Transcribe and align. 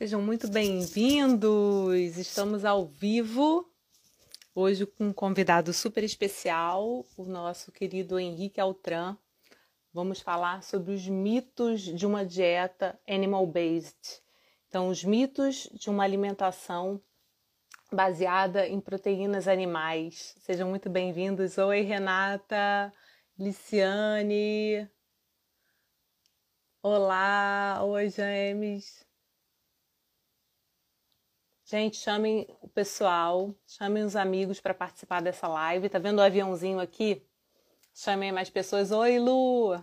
Sejam 0.00 0.22
muito 0.22 0.48
bem-vindos! 0.48 2.16
Estamos 2.16 2.64
ao 2.64 2.86
vivo 2.86 3.70
hoje 4.54 4.86
com 4.86 5.08
um 5.08 5.12
convidado 5.12 5.74
super 5.74 6.02
especial, 6.02 7.04
o 7.18 7.24
nosso 7.26 7.70
querido 7.70 8.18
Henrique 8.18 8.58
Altran. 8.58 9.14
Vamos 9.92 10.22
falar 10.22 10.62
sobre 10.62 10.94
os 10.94 11.06
mitos 11.06 11.82
de 11.82 12.06
uma 12.06 12.24
dieta 12.24 12.98
animal-based. 13.06 14.22
Então, 14.68 14.88
os 14.88 15.04
mitos 15.04 15.68
de 15.74 15.90
uma 15.90 16.02
alimentação 16.02 16.98
baseada 17.92 18.66
em 18.66 18.80
proteínas 18.80 19.46
animais. 19.46 20.34
Sejam 20.38 20.70
muito 20.70 20.88
bem-vindos. 20.88 21.58
Oi, 21.58 21.82
Renata, 21.82 22.90
Liciane. 23.38 24.90
Olá, 26.82 27.82
oi, 27.84 28.08
James. 28.08 29.09
Gente, 31.70 31.98
chamem 31.98 32.48
o 32.60 32.66
pessoal, 32.66 33.54
chamem 33.64 34.02
os 34.02 34.16
amigos 34.16 34.58
para 34.58 34.74
participar 34.74 35.22
dessa 35.22 35.46
live. 35.46 35.88
Tá 35.88 36.00
vendo 36.00 36.18
o 36.18 36.20
aviãozinho 36.20 36.80
aqui? 36.80 37.24
Chamem 37.94 38.32
mais 38.32 38.50
pessoas. 38.50 38.90
Oi, 38.90 39.20
Lu! 39.20 39.80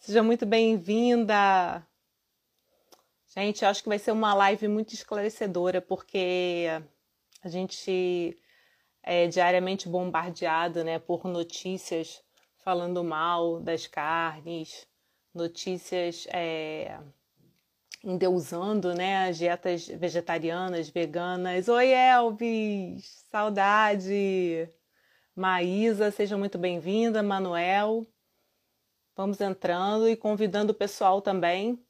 Seja 0.00 0.24
muito 0.24 0.44
bem-vinda! 0.44 1.86
Gente, 3.28 3.62
eu 3.62 3.68
acho 3.68 3.80
que 3.80 3.88
vai 3.88 4.00
ser 4.00 4.10
uma 4.10 4.34
live 4.34 4.66
muito 4.66 4.92
esclarecedora, 4.92 5.80
porque 5.80 6.66
a 7.44 7.48
gente 7.48 8.36
é 9.00 9.28
diariamente 9.28 9.88
bombardeado 9.88 10.82
né, 10.82 10.98
por 10.98 11.26
notícias 11.26 12.24
falando 12.56 13.04
mal 13.04 13.60
das 13.60 13.86
carnes, 13.86 14.84
notícias 15.32 16.26
é, 16.32 16.98
endeusando 18.02 18.94
né, 18.94 19.28
as 19.28 19.38
dietas 19.38 19.86
vegetarianas, 19.86 20.88
veganas. 20.88 21.68
Oi, 21.68 21.90
Elvis! 21.90 23.24
Saudade! 23.30 24.70
Maísa, 25.34 26.10
seja 26.10 26.36
muito 26.36 26.58
bem-vinda. 26.58 27.22
Manuel, 27.22 28.06
vamos 29.16 29.40
entrando 29.40 30.08
e 30.08 30.16
convidando 30.16 30.72
o 30.72 30.76
pessoal 30.76 31.22
também, 31.22 31.84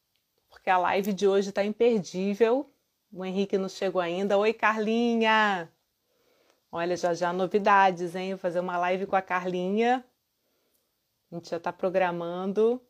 porque 0.50 0.70
a 0.70 0.78
live 0.78 1.12
de 1.12 1.26
hoje 1.26 1.48
está 1.50 1.64
imperdível. 1.64 2.70
O 3.12 3.24
Henrique 3.24 3.56
não 3.56 3.68
chegou 3.68 4.00
ainda. 4.00 4.36
Oi, 4.36 4.52
Carlinha! 4.52 5.72
Olha, 6.70 6.94
já 6.96 7.14
já 7.14 7.32
novidades, 7.32 8.14
hein? 8.14 8.30
Vou 8.34 8.38
fazer 8.38 8.60
uma 8.60 8.76
live 8.76 9.06
com 9.06 9.16
a 9.16 9.22
Carlinha. 9.22 10.04
A 11.30 11.34
gente 11.34 11.48
já 11.48 11.56
está 11.56 11.72
programando. 11.72 12.80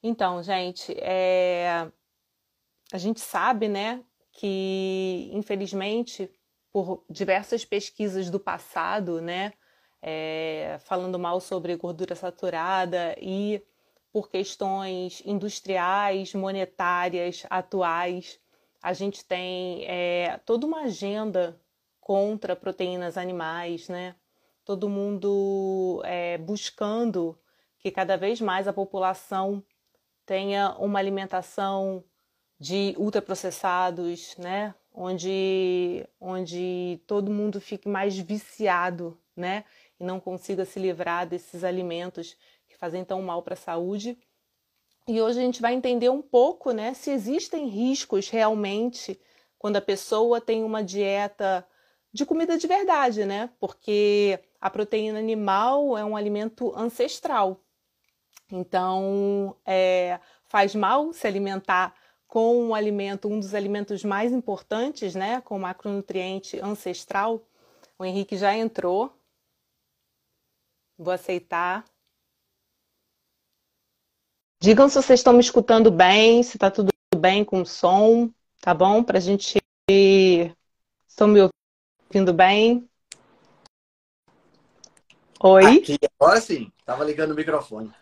Então, 0.00 0.40
gente, 0.42 0.92
é... 1.00 1.90
a 2.92 2.98
gente 2.98 3.20
sabe, 3.20 3.68
né, 3.68 4.02
que 4.32 5.30
infelizmente 5.32 6.30
por 6.72 7.04
diversas 7.08 7.64
pesquisas 7.64 8.30
do 8.30 8.38
passado, 8.38 9.20
né, 9.20 9.52
é... 10.02 10.78
falando 10.80 11.18
mal 11.18 11.40
sobre 11.40 11.76
gordura 11.76 12.14
saturada 12.14 13.16
e 13.20 13.62
por 14.12 14.30
questões 14.30 15.22
industriais, 15.24 16.34
monetárias, 16.34 17.44
atuais, 17.50 18.40
a 18.82 18.92
gente 18.92 19.24
tem 19.24 19.84
é, 19.86 20.40
toda 20.44 20.66
uma 20.66 20.82
agenda 20.82 21.60
contra 22.00 22.56
proteínas 22.56 23.18
animais, 23.18 23.88
né? 23.88 24.14
Todo 24.64 24.88
mundo 24.88 26.00
é, 26.04 26.38
buscando 26.38 27.38
que 27.78 27.90
cada 27.90 28.16
vez 28.16 28.40
mais 28.40 28.66
a 28.68 28.72
população 28.72 29.64
tenha 30.24 30.74
uma 30.78 30.98
alimentação 30.98 32.04
de 32.58 32.94
ultraprocessados, 32.98 34.36
né? 34.36 34.74
Onde, 34.92 36.04
onde 36.20 37.00
todo 37.06 37.30
mundo 37.30 37.60
fique 37.60 37.88
mais 37.88 38.18
viciado, 38.18 39.16
né? 39.36 39.64
E 39.98 40.04
não 40.04 40.18
consiga 40.18 40.64
se 40.64 40.78
livrar 40.78 41.26
desses 41.26 41.62
alimentos 41.62 42.36
que 42.66 42.76
fazem 42.76 43.04
tão 43.04 43.22
mal 43.22 43.42
para 43.42 43.54
a 43.54 43.56
saúde. 43.56 44.18
E 45.06 45.20
hoje 45.22 45.38
a 45.38 45.42
gente 45.42 45.62
vai 45.62 45.72
entender 45.72 46.10
um 46.10 46.20
pouco, 46.20 46.70
né, 46.70 46.92
se 46.92 47.10
existem 47.10 47.66
riscos 47.66 48.28
realmente 48.28 49.18
quando 49.58 49.76
a 49.76 49.80
pessoa 49.80 50.38
tem 50.38 50.62
uma 50.62 50.84
dieta 50.84 51.66
de 52.12 52.26
comida 52.26 52.58
de 52.58 52.66
verdade, 52.66 53.24
né? 53.24 53.50
Porque 53.58 54.38
a 54.60 54.68
proteína 54.68 55.18
animal 55.18 55.96
é 55.96 56.04
um 56.04 56.16
alimento 56.16 56.72
ancestral. 56.76 57.60
Então, 58.50 59.56
é, 59.64 60.20
faz 60.46 60.74
mal 60.74 61.12
se 61.12 61.26
alimentar 61.26 61.94
com 62.28 62.62
um 62.62 62.74
alimento, 62.74 63.26
um 63.26 63.40
dos 63.40 63.54
alimentos 63.54 64.04
mais 64.04 64.32
importantes, 64.32 65.14
né, 65.14 65.40
com 65.40 65.58
macronutriente 65.58 66.60
ancestral. 66.60 67.42
O 67.98 68.04
Henrique 68.04 68.36
já 68.36 68.54
entrou. 68.54 69.12
Vou 70.96 71.12
aceitar. 71.12 71.84
Digam 74.60 74.88
se 74.88 74.96
vocês 74.96 75.20
estão 75.20 75.32
me 75.32 75.40
escutando 75.40 75.90
bem, 75.90 76.42
se 76.42 76.56
está 76.56 76.70
tudo 76.70 76.90
bem 77.16 77.44
com 77.44 77.62
o 77.62 77.66
som, 77.66 78.30
tá 78.60 78.74
bom? 78.74 79.02
Para 79.02 79.18
a 79.18 79.20
gente. 79.20 79.58
Estão 81.08 81.28
me 81.28 81.40
ouvindo 82.10 82.34
bem? 82.34 82.88
Oi? 85.40 85.78
Aqui, 85.78 85.98
agora 86.20 86.40
sim, 86.40 86.70
estava 86.78 87.04
ligando 87.04 87.30
o 87.30 87.34
microfone. 87.34 87.92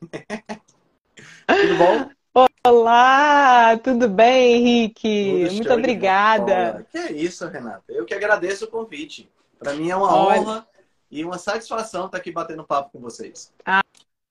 tudo 1.48 1.78
bom? 1.78 2.21
Olá, 2.34 3.76
tudo 3.78 4.08
bem, 4.08 4.54
Henrique? 4.54 5.42
Tudo 5.42 5.54
Muito 5.54 5.72
obrigada. 5.72 6.86
Que 6.90 6.98
é 6.98 7.12
isso, 7.12 7.46
Renata. 7.48 7.82
Eu 7.88 8.04
que 8.04 8.14
agradeço 8.14 8.64
o 8.64 8.68
convite. 8.68 9.28
Para 9.58 9.74
mim 9.74 9.90
é 9.90 9.96
uma 9.96 10.14
Olha. 10.14 10.40
honra 10.40 10.66
e 11.10 11.24
uma 11.24 11.38
satisfação 11.38 12.06
estar 12.06 12.18
aqui 12.18 12.30
batendo 12.32 12.64
papo 12.64 12.90
com 12.92 13.00
vocês. 13.00 13.52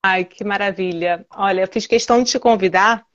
Ai, 0.04 0.26
que 0.26 0.44
maravilha. 0.44 1.26
Olha, 1.30 1.62
eu 1.62 1.68
fiz 1.68 1.86
questão 1.86 2.24
de 2.24 2.32
te 2.32 2.40
convidar 2.40 3.06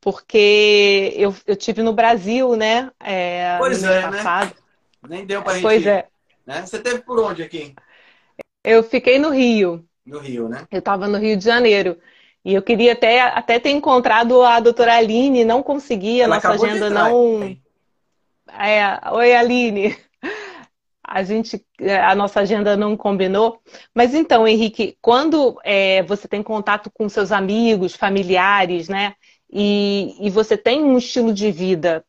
porque 0.00 1.14
eu, 1.16 1.34
eu 1.46 1.56
tive 1.56 1.82
no 1.82 1.94
Brasil, 1.94 2.54
né? 2.56 2.90
É, 3.00 3.56
Pois 3.58 3.82
é, 3.82 4.02
né? 4.02 4.18
passado. 4.18 4.54
Nem 5.08 5.24
deu 5.24 5.42
para 5.42 5.54
gente 5.54 5.62
Pois 5.62 5.82
ir, 5.82 5.88
é. 5.88 6.08
né? 6.44 6.66
Você 6.66 6.78
teve 6.78 6.98
por 6.98 7.18
onde 7.20 7.42
aqui? 7.42 7.74
Eu 8.62 8.82
fiquei 8.82 9.18
no 9.18 9.30
Rio. 9.30 9.86
No 10.04 10.18
Rio, 10.18 10.48
né? 10.48 10.66
Eu 10.70 10.80
estava 10.80 11.08
no 11.08 11.16
Rio 11.16 11.36
de 11.36 11.44
Janeiro. 11.44 11.98
E 12.44 12.52
eu 12.52 12.62
queria 12.62 12.92
até, 12.92 13.20
até 13.20 13.58
ter 13.58 13.70
encontrado 13.70 14.42
a 14.42 14.60
doutora 14.60 14.96
Aline, 14.96 15.44
não 15.44 15.62
consegui, 15.62 16.20
a 16.20 16.24
Ela 16.24 16.34
nossa 16.34 16.50
agenda 16.50 16.90
não. 16.90 17.56
É, 18.52 19.10
oi, 19.12 19.34
Aline. 19.34 19.96
A 21.06 21.22
gente, 21.22 21.64
a 22.02 22.14
nossa 22.14 22.40
agenda 22.40 22.76
não 22.76 22.96
combinou. 22.96 23.60
Mas 23.94 24.14
então, 24.14 24.48
Henrique, 24.48 24.96
quando 25.00 25.58
é, 25.62 26.02
você 26.02 26.26
tem 26.26 26.42
contato 26.42 26.90
com 26.92 27.08
seus 27.08 27.30
amigos, 27.30 27.94
familiares, 27.94 28.88
né? 28.88 29.14
E, 29.50 30.16
e 30.18 30.30
você 30.30 30.56
tem 30.56 30.82
um 30.82 30.98
estilo 30.98 31.32
de 31.32 31.50
vida 31.52 32.04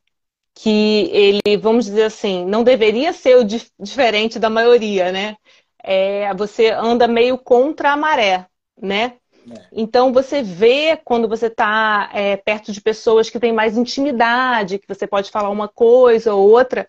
que 0.56 1.10
ele, 1.12 1.58
vamos 1.58 1.86
dizer 1.86 2.04
assim, 2.04 2.46
não 2.46 2.64
deveria 2.64 3.12
ser 3.12 3.36
o 3.38 3.44
dif- 3.44 3.72
diferente 3.78 4.40
da 4.40 4.50
maioria, 4.50 5.12
né? 5.12 5.36
É, 5.84 6.34
você 6.34 6.70
anda 6.72 7.08
meio 7.08 7.38
contra 7.38 7.92
a 7.92 7.98
maré, 7.98 8.48
né? 8.82 9.18
É. 9.50 9.68
Então 9.72 10.12
você 10.12 10.42
vê 10.42 10.98
quando 11.04 11.28
você 11.28 11.48
está 11.48 12.10
é, 12.14 12.36
perto 12.38 12.72
de 12.72 12.82
pessoas 12.82 13.30
que 13.30 13.40
têm 13.40 13.54
mais 13.54 13.78
intimidade, 13.78 14.80
que 14.80 14.88
você 14.88 15.06
pode 15.06 15.30
falar 15.30 15.50
uma 15.50 15.68
coisa 15.68 16.34
ou 16.34 16.50
outra, 16.50 16.88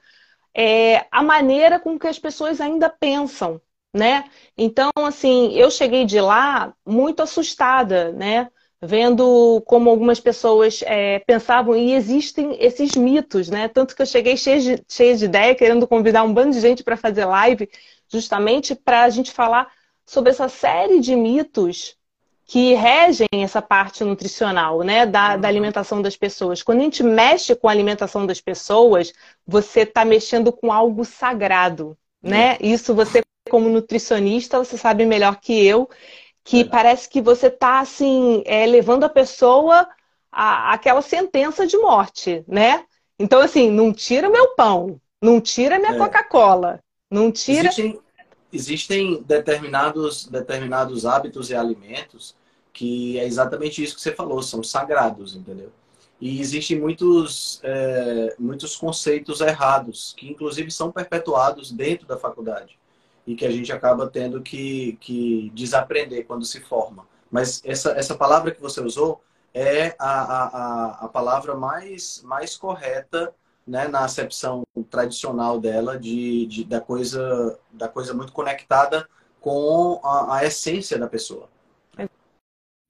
é, 0.55 1.07
a 1.11 1.23
maneira 1.23 1.79
com 1.79 1.99
que 1.99 2.07
as 2.07 2.19
pessoas 2.19 2.61
ainda 2.61 2.89
pensam, 2.89 3.61
né? 3.95 4.25
Então, 4.57 4.91
assim, 4.97 5.53
eu 5.53 5.71
cheguei 5.71 6.05
de 6.05 6.21
lá 6.21 6.73
muito 6.85 7.23
assustada, 7.23 8.13
né? 8.13 8.51
Vendo 8.81 9.63
como 9.67 9.91
algumas 9.91 10.21
pessoas 10.21 10.83
é, 10.87 11.19
pensavam, 11.21 11.77
e 11.77 11.93
existem 11.95 12.57
esses 12.61 12.95
mitos, 12.97 13.49
né? 13.51 13.69
Tanto 13.69 13.95
que 13.95 14.03
eu 14.03 14.07
cheguei 14.07 14.37
cheia 14.37 14.61
de, 14.61 14.85
cheia 14.89 15.17
de 15.17 15.25
ideia, 15.27 15.55
querendo 15.55 15.87
convidar 15.87 16.23
um 16.25 16.33
bando 16.33 16.53
de 16.53 16.61
gente 16.61 16.85
para 16.85 16.97
fazer 16.97 17.25
live, 17.27 17.69
justamente 18.09 18.75
para 18.75 19.05
a 19.05 19.11
gente 19.11 19.33
falar 19.33 19.71
sobre 20.07 20.31
essa 20.31 20.49
série 20.49 21.01
de 21.01 21.17
mitos 21.17 21.97
que 22.47 22.75
regem 22.75 23.27
essa 23.33 23.61
parte 23.61 24.05
nutricional, 24.05 24.83
né, 24.83 25.05
da, 25.05 25.37
da, 25.37 25.49
uhum. 25.49 25.53
alimentação 25.53 26.01
das 26.01 26.17
pessoas. 26.17 26.63
Quando 26.63 26.79
a 26.79 26.85
gente 26.85 27.03
mexe 27.03 27.57
com 27.57 27.69
a 27.69 27.73
alimentação 27.73 28.25
das 28.25 28.41
pessoas, 28.41 29.13
você 29.45 29.81
está 29.81 30.05
mexendo 30.05 30.53
com 30.53 30.73
algo 30.73 31.05
sagrado, 31.05 31.99
né? 32.23 32.53
Uhum. 32.53 32.73
Isso 32.73 32.95
você, 32.95 33.21
como 33.51 33.69
nutricionista, 33.69 34.59
você 34.59 34.79
sabe 34.79 35.05
melhor 35.05 35.41
que 35.41 35.67
eu, 35.67 35.91
que 36.45 36.65
parece 36.65 37.09
que 37.09 37.21
você 37.21 37.49
está 37.49 37.81
assim 37.81 38.45
é, 38.47 38.65
levando 38.65 39.03
a 39.03 39.09
pessoa 39.09 39.89
a, 40.31 40.73
aquela 40.73 41.03
sentença 41.03 41.67
de 41.67 41.77
morte, 41.77 42.45
né? 42.47 42.85
Então 43.19 43.41
assim, 43.41 43.69
não 43.69 43.93
tira 43.93 44.31
meu 44.31 44.55
pão, 44.55 45.01
não 45.21 45.41
tira 45.41 45.81
minha 45.81 45.95
é. 45.95 45.99
Coca-Cola, 45.99 46.79
não 47.11 47.33
tira. 47.33 47.71
Existem, 47.71 47.99
existem 48.57 49.23
determinados, 49.23 50.27
determinados 50.27 51.07
hábitos 51.07 51.51
e 51.51 51.55
alimentos 51.55 52.35
que 52.77 53.19
é 53.19 53.25
exatamente 53.25 53.83
isso 53.83 53.95
que 53.95 54.03
você 54.03 54.13
falou, 54.13 54.43
são 54.43 54.63
sagrados, 54.63 55.35
entendeu? 55.35 55.73
E 56.21 56.39
existem 56.39 56.79
muitos, 56.79 57.59
é, 57.63 58.37
muitos 58.39 58.77
conceitos 58.77 59.41
errados, 59.41 60.13
que 60.15 60.29
inclusive 60.29 60.71
são 60.71 60.93
perpetuados 60.93 61.73
dentro 61.73 62.07
da 62.07 62.19
faculdade 62.19 62.79
e 63.27 63.35
que 63.35 63.47
a 63.47 63.51
gente 63.51 63.73
acaba 63.73 64.07
tendo 64.09 64.43
que, 64.43 64.99
que 65.01 65.51
desaprender 65.55 66.27
quando 66.27 66.45
se 66.45 66.61
forma. 66.61 67.09
Mas 67.31 67.63
essa, 67.65 67.93
essa 67.93 68.15
palavra 68.15 68.51
que 68.51 68.61
você 68.61 68.83
usou 68.83 69.23
é 69.55 69.97
a, 69.99 70.11
a, 70.11 71.05
a 71.07 71.09
palavra 71.09 71.55
mais, 71.55 72.23
mais 72.25 72.59
correta 72.59 73.33
né, 73.67 73.89
na 73.89 74.05
acepção 74.05 74.63
tradicional 74.91 75.61
dela 75.61 75.99
de, 75.99 76.47
de, 76.47 76.65
da, 76.65 76.81
coisa, 76.81 77.59
da 77.73 77.89
coisa 77.89 78.15
muito 78.15 78.33
conectada 78.33 79.09
com 79.41 80.01
a, 80.05 80.37
a 80.37 80.45
essência 80.45 80.99
da 80.99 81.09
pessoa. 81.09 81.49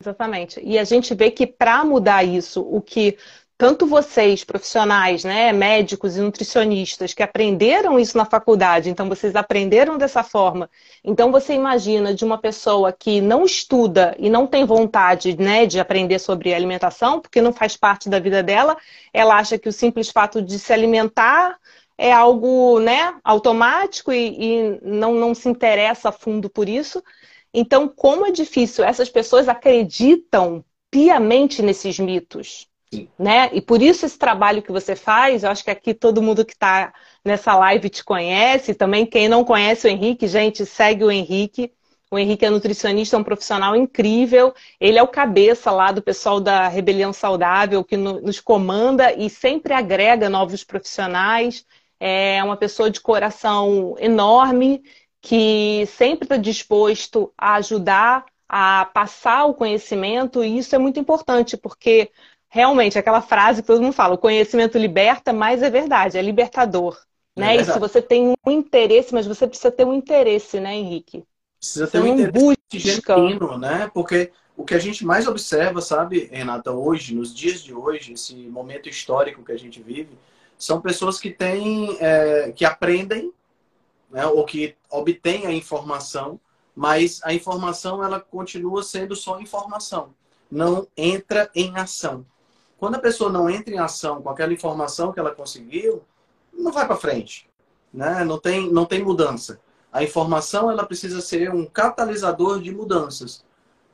Exatamente. 0.00 0.61
E 0.62 0.78
a 0.78 0.84
gente 0.84 1.14
vê 1.14 1.31
que 1.31 1.46
para 1.46 1.84
mudar 1.84 2.23
isso, 2.23 2.61
o 2.61 2.82
que 2.82 3.17
tanto 3.58 3.87
vocês, 3.87 4.44
profissionais, 4.44 5.25
né, 5.25 5.53
médicos 5.53 6.17
e 6.17 6.20
nutricionistas, 6.20 7.14
que 7.14 7.23
aprenderam 7.23 7.99
isso 7.99 8.17
na 8.17 8.26
faculdade, 8.26 8.91
então 8.91 9.08
vocês 9.08 9.35
aprenderam 9.35 9.97
dessa 9.97 10.23
forma. 10.23 10.69
Então 11.03 11.32
você 11.32 11.55
imagina 11.55 12.14
de 12.14 12.25
uma 12.25 12.38
pessoa 12.38 12.93
que 12.93 13.20
não 13.20 13.44
estuda 13.44 14.14
e 14.19 14.29
não 14.29 14.47
tem 14.47 14.67
vontade 14.67 15.37
né, 15.41 15.64
de 15.64 15.81
aprender 15.81 16.19
sobre 16.19 16.53
alimentação, 16.53 17.20
porque 17.20 17.41
não 17.41 17.53
faz 17.53 17.76
parte 17.76 18.08
da 18.11 18.19
vida 18.19 18.43
dela, 18.43 18.76
ela 19.12 19.37
acha 19.37 19.58
que 19.58 19.69
o 19.69 19.73
simples 19.73 20.11
fato 20.11 20.43
de 20.43 20.58
se 20.58 20.73
alimentar 20.73 21.58
é 21.99 22.12
algo 22.12 22.79
né, 22.79 23.14
automático 23.25 24.12
e, 24.12 24.37
e 24.38 24.81
não, 24.82 25.14
não 25.14 25.35
se 25.35 25.49
interessa 25.49 26.11
a 26.11 26.12
fundo 26.12 26.50
por 26.50 26.69
isso. 26.69 27.03
Então, 27.55 27.88
como 27.88 28.26
é 28.26 28.31
difícil, 28.31 28.85
essas 28.85 29.08
pessoas 29.08 29.49
acreditam 29.49 30.62
piamente 30.91 31.62
nesses 31.62 31.99
mitos. 31.99 32.69
Né? 33.18 33.50
E 33.52 33.60
por 33.60 33.82
isso 33.82 34.06
esse 34.06 34.18
trabalho 34.18 34.62
que 34.62 34.70
você 34.70 34.94
faz, 34.94 35.42
eu 35.42 35.50
acho 35.50 35.64
que 35.64 35.70
aqui 35.70 35.92
todo 35.92 36.22
mundo 36.22 36.44
que 36.44 36.52
está 36.52 36.92
nessa 37.24 37.56
live 37.56 37.88
te 37.88 38.04
conhece, 38.04 38.74
também 38.74 39.04
quem 39.04 39.28
não 39.28 39.44
conhece 39.44 39.86
o 39.86 39.90
Henrique, 39.90 40.26
gente, 40.26 40.64
segue 40.64 41.04
o 41.04 41.10
Henrique. 41.10 41.72
O 42.08 42.16
Henrique 42.18 42.44
é 42.44 42.50
nutricionista, 42.50 43.16
é 43.16 43.18
um 43.18 43.24
profissional 43.24 43.74
incrível. 43.74 44.54
Ele 44.80 44.96
é 44.96 45.02
o 45.02 45.08
cabeça 45.08 45.72
lá 45.72 45.90
do 45.90 46.00
pessoal 46.00 46.38
da 46.40 46.68
Rebelião 46.68 47.12
Saudável, 47.12 47.82
que 47.82 47.96
nos 47.96 48.40
comanda 48.40 49.12
e 49.12 49.28
sempre 49.28 49.74
agrega 49.74 50.30
novos 50.30 50.62
profissionais. 50.62 51.66
É 51.98 52.42
uma 52.44 52.56
pessoa 52.56 52.90
de 52.90 53.00
coração 53.00 53.96
enorme 53.98 54.82
que 55.20 55.84
sempre 55.96 56.26
está 56.26 56.36
disposto 56.36 57.32
a 57.36 57.54
ajudar 57.56 58.24
a 58.48 58.84
passar 58.94 59.46
o 59.46 59.54
conhecimento, 59.54 60.44
e 60.44 60.58
isso 60.58 60.74
é 60.74 60.78
muito 60.78 61.00
importante, 61.00 61.56
porque 61.56 62.12
realmente 62.56 62.99
aquela 62.99 63.20
frase 63.20 63.61
que 63.61 63.67
todo 63.67 63.82
mundo 63.82 63.93
fala, 63.93 64.14
o 64.14 64.19
conhecimento 64.19 64.79
liberta, 64.79 65.31
mas 65.31 65.62
é 65.62 65.69
verdade, 65.69 66.17
é 66.17 66.23
libertador. 66.23 66.99
É 67.37 67.41
né? 67.41 67.47
Verdade. 67.49 67.70
E 67.70 67.73
se 67.75 67.79
você 67.79 68.00
tem 68.00 68.35
um 68.44 68.50
interesse, 68.50 69.12
mas 69.12 69.26
você 69.26 69.47
precisa 69.47 69.70
ter 69.70 69.85
um 69.85 69.93
interesse, 69.93 70.58
né, 70.58 70.75
Henrique? 70.75 71.23
Precisa 71.61 71.87
ter 71.87 72.00
um 72.00 72.19
interesse 72.19 72.56
genuíno, 72.73 73.58
né? 73.58 73.91
Porque 73.93 74.32
o 74.56 74.64
que 74.64 74.75
a 74.75 74.79
gente 74.79 75.05
mais 75.05 75.29
observa, 75.29 75.82
sabe, 75.82 76.31
Renata, 76.32 76.73
hoje, 76.73 77.14
nos 77.14 77.35
dias 77.35 77.62
de 77.62 77.75
hoje, 77.75 78.14
esse 78.14 78.35
momento 78.35 78.88
histórico 78.88 79.44
que 79.44 79.53
a 79.53 79.58
gente 79.58 79.82
vive, 79.82 80.17
são 80.56 80.81
pessoas 80.81 81.20
que 81.20 81.31
têm, 81.31 81.99
é, 82.00 82.53
que 82.53 82.64
aprendem 82.64 83.31
né, 84.11 84.26
ou 84.26 84.47
que 84.47 84.75
obtém 84.91 85.47
a 85.47 85.53
informação, 85.53 86.41
mas 86.75 87.20
a 87.23 87.35
informação 87.35 88.03
ela 88.03 88.19
continua 88.19 88.82
sendo 88.82 89.14
só 89.14 89.38
informação, 89.41 90.14
não 90.50 90.88
entra 90.97 91.50
em 91.55 91.76
ação. 91.76 92.25
Quando 92.78 92.96
a 92.96 93.00
pessoa 93.00 93.31
não 93.31 93.49
entra 93.49 93.75
em 93.75 93.78
ação 93.78 94.20
com 94.20 94.31
aquela 94.31 94.52
informação 94.52 95.12
que 95.12 95.19
ela 95.19 95.34
conseguiu, 95.34 96.02
não 96.52 96.73
vai 96.73 96.87
para 96.87 96.96
frente, 96.96 97.49
né? 97.93 98.25
Não 98.25 98.38
tem 98.38 98.70
não 98.70 98.84
tem 98.84 99.02
mudança. 99.02 99.61
A 99.93 100.02
informação 100.02 100.70
ela 100.70 100.84
precisa 100.84 101.20
ser 101.20 101.52
um 101.55 101.64
catalisador 101.64 102.61
de 102.61 102.70
mudanças, 102.70 103.44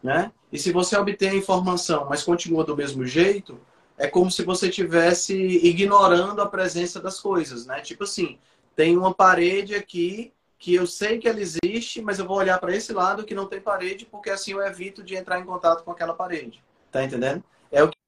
né? 0.03 0.33
E 0.51 0.59
se 0.59 0.73
você 0.73 0.97
obtém 0.97 1.31
a 1.31 1.35
informação, 1.35 2.07
mas 2.09 2.23
continua 2.23 2.65
do 2.65 2.77
mesmo 2.77 3.07
jeito, 3.07 3.61
é 3.97 4.09
como 4.09 4.31
se 4.31 4.43
você 4.43 4.69
estivesse 4.69 5.35
ignorando 5.35 6.43
a 6.43 6.49
presença 6.49 7.01
das 7.01 7.21
coisas, 7.21 7.67
né? 7.67 7.81
Tipo 7.81 8.05
assim, 8.05 8.39
tem 8.75 8.99
uma 8.99 9.15
parede 9.15 9.75
aqui 9.75 10.33
que 10.59 10.75
eu 10.75 10.87
sei 10.87 11.19
que 11.19 11.29
ela 11.29 11.41
existe, 11.41 12.01
mas 12.01 12.19
eu 12.19 12.27
vou 12.27 12.37
olhar 12.37 12.59
para 12.59 12.75
esse 12.75 12.93
lado 12.93 13.25
que 13.25 13.35
não 13.35 13.47
tem 13.47 13.61
parede, 13.61 14.07
porque 14.07 14.31
assim 14.31 14.53
eu 14.53 14.63
evito 14.63 15.03
de 15.03 15.15
entrar 15.15 15.41
em 15.41 15.45
contato 15.45 15.83
com 15.85 15.91
aquela 15.91 16.15
parede. 16.15 16.63
Tá 16.91 17.03
entendendo? 17.05 17.43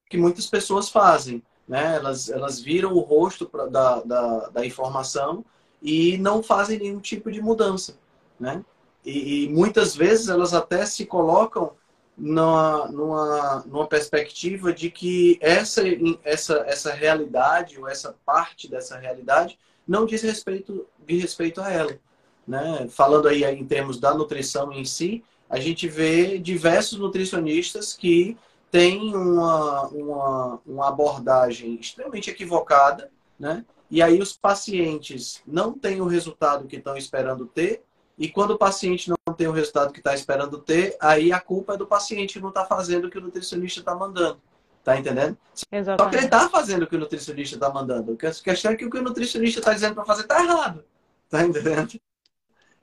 Que 0.09 0.17
muitas 0.17 0.47
pessoas 0.47 0.89
fazem. 0.89 1.43
Né? 1.67 1.97
Elas, 1.97 2.29
elas 2.29 2.61
viram 2.61 2.93
o 2.93 3.01
rosto 3.01 3.47
pra, 3.47 3.67
da, 3.67 4.01
da, 4.03 4.49
da, 4.51 4.67
informação 4.67 5.45
e 5.81 6.19
não 6.19 6.43
fazem 6.43 6.79
nenhum 6.79 7.01
tipo 7.01 7.31
de 7.31 7.41
mudança. 7.41 7.99
Né? 8.39 8.65
E, 9.05 9.45
e 9.45 9.49
muitas 9.49 9.97
vezes 9.97 10.29
elas 10.29 10.53
até 10.53 10.85
se 10.85 11.07
colocam 11.07 11.73
numa, 12.17 12.87
numa, 12.89 13.65
numa 13.67 13.87
perspectiva 13.87 14.73
de 14.73 14.91
que 14.91 15.39
essa, 15.41 15.83
essa, 16.23 16.65
essa 16.67 16.93
realidade 16.93 17.79
ou 17.79 17.89
essa 17.89 18.15
parte 18.25 18.69
dessa 18.69 18.99
realidade 18.99 19.59
não 19.87 20.07
diz 20.07 20.23
respeito, 20.23 20.87
de 21.07 21.19
respeito 21.19 21.61
a 21.61 21.71
ela. 21.71 21.99
Né? 22.47 22.87
Falando 22.91 23.29
aí 23.29 23.43
em 23.45 23.65
termos 23.65 23.99
da 23.99 24.15
nutrição 24.15 24.73
em 24.73 24.85
si, 24.85 25.25
a 25.49 25.59
gente 25.59 25.89
vê 25.89 26.39
diversos 26.39 26.99
nutricionistas 26.99 27.93
que 27.93 28.37
têm 28.75 29.15
uma, 29.15 29.87
uma, 29.87 30.61
uma 30.67 30.89
abordagem 30.89 31.77
extremamente 31.77 32.29
equivocada, 32.29 33.09
né? 33.39 33.65
E 33.89 34.03
aí 34.03 34.21
os 34.21 34.33
pacientes 34.33 35.41
não 35.47 35.79
têm 35.79 36.01
o 36.01 36.07
resultado 36.07 36.67
que 36.67 36.75
estão 36.75 36.97
esperando 36.97 37.47
ter, 37.47 37.85
e 38.19 38.29
quando 38.29 38.51
o 38.51 38.59
paciente 38.59 39.09
não 39.09 39.33
tem 39.33 39.47
o 39.47 39.53
resultado 39.53 39.93
que 39.93 40.01
está 40.01 40.13
esperando 40.13 40.59
ter, 40.59 40.97
aí 41.01 41.33
a 41.33 41.39
culpa 41.39 41.75
é 41.75 41.77
do 41.77 41.87
paciente 41.87 42.33
que 42.33 42.41
não 42.41 42.49
está 42.49 42.65
fazendo 42.65 43.05
o 43.05 43.11
que 43.11 43.19
o 43.19 43.21
nutricionista 43.21 43.79
está 43.79 43.95
mandando. 43.95 44.41
Tá 44.83 44.99
entendendo? 44.99 45.39
Exatamente. 45.71 46.03
Só 46.03 46.11
que 46.11 46.17
ele 46.17 46.29
tá 46.29 46.51
fazendo 46.51 46.83
o 46.83 46.87
que 46.89 46.97
o 46.97 46.99
nutricionista 46.99 47.57
tá 47.57 47.71
mandando. 47.71 48.13
A 48.13 48.17
questão 48.17 48.73
é 48.73 48.77
que 48.77 48.85
o 48.85 48.91
que 48.91 48.99
o 48.99 49.03
nutricionista 49.03 49.61
tá 49.61 49.73
dizendo 49.73 49.95
para 49.95 50.05
fazer 50.05 50.25
tá 50.25 50.43
errado. 50.43 50.85
Tá 51.31 51.45
entendendo? 51.45 51.93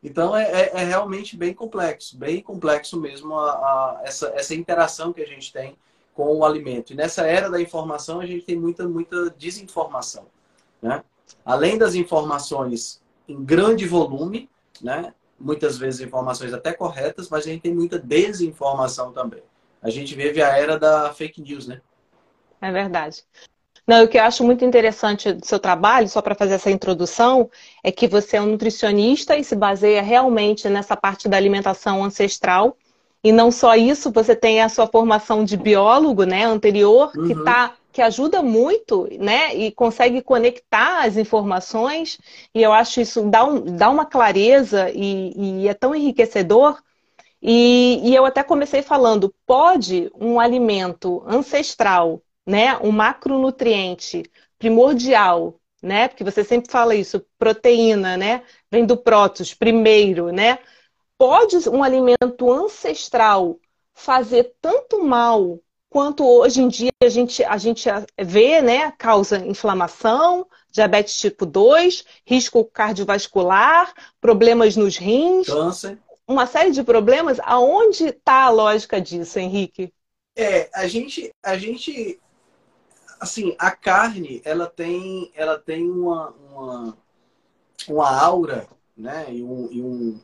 Então 0.03 0.35
é, 0.35 0.43
é, 0.43 0.71
é, 0.73 0.83
realmente 0.83 1.37
bem 1.37 1.53
complexo, 1.53 2.17
bem 2.17 2.41
complexo 2.41 2.99
mesmo 2.99 3.37
a, 3.37 3.51
a, 3.51 4.01
essa, 4.03 4.31
essa 4.35 4.55
interação 4.55 5.13
que 5.13 5.21
a 5.21 5.27
gente 5.27 5.53
tem 5.53 5.77
com 6.13 6.35
o 6.35 6.43
alimento. 6.43 6.91
E 6.91 6.95
nessa 6.95 7.25
era 7.25 7.49
da 7.49 7.61
informação 7.61 8.19
a 8.19 8.25
gente 8.25 8.45
tem 8.45 8.57
muita, 8.57 8.87
muita 8.87 9.29
desinformação. 9.31 10.25
Né? 10.81 11.03
Além 11.45 11.77
das 11.77 11.93
informações 11.93 13.01
em 13.27 13.43
grande 13.43 13.87
volume, 13.87 14.49
né? 14.81 15.13
muitas 15.39 15.77
vezes 15.77 16.01
informações 16.01 16.53
até 16.53 16.73
corretas, 16.73 17.29
mas 17.29 17.45
a 17.45 17.49
gente 17.49 17.61
tem 17.61 17.73
muita 17.73 17.99
desinformação 17.99 19.11
também. 19.11 19.43
A 19.81 19.89
gente 19.89 20.15
vive 20.15 20.41
a 20.41 20.57
era 20.57 20.77
da 20.77 21.13
fake 21.13 21.41
news, 21.41 21.67
né? 21.67 21.81
É 22.61 22.71
verdade. 22.71 23.23
Não, 23.91 24.05
o 24.05 24.07
que 24.07 24.17
eu 24.17 24.23
acho 24.23 24.41
muito 24.45 24.63
interessante 24.63 25.33
do 25.33 25.45
seu 25.45 25.59
trabalho, 25.59 26.07
só 26.07 26.21
para 26.21 26.33
fazer 26.33 26.53
essa 26.53 26.71
introdução, 26.71 27.49
é 27.83 27.91
que 27.91 28.07
você 28.07 28.37
é 28.37 28.41
um 28.41 28.45
nutricionista 28.45 29.35
e 29.35 29.43
se 29.43 29.53
baseia 29.53 30.01
realmente 30.01 30.69
nessa 30.69 30.95
parte 30.95 31.27
da 31.27 31.35
alimentação 31.35 32.01
ancestral. 32.01 32.77
E 33.21 33.33
não 33.33 33.51
só 33.51 33.75
isso, 33.75 34.09
você 34.09 34.33
tem 34.33 34.61
a 34.61 34.69
sua 34.69 34.87
formação 34.87 35.43
de 35.43 35.57
biólogo, 35.57 36.23
né, 36.23 36.45
anterior, 36.45 37.11
uhum. 37.13 37.27
que 37.27 37.43
tá 37.43 37.73
que 37.91 38.01
ajuda 38.01 38.41
muito, 38.41 39.09
né, 39.19 39.53
e 39.53 39.69
consegue 39.73 40.21
conectar 40.21 41.03
as 41.03 41.17
informações, 41.17 42.17
e 42.55 42.63
eu 42.63 42.71
acho 42.71 43.01
isso 43.01 43.29
dá, 43.29 43.43
um, 43.43 43.75
dá 43.75 43.89
uma 43.89 44.05
clareza 44.05 44.89
e, 44.89 45.33
e 45.35 45.67
é 45.67 45.73
tão 45.73 45.93
enriquecedor. 45.93 46.81
E, 47.41 47.99
e 48.05 48.15
eu 48.15 48.23
até 48.23 48.41
comecei 48.41 48.81
falando, 48.81 49.33
pode 49.45 50.09
um 50.15 50.39
alimento 50.39 51.21
ancestral, 51.27 52.21
né, 52.45 52.77
um 52.77 52.91
macronutriente 52.91 54.23
primordial, 54.57 55.59
né, 55.81 56.07
porque 56.07 56.23
você 56.23 56.43
sempre 56.43 56.71
fala 56.71 56.95
isso, 56.95 57.25
proteína, 57.37 58.17
né, 58.17 58.43
vem 58.69 58.85
do 58.85 58.97
prótos 58.97 59.53
primeiro, 59.53 60.31
né, 60.31 60.59
pode 61.17 61.57
um 61.69 61.83
alimento 61.83 62.51
ancestral 62.51 63.59
fazer 63.93 64.55
tanto 64.61 65.03
mal 65.03 65.59
quanto 65.91 66.25
hoje 66.25 66.61
em 66.61 66.69
dia 66.69 66.89
a 67.03 67.09
gente, 67.09 67.43
a 67.43 67.57
gente 67.57 67.89
vê, 68.17 68.61
né? 68.61 68.91
Causa 68.97 69.45
inflamação, 69.45 70.47
diabetes 70.71 71.17
tipo 71.17 71.45
2, 71.45 72.05
risco 72.25 72.63
cardiovascular, 72.63 73.93
problemas 74.21 74.77
nos 74.77 74.97
rins. 74.97 75.47
Câncer. 75.47 75.99
Uma 76.25 76.47
série 76.47 76.71
de 76.71 76.81
problemas. 76.81 77.39
Aonde 77.43 78.05
está 78.05 78.45
a 78.45 78.49
lógica 78.49 79.01
disso, 79.01 79.37
Henrique? 79.37 79.93
É, 80.33 80.69
a 80.73 80.87
gente, 80.87 81.29
a 81.43 81.57
gente, 81.57 82.17
assim, 83.21 83.55
a 83.59 83.69
carne, 83.69 84.41
ela 84.43 84.65
tem, 84.65 85.31
ela 85.35 85.57
tem 85.59 85.87
uma, 85.87 86.31
uma, 86.31 86.97
uma 87.87 88.19
aura, 88.19 88.67
né? 88.97 89.27
E, 89.29 89.43
um, 89.43 89.69
e 89.71 89.79
um, 89.79 90.19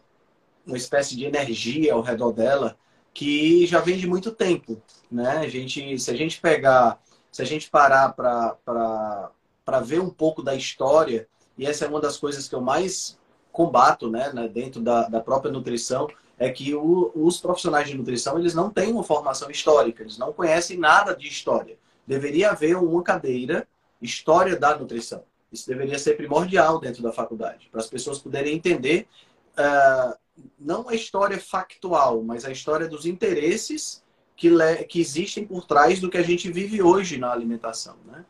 uma 0.65 0.75
espécie 0.75 1.15
de 1.15 1.23
energia 1.23 1.93
ao 1.93 2.01
redor 2.01 2.31
dela 2.31 2.75
que 3.13 3.67
já 3.67 3.79
vem 3.79 3.97
de 3.97 4.07
muito 4.07 4.31
tempo, 4.31 4.81
né? 5.11 5.37
A 5.37 5.47
gente, 5.47 5.99
se 5.99 6.09
a 6.09 6.15
gente 6.15 6.41
pegar, 6.41 6.99
se 7.31 7.43
a 7.43 7.45
gente 7.45 7.69
parar 7.69 8.13
para 8.13 9.79
ver 9.83 10.01
um 10.01 10.09
pouco 10.09 10.41
da 10.41 10.55
história, 10.55 11.27
e 11.55 11.67
essa 11.67 11.85
é 11.85 11.87
uma 11.87 12.01
das 12.01 12.17
coisas 12.17 12.47
que 12.47 12.55
eu 12.55 12.61
mais 12.61 13.15
combato, 13.51 14.09
né, 14.09 14.31
né 14.33 14.47
dentro 14.47 14.81
da, 14.81 15.07
da 15.07 15.19
própria 15.19 15.51
nutrição, 15.51 16.07
é 16.37 16.49
que 16.49 16.73
o, 16.73 17.11
os 17.15 17.39
profissionais 17.39 17.87
de 17.87 17.95
nutrição 17.95 18.39
eles 18.39 18.55
não 18.55 18.71
têm 18.71 18.91
uma 18.91 19.03
formação 19.03 19.49
histórica, 19.51 20.01
eles 20.01 20.17
não 20.17 20.33
conhecem 20.33 20.77
nada 20.77 21.15
de 21.15 21.27
história. 21.27 21.77
Deveria 22.07 22.51
haver 22.51 22.77
uma 22.77 23.03
cadeira 23.03 23.67
história 24.01 24.55
da 24.55 24.77
nutrição. 24.77 25.23
Isso 25.51 25.67
deveria 25.67 25.99
ser 25.99 26.15
primordial 26.15 26.79
dentro 26.79 27.03
da 27.03 27.11
faculdade, 27.11 27.67
para 27.71 27.81
as 27.81 27.87
pessoas 27.87 28.19
poderem 28.19 28.55
entender 28.55 29.07
uh, 29.53 30.17
não 30.59 30.87
a 30.89 30.95
história 30.95 31.39
factual, 31.39 32.21
mas 32.23 32.45
a 32.45 32.51
história 32.51 32.87
dos 32.87 33.05
interesses 33.05 34.03
que, 34.35 34.49
que 34.87 34.99
existem 34.99 35.45
por 35.45 35.65
trás 35.65 35.99
do 35.99 36.09
que 36.09 36.17
a 36.17 36.23
gente 36.23 36.51
vive 36.51 36.81
hoje 36.81 37.17
na 37.17 37.31
alimentação, 37.31 37.97
né? 38.05 38.23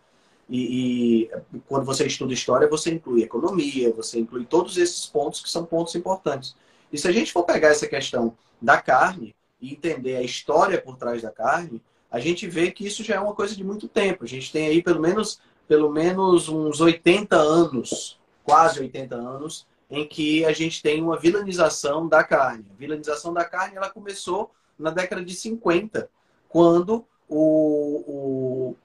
E, 0.50 1.24
e, 1.24 1.30
quando 1.68 1.86
você 1.86 2.08
estuda 2.08 2.34
história, 2.34 2.70
você 2.70 2.92
inclui 2.92 3.22
economia, 3.22 3.92
você 3.92 4.18
inclui 4.18 4.46
todos 4.46 4.78
esses 4.78 5.06
pontos 5.06 5.42
que 5.42 5.50
são 5.50 5.66
pontos 5.66 5.94
importantes. 5.94 6.56
E 6.92 6.98
se 6.98 7.06
a 7.06 7.12
gente 7.12 7.34
for 7.34 7.44
pegar 7.44 7.68
essa 7.68 7.86
questão 7.86 8.34
da 8.62 8.82
carne 8.82 9.36
e 9.60 9.74
entender 9.74 10.16
a 10.16 10.22
história 10.22 10.82
por 10.82 10.96
trás 10.96 11.22
da 11.22 11.32
carne, 11.32 11.82
a 12.18 12.20
gente 12.20 12.48
vê 12.48 12.72
que 12.72 12.86
isso 12.86 13.04
já 13.04 13.16
é 13.16 13.20
uma 13.20 13.36
coisa 13.36 13.56
de 13.56 13.64
muito 13.64 13.88
tempo. 13.88 14.24
A 14.24 14.28
gente 14.28 14.52
tem 14.52 14.68
aí 14.68 14.82
pelo 14.82 15.00
menos, 15.00 15.40
pelo 15.68 15.92
menos 15.92 16.50
uns 16.50 16.82
80 16.82 17.36
anos, 17.36 18.20
quase 18.44 18.80
80 18.80 19.16
anos, 19.16 19.68
em 19.90 20.06
que 20.08 20.44
a 20.44 20.52
gente 20.52 20.82
tem 20.82 21.00
uma 21.00 21.20
vilanização 21.20 22.08
da 22.08 22.24
carne. 22.24 22.66
A 22.72 22.76
vilanização 22.76 23.32
da 23.32 23.46
carne 23.46 23.78
ela 23.78 23.92
começou 23.92 24.50
na 24.80 24.90
década 24.90 25.24
de 25.24 25.36
50, 25.36 26.10
quando 26.50 27.06
o, 27.30 28.76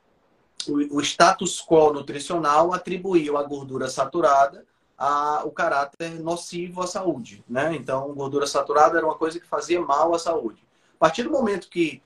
o, 0.69 0.91
o 0.91 1.01
status 1.01 1.65
quo 1.67 1.91
nutricional 1.91 2.75
atribuiu 2.75 3.39
a 3.39 3.43
gordura 3.45 3.89
saturada 3.89 4.63
a, 4.99 5.43
o 5.47 5.51
caráter 5.51 6.21
nocivo 6.21 6.83
à 6.83 6.87
saúde. 6.87 7.43
Né? 7.49 7.75
Então, 7.77 8.13
gordura 8.13 8.47
saturada 8.47 8.99
era 8.99 9.07
uma 9.07 9.17
coisa 9.17 9.41
que 9.41 9.47
fazia 9.47 9.81
mal 9.81 10.15
à 10.15 10.19
saúde. 10.19 10.63
A 10.97 10.99
partir 10.99 11.23
do 11.23 11.31
momento 11.31 11.71
que 11.71 12.03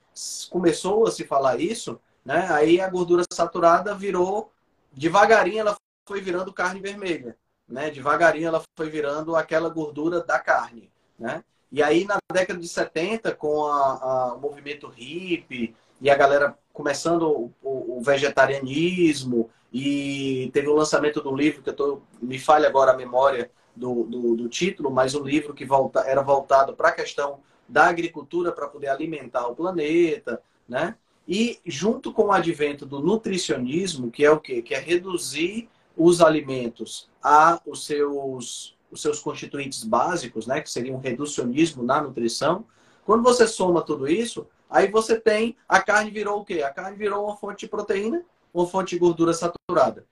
começou 0.49 1.07
a 1.07 1.11
se 1.11 1.25
falar 1.25 1.59
isso, 1.59 1.99
né, 2.23 2.47
aí 2.49 2.79
a 2.81 2.89
gordura 2.89 3.23
saturada 3.31 3.93
virou, 3.95 4.51
devagarinho, 4.91 5.59
ela 5.59 5.75
foi 6.07 6.21
virando 6.21 6.53
carne 6.53 6.79
vermelha 6.79 7.37
né? 7.67 7.89
Devagarinho 7.89 8.47
ela 8.47 8.63
foi 8.75 8.89
virando 8.89 9.35
aquela 9.35 9.69
gordura 9.69 10.21
da 10.21 10.39
carne, 10.39 10.89
né? 11.19 11.43
E 11.71 11.83
aí 11.83 12.05
na 12.05 12.17
década 12.31 12.59
de 12.59 12.67
70, 12.67 13.35
com 13.35 13.65
a, 13.65 13.93
a, 13.93 14.33
o 14.35 14.39
movimento 14.39 14.87
hippie 14.87 15.75
e 15.99 16.09
a 16.09 16.15
galera 16.15 16.57
começando 16.71 17.23
o, 17.23 17.51
o, 17.61 17.97
o, 17.97 18.01
vegetarianismo 18.01 19.49
e 19.73 20.49
teve 20.53 20.69
o 20.69 20.75
lançamento 20.75 21.19
do 21.21 21.35
livro 21.35 21.61
que 21.61 21.69
eu 21.69 21.75
tô, 21.75 22.01
me 22.21 22.39
falha 22.39 22.69
agora 22.69 22.91
a 22.93 22.97
memória 22.97 23.51
do, 23.75 24.03
do, 24.03 24.35
do 24.37 24.47
título, 24.47 24.89
mas 24.89 25.13
um 25.13 25.23
livro 25.23 25.53
que 25.53 25.65
volta, 25.65 26.01
era 26.01 26.21
voltado 26.21 26.73
para 26.73 26.89
a 26.89 26.93
questão 26.93 27.39
da 27.67 27.87
agricultura 27.87 28.51
para 28.51 28.67
poder 28.67 28.87
alimentar 28.87 29.47
o 29.47 29.55
planeta, 29.55 30.41
né? 30.67 30.95
E 31.27 31.59
junto 31.65 32.13
com 32.13 32.25
o 32.25 32.31
advento 32.31 32.85
do 32.85 33.01
nutricionismo, 33.01 34.09
que 34.09 34.23
é 34.23 34.31
o 34.31 34.39
quê? 34.39 34.61
Que 34.61 34.73
é 34.73 34.79
reduzir 34.79 35.69
os 35.95 36.21
alimentos 36.21 37.09
a 37.21 37.59
os 37.65 37.85
seus, 37.85 38.77
os 38.89 39.01
seus 39.01 39.19
constituintes 39.19 39.83
básicos, 39.83 40.47
né, 40.47 40.61
que 40.61 40.71
seria 40.71 40.93
um 40.93 40.99
reducionismo 40.99 41.83
na 41.83 42.01
nutrição. 42.01 42.63
Quando 43.05 43.23
você 43.23 43.47
soma 43.47 43.81
tudo 43.81 44.07
isso, 44.07 44.47
aí 44.69 44.89
você 44.89 45.19
tem 45.19 45.57
a 45.67 45.81
carne 45.81 46.11
virou 46.11 46.39
o 46.39 46.45
quê? 46.45 46.61
A 46.61 46.69
carne 46.69 46.95
virou 46.95 47.25
uma 47.25 47.35
fonte 47.35 47.61
de 47.65 47.67
proteína, 47.67 48.23
uma 48.53 48.67
fonte 48.67 48.91
de 48.91 48.99
gordura 48.99 49.33
saturada. 49.33 50.05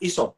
E 0.00 0.10
só. 0.10 0.34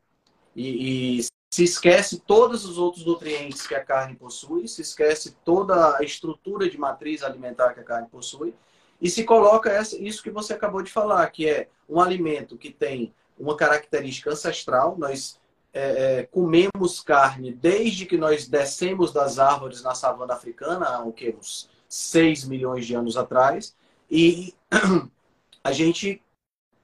E, 0.55 1.21
e 1.21 1.28
se 1.59 1.65
esquece 1.65 2.21
todos 2.21 2.65
os 2.65 2.79
outros 2.79 3.05
nutrientes 3.05 3.67
que 3.67 3.75
a 3.75 3.85
carne 3.85 4.15
possui, 4.15 4.69
se 4.69 4.81
esquece 4.81 5.37
toda 5.45 5.99
a 5.99 6.05
estrutura 6.05 6.71
de 6.71 6.79
matriz 6.79 7.21
alimentar 7.21 7.75
que 7.75 7.81
a 7.81 7.83
carne 7.83 8.07
possui, 8.07 8.55
e 9.03 9.11
se 9.11 9.25
coloca 9.25 9.69
essa, 9.69 10.01
isso 10.01 10.23
que 10.23 10.31
você 10.31 10.53
acabou 10.53 10.83
de 10.83 10.93
falar, 10.93 11.29
que 11.31 11.49
é 11.49 11.69
um 11.89 12.01
alimento 12.01 12.57
que 12.57 12.71
tem 12.71 13.13
uma 13.37 13.57
característica 13.57 14.31
ancestral. 14.31 14.97
Nós 14.97 15.41
é, 15.73 16.21
é, 16.21 16.23
comemos 16.27 17.01
carne 17.01 17.53
desde 17.53 18.07
que 18.07 18.17
nós 18.17 18.47
descemos 18.47 19.13
das 19.13 19.41
árvores 19.41 19.83
na 19.83 19.97
savana 19.97 20.35
africana, 20.35 20.87
há 20.87 21.03
o 21.03 21.13
uns 21.37 21.69
6 21.89 22.45
milhões 22.45 22.87
de 22.87 22.95
anos 22.95 23.17
atrás, 23.17 23.77
e 24.09 24.55
a 25.65 25.73
gente 25.73 26.23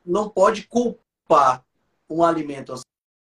não 0.04 0.28
pode 0.28 0.66
culpar 0.66 1.64
um 2.11 2.25
alimento 2.25 2.75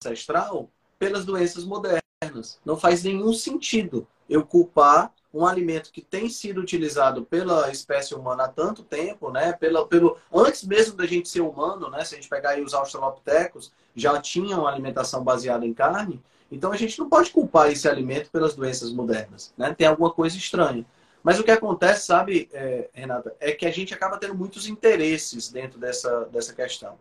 ancestral 0.02 0.70
pelas 1.02 1.26
doenças 1.26 1.66
modernas. 1.66 2.60
Não 2.64 2.78
faz 2.78 3.04
nenhum 3.04 3.34
sentido 3.34 4.08
eu 4.30 4.46
culpar 4.46 5.12
um 5.34 5.48
alimento 5.48 5.92
que 5.92 6.00
tem 6.00 6.30
sido 6.30 6.62
utilizado 6.62 7.26
pela 7.26 7.72
espécie 7.72 8.14
humana 8.14 8.44
há 8.44 8.48
tanto 8.48 8.84
tempo, 8.84 9.32
né? 9.32 9.52
Pela, 9.54 9.88
pelo, 9.88 10.16
antes 10.32 10.64
mesmo 10.64 10.96
da 10.96 11.08
gente 11.08 11.28
ser 11.28 11.42
humano, 11.42 11.90
né? 11.90 12.06
Se 12.06 12.14
a 12.14 12.18
gente 12.18 12.30
pegar 12.30 12.52
aí 12.52 12.62
os 12.62 12.76
australopitecos, 12.76 13.72
já 13.96 14.22
tinham 14.22 14.68
alimentação 14.68 15.24
baseada 15.24 15.66
em 15.66 15.74
carne. 15.74 16.22
Então 16.52 16.72
a 16.72 16.78
gente 16.78 17.00
não 17.00 17.10
pode 17.10 17.32
culpar 17.32 17.72
esse 17.72 17.90
alimento 17.90 18.30
pelas 18.30 18.54
doenças 18.54 18.92
modernas, 18.92 19.52
né? 19.58 19.74
Tem 19.74 19.88
alguma 19.88 20.12
coisa 20.12 20.38
estranha. 20.38 20.86
Mas 21.24 21.40
o 21.40 21.44
que 21.44 21.50
acontece, 21.50 22.06
sabe, 22.06 22.48
é, 22.54 22.90
Renata, 22.94 23.36
é 23.40 23.52
que 23.54 23.66
a 23.66 23.72
gente 23.72 23.92
acaba 23.92 24.20
tendo 24.20 24.36
muitos 24.36 24.68
interesses 24.68 25.52
dentro 25.52 25.80
dessa, 25.80 26.26
dessa 26.26 26.54
questão. 26.54 26.96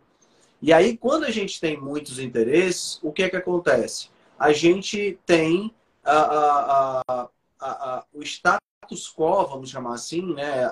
E 0.61 0.71
aí, 0.71 0.95
quando 0.95 1.23
a 1.23 1.31
gente 1.31 1.59
tem 1.59 1.79
muitos 1.79 2.19
interesses, 2.19 2.99
o 3.01 3.11
que 3.11 3.23
é 3.23 3.29
que 3.29 3.35
acontece? 3.35 4.09
A 4.37 4.53
gente 4.53 5.19
tem 5.25 5.73
a, 6.03 7.01
a, 7.09 7.29
a 7.59 8.05
o 8.13 8.21
status 8.23 9.13
quo, 9.15 9.47
vamos 9.47 9.69
chamar 9.69 9.95
assim, 9.95 10.33
né? 10.33 10.65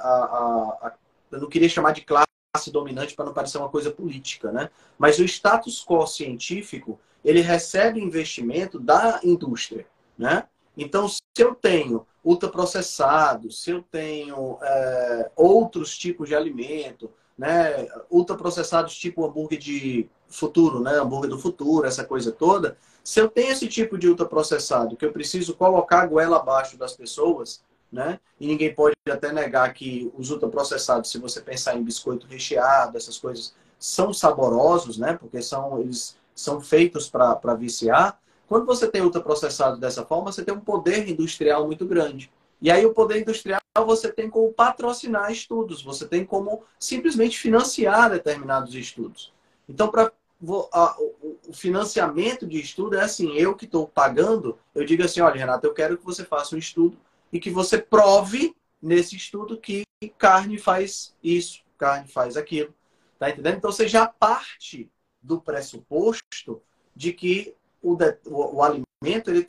Eu 1.31 1.39
não 1.41 1.49
queria 1.49 1.69
chamar 1.69 1.93
de 1.93 2.01
classe 2.01 2.27
dominante 2.71 3.15
para 3.15 3.25
não 3.25 3.33
parecer 3.33 3.57
uma 3.57 3.69
coisa 3.69 3.91
política, 3.91 4.51
né? 4.51 4.69
Mas 4.97 5.19
o 5.19 5.25
status 5.25 5.83
quo 5.83 6.05
científico 6.05 6.99
ele 7.23 7.41
recebe 7.41 8.01
investimento 8.01 8.79
da 8.79 9.19
indústria, 9.23 9.87
né? 10.17 10.47
Então, 10.77 11.07
se 11.07 11.19
eu 11.37 11.53
tenho 11.55 12.05
ultraprocessados, 12.23 13.63
se 13.63 13.71
eu 13.71 13.83
tenho 13.83 14.57
é, 14.61 15.31
outros 15.35 15.97
tipos 15.97 16.29
de 16.29 16.35
alimento, 16.35 17.11
né, 17.39 17.87
ultraprocessados 18.11 18.93
tipo 18.97 19.25
hambúrguer 19.25 19.57
de 19.57 20.09
futuro, 20.27 20.81
né, 20.81 20.99
hambúrguer 20.99 21.29
do 21.29 21.39
futuro, 21.39 21.87
essa 21.87 22.03
coisa 22.03 22.33
toda, 22.33 22.77
se 23.01 23.21
eu 23.21 23.29
tenho 23.29 23.51
esse 23.51 23.65
tipo 23.65 23.97
de 23.97 24.09
ultraprocessado, 24.09 24.97
que 24.97 25.05
eu 25.05 25.13
preciso 25.13 25.55
colocar 25.55 26.01
a 26.01 26.05
goela 26.05 26.35
abaixo 26.35 26.77
das 26.77 26.93
pessoas, 26.93 27.63
né? 27.91 28.19
E 28.39 28.45
ninguém 28.45 28.75
pode 28.75 28.95
até 29.09 29.31
negar 29.31 29.73
que 29.73 30.11
os 30.17 30.29
ultraprocessados, 30.29 31.09
se 31.09 31.17
você 31.17 31.41
pensar 31.41 31.75
em 31.75 31.83
biscoito 31.83 32.27
recheado, 32.27 32.97
essas 32.97 33.17
coisas, 33.17 33.55
são 33.79 34.13
saborosos, 34.13 34.97
né? 34.97 35.13
Porque 35.13 35.41
são, 35.41 35.79
eles 35.79 36.17
são 36.35 36.59
feitos 36.61 37.09
para 37.09 37.55
viciar. 37.55 38.19
Quando 38.47 38.65
você 38.65 38.87
tem 38.87 39.01
ultraprocessado 39.01 39.79
dessa 39.79 40.05
forma, 40.05 40.31
você 40.31 40.43
tem 40.43 40.53
um 40.53 40.59
poder 40.59 41.09
industrial 41.09 41.65
muito 41.65 41.85
grande. 41.85 42.29
E 42.61 42.69
aí 42.69 42.85
o 42.85 42.93
poder 42.93 43.21
industrial 43.21 43.59
você 43.85 44.11
tem 44.11 44.29
como 44.29 44.51
patrocinar 44.51 45.31
estudos, 45.31 45.81
você 45.81 46.05
tem 46.05 46.25
como 46.25 46.63
simplesmente 46.77 47.37
financiar 47.37 48.09
determinados 48.09 48.75
estudos. 48.75 49.33
Então, 49.67 49.89
para 49.89 50.11
o 50.41 51.53
financiamento 51.53 52.47
de 52.47 52.59
estudo 52.59 52.97
é 52.97 53.01
assim, 53.01 53.35
eu 53.37 53.55
que 53.55 53.65
estou 53.65 53.87
pagando, 53.87 54.57
eu 54.73 54.85
digo 54.85 55.03
assim, 55.03 55.21
olha, 55.21 55.35
Renato, 55.35 55.65
eu 55.67 55.73
quero 55.73 55.97
que 55.97 56.05
você 56.05 56.23
faça 56.23 56.55
um 56.55 56.59
estudo 56.59 56.97
e 57.31 57.39
que 57.39 57.49
você 57.49 57.77
prove 57.77 58.55
nesse 58.81 59.15
estudo 59.15 59.57
que 59.57 59.83
carne 60.17 60.57
faz 60.57 61.15
isso, 61.23 61.61
carne 61.77 62.07
faz 62.07 62.37
aquilo. 62.37 62.73
Tá 63.17 63.29
entendendo? 63.29 63.57
Então 63.57 63.71
você 63.71 63.87
já 63.87 64.07
parte 64.07 64.89
do 65.21 65.41
pressuposto 65.41 66.61
de 66.95 67.11
que 67.11 67.53
o, 67.81 67.97
o, 68.25 68.55
o 68.57 68.63
alimento, 68.63 69.29
ele, 69.29 69.47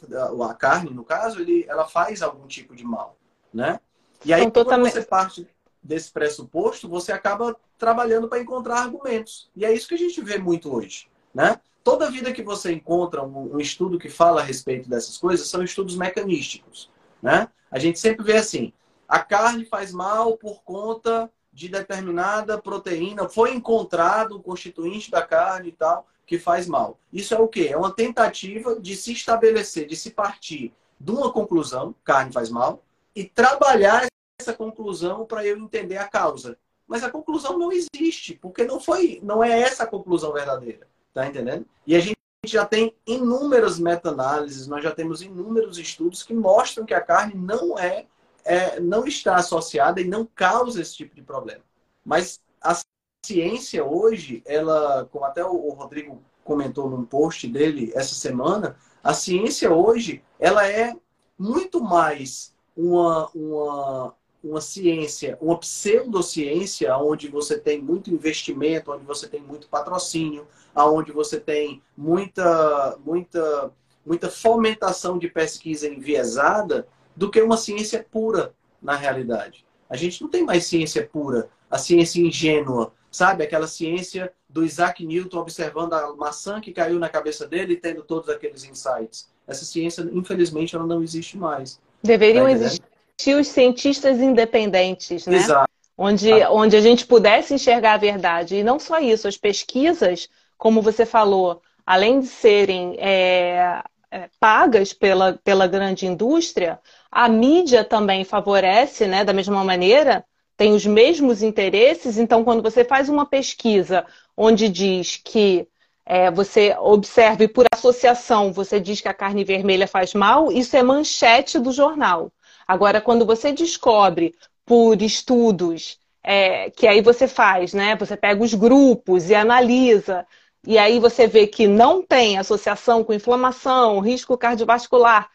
a 0.49 0.55
carne, 0.55 0.91
no 0.91 1.05
caso, 1.05 1.41
ele, 1.41 1.65
ela 1.69 1.87
faz 1.87 2.23
algum 2.23 2.47
tipo 2.47 2.75
de 2.75 2.85
mal, 2.85 3.17
né? 3.53 3.81
E 4.25 4.33
aí, 4.33 4.43
então, 4.45 4.65
quando 4.65 4.83
você 4.83 5.03
parte 5.03 5.47
desse 5.83 6.13
pressuposto, 6.13 6.89
você 6.89 7.11
acaba 7.11 7.57
trabalhando 7.79 8.29
para 8.29 8.41
encontrar 8.41 8.81
argumentos. 8.81 9.51
E 9.57 9.65
é 9.65 9.73
isso 9.73 9.89
que 9.89 9.95
a 9.95 9.99
gente 9.99 10.21
vê 10.21 10.39
muito 10.39 10.73
hoje, 10.73 11.09
né? 11.35 11.59
Toda 11.83 12.11
vida 12.11 12.33
que 12.33 12.43
você 12.43 12.73
encontra 12.73 13.23
um, 13.23 13.55
um 13.55 13.59
estudo 13.59 13.99
que 13.99 14.11
fala 14.11 14.43
a 14.43 14.45
respeito 14.45 14.89
dessas 14.89 15.17
coisas 15.17 15.49
são 15.49 15.63
estudos 15.63 15.97
mecanísticos, 15.97 16.91
né? 17.23 17.49
A 17.71 17.79
gente 17.79 17.99
sempre 17.99 18.25
vê 18.25 18.37
assim, 18.37 18.73
a 19.09 19.21
carne 19.21 19.65
faz 19.65 19.93
mal 19.93 20.37
por 20.37 20.63
conta 20.63 21.31
de 21.53 21.69
determinada 21.69 22.59
proteína, 22.59 23.29
foi 23.29 23.53
encontrado 23.53 24.37
o 24.37 24.43
constituinte 24.43 25.11
da 25.11 25.23
carne 25.23 25.69
e 25.69 25.73
tal, 25.73 26.07
que 26.27 26.39
faz 26.39 26.67
mal. 26.67 26.99
Isso 27.13 27.35
é 27.35 27.39
o 27.39 27.49
quê? 27.49 27.71
É 27.73 27.77
uma 27.77 27.93
tentativa 27.93 28.79
de 28.79 28.95
se 28.95 29.13
estabelecer, 29.13 29.87
de 29.87 29.97
se 29.97 30.11
partir 30.11 30.73
de 30.99 31.11
uma 31.11 31.33
conclusão, 31.33 31.95
carne 32.05 32.33
faz 32.33 32.51
mal, 32.51 32.85
e 33.17 33.25
trabalhar 33.25 34.07
essa 34.41 34.53
conclusão 34.53 35.25
para 35.25 35.45
eu 35.45 35.59
entender 35.59 35.97
a 35.97 36.07
causa. 36.07 36.57
Mas 36.87 37.03
a 37.03 37.11
conclusão 37.11 37.59
não 37.59 37.71
existe, 37.73 38.35
porque 38.35 38.65
não 38.65 38.81
foi, 38.81 39.21
não 39.23 39.43
é 39.43 39.61
essa 39.61 39.85
a 39.85 39.87
conclusão 39.87 40.33
verdadeira, 40.33 40.87
tá 41.15 41.27
entendendo? 41.27 41.67
E 41.87 41.95
a 41.95 42.01
gente 42.01 42.17
já 42.45 42.65
tem 42.65 42.95
inúmeras 43.07 43.79
meta-análises, 43.79 44.67
nós 44.67 44.83
já 44.83 44.91
temos 44.91 45.23
inúmeros 45.23 45.79
estudos 45.79 46.23
que 46.23 46.35
mostram 46.35 46.87
que 46.87 46.95
a 46.95 47.01
carne 47.01 47.35
não 47.35 47.79
é, 47.79 48.07
é 48.45 48.81
não 48.81 49.07
está 49.07 49.37
associada 49.37 50.01
e 50.01 50.05
não 50.05 50.25
causa 50.27 50.81
esse 50.81 50.97
tipo 50.97 51.15
de 51.15 51.23
problema. 51.23 51.63
Mas 52.05 52.41
a 52.63 52.81
ciência 53.25 53.85
hoje, 53.85 54.43
ela, 54.47 55.07
como 55.13 55.25
até 55.25 55.45
o 55.45 55.71
Rodrigo 55.71 56.23
comentou 56.43 56.89
num 56.89 57.05
post 57.05 57.47
dele 57.47 57.93
essa 57.95 58.15
semana, 58.15 58.77
a 59.03 59.15
ciência 59.15 59.73
hoje, 59.73 60.23
ela 60.39 60.67
é 60.67 60.95
muito 61.39 61.83
mais 61.83 62.55
uma, 62.77 63.29
uma, 63.35 64.15
uma 64.43 64.61
ciência, 64.61 65.39
uma 65.41 65.57
pseudociência, 65.59 66.97
onde 66.97 67.29
você 67.29 67.59
tem 67.59 67.81
muito 67.81 68.11
investimento, 68.11 68.93
onde 68.93 69.05
você 69.05 69.29
tem 69.29 69.41
muito 69.41 69.69
patrocínio, 69.69 70.47
onde 70.75 71.13
você 71.13 71.39
tem 71.39 71.83
muita, 71.97 72.99
muita, 73.05 73.73
muita 74.05 74.31
fomentação 74.31 75.19
de 75.19 75.29
pesquisa 75.29 75.89
enviesada, 75.89 76.87
do 77.21 77.31
que 77.31 77.43
uma 77.43 77.59
ciência 77.59 78.03
pura 78.11 78.55
na 78.81 78.97
realidade. 78.97 79.67
A 79.91 79.95
gente 79.95 80.23
não 80.23 80.31
tem 80.31 80.43
mais 80.43 80.65
ciência 80.65 81.07
pura, 81.07 81.51
a 81.71 81.77
ciência 81.77 82.19
ingênua, 82.19 82.95
sabe? 83.11 83.45
Aquela 83.45 83.67
ciência 83.67 84.33
do 84.49 84.65
Isaac 84.65 85.05
Newton 85.05 85.37
observando 85.37 85.93
a 85.93 86.17
maçã 86.17 86.63
que 86.63 86.73
caiu 86.73 86.99
na 86.99 87.11
cabeça 87.11 87.47
dele 87.47 87.75
e 87.75 87.77
tendo 87.77 88.03
todos 88.03 88.31
aqueles 88.31 88.65
insights. 88.65 89.29
Essa 89.47 89.67
ciência, 89.67 90.01
infelizmente, 90.15 90.75
ela 90.75 90.87
não 90.87 91.03
existe 91.03 91.37
mais. 91.37 91.79
Deveriam 92.03 92.47
tá 92.47 92.53
existir 92.53 93.35
os 93.39 93.49
cientistas 93.49 94.19
independentes, 94.19 95.27
né? 95.27 95.37
Exato. 95.37 95.71
Onde, 95.99 96.33
ah. 96.33 96.51
onde 96.51 96.75
a 96.75 96.81
gente 96.81 97.05
pudesse 97.05 97.53
enxergar 97.53 97.95
a 97.95 97.99
verdade. 97.99 98.57
E 98.57 98.65
não 98.65 98.79
só 98.79 98.99
isso, 98.99 99.29
as 99.29 99.37
pesquisas, 99.37 100.27
como 100.57 100.81
você 100.81 101.05
falou, 101.05 101.61
além 101.85 102.21
de 102.21 102.29
serem 102.29 102.97
é, 102.99 103.83
é, 104.11 104.31
pagas 104.41 104.95
pela, 104.95 105.35
pela 105.45 105.67
grande 105.67 106.07
indústria, 106.07 106.81
a 107.11 107.29
mídia 107.29 107.85
também 107.85 108.25
favorece, 108.25 109.07
né, 109.07 109.25
da 109.25 109.33
mesma 109.33 109.65
maneira, 109.65 110.25
tem 110.57 110.73
os 110.73 110.87
mesmos 110.87 111.43
interesses. 111.43 112.19
Então, 112.19 112.45
quando 112.45 112.63
você 112.63 112.85
faz 112.85 113.09
uma 113.09 113.27
pesquisa 113.27 114.07
onde 114.37 114.69
diz 114.69 115.17
que 115.17 115.67
é, 116.07 116.31
você 116.31 116.77
observe 116.79 117.49
por 117.49 117.67
associação, 117.73 118.53
você 118.53 118.79
diz 118.79 119.01
que 119.01 119.09
a 119.09 119.15
carne 119.15 119.45
vermelha 119.45 119.87
faz 119.87 120.15
mal, 120.15 120.51
isso 120.53 120.77
é 120.77 120.83
manchete 120.83 121.59
do 121.59 121.73
jornal. 121.73 122.33
Agora, 122.67 123.01
quando 123.01 123.27
você 123.27 123.53
descobre 123.53 124.35
por 124.65 125.01
estudos 125.03 125.99
é, 126.23 126.71
que 126.71 126.87
aí 126.87 127.01
você 127.01 127.27
faz, 127.27 127.73
né? 127.73 127.97
Você 127.97 128.17
pega 128.17 128.43
os 128.43 128.55
grupos 128.55 129.31
e 129.31 129.35
analisa, 129.35 130.27
e 130.67 130.77
aí 130.79 130.99
você 130.99 131.27
vê 131.27 131.47
que 131.47 131.67
não 131.67 132.03
tem 132.03 132.39
associação 132.39 133.03
com 133.03 133.15
inflamação, 133.15 134.01
risco 134.01 134.37
cardiovascular, 134.37 135.31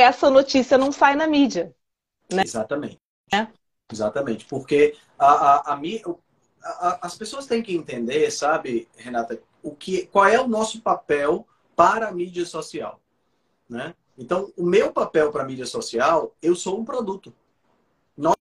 essa 0.00 0.30
notícia 0.30 0.78
não 0.78 0.92
sai 0.92 1.14
na 1.14 1.26
mídia. 1.26 1.74
Né? 2.32 2.42
Exatamente. 2.42 2.98
É. 3.32 3.46
Exatamente. 3.90 4.44
Porque 4.44 4.96
a, 5.18 5.26
a, 5.26 5.74
a, 5.74 5.80
a, 6.62 7.06
as 7.06 7.16
pessoas 7.16 7.46
têm 7.46 7.62
que 7.62 7.74
entender, 7.74 8.30
sabe, 8.30 8.88
Renata, 8.96 9.40
o 9.62 9.74
que, 9.74 10.06
qual 10.06 10.26
é 10.26 10.40
o 10.40 10.48
nosso 10.48 10.80
papel 10.80 11.46
para 11.74 12.08
a 12.08 12.12
mídia 12.12 12.44
social. 12.44 13.00
Né? 13.68 13.94
Então, 14.16 14.52
o 14.56 14.64
meu 14.64 14.92
papel 14.92 15.30
para 15.30 15.42
a 15.42 15.46
mídia 15.46 15.66
social, 15.66 16.34
eu 16.42 16.54
sou 16.54 16.78
um 16.78 16.84
produto. 16.84 17.32
Nós, 18.16 18.36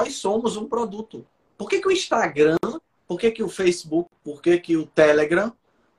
nós 0.00 0.14
somos 0.16 0.56
um 0.56 0.68
produto. 0.68 1.26
Por 1.56 1.68
que, 1.68 1.80
que 1.80 1.88
o 1.88 1.92
Instagram, 1.92 2.58
por 3.06 3.18
que, 3.18 3.30
que 3.30 3.42
o 3.42 3.48
Facebook, 3.48 4.10
por 4.24 4.42
que, 4.42 4.58
que 4.58 4.76
o 4.76 4.86
Telegram 4.86 5.52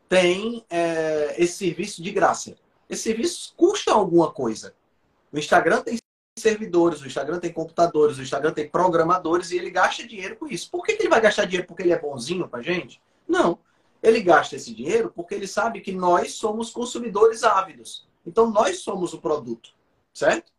tem 0.10 0.66
é, 0.70 1.36
esse 1.38 1.54
serviço 1.54 2.02
de 2.04 2.12
graça? 2.12 2.56
Esse 2.90 3.04
serviço 3.04 3.54
custa 3.56 3.94
alguma 3.94 4.32
coisa. 4.32 4.76
O 5.32 5.38
Instagram 5.38 5.82
tem 5.82 5.98
servidores, 6.38 7.02
o 7.02 7.08
Instagram 7.08 7.40
tem 7.40 7.52
computadores, 7.52 8.18
o 8.18 8.22
Instagram 8.22 8.54
tem 8.54 8.68
programadores 8.68 9.52
e 9.52 9.58
ele 9.58 9.70
gasta 9.70 10.08
dinheiro 10.08 10.36
com 10.36 10.48
isso. 10.48 10.70
Por 10.70 10.84
que, 10.84 10.96
que 10.96 11.04
ele 11.04 11.10
vai 11.10 11.22
gastar 11.22 11.46
dinheiro 11.46 11.68
porque 11.68 11.84
ele 11.84 11.94
é 11.94 12.00
bonzinho 12.00 12.48
para 12.48 12.62
gente? 12.62 13.02
Não. 13.28 13.60
Ele 14.02 14.22
gasta 14.22 14.56
esse 14.56 14.74
dinheiro 14.74 15.12
porque 15.16 15.36
ele 15.36 15.48
sabe 15.48 15.82
que 15.82 15.92
nós 15.92 16.34
somos 16.34 16.72
consumidores 16.72 17.44
ávidos. 17.44 18.08
Então, 18.26 18.50
nós 18.50 18.80
somos 18.80 19.14
o 19.14 19.22
produto, 19.22 19.74
certo? 20.14 20.52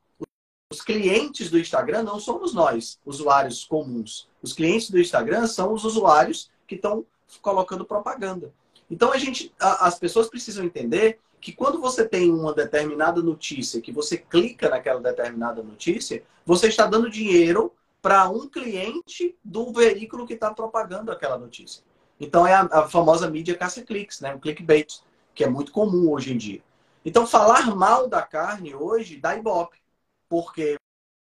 Os 0.70 0.80
clientes 0.80 1.50
do 1.50 1.58
Instagram 1.58 2.02
não 2.02 2.18
somos 2.18 2.54
nós, 2.54 2.98
usuários 3.04 3.64
comuns. 3.64 4.28
Os 4.40 4.52
clientes 4.52 4.90
do 4.90 4.98
Instagram 4.98 5.46
são 5.46 5.72
os 5.72 5.85
usuários 5.85 6.50
que 6.66 6.76
estão 6.76 7.04
colocando 7.40 7.85
propaganda. 7.85 8.54
Então, 8.90 9.12
a 9.12 9.18
gente, 9.18 9.52
a, 9.61 9.87
as 9.87 9.98
pessoas 9.98 10.28
precisam 10.28 10.64
entender 10.64 11.18
que 11.42 11.52
quando 11.52 11.81
você 11.81 12.09
tem 12.09 12.31
uma 12.31 12.55
determinada 12.55 13.20
notícia, 13.20 13.81
que 13.81 13.90
você 13.90 14.16
clica 14.16 14.68
naquela 14.70 15.00
determinada 15.00 15.61
notícia, 15.62 16.22
você 16.46 16.68
está 16.68 16.87
dando 16.87 17.11
dinheiro 17.11 17.74
para 18.00 18.28
um 18.31 18.48
cliente 18.48 19.37
do 19.44 19.72
veículo 19.72 20.24
que 20.24 20.35
está 20.35 20.55
propagando 20.55 21.11
aquela 21.11 21.37
notícia. 21.37 21.83
Então 22.20 22.46
é 22.46 22.55
a, 22.55 22.62
a 22.62 22.88
famosa 22.88 23.28
mídia 23.28 23.57
caça-cliques, 23.57 24.20
né? 24.20 24.33
o 24.33 24.38
clickbait, 24.38 25.00
que 25.35 25.42
é 25.42 25.48
muito 25.48 25.72
comum 25.72 26.11
hoje 26.12 26.33
em 26.33 26.37
dia. 26.38 26.62
Então, 27.05 27.26
falar 27.26 27.74
mal 27.74 28.07
da 28.07 28.22
carne 28.22 28.74
hoje 28.74 29.16
dá 29.16 29.37
ibope, 29.37 29.78
porque 30.28 30.76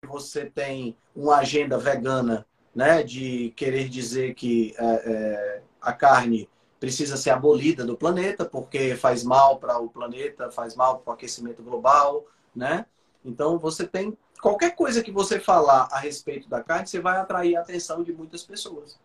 você 0.07 0.47
tem 0.47 0.97
uma 1.14 1.37
agenda 1.37 1.77
vegana, 1.77 2.47
né, 2.75 3.03
de 3.03 3.53
querer 3.57 3.88
dizer 3.88 4.35
que 4.35 4.75
é, 4.79 4.85
é, 4.85 5.62
a 5.81 5.92
carne 5.92 6.49
precisa 6.79 7.17
ser 7.17 7.31
abolida 7.31 7.85
do 7.85 7.97
planeta, 7.97 8.45
porque 8.45 8.95
faz 8.97 9.25
mal 9.25 9.59
para 9.59 9.79
o 9.79 9.88
planeta, 9.88 10.51
faz 10.51 10.75
mal 10.75 10.99
para 10.99 11.11
o 11.11 11.14
aquecimento 11.14 11.62
global, 11.62 12.25
né? 12.55 12.87
Então, 13.25 13.59
você 13.59 13.87
tem 13.87 14.17
qualquer 14.41 14.75
coisa 14.75 15.03
que 15.03 15.11
você 15.11 15.41
falar 15.41 15.88
a 15.91 15.99
respeito 15.99 16.49
da 16.49 16.62
carne, 16.62 16.87
você 16.87 17.01
vai 17.01 17.19
atrair 17.19 17.57
a 17.57 17.61
atenção 17.61 18.03
de 18.03 18.12
muitas 18.12 18.45
pessoas, 18.45 18.99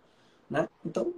né? 0.49 0.69
Então, 0.85 1.13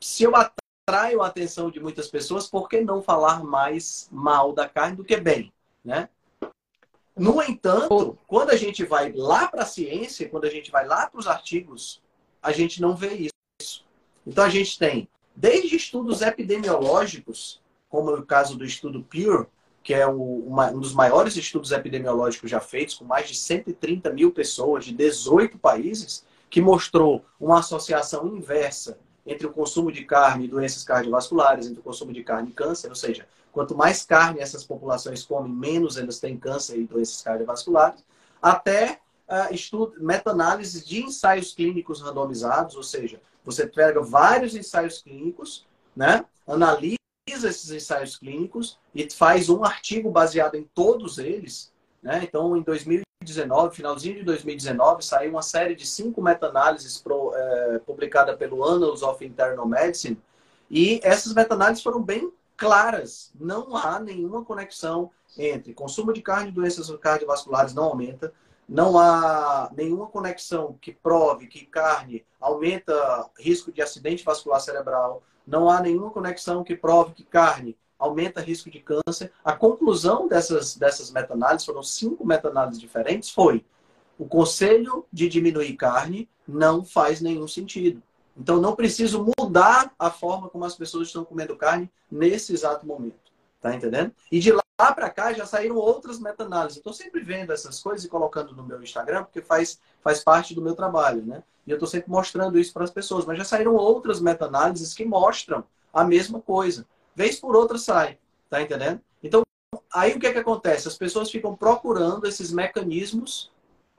se 0.00 0.22
eu 0.22 0.32
atraio 0.36 1.22
a 1.22 1.26
atenção 1.26 1.70
de 1.70 1.80
muitas 1.80 2.08
pessoas, 2.08 2.48
por 2.48 2.68
que 2.68 2.80
não 2.82 3.02
falar 3.02 3.42
mais 3.42 4.08
mal 4.10 4.52
da 4.52 4.68
carne 4.68 4.96
do 4.96 5.04
que 5.04 5.16
bem, 5.16 5.52
né? 5.84 6.08
No 7.16 7.42
entanto, 7.42 8.18
quando 8.26 8.50
a 8.50 8.56
gente 8.56 8.84
vai 8.84 9.12
lá 9.12 9.48
para 9.48 9.62
a 9.62 9.66
ciência, 9.66 10.28
quando 10.28 10.44
a 10.44 10.50
gente 10.50 10.70
vai 10.70 10.86
lá 10.86 11.06
para 11.06 11.18
os 11.18 11.26
artigos, 11.26 12.00
a 12.42 12.52
gente 12.52 12.80
não 12.80 12.94
vê 12.94 13.30
isso. 13.60 13.84
Então 14.26 14.44
a 14.44 14.48
gente 14.48 14.78
tem 14.78 15.08
desde 15.40 15.74
estudos 15.74 16.20
epidemiológicos, 16.20 17.62
como 17.88 18.14
o 18.14 18.26
caso 18.26 18.58
do 18.58 18.64
estudo 18.64 19.02
Pure, 19.02 19.46
que 19.82 19.94
é 19.94 20.06
um 20.06 20.78
dos 20.78 20.92
maiores 20.92 21.34
estudos 21.34 21.72
epidemiológicos 21.72 22.50
já 22.50 22.60
feitos, 22.60 22.96
com 22.96 23.06
mais 23.06 23.26
de 23.26 23.34
130 23.34 24.12
mil 24.12 24.30
pessoas 24.32 24.84
de 24.84 24.92
18 24.92 25.58
países, 25.58 26.26
que 26.50 26.60
mostrou 26.60 27.24
uma 27.40 27.60
associação 27.60 28.26
inversa 28.26 28.98
entre 29.26 29.46
o 29.46 29.52
consumo 29.52 29.90
de 29.90 30.04
carne 30.04 30.44
e 30.44 30.48
doenças 30.48 30.84
cardiovasculares, 30.84 31.66
entre 31.66 31.80
o 31.80 31.82
consumo 31.82 32.12
de 32.12 32.22
carne 32.22 32.50
e 32.50 32.52
câncer, 32.52 32.90
ou 32.90 32.94
seja, 32.94 33.26
quanto 33.50 33.74
mais 33.74 34.04
carne 34.04 34.40
essas 34.40 34.62
populações 34.62 35.24
comem, 35.24 35.50
menos 35.50 35.96
elas 35.96 36.18
têm 36.18 36.36
câncer 36.36 36.78
e 36.78 36.84
doenças 36.84 37.22
cardiovasculares, 37.22 38.04
até 38.42 39.00
uh, 39.26 39.54
estudo, 39.54 39.94
meta-análises 40.00 40.86
de 40.86 41.02
ensaios 41.02 41.54
clínicos 41.54 42.02
randomizados, 42.02 42.76
ou 42.76 42.82
seja, 42.82 43.22
você 43.44 43.66
pega 43.66 44.00
vários 44.00 44.54
ensaios 44.54 45.02
clínicos, 45.02 45.66
né? 45.94 46.24
analisa 46.46 46.98
esses 47.26 47.70
ensaios 47.70 48.16
clínicos 48.16 48.78
e 48.94 49.08
faz 49.10 49.48
um 49.48 49.64
artigo 49.64 50.10
baseado 50.10 50.56
em 50.56 50.64
todos 50.74 51.18
eles. 51.18 51.72
Né? 52.02 52.20
Então, 52.24 52.56
em 52.56 52.62
2019, 52.62 53.76
finalzinho 53.76 54.16
de 54.16 54.24
2019, 54.24 55.04
saiu 55.04 55.30
uma 55.30 55.42
série 55.42 55.74
de 55.74 55.86
cinco 55.86 56.22
meta-análises 56.22 57.02
é, 57.34 57.78
publicada 57.80 58.36
pelo 58.36 58.64
Annals 58.64 59.02
of 59.02 59.24
Internal 59.24 59.66
Medicine, 59.66 60.18
e 60.70 61.00
essas 61.02 61.34
meta-análises 61.34 61.82
foram 61.82 62.00
bem 62.00 62.32
claras. 62.56 63.32
Não 63.38 63.76
há 63.76 63.98
nenhuma 63.98 64.44
conexão 64.44 65.10
entre 65.36 65.74
consumo 65.74 66.12
de 66.12 66.22
carne 66.22 66.50
e 66.50 66.52
doenças 66.52 66.90
cardiovasculares 66.98 67.74
não 67.74 67.84
aumenta, 67.84 68.32
não 68.70 68.96
há 68.96 69.68
nenhuma 69.76 70.06
conexão 70.06 70.78
que 70.80 70.92
prove 70.92 71.48
que 71.48 71.66
carne 71.66 72.24
aumenta 72.40 73.28
risco 73.36 73.72
de 73.72 73.82
acidente 73.82 74.22
vascular 74.22 74.60
cerebral, 74.60 75.24
não 75.44 75.68
há 75.68 75.80
nenhuma 75.80 76.10
conexão 76.10 76.62
que 76.62 76.76
prove 76.76 77.12
que 77.12 77.24
carne 77.24 77.76
aumenta 77.98 78.40
risco 78.40 78.70
de 78.70 78.78
câncer. 78.78 79.32
A 79.44 79.52
conclusão 79.52 80.28
dessas, 80.28 80.76
dessas 80.76 81.10
meta-análises, 81.10 81.66
foram 81.66 81.82
cinco 81.82 82.24
meta-análises 82.24 82.80
diferentes, 82.80 83.30
foi 83.30 83.66
o 84.16 84.24
conselho 84.24 85.04
de 85.12 85.28
diminuir 85.28 85.74
carne 85.74 86.28
não 86.46 86.84
faz 86.84 87.20
nenhum 87.20 87.48
sentido. 87.48 88.00
Então, 88.36 88.60
não 88.60 88.76
preciso 88.76 89.26
mudar 89.36 89.92
a 89.98 90.10
forma 90.10 90.48
como 90.48 90.64
as 90.64 90.76
pessoas 90.76 91.08
estão 91.08 91.24
comendo 91.24 91.56
carne 91.56 91.90
nesse 92.08 92.52
exato 92.52 92.86
momento. 92.86 93.29
Tá 93.60 93.74
entendendo? 93.74 94.12
E 94.32 94.38
de 94.38 94.52
lá 94.52 94.62
para 94.78 95.10
cá 95.10 95.32
já 95.32 95.44
saíram 95.44 95.76
outras 95.76 96.18
meta-análises. 96.18 96.78
Eu 96.78 96.80
estou 96.80 96.94
sempre 96.94 97.20
vendo 97.20 97.52
essas 97.52 97.80
coisas 97.82 98.04
e 98.04 98.08
colocando 98.08 98.54
no 98.54 98.62
meu 98.62 98.82
Instagram, 98.82 99.24
porque 99.24 99.42
faz, 99.42 99.78
faz 100.02 100.24
parte 100.24 100.54
do 100.54 100.62
meu 100.62 100.74
trabalho, 100.74 101.22
né? 101.22 101.42
E 101.66 101.70
eu 101.70 101.76
estou 101.76 101.88
sempre 101.88 102.10
mostrando 102.10 102.58
isso 102.58 102.72
para 102.72 102.84
as 102.84 102.90
pessoas. 102.90 103.26
Mas 103.26 103.36
já 103.36 103.44
saíram 103.44 103.74
outras 103.74 104.20
meta-análises 104.20 104.94
que 104.94 105.04
mostram 105.04 105.62
a 105.92 106.04
mesma 106.04 106.40
coisa. 106.40 106.86
Vez 107.14 107.38
por 107.38 107.54
outra 107.54 107.76
sai, 107.76 108.18
tá 108.48 108.62
entendendo? 108.62 109.00
Então, 109.22 109.42
aí 109.92 110.14
o 110.14 110.18
que 110.18 110.26
é 110.26 110.32
que 110.32 110.38
acontece? 110.38 110.88
As 110.88 110.96
pessoas 110.96 111.30
ficam 111.30 111.54
procurando 111.54 112.26
esses 112.26 112.50
mecanismos 112.50 113.50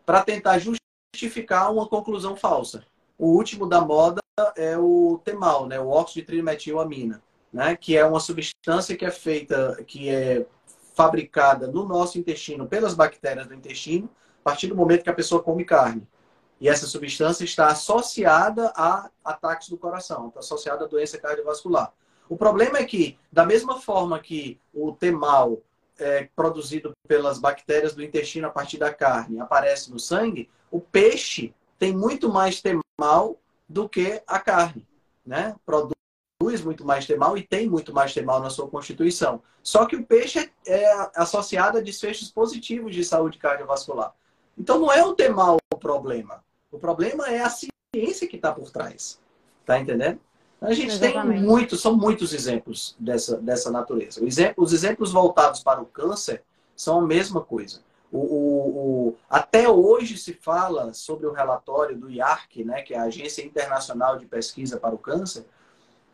para 0.06 0.24
tentar 0.24 0.60
justificar 0.60 1.72
uma 1.72 1.88
conclusão 1.88 2.36
falsa. 2.36 2.84
O 3.18 3.28
último 3.28 3.68
da 3.68 3.80
moda 3.82 4.20
é 4.56 4.76
o 4.78 5.22
temal, 5.24 5.68
né? 5.68 5.80
O 5.80 5.90
óxido 5.90 6.22
de 6.22 6.26
trimetilamina, 6.26 7.22
né? 7.52 7.76
Que 7.76 7.98
é 7.98 8.06
uma 8.06 8.20
substância 8.20 8.96
que 8.96 9.06
é 9.06 9.12
feita, 9.12 9.84
que 9.86 10.10
é 10.10 10.46
fabricada 10.94 11.68
no 11.68 11.88
nosso 11.88 12.18
intestino 12.18 12.68
pelas 12.68 12.94
bactérias 12.94 13.48
do 13.48 13.54
intestino 13.54 14.10
a 14.42 14.44
partir 14.44 14.68
do 14.68 14.76
momento 14.76 15.04
que 15.04 15.10
a 15.10 15.14
pessoa 15.14 15.42
come 15.42 15.64
carne. 15.64 16.08
E 16.60 16.70
essa 16.70 16.86
substância 16.86 17.44
está 17.44 17.68
associada 17.68 18.72
a 18.76 19.10
ataques 19.26 19.70
do 19.70 19.78
coração, 19.78 20.28
está 20.28 20.42
associada 20.42 20.86
a 20.86 20.88
doença 20.88 21.18
cardiovascular. 21.18 21.92
O 22.30 22.38
problema 22.38 22.78
é 22.78 22.86
que, 22.86 23.18
da 23.32 23.46
mesma 23.46 23.82
forma 23.82 24.20
que 24.20 24.60
o 24.74 24.92
temal 24.92 25.60
é 25.98 26.30
produzido 26.36 26.92
pelas 27.08 27.40
bactérias 27.40 27.94
do 27.94 28.04
intestino 28.04 28.48
a 28.48 28.52
partir 28.52 28.78
da 28.78 28.94
carne 28.94 29.40
aparece 29.40 29.92
no 29.92 30.00
sangue, 30.00 30.50
o 30.70 30.80
peixe 30.80 31.54
tem 31.78 31.96
muito 31.96 32.32
mais 32.32 32.62
temal 32.62 33.38
do 33.68 33.90
que 33.90 34.22
a 34.28 34.40
carne. 34.40 34.88
Né? 35.26 35.56
Produz 36.42 36.62
muito 36.64 36.84
mais 36.84 37.06
temal 37.06 37.38
e 37.38 37.44
tem 37.44 37.70
muito 37.70 37.94
mais 37.94 38.14
temal 38.14 38.40
na 38.40 38.50
sua 38.50 38.68
constituição. 38.68 39.42
Só 39.62 39.86
que 39.86 39.96
o 39.96 40.04
peixe 40.04 40.40
é, 40.40 40.50
é 40.66 41.12
associado 41.16 41.78
a 41.78 41.82
desfechos 41.82 42.32
positivos 42.32 42.96
de 42.96 43.06
saúde 43.06 43.38
cardiovascular. 43.38 44.14
Então 44.58 44.80
não 44.80 44.92
é 44.92 45.04
o 45.06 45.14
temal 45.14 45.58
o 45.72 45.78
problema. 45.78 46.44
O 46.72 46.80
problema 46.80 47.28
é 47.28 47.42
a 47.42 47.50
ciência 47.50 48.28
que 48.28 48.38
está 48.38 48.52
por 48.52 48.72
trás. 48.72 49.20
Tá 49.66 49.80
entendendo? 49.80 50.20
A 50.60 50.74
gente 50.74 50.94
Exatamente. 50.94 51.40
tem 51.40 51.48
muitos, 51.48 51.82
são 51.82 51.96
muitos 51.96 52.34
exemplos 52.34 52.96
dessa, 53.00 53.38
dessa 53.38 53.72
natureza. 53.72 54.22
Os 54.58 54.74
exemplos 54.74 55.12
voltados 55.12 55.64
para 55.64 55.82
o 55.82 55.86
câncer 55.86 56.44
são 56.76 57.00
a 57.00 57.06
mesma 57.06 57.42
coisa. 57.42 57.82
O, 58.12 58.18
o, 58.18 59.10
o, 59.10 59.16
até 59.30 59.70
hoje 59.70 60.18
se 60.18 60.34
fala 60.34 60.92
sobre 60.94 61.26
o 61.26 61.32
relatório 61.32 61.98
do 61.98 62.10
IARC, 62.10 62.64
né, 62.64 62.82
que 62.82 62.94
é 62.94 63.00
a 63.00 63.04
Agência 63.04 63.44
Internacional 63.44 64.18
de 64.18 64.26
Pesquisa 64.26 64.78
para 64.78 64.94
o 64.94 64.98
Câncer, 64.98 65.46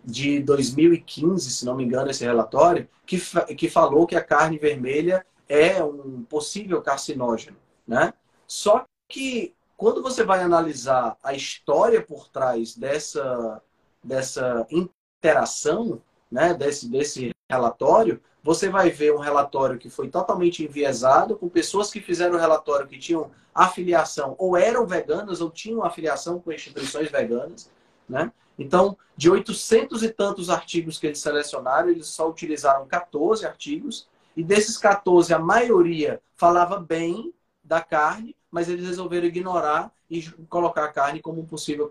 de 0.08 0.40
2015, 0.40 1.52
se 1.52 1.66
não 1.66 1.76
me 1.76 1.84
engano, 1.84 2.10
esse 2.10 2.24
relatório, 2.24 2.88
que, 3.06 3.20
que 3.58 3.70
falou 3.70 4.08
que 4.08 4.16
a 4.16 4.24
carne 4.24 4.58
vermelha 4.58 5.26
é 5.50 5.84
um 5.84 6.24
possível 6.24 6.82
carcinógeno, 6.82 7.58
né? 7.86 8.14
Só 8.48 8.86
que 9.10 9.54
quando 9.76 10.02
você 10.02 10.24
vai 10.24 10.42
analisar 10.42 11.18
a 11.22 11.34
história 11.34 12.02
por 12.02 12.30
trás 12.30 12.74
dessa, 12.78 13.62
dessa 14.02 14.66
interação, 14.72 16.02
né, 16.32 16.54
desse, 16.54 16.90
desse 16.90 17.36
relatório, 17.50 18.22
você 18.42 18.70
vai 18.70 18.90
ver 18.90 19.14
um 19.14 19.20
relatório 19.20 19.78
que 19.78 19.90
foi 19.90 20.08
totalmente 20.08 20.64
enviesado, 20.64 21.36
com 21.36 21.50
pessoas 21.50 21.92
que 21.92 22.00
fizeram 22.00 22.36
o 22.36 22.40
relatório 22.40 22.88
que 22.88 22.98
tinham 22.98 23.30
afiliação 23.54 24.36
ou 24.38 24.56
eram 24.56 24.88
veganas 24.88 25.42
ou 25.42 25.52
tinham 25.52 25.84
afiliação 25.84 26.40
com 26.40 26.52
instituições 26.52 27.12
veganas, 27.12 27.70
né? 28.08 28.32
Então, 28.58 28.98
de 29.16 29.30
800 29.30 30.04
e 30.04 30.10
tantos 30.10 30.50
artigos 30.50 30.98
que 30.98 31.08
eles 31.08 31.20
selecionaram, 31.20 31.90
eles 31.90 32.08
só 32.08 32.30
utilizaram 32.30 32.88
14 32.88 33.46
artigos, 33.46 34.08
e 34.36 34.44
desses 34.44 34.78
14, 34.78 35.34
a 35.34 35.40
maioria 35.40 36.22
falava 36.36 36.80
bem 36.80 37.34
da 37.64 37.82
carne, 37.82 38.36
mas 38.52 38.70
eles 38.70 38.86
resolveram 38.86 39.28
ignorar 39.28 39.92
e 40.10 40.24
colocar 40.50 40.86
a 40.86 40.92
carne 40.92 41.20
como 41.20 41.42
um 41.42 41.46
possível 41.46 41.90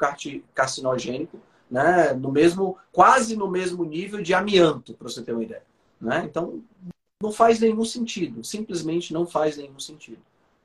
carcinogênico, 0.54 1.38
né? 1.70 2.12
no 2.12 2.30
mesmo, 2.30 2.78
quase 2.92 3.36
no 3.36 3.50
mesmo 3.50 3.84
nível 3.84 4.22
de 4.22 4.32
amianto, 4.32 4.94
para 4.94 5.08
você 5.08 5.22
ter 5.22 5.32
uma 5.32 5.42
ideia. 5.42 5.64
Né? 6.00 6.22
Então, 6.24 6.62
não 7.20 7.32
faz 7.32 7.60
nenhum 7.60 7.84
sentido, 7.84 8.44
simplesmente 8.44 9.12
não 9.12 9.26
faz 9.26 9.56
nenhum 9.56 9.78
sentido. 9.78 10.20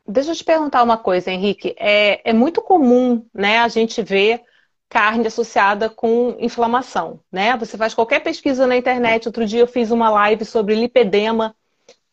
Deixa 0.08 0.32
eu 0.32 0.36
te 0.36 0.44
perguntar 0.44 0.84
uma 0.84 0.98
coisa, 0.98 1.32
Henrique. 1.32 1.76
É, 1.78 2.30
é 2.30 2.34
muito 2.34 2.62
comum 2.62 3.26
né, 3.34 3.60
a 3.60 3.68
gente 3.68 4.02
ver 4.02 4.44
carne 4.92 5.28
associada 5.28 5.90
com 5.90 6.36
inflamação, 6.38 7.22
né? 7.32 7.56
Você 7.56 7.78
faz 7.78 7.94
qualquer 7.94 8.20
pesquisa 8.20 8.68
na 8.68 8.76
internet. 8.76 9.26
Outro 9.26 9.46
dia 9.46 9.62
eu 9.62 9.68
fiz 9.68 9.90
uma 9.90 10.10
live 10.10 10.44
sobre 10.44 10.76
lipedema. 10.76 11.56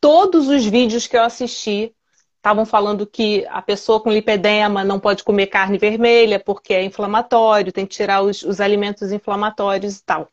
Todos 0.00 0.46
os 0.46 0.64
vídeos 0.64 1.08
que 1.08 1.16
eu 1.16 1.24
assisti 1.24 1.92
estavam 2.36 2.64
falando 2.64 3.04
que 3.04 3.44
a 3.50 3.60
pessoa 3.60 3.98
com 3.98 4.12
lipedema 4.12 4.84
não 4.84 5.00
pode 5.00 5.24
comer 5.24 5.48
carne 5.48 5.76
vermelha 5.76 6.38
porque 6.38 6.72
é 6.72 6.84
inflamatório, 6.84 7.72
tem 7.72 7.84
que 7.84 7.96
tirar 7.96 8.22
os, 8.22 8.42
os 8.44 8.60
alimentos 8.60 9.10
inflamatórios 9.10 9.96
e 9.96 10.04
tal. 10.04 10.28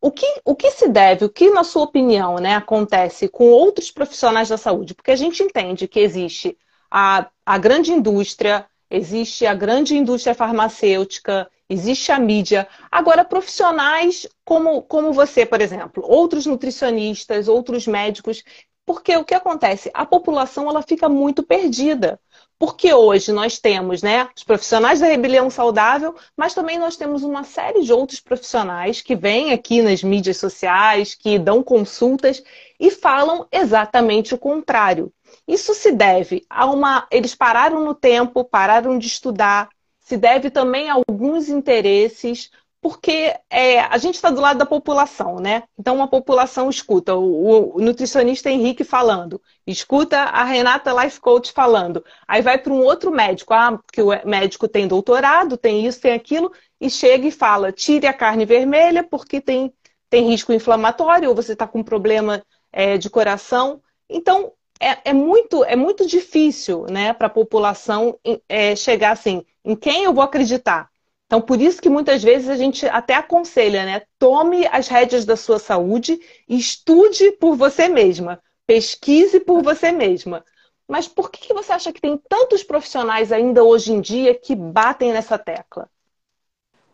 O 0.00 0.12
que, 0.12 0.40
o 0.44 0.54
que 0.54 0.70
se 0.70 0.88
deve, 0.88 1.24
o 1.24 1.28
que, 1.28 1.50
na 1.50 1.64
sua 1.64 1.82
opinião, 1.82 2.36
né, 2.36 2.54
acontece 2.54 3.26
com 3.26 3.50
outros 3.50 3.90
profissionais 3.90 4.48
da 4.48 4.56
saúde? 4.56 4.94
Porque 4.94 5.10
a 5.10 5.16
gente 5.16 5.42
entende 5.42 5.88
que 5.88 5.98
existe 5.98 6.56
a, 6.88 7.26
a 7.44 7.58
grande 7.58 7.90
indústria, 7.90 8.66
existe 8.88 9.46
a 9.46 9.54
grande 9.54 9.96
indústria 9.96 10.32
farmacêutica, 10.32 11.50
existe 11.72 12.12
a 12.12 12.18
mídia. 12.18 12.68
Agora, 12.90 13.24
profissionais 13.24 14.28
como, 14.44 14.82
como 14.82 15.12
você, 15.12 15.46
por 15.46 15.60
exemplo, 15.60 16.04
outros 16.06 16.46
nutricionistas, 16.46 17.48
outros 17.48 17.86
médicos, 17.86 18.44
porque 18.84 19.16
o 19.16 19.24
que 19.24 19.34
acontece? 19.34 19.90
A 19.94 20.04
população 20.04 20.68
ela 20.68 20.82
fica 20.82 21.08
muito 21.08 21.42
perdida. 21.42 22.20
Porque 22.58 22.94
hoje 22.94 23.32
nós 23.32 23.58
temos 23.58 24.02
né, 24.02 24.28
os 24.36 24.44
profissionais 24.44 25.00
da 25.00 25.06
rebelião 25.06 25.50
saudável, 25.50 26.14
mas 26.36 26.54
também 26.54 26.78
nós 26.78 26.96
temos 26.96 27.24
uma 27.24 27.42
série 27.42 27.82
de 27.82 27.92
outros 27.92 28.20
profissionais 28.20 29.00
que 29.00 29.16
vêm 29.16 29.52
aqui 29.52 29.82
nas 29.82 30.02
mídias 30.04 30.36
sociais, 30.36 31.12
que 31.12 31.40
dão 31.40 31.60
consultas 31.60 32.40
e 32.78 32.88
falam 32.88 33.48
exatamente 33.50 34.32
o 34.32 34.38
contrário. 34.38 35.12
Isso 35.46 35.74
se 35.74 35.90
deve 35.90 36.44
a 36.48 36.66
uma. 36.66 37.06
Eles 37.10 37.34
pararam 37.34 37.84
no 37.84 37.94
tempo, 37.94 38.44
pararam 38.44 38.96
de 38.96 39.08
estudar, 39.08 39.68
se 40.02 40.16
deve 40.16 40.50
também 40.50 40.90
a 40.90 40.94
alguns 40.94 41.48
interesses, 41.48 42.50
porque 42.82 43.32
é, 43.48 43.78
a 43.80 43.96
gente 43.96 44.16
está 44.16 44.28
do 44.28 44.40
lado 44.40 44.58
da 44.58 44.66
população, 44.66 45.36
né? 45.36 45.62
Então, 45.78 45.94
uma 45.94 46.08
população 46.08 46.68
escuta 46.68 47.14
o, 47.14 47.76
o, 47.76 47.80
nutricionista 47.80 48.50
Henrique 48.50 48.82
falando, 48.82 49.40
escuta 49.64 50.18
a 50.18 50.42
Renata 50.42 50.92
Life 50.92 51.20
Coach 51.20 51.52
falando, 51.52 52.04
aí 52.26 52.42
vai 52.42 52.58
para 52.58 52.72
um 52.72 52.82
outro 52.82 53.12
médico, 53.12 53.54
ah, 53.54 53.78
porque 53.78 54.02
o 54.02 54.08
médico 54.28 54.66
tem 54.66 54.88
doutorado, 54.88 55.56
tem 55.56 55.86
isso, 55.86 56.00
tem 56.00 56.12
aquilo, 56.12 56.52
e 56.80 56.90
chega 56.90 57.28
e 57.28 57.30
fala: 57.30 57.70
tire 57.70 58.08
a 58.08 58.12
carne 58.12 58.44
vermelha 58.44 59.04
porque 59.04 59.40
tem, 59.40 59.72
tem 60.10 60.26
risco 60.28 60.52
inflamatório, 60.52 61.28
ou 61.28 61.36
você 61.36 61.52
está 61.52 61.68
com 61.68 61.84
problema 61.84 62.42
é, 62.72 62.98
de 62.98 63.08
coração. 63.08 63.80
Então, 64.10 64.52
é, 64.80 65.10
é, 65.10 65.12
muito, 65.12 65.62
é 65.62 65.76
muito 65.76 66.04
difícil 66.04 66.84
né, 66.90 67.12
para 67.12 67.28
a 67.28 67.30
população 67.30 68.18
é, 68.48 68.74
chegar 68.74 69.12
assim, 69.12 69.46
em 69.64 69.76
quem 69.76 70.04
eu 70.04 70.12
vou 70.12 70.22
acreditar? 70.22 70.90
Então, 71.26 71.40
por 71.40 71.60
isso 71.60 71.80
que 71.80 71.88
muitas 71.88 72.22
vezes 72.22 72.48
a 72.48 72.56
gente 72.56 72.86
até 72.86 73.14
aconselha, 73.14 73.86
né? 73.86 74.02
Tome 74.18 74.66
as 74.66 74.88
rédeas 74.88 75.24
da 75.24 75.34
sua 75.36 75.58
saúde 75.58 76.20
e 76.46 76.58
estude 76.58 77.32
por 77.32 77.56
você 77.56 77.88
mesma. 77.88 78.38
Pesquise 78.66 79.40
por 79.40 79.62
você 79.62 79.90
mesma. 79.90 80.44
Mas 80.86 81.08
por 81.08 81.30
que, 81.30 81.46
que 81.46 81.54
você 81.54 81.72
acha 81.72 81.90
que 81.90 82.02
tem 82.02 82.20
tantos 82.28 82.62
profissionais 82.62 83.32
ainda 83.32 83.64
hoje 83.64 83.92
em 83.92 84.00
dia 84.00 84.34
que 84.34 84.54
batem 84.54 85.12
nessa 85.12 85.38
tecla? 85.38 85.88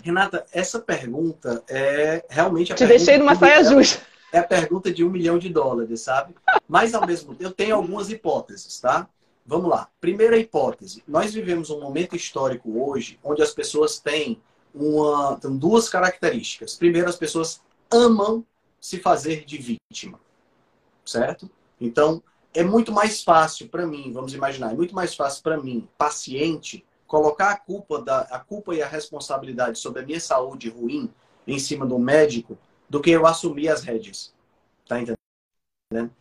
Renata, 0.05 0.47
essa 0.53 0.79
pergunta 0.79 1.65
é 1.69 2.25
realmente 2.29 2.73
a 2.73 2.77
Te 2.77 2.87
deixei 2.87 3.19
numa 3.19 3.35
saia 3.35 3.65
justa. 3.65 4.07
É 4.33 4.39
a 4.39 4.45
pergunta 4.45 4.93
de 4.93 5.03
um 5.03 5.11
milhão 5.11 5.39
de 5.39 5.49
dólares, 5.49 6.03
sabe? 6.03 6.35
Mas 6.69 6.95
ao 6.95 7.05
mesmo 7.07 7.35
tempo, 7.35 7.43
eu 7.43 7.51
tenho 7.51 7.75
algumas 7.75 8.11
hipóteses, 8.11 8.79
tá? 8.79 9.09
Vamos 9.49 9.71
lá. 9.71 9.89
Primeira 9.99 10.37
hipótese: 10.37 11.03
nós 11.09 11.33
vivemos 11.33 11.71
um 11.71 11.81
momento 11.81 12.15
histórico 12.15 12.79
hoje 12.79 13.19
onde 13.25 13.41
as 13.43 13.51
pessoas 13.51 13.99
têm 13.99 14.39
uma, 14.75 15.39
têm 15.41 15.57
duas 15.57 15.89
características. 15.89 16.75
Primeiro, 16.75 17.09
as 17.09 17.17
pessoas 17.17 17.63
amam 17.91 18.45
se 18.79 19.01
fazer 19.01 19.47
de 19.47 19.57
vítima, 19.57 20.21
certo? 21.03 21.51
Então, 21.81 22.23
é 22.53 22.63
muito 22.63 22.93
mais 22.93 23.23
fácil 23.23 23.71
para 23.71 23.87
mim, 23.87 24.13
vamos 24.13 24.35
imaginar, 24.35 24.73
é 24.73 24.77
muito 24.77 24.95
mais 24.95 25.15
fácil 25.15 25.43
para 25.43 25.57
mim, 25.57 25.89
paciente, 25.97 26.85
colocar 27.07 27.51
a 27.51 27.57
culpa, 27.57 28.03
da, 28.03 28.21
a 28.21 28.39
culpa 28.39 28.75
e 28.75 28.83
a 28.83 28.87
responsabilidade 28.87 29.79
sobre 29.79 30.03
a 30.03 30.07
minha 30.07 30.21
saúde 30.21 30.69
ruim 30.69 31.11
em 31.47 31.59
cima 31.59 31.87
do 31.87 31.99
médico 31.99 32.59
do 32.89 33.01
que 33.01 33.11
eu 33.11 33.27
assumir 33.27 33.71
as 33.71 33.83
rédeas. 33.83 34.35
Tá 34.87 34.97
entendendo? 34.97 35.19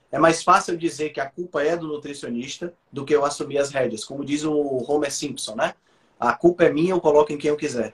É 0.09 0.17
mais 0.17 0.43
fácil 0.43 0.77
dizer 0.77 1.09
que 1.09 1.19
a 1.19 1.29
culpa 1.29 1.61
é 1.61 1.75
do 1.75 1.87
nutricionista 1.87 2.73
do 2.89 3.03
que 3.03 3.13
eu 3.13 3.25
assumir 3.25 3.57
as 3.57 3.69
rédeas. 3.69 4.05
Como 4.05 4.23
diz 4.23 4.45
o 4.45 4.53
Homer 4.89 5.11
Simpson, 5.11 5.55
né? 5.55 5.75
A 6.17 6.33
culpa 6.33 6.63
é 6.63 6.71
minha, 6.71 6.93
eu 6.93 7.01
coloco 7.01 7.33
em 7.33 7.37
quem 7.37 7.49
eu 7.49 7.57
quiser. 7.57 7.93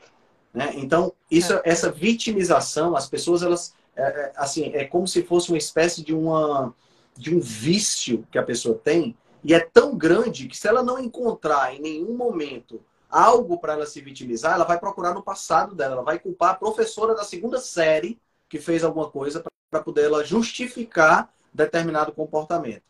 Né? 0.53 0.71
Então, 0.75 1.13
isso, 1.31 1.51
é. 1.51 1.61
essa 1.65 1.91
vitimização, 1.91 2.95
as 2.95 3.09
pessoas, 3.09 3.41
elas, 3.41 3.73
é, 3.95 4.03
é, 4.03 4.33
assim, 4.35 4.71
é 4.75 4.85
como 4.85 5.07
se 5.07 5.23
fosse 5.23 5.49
uma 5.49 5.57
espécie 5.57 6.03
de, 6.03 6.13
uma, 6.13 6.73
de 7.17 7.35
um 7.35 7.39
vício 7.39 8.23
que 8.31 8.37
a 8.37 8.43
pessoa 8.43 8.77
tem, 8.77 9.17
e 9.43 9.53
é 9.53 9.59
tão 9.59 9.97
grande 9.97 10.47
que 10.47 10.55
se 10.55 10.67
ela 10.67 10.83
não 10.83 10.99
encontrar 10.99 11.75
em 11.75 11.81
nenhum 11.81 12.15
momento 12.15 12.79
algo 13.09 13.57
para 13.57 13.73
ela 13.73 13.85
se 13.87 13.99
vitimizar, 13.99 14.53
ela 14.53 14.63
vai 14.63 14.79
procurar 14.79 15.15
no 15.15 15.23
passado 15.23 15.73
dela, 15.75 15.93
ela 15.93 16.03
vai 16.03 16.19
culpar 16.19 16.51
a 16.51 16.55
professora 16.55 17.15
da 17.15 17.23
segunda 17.23 17.59
série 17.59 18.19
que 18.47 18.59
fez 18.59 18.83
alguma 18.83 19.09
coisa 19.09 19.43
para 19.71 19.81
poder 19.81 20.05
ela 20.05 20.23
justificar 20.23 21.33
determinado 21.53 22.11
comportamento. 22.11 22.83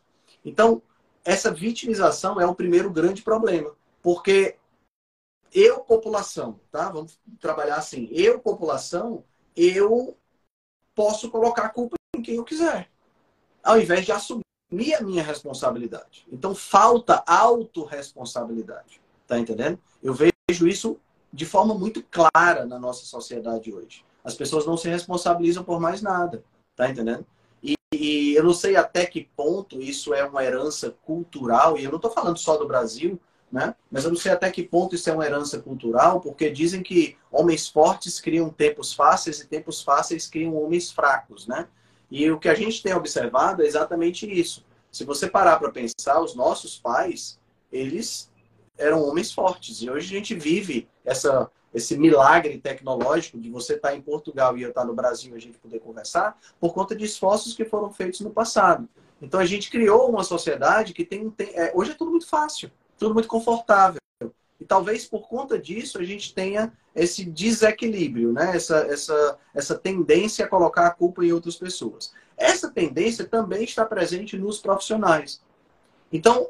Então, 0.44 0.82
essa 1.24 1.50
vitimização 1.50 2.40
é 2.40 2.46
o 2.46 2.54
primeiro 2.54 2.90
grande 2.90 3.22
problema, 3.22 3.74
porque 4.02 4.56
eu, 5.52 5.80
população, 5.80 6.58
tá? 6.70 6.90
Vamos 6.90 7.18
trabalhar 7.40 7.76
assim. 7.76 8.08
Eu, 8.10 8.40
população, 8.40 9.24
eu 9.56 10.16
posso 10.94 11.30
colocar 11.30 11.66
a 11.66 11.68
culpa 11.68 11.96
em 12.16 12.22
quem 12.22 12.36
eu 12.36 12.44
quiser, 12.44 12.90
ao 13.62 13.80
invés 13.80 14.04
de 14.04 14.12
assumir 14.12 14.94
a 14.98 15.00
minha 15.00 15.22
responsabilidade. 15.22 16.26
Então, 16.30 16.54
falta 16.54 17.22
autorresponsabilidade. 17.26 19.00
Tá 19.26 19.38
entendendo? 19.38 19.78
Eu 20.02 20.12
vejo 20.12 20.68
isso 20.68 21.00
de 21.32 21.46
forma 21.46 21.74
muito 21.74 22.02
clara 22.02 22.66
na 22.66 22.78
nossa 22.78 23.04
sociedade 23.06 23.72
hoje. 23.72 24.04
As 24.22 24.34
pessoas 24.34 24.66
não 24.66 24.76
se 24.76 24.88
responsabilizam 24.88 25.64
por 25.64 25.80
mais 25.80 26.02
nada. 26.02 26.44
Tá 26.76 26.88
entendendo? 26.90 27.26
E 27.94 28.34
eu 28.34 28.42
não 28.42 28.52
sei 28.52 28.76
até 28.76 29.06
que 29.06 29.28
ponto 29.36 29.80
isso 29.80 30.12
é 30.14 30.24
uma 30.24 30.44
herança 30.44 30.94
cultural, 31.04 31.78
e 31.78 31.84
eu 31.84 31.90
não 31.90 31.96
estou 31.96 32.10
falando 32.10 32.38
só 32.38 32.56
do 32.56 32.66
Brasil, 32.66 33.20
né? 33.50 33.74
mas 33.90 34.04
eu 34.04 34.10
não 34.10 34.16
sei 34.16 34.32
até 34.32 34.50
que 34.50 34.64
ponto 34.64 34.94
isso 34.96 35.08
é 35.08 35.12
uma 35.12 35.24
herança 35.24 35.60
cultural, 35.60 36.20
porque 36.20 36.50
dizem 36.50 36.82
que 36.82 37.16
homens 37.30 37.68
fortes 37.68 38.20
criam 38.20 38.50
tempos 38.50 38.92
fáceis 38.92 39.40
e 39.40 39.46
tempos 39.46 39.80
fáceis 39.80 40.26
criam 40.26 40.60
homens 40.60 40.90
fracos. 40.90 41.46
Né? 41.46 41.68
E 42.10 42.28
o 42.30 42.38
que 42.38 42.48
a 42.48 42.54
gente 42.54 42.82
tem 42.82 42.94
observado 42.94 43.62
é 43.62 43.66
exatamente 43.66 44.30
isso. 44.30 44.64
Se 44.90 45.04
você 45.04 45.28
parar 45.28 45.58
para 45.58 45.70
pensar, 45.70 46.20
os 46.20 46.34
nossos 46.34 46.78
pais, 46.78 47.38
eles 47.70 48.30
eram 48.76 49.02
homens 49.06 49.32
fortes, 49.32 49.82
e 49.82 49.88
hoje 49.88 50.12
a 50.12 50.18
gente 50.18 50.34
vive 50.34 50.88
essa 51.04 51.48
esse 51.74 51.98
milagre 51.98 52.58
tecnológico 52.58 53.38
de 53.38 53.50
você 53.50 53.74
estar 53.74 53.90
tá 53.90 53.96
em 53.96 54.00
Portugal 54.00 54.56
e 54.56 54.62
eu 54.62 54.68
estar 54.68 54.82
tá 54.82 54.86
no 54.86 54.94
Brasil 54.94 55.34
e 55.34 55.36
a 55.36 55.40
gente 55.40 55.58
poder 55.58 55.80
conversar, 55.80 56.38
por 56.60 56.72
conta 56.72 56.94
de 56.94 57.04
esforços 57.04 57.52
que 57.52 57.64
foram 57.64 57.92
feitos 57.92 58.20
no 58.20 58.30
passado. 58.30 58.88
Então 59.20 59.40
a 59.40 59.44
gente 59.44 59.70
criou 59.70 60.08
uma 60.08 60.22
sociedade 60.22 60.92
que 60.92 61.04
tem, 61.04 61.28
tem 61.30 61.48
é, 61.54 61.72
hoje 61.74 61.90
é 61.90 61.94
tudo 61.94 62.12
muito 62.12 62.28
fácil, 62.28 62.70
tudo 62.96 63.12
muito 63.12 63.28
confortável. 63.28 64.00
E 64.60 64.64
talvez 64.64 65.04
por 65.04 65.28
conta 65.28 65.58
disso 65.58 65.98
a 65.98 66.04
gente 66.04 66.32
tenha 66.32 66.72
esse 66.94 67.24
desequilíbrio, 67.24 68.32
né? 68.32 68.54
essa, 68.54 68.78
essa, 68.88 69.38
essa 69.52 69.74
tendência 69.74 70.44
a 70.44 70.48
colocar 70.48 70.86
a 70.86 70.90
culpa 70.90 71.24
em 71.24 71.32
outras 71.32 71.56
pessoas. 71.56 72.12
Essa 72.36 72.70
tendência 72.70 73.24
também 73.24 73.64
está 73.64 73.84
presente 73.84 74.38
nos 74.38 74.58
profissionais. 74.58 75.42
Então, 76.12 76.48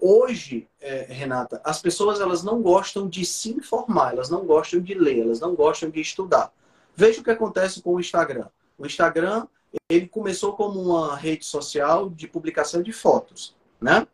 Hoje, 0.00 0.68
é, 0.80 1.06
Renata, 1.08 1.60
as 1.64 1.80
pessoas 1.80 2.20
elas 2.20 2.44
não 2.44 2.62
gostam 2.62 3.08
de 3.08 3.24
se 3.24 3.50
informar, 3.50 4.12
elas 4.12 4.30
não 4.30 4.44
gostam 4.46 4.80
de 4.80 4.94
ler, 4.94 5.20
elas 5.20 5.40
não 5.40 5.54
gostam 5.54 5.90
de 5.90 6.00
estudar. 6.00 6.52
Veja 6.94 7.20
o 7.20 7.24
que 7.24 7.30
acontece 7.30 7.82
com 7.82 7.94
o 7.94 8.00
Instagram. 8.00 8.48
O 8.76 8.86
Instagram 8.86 9.46
ele 9.88 10.08
começou 10.08 10.54
como 10.54 10.80
uma 10.80 11.16
rede 11.16 11.44
social 11.44 12.08
de 12.08 12.26
publicação 12.26 12.82
de 12.82 12.92
fotos, 12.92 13.54
né? 13.80 14.06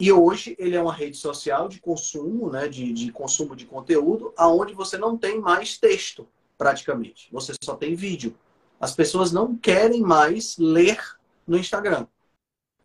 E 0.00 0.10
hoje 0.10 0.56
ele 0.58 0.74
é 0.74 0.82
uma 0.82 0.92
rede 0.92 1.16
social 1.16 1.68
de 1.68 1.80
consumo, 1.80 2.50
né? 2.50 2.66
De, 2.66 2.92
de 2.92 3.12
consumo 3.12 3.54
de 3.54 3.66
conteúdo, 3.66 4.32
aonde 4.36 4.74
você 4.74 4.96
não 4.96 5.16
tem 5.16 5.40
mais 5.40 5.78
texto, 5.78 6.26
praticamente. 6.58 7.28
Você 7.30 7.52
só 7.62 7.76
tem 7.76 7.94
vídeo. 7.94 8.36
As 8.80 8.94
pessoas 8.94 9.32
não 9.32 9.56
querem 9.56 10.00
mais 10.00 10.56
ler 10.58 10.98
no 11.46 11.56
Instagram. 11.56 12.06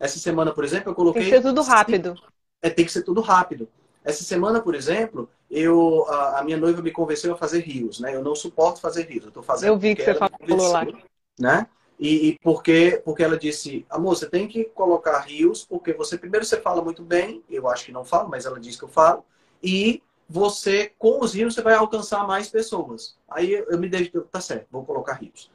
Essa 0.00 0.18
semana, 0.18 0.50
por 0.52 0.64
exemplo, 0.64 0.90
eu 0.90 0.94
coloquei. 0.94 1.22
Tem 1.22 1.30
que 1.30 1.36
ser 1.36 1.42
tudo 1.42 1.60
rápido. 1.60 2.18
É, 2.62 2.70
tem 2.70 2.84
que 2.86 2.92
ser 2.92 3.02
tudo 3.02 3.20
rápido. 3.20 3.68
Essa 4.02 4.24
semana, 4.24 4.62
por 4.62 4.74
exemplo, 4.74 5.28
eu 5.50 6.06
a, 6.08 6.40
a 6.40 6.44
minha 6.44 6.56
noiva 6.56 6.80
me 6.80 6.90
convenceu 6.90 7.34
a 7.34 7.36
fazer 7.36 7.60
rios, 7.60 8.00
né? 8.00 8.14
Eu 8.14 8.24
não 8.24 8.34
suporto 8.34 8.80
fazer 8.80 9.06
rios. 9.06 9.26
Eu 9.26 9.30
tô 9.30 9.42
fazendo. 9.42 9.68
Eu 9.68 9.78
vi 9.78 9.94
que 9.94 10.02
você 10.02 10.14
falou 10.14 10.72
lá. 10.72 10.86
Né? 11.38 11.66
E, 11.98 12.28
e 12.28 12.38
porque, 12.42 13.02
porque 13.04 13.22
ela 13.22 13.38
disse, 13.38 13.84
amor, 13.90 14.16
você 14.16 14.26
tem 14.26 14.48
que 14.48 14.64
colocar 14.64 15.18
rios, 15.20 15.66
porque 15.66 15.92
você 15.92 16.16
primeiro 16.16 16.46
você 16.46 16.58
fala 16.58 16.82
muito 16.82 17.02
bem, 17.02 17.44
eu 17.50 17.68
acho 17.68 17.84
que 17.84 17.92
não 17.92 18.06
falo, 18.06 18.30
mas 18.30 18.46
ela 18.46 18.58
diz 18.58 18.74
que 18.74 18.84
eu 18.84 18.88
falo, 18.88 19.22
e 19.62 20.02
você, 20.26 20.92
com 20.98 21.20
os 21.20 21.34
rios, 21.34 21.54
você 21.54 21.60
vai 21.60 21.74
alcançar 21.74 22.26
mais 22.26 22.48
pessoas. 22.48 23.18
Aí 23.28 23.52
eu 23.52 23.78
me 23.78 23.86
deixo, 23.86 24.22
tá 24.22 24.40
certo, 24.40 24.66
vou 24.70 24.82
colocar 24.82 25.14
rios. 25.14 25.50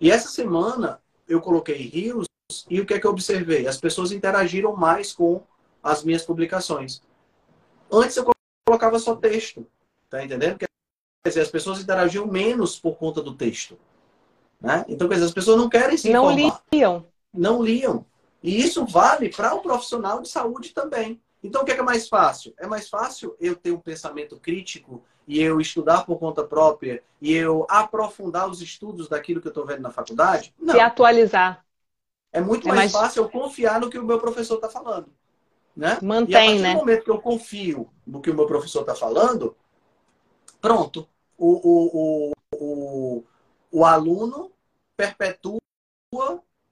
E 0.00 0.08
essa 0.08 0.28
semana 0.28 1.00
eu 1.28 1.40
coloquei 1.40 1.76
rios 1.76 2.26
e 2.68 2.80
o 2.80 2.86
que 2.86 2.94
é 2.94 2.98
que 3.00 3.06
eu 3.06 3.10
observei? 3.10 3.66
As 3.66 3.78
pessoas 3.78 4.12
interagiram 4.12 4.76
mais 4.76 5.12
com 5.12 5.42
as 5.82 6.04
minhas 6.04 6.24
publicações. 6.24 7.02
Antes 7.90 8.16
eu 8.16 8.30
colocava 8.66 8.98
só 8.98 9.16
texto, 9.16 9.66
tá 10.08 10.24
entendendo? 10.24 10.58
Quer 10.58 10.68
dizer, 11.28 11.40
as 11.40 11.50
pessoas 11.50 11.80
interagiam 11.80 12.26
menos 12.26 12.78
por 12.78 12.96
conta 12.96 13.20
do 13.22 13.34
texto. 13.34 13.78
Né? 14.60 14.84
Então, 14.88 15.08
quer 15.08 15.14
dizer, 15.14 15.26
as 15.26 15.32
pessoas 15.32 15.58
não 15.58 15.68
querem 15.68 15.96
se 15.96 16.10
não 16.10 16.30
informar. 16.30 16.62
Não 16.72 16.78
liam. 16.78 17.06
Não 17.32 17.62
liam. 17.62 18.06
E 18.42 18.60
isso 18.60 18.84
vale 18.86 19.28
para 19.28 19.54
o 19.54 19.60
profissional 19.60 20.20
de 20.20 20.28
saúde 20.28 20.70
também. 20.70 21.20
Então, 21.42 21.62
o 21.62 21.64
que 21.64 21.72
é, 21.72 21.74
que 21.74 21.80
é 21.80 21.84
mais 21.84 22.08
fácil? 22.08 22.54
É 22.58 22.66
mais 22.66 22.88
fácil 22.88 23.36
eu 23.40 23.56
ter 23.56 23.72
um 23.72 23.78
pensamento 23.78 24.36
crítico 24.36 25.02
e 25.26 25.40
eu 25.40 25.60
estudar 25.60 26.04
por 26.04 26.18
conta 26.18 26.44
própria 26.44 27.02
e 27.20 27.32
eu 27.32 27.66
aprofundar 27.68 28.48
os 28.48 28.60
estudos 28.60 29.08
daquilo 29.08 29.40
que 29.40 29.48
eu 29.48 29.50
estou 29.50 29.66
vendo 29.66 29.82
na 29.82 29.90
faculdade? 29.90 30.54
Não. 30.58 30.74
Se 30.74 30.80
atualizar. 30.80 31.64
É 32.32 32.40
muito 32.40 32.66
é 32.66 32.72
mais, 32.72 32.92
mais, 32.92 32.92
fácil 32.92 33.24
eu 33.24 33.28
confiar 33.30 33.80
no 33.80 33.90
que 33.90 33.98
o 33.98 34.04
meu 34.04 34.18
professor 34.18 34.54
está 34.54 34.68
falando. 34.68 35.08
Né? 35.76 35.98
Mantém, 36.02 36.32
e 36.32 36.36
a 36.36 36.40
partir 36.40 36.62
né? 36.62 36.72
do 36.72 36.78
momento 36.78 37.04
que 37.04 37.10
eu 37.10 37.20
confio 37.20 37.90
no 38.06 38.20
que 38.20 38.30
o 38.30 38.34
meu 38.34 38.46
professor 38.46 38.80
está 38.80 38.94
falando, 38.94 39.56
pronto. 40.60 41.08
O, 41.36 41.48
o, 41.48 41.90
o, 41.92 42.32
o, 42.54 43.24
o 43.70 43.84
aluno 43.84 44.52
perpetua 44.96 45.58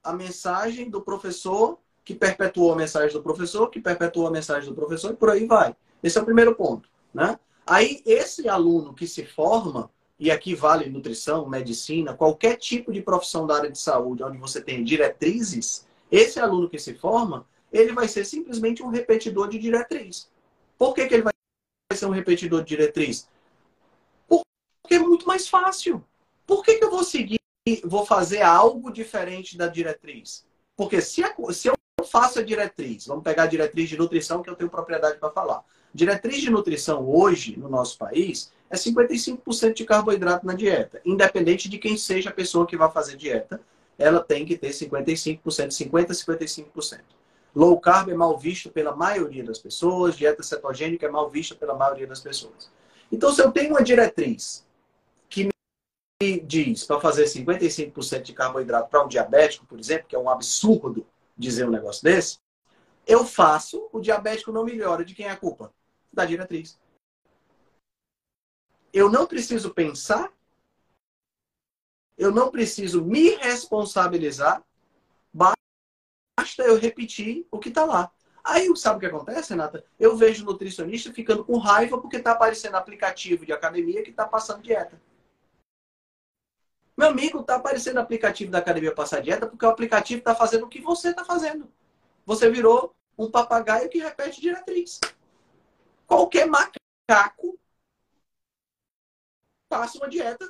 a 0.03 0.13
mensagem 0.13 0.89
do 0.89 1.01
professor, 1.01 1.79
que 2.05 2.15
perpetuou 2.15 2.73
a 2.73 2.77
mensagem 2.77 3.13
do 3.13 3.23
professor, 3.23 3.69
que 3.69 3.81
perpetuou 3.81 4.27
a 4.27 4.31
mensagem 4.31 4.69
do 4.69 4.75
professor, 4.75 5.13
e 5.13 5.17
por 5.17 5.31
aí 5.31 5.47
vai. 5.47 5.75
Esse 6.03 6.19
é 6.19 6.23
o 6.23 6.25
primeiro 6.25 6.55
ponto. 6.55 6.89
Né? 7.13 7.39
Aí, 7.67 8.03
esse 8.07 8.49
aluno 8.49 8.95
que 8.95 9.07
se 9.07 9.25
forma, 9.25 9.91
e 10.21 10.31
aqui 10.31 10.55
vale 10.55 10.91
nutrição, 10.91 11.49
medicina, 11.49 12.13
qualquer 12.13 12.57
tipo 12.57 12.93
de 12.93 13.01
profissão 13.01 13.47
da 13.47 13.57
área 13.57 13.71
de 13.71 13.79
saúde, 13.79 14.23
onde 14.23 14.37
você 14.37 14.61
tem 14.61 14.85
diretrizes, 14.85 15.89
esse 16.13 16.39
aluno 16.39 16.69
que 16.69 16.79
se 16.79 16.93
forma, 16.93 17.47
ele 17.73 17.95
vai 17.95 18.07
ser 18.07 18.27
simplesmente 18.27 18.83
um 18.83 18.89
repetidor 18.89 19.49
de 19.49 19.59
diretriz. 19.59 20.31
Por 20.77 20.95
que, 20.95 21.07
que 21.07 21.15
ele 21.15 21.23
vai 21.23 21.33
ser 21.95 22.05
um 22.05 22.11
repetidor 22.11 22.63
de 22.63 22.69
diretriz? 22.69 23.31
Porque 24.29 24.45
é 24.97 24.99
muito 24.99 25.27
mais 25.27 25.49
fácil. 25.49 26.05
Por 26.47 26.63
que, 26.63 26.75
que 26.75 26.85
eu 26.85 26.91
vou 26.91 27.03
seguir, 27.03 27.41
vou 27.83 28.05
fazer 28.05 28.43
algo 28.43 28.93
diferente 28.93 29.57
da 29.57 29.69
diretriz? 29.69 30.45
Porque 30.77 31.01
se, 31.01 31.23
se 31.55 31.69
eu 31.69 31.75
faço 32.05 32.39
a 32.39 32.43
diretriz, 32.43 33.07
vamos 33.07 33.25
pegar 33.25 33.45
a 33.45 33.47
diretriz 33.47 33.89
de 33.89 33.97
nutrição 33.97 34.43
que 34.43 34.51
eu 34.51 34.57
tenho 34.57 34.71
propriedade 34.71 35.19
para 35.19 35.31
falar. 35.31 35.65
Diretriz 35.93 36.41
de 36.41 36.51
nutrição 36.51 37.09
hoje, 37.09 37.59
no 37.59 37.69
nosso 37.69 37.99
país, 37.99 38.53
é 38.69 38.77
55% 38.77 39.75
de 39.75 39.85
carboidrato 39.85 40.47
na 40.47 40.55
dieta. 40.55 41.01
Independente 41.05 41.69
de 41.69 41.79
quem 41.79 41.97
seja 41.97 42.31
a 42.31 42.33
pessoa 42.33 42.67
que 42.67 42.77
vai 42.77 42.91
fazer 42.91 43.17
dieta, 43.17 43.61
ela 43.99 44.21
tem 44.21 44.47
que 44.47 44.57
ter 44.57 44.71
55%, 44.71 45.41
50% 45.43 46.65
55%. 46.73 47.01
Low 47.55 47.79
carb 47.81 48.11
é 48.11 48.15
mal 48.15 48.39
visto 48.39 48.71
pela 48.71 48.95
maioria 48.95 49.43
das 49.43 49.59
pessoas, 49.59 50.17
dieta 50.17 50.43
cetogênica 50.43 51.07
é 51.07 51.11
mal 51.11 51.29
vista 51.29 51.55
pela 51.55 51.75
maioria 51.75 52.07
das 52.07 52.21
pessoas. 52.21 52.71
Então, 53.11 53.33
se 53.33 53.43
eu 53.43 53.51
tenho 53.51 53.71
uma 53.71 53.83
diretriz 53.83 54.65
que 55.29 55.49
me 56.23 56.41
diz 56.41 56.85
para 56.85 57.01
fazer 57.01 57.25
55% 57.25 58.23
de 58.23 58.33
carboidrato 58.33 58.89
para 58.89 59.05
um 59.05 59.09
diabético, 59.09 59.67
por 59.67 59.81
exemplo, 59.81 60.07
que 60.07 60.15
é 60.15 60.19
um 60.19 60.31
absurdo 60.31 61.05
dizer 61.41 61.67
um 61.67 61.71
negócio 61.71 62.05
desse, 62.05 62.39
eu 63.07 63.25
faço, 63.25 63.89
o 63.93 64.01
diabético 64.01 64.53
não 64.53 64.65
melhora. 64.65 65.05
De 65.05 65.15
quem 65.15 65.27
é 65.27 65.31
a 65.31 65.37
culpa? 65.37 65.73
Da 66.13 66.25
diretriz. 66.25 66.79
Eu 68.93 69.11
não 69.11 69.27
preciso 69.27 69.73
pensar, 69.73 70.33
eu 72.19 72.31
não 72.31 72.51
preciso 72.51 73.05
me 73.05 73.31
responsabilizar, 73.37 74.63
basta 75.33 75.57
eu 76.59 76.79
repetir 76.79 77.47
o 77.51 77.59
que 77.59 77.69
está 77.69 77.85
lá. 77.85 78.13
Aí, 78.43 78.75
sabe 78.77 78.97
o 78.97 79.01
que 79.01 79.07
acontece, 79.07 79.51
Renata? 79.51 79.85
Eu 79.99 80.17
vejo 80.17 80.45
nutricionista 80.45 81.13
ficando 81.13 81.45
com 81.45 81.59
raiva 81.59 82.01
porque 82.01 82.17
está 82.17 82.33
aparecendo 82.33 82.75
aplicativo 82.75 83.47
de 83.47 83.53
academia 83.53 84.03
que 84.03 84.11
está 84.11 84.27
passando 84.27 84.63
dieta. 84.63 85.01
Meu 87.01 87.09
amigo, 87.09 87.41
está 87.41 87.57
aparecendo 87.57 87.97
aplicativo 87.97 88.51
da 88.51 88.59
academia 88.59 88.95
passar 88.95 89.23
dieta 89.23 89.47
porque 89.47 89.65
o 89.65 89.71
aplicativo 89.71 90.19
está 90.19 90.35
fazendo 90.35 90.67
o 90.67 90.69
que 90.69 90.83
você 90.83 91.09
está 91.09 91.25
fazendo. 91.25 91.67
Você 92.27 92.51
virou 92.51 92.95
um 93.17 93.31
papagaio 93.31 93.89
que 93.89 94.01
repete 94.01 94.39
diretriz. 94.39 95.01
Qualquer 96.07 96.47
macaco 96.47 97.59
passa 99.67 99.97
uma 99.97 100.11
dieta 100.11 100.47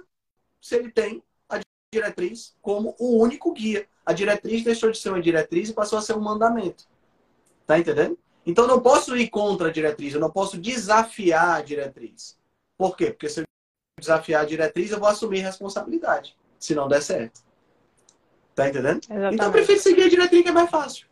se 0.60 0.74
ele 0.74 0.90
tem 0.90 1.22
a 1.48 1.60
diretriz 1.94 2.56
como 2.60 2.96
o 2.98 3.22
único 3.22 3.52
guia. 3.52 3.88
A 4.04 4.12
diretriz 4.12 4.64
deixou 4.64 4.90
de 4.90 4.98
ser 4.98 5.10
uma 5.10 5.22
diretriz 5.22 5.68
e 5.68 5.72
passou 5.72 6.00
a 6.00 6.02
ser 6.02 6.16
um 6.16 6.20
mandamento. 6.20 6.84
Tá 7.64 7.78
entendendo? 7.78 8.18
Então, 8.44 8.66
não 8.66 8.82
posso 8.82 9.16
ir 9.16 9.30
contra 9.30 9.68
a 9.68 9.72
diretriz, 9.72 10.14
eu 10.14 10.20
não 10.20 10.32
posso 10.32 10.58
desafiar 10.58 11.60
a 11.60 11.62
diretriz. 11.62 12.36
Por 12.76 12.96
quê? 12.96 13.12
Porque 13.12 13.28
se 13.28 13.42
eu 13.42 13.49
desafiar 14.00 14.42
a 14.42 14.46
diretriz, 14.46 14.90
eu 14.90 14.98
vou 14.98 15.08
assumir 15.08 15.40
responsabilidade, 15.40 16.36
se 16.58 16.74
não 16.74 16.88
der 16.88 17.02
certo. 17.02 17.40
Tá 18.54 18.68
entendendo? 18.68 19.00
Exatamente. 19.04 19.34
Então, 19.34 19.46
eu 19.46 19.52
prefiro 19.52 19.80
seguir 19.80 20.02
a 20.02 20.08
diretriz 20.08 20.42
que 20.42 20.48
é 20.48 20.52
mais 20.52 20.70
fácil. 20.70 21.06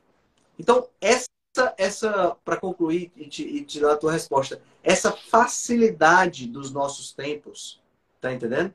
Então, 0.59 0.89
essa, 1.01 1.29
essa 1.77 2.37
para 2.45 2.57
concluir 2.57 3.13
e 3.17 3.29
te, 3.29 3.43
e 3.43 3.65
te 3.65 3.81
dar 3.81 3.93
a 3.93 3.97
tua 3.97 4.13
resposta, 4.13 4.61
essa 4.83 5.13
facilidade 5.13 6.47
dos 6.47 6.73
nossos 6.73 7.13
tempos, 7.13 7.81
tá 8.21 8.33
entendendo? 8.33 8.75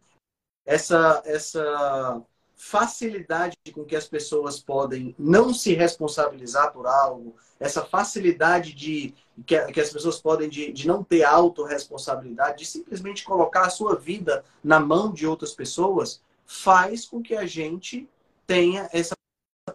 Essa, 0.65 1.21
essa 1.25 2.23
facilidade 2.55 3.57
com 3.73 3.83
que 3.83 3.95
as 3.95 4.07
pessoas 4.07 4.59
podem 4.59 5.13
não 5.19 5.53
se 5.53 5.73
responsabilizar 5.73 6.71
por 6.71 6.87
algo, 6.87 7.35
essa 7.59 7.83
facilidade 7.83 8.73
de 8.73 9.13
que, 9.45 9.59
que 9.71 9.81
as 9.81 9.89
pessoas 9.89 10.21
podem 10.21 10.49
de, 10.49 10.71
de 10.71 10.87
não 10.87 11.03
ter 11.03 11.23
autorresponsabilidade, 11.23 12.59
de 12.59 12.65
simplesmente 12.65 13.23
colocar 13.23 13.65
a 13.65 13.69
sua 13.69 13.95
vida 13.95 14.43
na 14.63 14.79
mão 14.79 15.11
de 15.11 15.25
outras 15.25 15.53
pessoas, 15.53 16.21
faz 16.45 17.05
com 17.05 17.21
que 17.21 17.35
a 17.35 17.45
gente 17.45 18.07
tenha 18.45 18.89
essa 18.93 19.15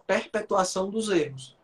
perpetuação 0.05 0.89
dos 0.89 1.09
erros. 1.09 1.57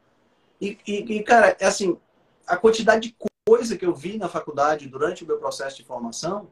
E, 0.60 0.78
e, 0.86 1.18
e 1.18 1.24
cara, 1.24 1.56
é 1.60 1.66
assim, 1.66 1.98
a 2.46 2.58
quantidade 2.58 3.10
de 3.10 3.16
coisa 3.48 3.78
que 3.78 3.86
eu 3.86 3.94
vi 3.94 4.18
na 4.18 4.28
faculdade 4.28 4.88
durante 4.88 5.24
o 5.24 5.28
meu 5.28 5.38
processo 5.38 5.78
de 5.78 5.84
formação 5.84 6.50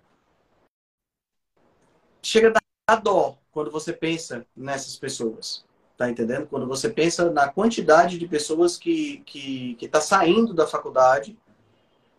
chega 2.22 2.50
a 2.50 2.96
dar 2.96 3.02
dó 3.02 3.38
quando 3.52 3.70
você 3.72 3.92
pensa 3.92 4.46
nessas 4.56 4.98
pessoas. 4.98 5.66
Tá 6.04 6.10
entendendo? 6.10 6.48
Quando 6.48 6.68
você 6.68 6.89
pensa 6.89 7.32
na 7.32 7.48
quantidade 7.48 8.20
de 8.20 8.28
pessoas 8.28 8.76
que 8.76 9.24
que 9.26 9.76
que 9.76 9.88
tá 9.88 10.02
saindo 10.02 10.54
da 10.54 10.68
faculdade 10.68 11.38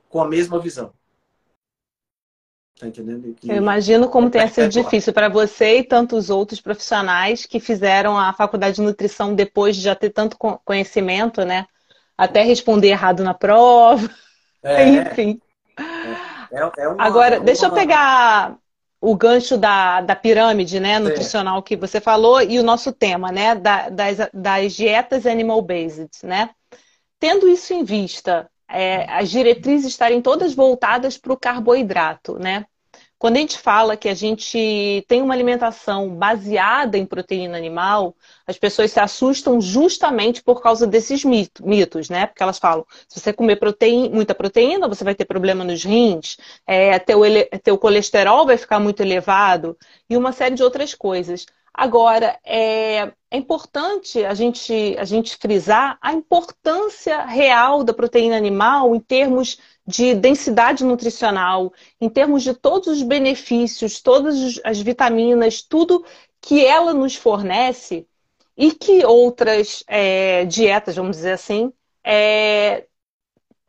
com 0.08 0.22
a 0.22 0.26
mesma 0.26 0.58
visão. 0.58 0.90
Tá 2.80 2.86
entendendo? 2.86 3.34
Que... 3.34 3.50
Eu 3.50 3.56
imagino 3.56 4.08
como 4.08 4.30
tenha 4.30 4.48
sido 4.48 4.70
difícil 4.70 5.12
para 5.12 5.28
você 5.28 5.80
e 5.80 5.84
tantos 5.84 6.30
outros 6.30 6.62
profissionais 6.62 7.44
que 7.44 7.60
fizeram 7.60 8.16
a 8.18 8.32
faculdade 8.32 8.76
de 8.76 8.80
nutrição 8.80 9.34
depois 9.34 9.76
de 9.76 9.82
já 9.82 9.94
ter 9.94 10.08
tanto 10.08 10.38
conhecimento, 10.64 11.44
né? 11.44 11.66
Até 12.16 12.40
responder 12.42 12.88
errado 12.88 13.22
na 13.22 13.34
prova. 13.34 14.08
É, 14.62 14.88
Enfim. 15.12 15.38
É, 15.78 16.58
é, 16.58 16.72
é 16.78 16.88
uma, 16.88 17.04
Agora, 17.04 17.36
uma... 17.36 17.44
deixa 17.44 17.66
eu 17.66 17.72
pegar 17.72 18.56
o 19.04 19.14
gancho 19.14 19.58
da, 19.58 20.00
da 20.00 20.16
pirâmide 20.16 20.80
né, 20.80 20.98
nutricional 20.98 21.62
que 21.62 21.76
você 21.76 22.00
falou 22.00 22.40
e 22.40 22.58
o 22.58 22.62
nosso 22.62 22.90
tema, 22.90 23.30
né? 23.30 23.54
Da, 23.54 23.90
das, 23.90 24.16
das 24.32 24.72
dietas 24.72 25.26
animal-based, 25.26 26.08
né? 26.22 26.48
Tendo 27.20 27.46
isso 27.46 27.74
em 27.74 27.84
vista, 27.84 28.50
é, 28.66 29.04
as 29.12 29.28
diretrizes 29.28 29.88
estarem 29.88 30.22
todas 30.22 30.54
voltadas 30.54 31.18
para 31.18 31.34
o 31.34 31.38
carboidrato, 31.38 32.38
né? 32.38 32.64
Quando 33.18 33.36
a 33.36 33.40
gente 33.40 33.58
fala 33.58 33.96
que 33.96 34.08
a 34.08 34.14
gente 34.14 35.04
tem 35.08 35.22
uma 35.22 35.32
alimentação 35.32 36.10
baseada 36.14 36.98
em 36.98 37.06
proteína 37.06 37.56
animal, 37.56 38.14
as 38.46 38.58
pessoas 38.58 38.90
se 38.92 39.00
assustam 39.00 39.60
justamente 39.60 40.42
por 40.42 40.60
causa 40.62 40.86
desses 40.86 41.24
mitos, 41.24 42.10
né? 42.10 42.26
Porque 42.26 42.42
elas 42.42 42.58
falam, 42.58 42.84
se 43.08 43.20
você 43.20 43.32
comer 43.32 43.56
proteína, 43.56 44.14
muita 44.14 44.34
proteína, 44.34 44.88
você 44.88 45.04
vai 45.04 45.14
ter 45.14 45.24
problema 45.24 45.64
nos 45.64 45.84
rins, 45.84 46.36
é, 46.66 46.98
teu, 46.98 47.20
teu 47.62 47.78
colesterol 47.78 48.46
vai 48.46 48.56
ficar 48.56 48.78
muito 48.78 49.00
elevado 49.00 49.76
e 50.08 50.16
uma 50.16 50.32
série 50.32 50.54
de 50.54 50.62
outras 50.62 50.94
coisas. 50.94 51.46
Agora, 51.72 52.38
é, 52.44 53.12
é, 53.34 53.36
importante 53.36 54.24
a 54.24 54.32
gente, 54.32 54.96
a 54.96 55.04
gente 55.04 55.36
frisar 55.36 55.98
a 56.00 56.12
importância 56.12 57.24
real 57.24 57.82
da 57.82 57.92
proteína 57.92 58.36
animal 58.36 58.94
em 58.94 59.00
termos 59.00 59.58
de 59.86 60.14
densidade 60.14 60.84
nutricional, 60.84 61.72
em 62.00 62.08
termos 62.08 62.42
de 62.42 62.54
todos 62.54 62.88
os 62.88 63.02
benefícios, 63.02 64.00
todas 64.00 64.60
as 64.64 64.80
vitaminas, 64.80 65.62
tudo 65.62 66.04
que 66.40 66.64
ela 66.64 66.94
nos 66.94 67.16
fornece 67.16 68.06
e 68.56 68.70
que 68.72 69.04
outras 69.04 69.82
é, 69.88 70.44
dietas, 70.44 70.94
vamos 70.94 71.16
dizer 71.16 71.32
assim, 71.32 71.72
é, 72.04 72.86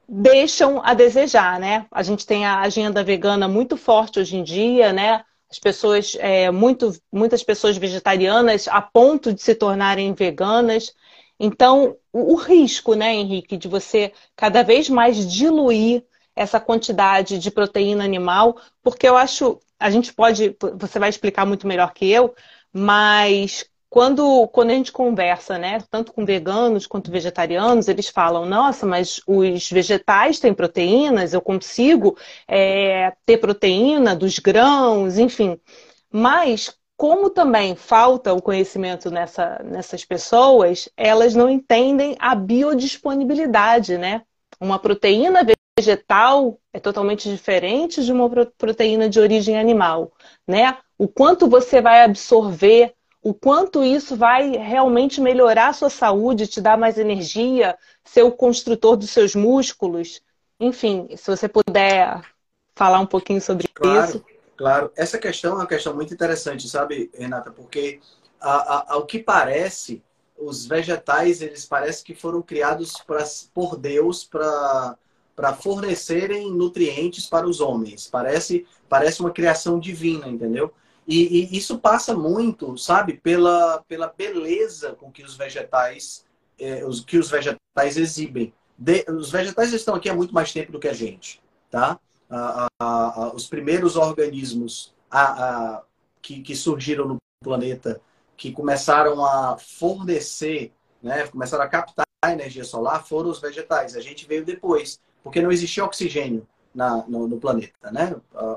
deixam 0.07 0.79
a 0.83 0.93
desejar, 0.93 1.59
né? 1.59 1.87
A 1.89 2.03
gente 2.03 2.25
tem 2.25 2.45
a 2.45 2.59
agenda 2.59 3.03
vegana 3.03 3.47
muito 3.47 3.75
forte 3.75 4.19
hoje 4.19 4.37
em 4.37 4.43
dia, 4.43 4.93
né? 4.93 5.25
As 5.55 5.59
pessoas, 5.59 6.17
é, 6.19 6.51
muito, 6.51 6.93
muitas 7.11 7.41
pessoas 7.41 7.77
vegetarianas 7.77 8.67
a 8.67 8.81
ponto 8.81 9.33
de 9.33 9.41
se 9.41 9.55
tornarem 9.55 10.13
veganas. 10.13 10.93
Então, 11.39 11.95
o, 12.11 12.33
o 12.33 12.35
risco, 12.35 12.93
né, 12.93 13.13
Henrique, 13.13 13.55
de 13.55 13.67
você 13.67 14.11
cada 14.35 14.63
vez 14.63 14.89
mais 14.89 15.31
diluir 15.31 16.03
essa 16.35 16.59
quantidade 16.59 17.39
de 17.39 17.49
proteína 17.49 18.03
animal, 18.03 18.57
porque 18.83 19.07
eu 19.07 19.15
acho, 19.15 19.59
a 19.79 19.89
gente 19.89 20.13
pode, 20.13 20.55
você 20.77 20.99
vai 20.99 21.09
explicar 21.09 21.45
muito 21.45 21.65
melhor 21.65 21.93
que 21.93 22.11
eu, 22.11 22.35
mas 22.73 23.65
quando, 23.95 24.45
quando 24.49 24.71
a 24.71 24.73
gente 24.73 24.91
conversa, 24.91 25.57
né, 25.57 25.81
tanto 25.89 26.11
com 26.11 26.25
veganos 26.25 26.85
quanto 26.85 27.09
vegetarianos, 27.09 27.87
eles 27.87 28.09
falam: 28.09 28.45
nossa, 28.45 28.85
mas 28.85 29.21
os 29.25 29.71
vegetais 29.71 30.37
têm 30.37 30.53
proteínas, 30.53 31.33
eu 31.33 31.39
consigo 31.39 32.17
é, 32.45 33.13
ter 33.25 33.37
proteína 33.37 34.13
dos 34.13 34.37
grãos, 34.37 35.17
enfim. 35.17 35.57
Mas, 36.11 36.77
como 36.97 37.29
também 37.29 37.73
falta 37.73 38.33
o 38.33 38.41
conhecimento 38.41 39.09
nessa, 39.09 39.61
nessas 39.63 40.03
pessoas, 40.03 40.89
elas 40.97 41.33
não 41.33 41.49
entendem 41.49 42.17
a 42.19 42.35
biodisponibilidade, 42.35 43.97
né? 43.97 44.23
Uma 44.59 44.77
proteína 44.77 45.39
vegetal 45.79 46.59
é 46.73 46.81
totalmente 46.81 47.29
diferente 47.29 48.03
de 48.03 48.11
uma 48.11 48.29
proteína 48.57 49.07
de 49.07 49.21
origem 49.21 49.57
animal, 49.57 50.11
né? 50.45 50.77
O 50.97 51.07
quanto 51.07 51.47
você 51.47 51.79
vai 51.79 52.03
absorver 52.03 52.93
o 53.25 53.33
quanto 53.33 53.83
isso 53.83 54.15
vai 54.15 54.51
realmente 54.51 55.19
melhorar 55.19 55.69
a 55.69 55.73
sua 55.73 55.89
saúde, 55.89 56.45
te 56.45 56.61
dar 56.61 56.77
mais 56.77 56.99
energia, 56.99 57.75
ser 58.03 58.21
o 58.21 58.31
construtor 58.31 58.95
dos 58.95 59.09
seus 59.09 59.33
músculos. 59.33 60.21
Enfim, 60.59 61.07
se 61.17 61.35
você 61.35 61.49
puder 61.49 62.21
falar 62.75 62.99
um 62.99 63.05
pouquinho 63.07 63.41
sobre 63.41 63.67
claro, 63.73 64.07
isso. 64.09 64.25
Claro, 64.55 64.91
essa 64.95 65.17
questão 65.17 65.53
é 65.53 65.55
uma 65.55 65.65
questão 65.65 65.95
muito 65.95 66.13
interessante, 66.13 66.69
sabe, 66.69 67.09
Renata? 67.15 67.49
Porque, 67.49 67.99
a, 68.39 68.75
a, 68.75 68.93
ao 68.93 69.07
que 69.07 69.17
parece, 69.17 70.03
os 70.37 70.67
vegetais, 70.67 71.41
eles 71.41 71.65
parecem 71.65 72.05
que 72.05 72.13
foram 72.13 72.43
criados 72.43 72.91
pra, 73.07 73.23
por 73.55 73.75
Deus 73.75 74.23
para 74.23 74.95
para 75.35 75.53
fornecerem 75.53 76.49
nutrientes 76.49 77.25
para 77.25 77.45
os 77.45 77.59
homens. 77.59 78.07
Parece, 78.07 78.65
parece 78.87 79.19
uma 79.19 79.31
criação 79.31 79.77
divina, 79.77 80.29
entendeu? 80.29 80.73
E, 81.07 81.53
e, 81.53 81.57
isso 81.57 81.77
passa 81.77 82.15
muito, 82.15 82.77
sabe, 82.77 83.13
pela, 83.13 83.83
pela 83.87 84.07
beleza 84.07 84.93
com 84.93 85.11
que 85.11 85.23
os 85.23 85.35
vegetais, 85.35 86.25
é, 86.59 86.85
os, 86.85 87.01
que 87.01 87.17
os 87.17 87.29
vegetais 87.29 87.97
exibem. 87.97 88.53
De, 88.77 89.05
os 89.09 89.31
vegetais 89.31 89.71
estão 89.73 89.95
aqui 89.95 90.09
há 90.09 90.15
muito 90.15 90.33
mais 90.33 90.51
tempo 90.51 90.71
do 90.71 90.79
que 90.79 90.87
a 90.87 90.93
gente, 90.93 91.41
tá? 91.69 91.99
Os 93.33 93.47
primeiros 93.47 93.95
organismos 93.95 94.93
que, 96.21 96.41
que 96.41 96.55
surgiram 96.55 97.07
no 97.07 97.17
planeta, 97.43 98.01
que 98.35 98.51
começaram 98.51 99.23
a 99.23 99.57
fornecer, 99.57 100.73
né, 101.01 101.27
começaram 101.27 101.63
a 101.63 101.69
captar 101.69 102.05
energia 102.25 102.63
solar 102.63 103.05
foram 103.05 103.29
os 103.29 103.39
vegetais. 103.39 103.95
A 103.95 104.01
gente 104.01 104.27
veio 104.27 104.43
depois, 104.43 104.99
porque 105.23 105.41
não 105.41 105.51
existia 105.51 105.85
oxigênio 105.85 106.47
na, 106.73 107.05
no, 107.07 107.27
no, 107.27 107.39
planeta, 107.39 107.91
né? 107.91 108.15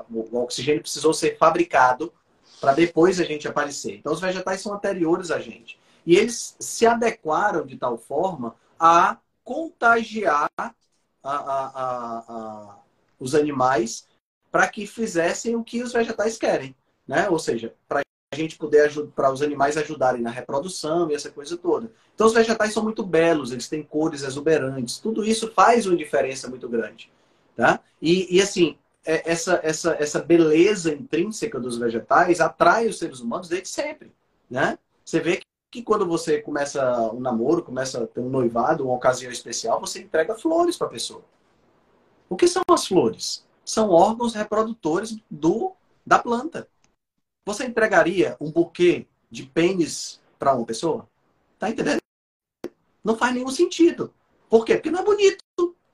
O, 0.09 0.37
o 0.37 0.43
oxigênio 0.43 0.81
precisou 0.81 1.13
ser 1.13 1.37
fabricado 1.37 2.11
para 2.59 2.73
depois 2.73 3.19
a 3.19 3.23
gente 3.23 3.47
aparecer. 3.47 3.97
Então, 3.97 4.13
os 4.13 4.21
vegetais 4.21 4.61
são 4.61 4.73
anteriores 4.73 5.31
a 5.31 5.39
gente. 5.39 5.79
E 6.05 6.15
eles 6.15 6.55
se 6.59 6.85
adequaram 6.85 7.65
de 7.65 7.77
tal 7.77 7.97
forma 7.97 8.55
a 8.79 9.17
contagiar 9.43 10.49
a, 10.57 10.73
a, 11.23 12.23
a, 12.27 12.77
os 13.19 13.35
animais 13.35 14.07
para 14.51 14.67
que 14.67 14.87
fizessem 14.87 15.55
o 15.55 15.63
que 15.63 15.83
os 15.83 15.93
vegetais 15.93 16.37
querem, 16.37 16.75
né? 17.07 17.29
Ou 17.29 17.37
seja, 17.37 17.73
para 17.87 18.01
a 18.31 18.35
gente 18.35 18.57
poder 18.57 18.91
para 19.15 19.31
os 19.31 19.41
animais 19.41 19.77
ajudarem 19.77 20.21
na 20.21 20.29
reprodução 20.29 21.09
e 21.09 21.15
essa 21.15 21.29
coisa 21.29 21.57
toda. 21.57 21.91
Então 22.13 22.27
os 22.27 22.33
vegetais 22.33 22.73
são 22.73 22.83
muito 22.83 23.03
belos, 23.03 23.51
eles 23.51 23.67
têm 23.67 23.83
cores 23.83 24.23
exuberantes, 24.23 24.97
tudo 24.97 25.23
isso 25.23 25.51
faz 25.51 25.85
uma 25.85 25.97
diferença 25.97 26.47
muito 26.47 26.67
grande, 26.69 27.11
tá? 27.55 27.79
E, 28.01 28.35
e 28.35 28.41
assim 28.41 28.77
essa 29.25 29.59
essa 29.63 29.95
essa 29.99 30.19
beleza 30.19 30.93
intrínseca 30.93 31.59
dos 31.59 31.77
vegetais 31.77 32.39
atrai 32.39 32.87
os 32.87 32.99
seres 32.99 33.19
humanos 33.19 33.47
desde 33.47 33.69
sempre, 33.69 34.13
né? 34.49 34.77
Você 35.03 35.19
vê 35.19 35.37
que, 35.37 35.45
que 35.71 35.81
quando 35.81 36.05
você 36.05 36.41
começa 36.41 37.11
um 37.11 37.19
namoro, 37.19 37.63
começa 37.63 38.03
a 38.03 38.07
ter 38.07 38.19
um 38.19 38.29
noivado, 38.29 38.85
uma 38.85 38.93
ocasião 38.93 39.31
especial, 39.31 39.79
você 39.79 40.01
entrega 40.01 40.35
flores 40.35 40.77
para 40.77 40.87
a 40.87 40.91
pessoa. 40.91 41.23
O 42.29 42.35
que 42.35 42.47
são 42.47 42.61
as 42.69 42.85
flores? 42.85 43.43
São 43.65 43.89
órgãos 43.89 44.35
reprodutores 44.35 45.17
do 45.29 45.73
da 46.05 46.19
planta. 46.19 46.67
Você 47.45 47.65
entregaria 47.65 48.37
um 48.39 48.51
buquê 48.51 49.07
de 49.31 49.43
pênis 49.43 50.21
para 50.37 50.53
uma 50.53 50.65
pessoa? 50.65 51.09
Tá 51.57 51.69
entendendo? 51.69 51.99
Não 53.03 53.17
faz 53.17 53.33
nenhum 53.33 53.49
sentido. 53.49 54.13
Por 54.49 54.65
quê? 54.65 54.75
Porque 54.75 54.91
não 54.91 54.99
é 54.99 55.03
bonito. 55.03 55.43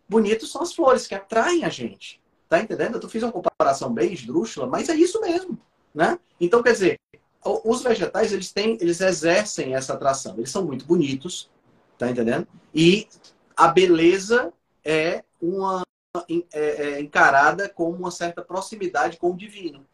Bonito 0.08 0.46
são 0.46 0.62
as 0.62 0.74
flores 0.74 1.08
que 1.08 1.16
atraem 1.16 1.64
a 1.64 1.70
gente. 1.70 2.22
Tá 2.48 2.60
entendendo? 2.60 3.00
Eu 3.02 3.10
fiz 3.10 3.24
uma 3.24 3.32
comparação 3.32 3.94
bem 3.94 4.14
esdrúxula, 4.14 4.68
mas 4.68 4.90
é 4.90 4.96
isso 4.96 5.20
mesmo, 5.20 5.58
né? 5.94 6.20
Então, 6.40 6.62
quer 6.62 6.74
dizer, 6.74 7.00
os 7.44 7.82
vegetais, 7.82 8.32
eles 8.32 8.52
têm, 8.52 8.78
eles 8.82 9.02
exercem 9.02 9.76
essa 9.76 9.94
atração. 9.94 10.36
Eles 10.38 10.52
são 10.52 10.66
muito 10.66 10.86
bonitos, 10.86 11.50
tá 11.98 12.10
entendendo? 12.10 12.48
E 12.74 13.08
a 13.56 13.68
beleza 13.68 14.52
é 14.84 15.24
uma 15.42 15.84
é, 16.30 16.60
é 16.60 17.02
encarada 17.02 17.70
como 17.70 17.98
uma 17.98 18.12
certa 18.12 18.42
proximidade 18.42 19.18
com 19.18 19.32
o 19.32 19.38
divino. 19.38 19.86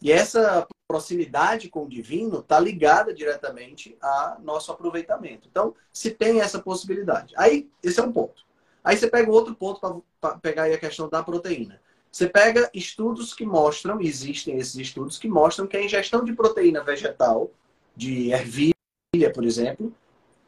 E 0.00 0.12
essa 0.12 0.66
proximidade 0.86 1.68
com 1.68 1.84
o 1.84 1.88
divino 1.88 2.40
está 2.40 2.60
ligada 2.60 3.14
diretamente 3.14 3.96
a 4.02 4.36
nosso 4.42 4.70
aproveitamento. 4.70 5.48
Então, 5.50 5.74
se 5.92 6.10
tem 6.10 6.40
essa 6.40 6.58
possibilidade. 6.58 7.34
Aí, 7.36 7.70
esse 7.82 8.00
é 8.00 8.02
um 8.02 8.12
ponto. 8.12 8.44
Aí 8.82 8.96
você 8.96 9.08
pega 9.08 9.30
outro 9.30 9.54
ponto 9.54 9.80
para 10.20 10.38
pegar 10.38 10.64
aí 10.64 10.74
a 10.74 10.78
questão 10.78 11.08
da 11.08 11.22
proteína. 11.22 11.80
Você 12.14 12.28
pega 12.28 12.70
estudos 12.72 13.34
que 13.34 13.44
mostram, 13.44 14.00
existem 14.00 14.56
esses 14.56 14.76
estudos 14.76 15.18
que 15.18 15.26
mostram 15.26 15.66
que 15.66 15.76
a 15.76 15.82
ingestão 15.82 16.24
de 16.24 16.32
proteína 16.32 16.80
vegetal, 16.80 17.50
de 17.96 18.30
ervilha, 18.30 19.32
por 19.34 19.44
exemplo, 19.44 19.92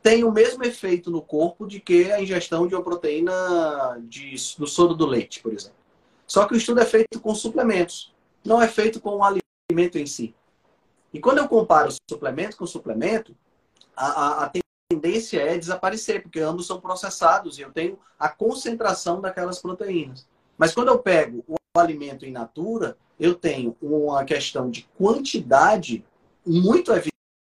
tem 0.01 0.23
o 0.23 0.31
mesmo 0.31 0.62
efeito 0.62 1.11
no 1.11 1.21
corpo 1.21 1.67
de 1.67 1.81
que 1.81 2.12
a 2.12 2.23
ingestão 2.23 2.69
de 2.69 2.77
uma 2.77 2.85
proteína 2.85 4.01
de, 4.03 4.37
do 4.57 4.64
soro 4.69 4.95
do 4.95 5.07
leite, 5.07 5.43
por 5.43 5.53
exemplo. 5.53 5.77
Só 6.25 6.47
que 6.47 6.55
o 6.55 6.57
estudo 6.57 6.83
é 6.83 6.87
feito 6.87 7.21
com 7.21 7.35
suplementos, 7.35 8.14
não 8.45 8.62
é 8.62 8.69
feito 8.69 9.01
com 9.01 9.17
o 9.17 9.25
alimento 9.25 9.99
em 9.99 10.07
si. 10.07 10.37
E 11.12 11.19
quando 11.19 11.39
eu 11.39 11.49
comparo 11.49 11.93
suplemento 12.09 12.57
com 12.57 12.64
suplemento, 12.64 13.37
a, 13.97 14.07
a, 14.07 14.45
a 14.45 14.53
tendência 14.89 15.41
é 15.41 15.59
desaparecer, 15.59 16.23
porque 16.23 16.39
ambos 16.39 16.64
são 16.64 16.81
processados 16.81 17.59
e 17.59 17.62
eu 17.62 17.73
tenho 17.73 17.99
a 18.17 18.29
concentração 18.29 19.21
daquelas 19.21 19.59
proteínas. 19.59 20.29
Mas 20.57 20.73
quando 20.75 20.89
eu 20.89 20.99
pego 20.99 21.45
o 21.47 21.57
alimento 21.79 22.25
in 22.27 22.33
natura, 22.33 22.97
eu 23.19 23.35
tenho 23.35 23.77
uma 23.81 24.25
questão 24.25 24.71
de 24.71 24.89
quantidade 24.97 26.05
muito 26.45 26.93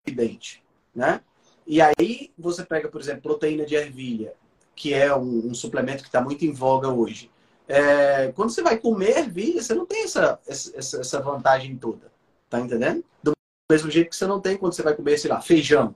evidente, 0.06 0.62
né? 0.94 1.20
E 1.66 1.80
aí 1.80 2.32
você 2.36 2.64
pega, 2.64 2.88
por 2.88 3.00
exemplo, 3.00 3.22
proteína 3.22 3.64
de 3.64 3.74
ervilha, 3.74 4.34
que 4.74 4.92
é 4.92 5.14
um, 5.14 5.48
um 5.48 5.54
suplemento 5.54 6.02
que 6.02 6.08
está 6.08 6.20
muito 6.20 6.44
em 6.44 6.52
voga 6.52 6.88
hoje. 6.88 7.30
É, 7.68 8.32
quando 8.32 8.50
você 8.50 8.62
vai 8.62 8.78
comer 8.78 9.18
ervilha, 9.18 9.62
você 9.62 9.74
não 9.74 9.86
tem 9.86 10.02
essa, 10.02 10.40
essa, 10.46 11.00
essa 11.00 11.20
vantagem 11.20 11.76
toda. 11.76 12.10
Tá 12.48 12.58
entendendo? 12.58 13.04
Do 13.22 13.32
mesmo 13.70 13.88
jeito 13.88 14.10
que 14.10 14.16
você 14.16 14.26
não 14.26 14.40
tem 14.40 14.56
quando 14.56 14.72
você 14.72 14.82
vai 14.82 14.96
comer, 14.96 15.18
sei 15.18 15.30
lá, 15.30 15.40
feijão. 15.40 15.94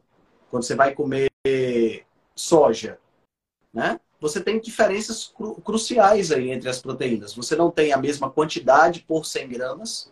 Quando 0.51 0.63
você 0.63 0.77
vai 0.77 0.95
comer 0.95 1.29
soja. 2.37 2.99
Né? 3.73 3.99
Você 4.25 4.41
tem 4.41 4.59
diferenças 4.59 5.27
cru 5.27 5.57
cruciais 5.57 6.33
aí 6.33 6.51
entre 6.51 6.67
as 6.67 6.81
proteínas. 6.81 7.35
Você 7.35 7.55
não 7.55 7.71
tem 7.71 7.93
a 7.93 7.99
mesma 7.99 8.31
quantidade 8.31 9.05
por 9.07 9.27
100 9.27 9.49
gramas. 9.51 10.11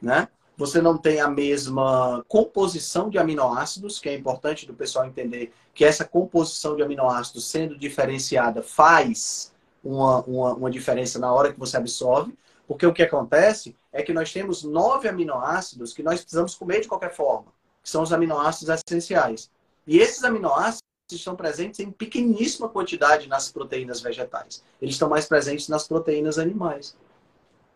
Né? 0.00 0.28
Você 0.56 0.80
não 0.80 0.96
tem 0.96 1.20
a 1.20 1.28
mesma 1.28 2.24
composição 2.28 3.10
de 3.10 3.18
aminoácidos, 3.18 3.98
que 3.98 4.08
é 4.08 4.14
importante 4.14 4.66
do 4.66 4.72
pessoal 4.72 5.04
entender 5.04 5.52
que 5.74 5.84
essa 5.84 6.04
composição 6.04 6.76
de 6.76 6.84
aminoácidos 6.84 7.50
sendo 7.50 7.76
diferenciada 7.76 8.62
faz 8.62 9.52
uma, 9.82 10.20
uma, 10.20 10.54
uma 10.54 10.70
diferença 10.70 11.18
na 11.18 11.32
hora 11.32 11.52
que 11.52 11.58
você 11.58 11.76
absorve, 11.76 12.38
porque 12.68 12.86
o 12.86 12.94
que 12.94 13.02
acontece 13.02 13.74
é 13.92 14.00
que 14.04 14.12
nós 14.12 14.32
temos 14.32 14.62
nove 14.62 15.08
aminoácidos 15.08 15.92
que 15.92 16.04
nós 16.04 16.20
precisamos 16.20 16.54
comer 16.54 16.82
de 16.82 16.88
qualquer 16.88 17.12
forma, 17.12 17.52
que 17.82 17.90
são 17.90 18.04
os 18.04 18.12
aminoácidos 18.12 18.80
essenciais. 18.86 19.50
E 19.88 19.98
esses 19.98 20.22
aminoácidos 20.22 20.84
estão 21.16 21.36
presentes 21.36 21.80
em 21.80 21.90
pequeníssima 21.90 22.68
quantidade 22.68 23.28
nas 23.28 23.50
proteínas 23.50 24.00
vegetais. 24.00 24.62
Eles 24.80 24.94
estão 24.94 25.08
mais 25.08 25.26
presentes 25.26 25.68
nas 25.68 25.86
proteínas 25.86 26.38
animais, 26.38 26.96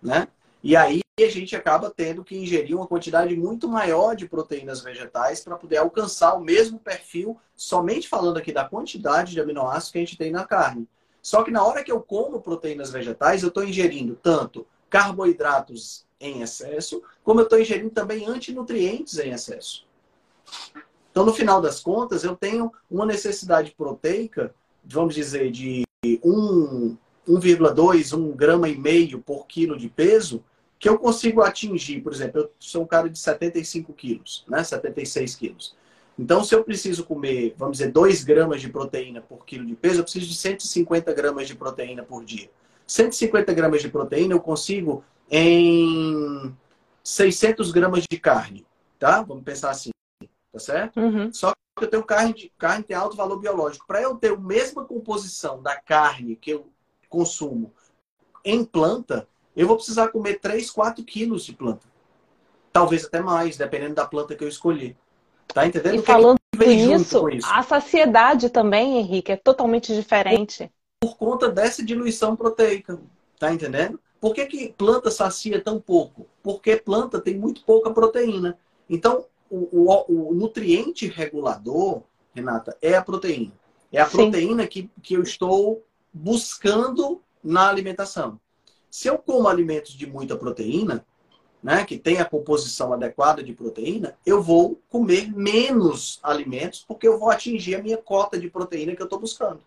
né? 0.03 0.28
E 0.62 0.76
aí 0.76 1.01
a 1.18 1.28
gente 1.28 1.55
acaba 1.57 1.91
tendo 1.91 2.24
que 2.24 2.36
ingerir 2.36 2.76
uma 2.76 2.86
quantidade 2.86 3.36
muito 3.36 3.68
maior 3.68 4.14
de 4.14 4.28
proteínas 4.28 4.80
vegetais 4.80 5.41
para 5.41 5.57
poder 5.57 5.78
alcançar 5.78 6.34
o 6.34 6.41
mesmo 6.41 6.78
perfil, 6.78 7.39
somente 7.57 8.09
falando 8.09 8.36
aqui 8.36 8.53
da 8.53 8.64
quantidade 8.64 9.32
de 9.32 9.41
aminoácidos 9.41 9.91
que 9.91 9.99
a 9.99 10.01
gente 10.01 10.16
tem 10.16 10.30
na 10.30 10.45
carne. 10.45 10.89
Só 11.20 11.43
que 11.43 11.51
na 11.51 11.64
hora 11.64 11.82
que 11.82 11.91
eu 11.91 12.01
como 12.01 12.41
proteínas 12.41 12.91
vegetais, 12.91 13.43
eu 13.43 13.49
estou 13.49 13.64
ingerindo 13.64 14.14
tanto 14.22 14.66
carboidratos 14.89 16.07
em 16.20 16.43
excesso, 16.43 17.03
como 17.22 17.41
eu 17.41 17.45
estou 17.45 17.61
ingerindo 17.61 17.91
também 17.91 18.26
antinutrientes 18.26 19.18
em 19.18 19.30
excesso. 19.30 19.86
Então, 21.18 21.26
no 21.26 21.34
final 21.34 21.60
das 21.60 21.80
contas, 21.80 22.22
eu 22.22 22.36
tenho 22.36 22.72
uma 22.88 23.04
necessidade 23.04 23.74
proteica, 23.76 24.54
vamos 24.84 25.16
dizer, 25.16 25.50
de 25.50 25.82
1,2, 26.06 28.16
1 28.16 28.36
grama 28.36 28.68
e 28.68 28.78
meio 28.78 29.18
por 29.18 29.44
quilo 29.48 29.76
de 29.76 29.88
peso, 29.88 30.44
que 30.78 30.88
eu 30.88 30.96
consigo 30.96 31.42
atingir, 31.42 32.02
por 32.02 32.12
exemplo, 32.12 32.42
eu 32.42 32.52
sou 32.60 32.84
um 32.84 32.86
cara 32.86 33.10
de 33.10 33.18
75 33.18 33.92
quilos, 33.94 34.44
né? 34.46 34.62
76 34.62 35.34
quilos. 35.34 35.74
Então, 36.16 36.44
se 36.44 36.54
eu 36.54 36.62
preciso 36.62 37.02
comer, 37.02 37.52
vamos 37.58 37.78
dizer, 37.78 37.90
2 37.90 38.22
gramas 38.22 38.60
de 38.60 38.68
proteína 38.68 39.20
por 39.20 39.44
quilo 39.44 39.66
de 39.66 39.74
peso, 39.74 39.98
eu 39.98 40.04
preciso 40.04 40.28
de 40.28 40.36
150 40.36 41.12
gramas 41.14 41.48
de 41.48 41.56
proteína 41.56 42.04
por 42.04 42.24
dia. 42.24 42.48
150 42.86 43.52
gramas 43.54 43.82
de 43.82 43.88
proteína 43.88 44.34
eu 44.34 44.40
consigo 44.40 45.02
em 45.28 46.56
600 47.02 47.72
gramas 47.72 48.04
de 48.08 48.20
carne, 48.20 48.64
tá? 49.00 49.20
Vamos 49.20 49.42
pensar 49.42 49.70
assim, 49.70 49.90
tá 50.53 50.59
certo? 50.59 51.01
Uhum. 51.01 51.32
Só 51.32 51.53
que 51.76 51.84
eu 51.84 51.90
tenho 51.90 52.05
carne, 52.05 52.34
de, 52.34 52.53
carne 52.59 52.84
tem 52.84 52.96
alto 52.96 53.16
valor 53.16 53.38
biológico. 53.38 53.86
Para 53.86 54.03
eu 54.03 54.16
ter 54.16 54.32
a 54.32 54.36
mesma 54.36 54.84
composição 54.84 55.62
da 55.62 55.76
carne 55.76 56.36
que 56.36 56.51
eu 56.51 56.68
consumo 57.09 57.72
em 58.44 58.64
planta, 58.64 59.28
eu 59.57 59.66
vou 59.66 59.76
precisar 59.76 60.09
comer 60.09 60.40
3, 60.40 60.70
4 60.70 61.05
quilos 61.05 61.44
de 61.44 61.53
planta. 61.53 61.86
Talvez 62.72 63.05
até 63.05 63.20
mais, 63.20 63.57
dependendo 63.57 63.94
da 63.94 64.07
planta 64.07 64.34
que 64.34 64.44
eu 64.44 64.49
escolher. 64.49 64.96
Tá 65.53 65.66
entendendo? 65.66 65.96
E 65.96 66.03
falando 66.03 66.38
nisso, 66.57 67.28
isso? 67.30 67.49
a 67.51 67.62
saciedade 67.62 68.51
também, 68.51 68.99
Henrique, 68.99 69.32
é 69.32 69.36
totalmente 69.36 69.94
diferente. 69.94 70.70
Por 71.01 71.16
conta 71.16 71.51
dessa 71.51 71.82
diluição 71.82 72.36
proteica. 72.36 73.01
Tá 73.38 73.53
entendendo? 73.53 73.99
Por 74.20 74.34
que, 74.34 74.46
que 74.46 74.74
planta 74.76 75.11
sacia 75.11 75.61
tão 75.61 75.80
pouco? 75.80 76.26
Porque 76.42 76.76
planta 76.76 77.20
tem 77.20 77.38
muito 77.38 77.64
pouca 77.64 77.90
proteína. 77.90 78.59
Então, 78.90 79.24
o, 79.51 79.68
o, 79.72 80.30
o 80.30 80.34
nutriente 80.34 81.07
regulador, 81.07 82.03
Renata, 82.34 82.76
é 82.80 82.94
a 82.94 83.03
proteína. 83.03 83.53
É 83.92 84.01
a 84.01 84.07
Sim. 84.07 84.16
proteína 84.16 84.66
que, 84.66 84.90
que 85.03 85.14
eu 85.14 85.22
estou 85.22 85.84
buscando 86.12 87.22
na 87.42 87.68
alimentação. 87.68 88.38
Se 88.90 89.09
eu 89.09 89.18
como 89.18 89.49
alimentos 89.49 89.92
de 89.92 90.07
muita 90.07 90.36
proteína, 90.36 91.05
né, 91.62 91.84
que 91.84 91.99
tem 91.99 92.18
a 92.18 92.24
composição 92.24 92.92
adequada 92.92 93.42
de 93.42 93.53
proteína, 93.53 94.16
eu 94.24 94.42
vou 94.42 94.80
comer 94.88 95.30
menos 95.34 96.18
alimentos 96.22 96.84
porque 96.86 97.07
eu 97.07 97.18
vou 97.18 97.30
atingir 97.30 97.74
a 97.74 97.82
minha 97.82 97.99
cota 97.99 98.38
de 98.38 98.49
proteína 98.49 98.94
que 98.94 99.03
eu 99.03 99.07
estou 99.07 99.18
buscando. 99.18 99.61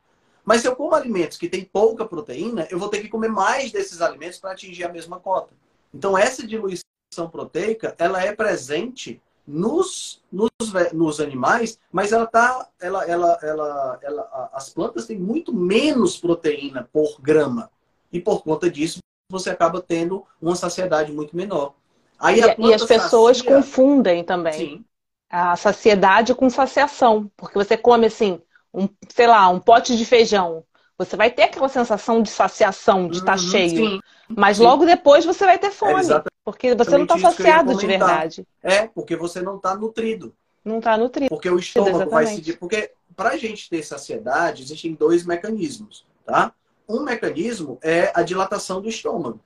Mas 0.43 0.61
se 0.61 0.67
eu 0.67 0.75
como 0.75 0.95
alimentos 0.95 1.37
que 1.37 1.49
têm 1.49 1.63
pouca 1.63 2.05
proteína, 2.05 2.67
eu 2.71 2.79
vou 2.79 2.89
ter 2.89 3.01
que 3.01 3.09
comer 3.09 3.29
mais 3.29 3.71
desses 3.71 4.01
alimentos 4.01 4.39
para 4.39 4.51
atingir 4.51 4.83
a 4.83 4.91
mesma 4.91 5.19
cota. 5.19 5.53
Então 5.93 6.17
essa 6.17 6.45
diluição 6.47 7.29
proteica, 7.29 7.93
ela 7.97 8.23
é 8.23 8.33
presente 8.33 9.21
nos, 9.51 10.21
nos, 10.31 10.49
nos 10.93 11.19
animais, 11.19 11.77
mas 11.91 12.13
ela 12.13 12.25
tá, 12.25 12.69
ela, 12.79 13.05
ela, 13.05 13.37
ela, 13.41 13.99
ela, 14.01 14.49
as 14.53 14.69
plantas 14.69 15.05
têm 15.05 15.19
muito 15.19 15.53
menos 15.53 16.17
proteína 16.17 16.87
por 16.91 17.19
grama. 17.21 17.69
E 18.11 18.19
por 18.19 18.43
conta 18.43 18.69
disso, 18.69 18.99
você 19.29 19.49
acaba 19.49 19.81
tendo 19.81 20.25
uma 20.41 20.55
saciedade 20.55 21.11
muito 21.11 21.35
menor. 21.35 21.73
Aí 22.17 22.39
e, 22.39 22.67
e 22.67 22.73
as 22.73 22.83
pessoas 22.85 23.37
sacia... 23.37 23.55
confundem 23.55 24.23
também 24.23 24.53
Sim. 24.53 24.85
a 25.29 25.55
saciedade 25.55 26.33
com 26.33 26.49
saciação. 26.49 27.29
Porque 27.35 27.55
você 27.55 27.75
come 27.75 28.07
assim, 28.07 28.39
um, 28.73 28.87
sei 29.09 29.27
lá, 29.27 29.49
um 29.49 29.59
pote 29.59 29.97
de 29.97 30.05
feijão. 30.05 30.63
Você 30.97 31.17
vai 31.17 31.31
ter 31.31 31.43
aquela 31.43 31.67
sensação 31.67 32.21
de 32.21 32.29
saciação, 32.29 33.07
de 33.07 33.17
estar 33.17 33.37
uhum, 33.37 33.49
cheio. 33.49 33.69
Sim, 33.69 33.99
mas 34.37 34.59
logo 34.59 34.85
depois 34.85 35.25
você 35.25 35.45
vai 35.45 35.57
ter 35.57 35.71
fome. 35.71 36.01
É 36.11 36.23
porque 36.43 36.75
você 36.75 36.97
não 36.97 37.03
está 37.03 37.19
saciado 37.19 37.75
de 37.75 37.85
verdade. 37.85 38.47
É, 38.61 38.87
porque 38.87 39.15
você 39.15 39.41
não 39.41 39.57
está 39.57 39.75
nutrido. 39.75 40.35
Não 40.63 40.79
está 40.79 40.97
nutrido. 40.97 41.29
Porque 41.29 41.49
o 41.49 41.57
estômago 41.57 41.97
Exatamente. 41.97 42.13
vai 42.13 42.27
seguir. 42.27 42.57
Porque 42.57 42.91
para 43.15 43.29
a 43.29 43.37
gente 43.37 43.69
ter 43.69 43.83
saciedade, 43.83 44.63
existem 44.63 44.93
dois 44.93 45.25
mecanismos. 45.25 46.05
Tá? 46.25 46.53
Um 46.87 47.03
mecanismo 47.03 47.77
é 47.81 48.11
a 48.15 48.21
dilatação 48.21 48.81
do 48.81 48.89
estômago. 48.89 49.39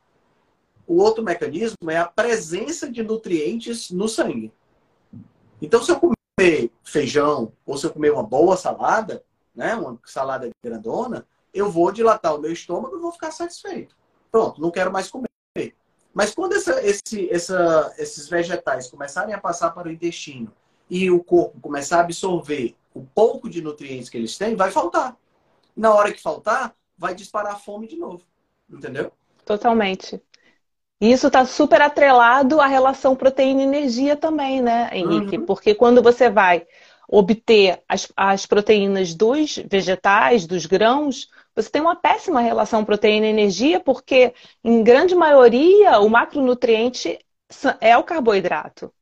O 0.88 1.02
outro 1.02 1.24
mecanismo 1.24 1.90
é 1.90 1.98
a 1.98 2.06
presença 2.06 2.90
de 2.90 3.04
nutrientes 3.04 3.90
no 3.92 4.08
sangue. 4.08 4.52
Então, 5.62 5.84
se 5.84 5.92
eu 5.92 6.00
comer 6.00 6.72
feijão 6.84 7.52
ou 7.66 7.78
se 7.78 7.86
eu 7.86 7.92
comer 7.92 8.12
uma 8.12 8.24
boa 8.24 8.56
salada, 8.56 9.24
né, 9.56 9.74
uma 9.76 9.98
salada 10.06 10.50
grandona, 10.64 11.26
eu 11.54 11.72
vou 11.72 11.92
dilatar 11.92 12.36
o 12.36 12.40
meu 12.40 12.52
estômago 12.52 12.98
e 12.98 13.02
vou 13.02 13.12
ficar 13.12 13.32
satisfeito. 13.32 13.96
Pronto, 14.36 14.60
não 14.60 14.70
quero 14.70 14.92
mais 14.92 15.10
comer. 15.10 15.30
Mas 16.14 16.36
quando 16.36 16.56
essa, 16.56 16.86
esse, 16.86 17.30
essa, 17.32 17.96
esses 17.98 18.28
vegetais 18.28 18.92
começarem 18.92 19.34
a 19.34 19.40
passar 19.40 19.72
para 19.72 19.88
o 19.88 19.92
intestino 19.92 20.52
e 20.90 21.10
o 21.10 21.24
corpo 21.24 21.58
começar 21.62 22.00
a 22.00 22.02
absorver 22.02 22.76
o 22.94 23.02
pouco 23.02 23.50
de 23.50 23.62
nutrientes 23.62 24.10
que 24.10 24.18
eles 24.18 24.38
têm, 24.38 24.54
vai 24.54 24.72
faltar. 24.72 25.16
Na 25.74 25.94
hora 25.94 26.12
que 26.12 26.22
faltar, 26.22 26.76
vai 26.98 27.16
disparar 27.16 27.54
a 27.54 27.56
fome 27.56 27.88
de 27.88 27.96
novo. 27.96 28.24
Entendeu? 28.70 29.10
Totalmente. 29.46 30.22
E 31.00 31.14
isso 31.14 31.28
está 31.28 31.46
super 31.46 31.82
atrelado 31.82 32.60
à 32.60 32.68
relação 32.68 33.16
proteína-energia 33.16 34.18
também, 34.18 34.62
né, 34.62 34.90
Henrique? 34.92 35.38
Uhum. 35.38 35.46
Porque 35.46 35.74
quando 35.74 36.04
você 36.04 36.30
vai 36.30 36.68
obter 37.08 37.82
as, 37.88 38.12
as 38.18 38.46
proteínas 38.46 39.14
dos 39.14 39.56
vegetais, 39.66 40.46
dos 40.46 40.66
grãos, 40.66 41.30
você 41.56 41.70
tem 41.70 41.82
uma 41.82 41.96
péssima 41.96 42.42
relação 42.42 42.84
proteína-energia, 42.84 43.80
porque, 43.80 44.34
em 44.64 44.84
grande 44.84 45.16
maioria, 45.16 46.00
o 46.00 46.10
macronutriente 46.10 47.18
é 47.80 47.98
o 47.98 48.04
carboidrato, 48.04 48.94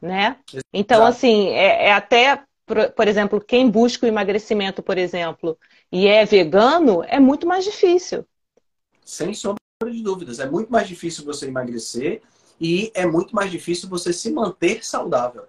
né? 0.00 0.38
Então, 0.72 1.04
assim, 1.04 1.48
é, 1.48 1.88
é 1.88 1.92
até, 1.92 2.42
por, 2.64 2.90
por 2.92 3.06
exemplo, 3.06 3.40
quem 3.40 3.68
busca 3.68 4.06
o 4.06 4.08
emagrecimento, 4.08 4.82
por 4.82 4.96
exemplo, 4.96 5.58
e 5.92 6.06
é 6.06 6.24
vegano, 6.24 7.04
é 7.06 7.20
muito 7.20 7.46
mais 7.46 7.64
difícil. 7.64 8.24
Sem 9.04 9.34
sombra 9.34 9.58
de 9.84 10.02
dúvidas. 10.02 10.38
É 10.38 10.48
muito 10.48 10.70
mais 10.70 10.88
difícil 10.88 11.24
você 11.24 11.48
emagrecer 11.48 12.22
e 12.60 12.90
é 12.94 13.04
muito 13.06 13.34
mais 13.34 13.50
difícil 13.50 13.88
você 13.88 14.12
se 14.12 14.30
manter 14.30 14.84
saudável. 14.84 15.44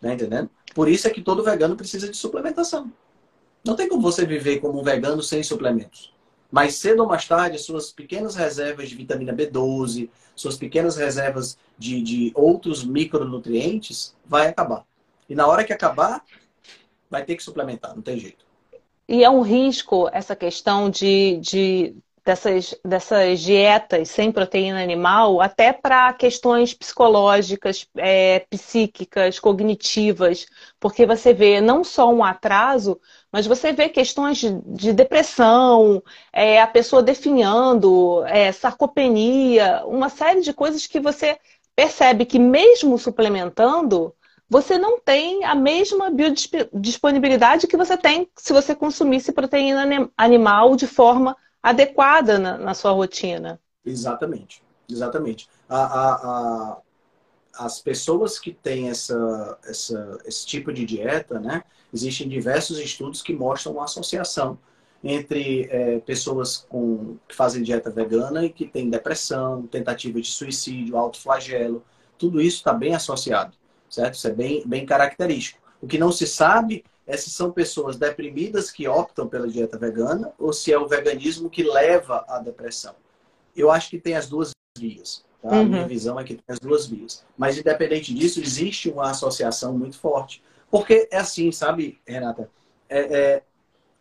Tá 0.00 0.12
entendendo? 0.12 0.50
Por 0.74 0.88
isso 0.88 1.06
é 1.06 1.10
que 1.10 1.22
todo 1.22 1.42
vegano 1.42 1.76
precisa 1.76 2.08
de 2.08 2.16
suplementação. 2.16 2.92
Não 3.64 3.76
tem 3.76 3.88
como 3.88 4.02
você 4.02 4.24
viver 4.24 4.60
como 4.60 4.80
um 4.80 4.82
vegano 4.82 5.22
sem 5.22 5.42
suplementos. 5.42 6.12
Mas 6.50 6.76
cedo 6.76 7.02
ou 7.02 7.08
mais 7.08 7.26
tarde, 7.26 7.58
suas 7.58 7.92
pequenas 7.92 8.34
reservas 8.34 8.88
de 8.88 8.96
vitamina 8.96 9.32
B12, 9.32 10.08
suas 10.34 10.56
pequenas 10.56 10.96
reservas 10.96 11.56
de, 11.78 12.02
de 12.02 12.32
outros 12.34 12.84
micronutrientes, 12.84 14.16
vai 14.26 14.48
acabar. 14.48 14.84
E 15.28 15.34
na 15.34 15.46
hora 15.46 15.62
que 15.62 15.72
acabar, 15.72 16.24
vai 17.08 17.24
ter 17.24 17.36
que 17.36 17.42
suplementar, 17.42 17.94
não 17.94 18.02
tem 18.02 18.18
jeito. 18.18 18.44
E 19.08 19.22
é 19.22 19.30
um 19.30 19.42
risco 19.42 20.08
essa 20.12 20.34
questão 20.34 20.88
de, 20.88 21.38
de 21.38 21.94
dessas, 22.24 22.74
dessas 22.84 23.40
dietas 23.40 24.10
sem 24.10 24.30
proteína 24.30 24.82
animal, 24.82 25.40
até 25.40 25.72
para 25.72 26.12
questões 26.12 26.74
psicológicas, 26.74 27.86
é, 27.96 28.40
psíquicas, 28.50 29.38
cognitivas, 29.38 30.46
porque 30.78 31.06
você 31.06 31.32
vê 31.32 31.60
não 31.60 31.82
só 31.82 32.12
um 32.12 32.24
atraso, 32.24 33.00
mas 33.32 33.46
você 33.46 33.72
vê 33.72 33.88
questões 33.88 34.38
de, 34.38 34.60
de 34.66 34.92
depressão, 34.92 36.02
é, 36.32 36.60
a 36.60 36.66
pessoa 36.66 37.02
definhando, 37.02 38.24
é, 38.26 38.52
sarcopenia, 38.52 39.82
uma 39.86 40.08
série 40.08 40.40
de 40.40 40.52
coisas 40.52 40.86
que 40.86 41.00
você 41.00 41.38
percebe 41.74 42.26
que 42.26 42.38
mesmo 42.38 42.98
suplementando, 42.98 44.14
você 44.48 44.76
não 44.76 44.98
tem 45.00 45.44
a 45.44 45.54
mesma 45.54 46.10
biodisponibilidade 46.10 47.68
que 47.68 47.76
você 47.76 47.96
tem 47.96 48.28
se 48.36 48.52
você 48.52 48.74
consumisse 48.74 49.32
proteína 49.32 50.10
animal 50.16 50.74
de 50.74 50.88
forma 50.88 51.36
adequada 51.62 52.38
na, 52.38 52.58
na 52.58 52.74
sua 52.74 52.92
rotina. 52.92 53.60
Exatamente, 53.84 54.62
exatamente. 54.88 55.48
A, 55.68 55.82
a, 55.82 56.14
a, 56.14 56.78
as 57.54 57.80
pessoas 57.80 58.38
que 58.38 58.52
têm 58.52 58.88
essa, 58.88 59.58
essa, 59.64 60.18
esse 60.24 60.46
tipo 60.46 60.72
de 60.72 60.84
dieta, 60.84 61.38
né? 61.38 61.62
Existem 61.92 62.28
diversos 62.28 62.78
estudos 62.78 63.22
que 63.22 63.32
mostram 63.34 63.72
uma 63.72 63.84
associação 63.84 64.58
entre 65.02 65.66
é, 65.70 65.98
pessoas 66.00 66.58
com, 66.68 67.16
que 67.26 67.34
fazem 67.34 67.62
dieta 67.62 67.90
vegana 67.90 68.44
e 68.44 68.50
que 68.50 68.66
têm 68.66 68.90
depressão, 68.90 69.66
tentativa 69.66 70.20
de 70.20 70.28
suicídio, 70.28 70.96
autoflagelo. 70.96 71.82
Tudo 72.18 72.40
isso 72.40 72.58
está 72.58 72.72
bem 72.72 72.94
associado, 72.94 73.56
certo? 73.88 74.14
Isso 74.14 74.28
é 74.28 74.32
bem, 74.32 74.62
bem 74.66 74.84
característico. 74.84 75.58
O 75.80 75.86
que 75.86 75.98
não 75.98 76.12
se 76.12 76.26
sabe 76.26 76.84
essas 77.10 77.32
são 77.32 77.50
pessoas 77.50 77.96
deprimidas 77.96 78.70
que 78.70 78.86
optam 78.86 79.26
pela 79.26 79.48
dieta 79.48 79.76
vegana 79.76 80.32
ou 80.38 80.52
se 80.52 80.72
é 80.72 80.78
o 80.78 80.86
veganismo 80.86 81.50
que 81.50 81.64
leva 81.64 82.24
à 82.28 82.38
depressão. 82.38 82.94
Eu 83.54 83.68
acho 83.68 83.90
que 83.90 83.98
tem 83.98 84.14
as 84.14 84.28
duas 84.28 84.52
vias. 84.78 85.24
Tá? 85.42 85.48
Uhum. 85.50 85.60
A 85.60 85.64
minha 85.64 85.88
visão 85.88 86.20
é 86.20 86.24
que 86.24 86.34
tem 86.34 86.44
as 86.46 86.60
duas 86.60 86.86
vias. 86.86 87.24
Mas, 87.36 87.58
independente 87.58 88.14
disso, 88.14 88.40
existe 88.40 88.88
uma 88.88 89.10
associação 89.10 89.76
muito 89.76 89.98
forte. 89.98 90.40
Porque 90.70 91.08
é 91.10 91.18
assim, 91.18 91.50
sabe, 91.50 92.00
Renata? 92.06 92.48
É, 92.88 93.00
é, 93.00 93.42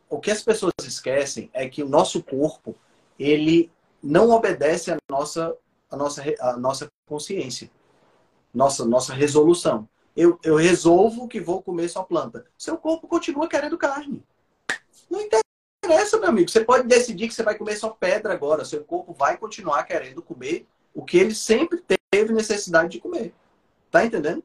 o 0.08 0.20
que 0.20 0.30
as 0.30 0.44
pessoas 0.44 0.74
esquecem 0.84 1.50
é 1.52 1.68
que 1.68 1.82
o 1.82 1.90
nosso 1.90 2.22
corpo, 2.22 2.76
ele 3.18 3.72
não 4.04 4.30
obedece 4.30 4.92
à 4.92 4.98
nossa, 5.10 5.56
à 5.90 5.98
nossa, 5.98 6.24
à 6.40 6.58
nossa 6.58 6.88
consciência, 7.08 7.72
nossa, 8.54 8.86
nossa 8.86 9.16
resolução 9.16 9.90
eu, 10.20 10.38
eu 10.44 10.58
resolvo 10.58 11.30
que 11.30 11.40
vou 11.40 11.62
comer 11.62 11.88
só 11.88 12.04
planta. 12.04 12.46
Seu 12.58 12.78
corpo 12.78 13.08
continua 13.08 13.48
querendo 13.48 13.78
carne. 13.78 14.22
Não 15.10 15.22
interessa, 15.22 16.18
meu 16.18 16.28
amigo. 16.28 16.50
Você 16.50 16.66
pode 16.66 16.86
decidir 16.90 17.30
que 17.30 17.34
você 17.34 17.42
vai 17.42 17.58
comer 17.58 17.78
só 17.78 17.90
pedra 17.90 18.34
agora. 18.34 18.66
Seu 18.66 18.84
corpo 18.84 19.14
vai 19.14 19.38
continuar 19.38 19.82
querendo 19.86 20.22
comer 20.22 20.68
o 20.94 21.06
que 21.06 21.18
ele 21.18 21.34
sempre 21.34 21.82
teve 22.12 22.34
necessidade 22.34 22.90
de 22.90 23.00
comer. 23.00 23.34
Tá 23.90 24.04
entendendo? 24.04 24.44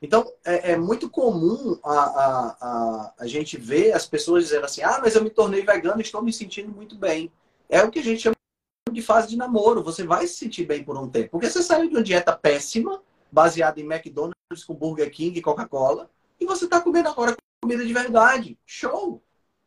Então, 0.00 0.32
é, 0.44 0.72
é 0.72 0.76
muito 0.76 1.10
comum 1.10 1.76
a, 1.82 1.92
a, 1.92 2.56
a, 2.60 3.14
a, 3.18 3.26
gente 3.26 3.56
ver 3.58 3.92
as 3.92 4.06
pessoas 4.06 4.44
dizendo 4.44 4.64
assim: 4.64 4.82
ah, 4.82 5.00
mas 5.02 5.16
eu 5.16 5.24
me 5.24 5.30
tornei 5.30 5.62
vegano 5.62 6.00
e 6.00 6.02
estou 6.02 6.22
me 6.22 6.32
sentindo 6.32 6.70
muito 6.70 6.94
bem. 6.94 7.32
É 7.68 7.82
o 7.82 7.90
que 7.90 7.98
a 7.98 8.02
gente 8.02 8.22
chama 8.22 8.36
de 8.92 9.02
fase 9.02 9.26
de 9.26 9.36
namoro. 9.36 9.82
Você 9.82 10.04
vai 10.04 10.24
se 10.28 10.34
sentir 10.34 10.66
bem 10.66 10.84
por 10.84 10.96
um 10.96 11.08
tempo. 11.08 11.30
Porque 11.30 11.50
você 11.50 11.64
saiu 11.64 11.88
de 11.88 11.96
uma 11.96 12.02
dieta 12.02 12.32
péssima, 12.32 13.02
baseada 13.30 13.80
em 13.80 13.84
McDonald's 13.84 14.64
com 14.66 14.74
Burger 14.74 15.10
King 15.10 15.38
e 15.38 15.42
Coca-Cola, 15.42 16.10
e 16.38 16.46
você 16.46 16.64
está 16.64 16.80
comendo 16.80 17.08
agora 17.08 17.36
comida 17.62 17.84
de 17.84 17.92
verdade. 17.92 18.58
Show! 18.64 19.22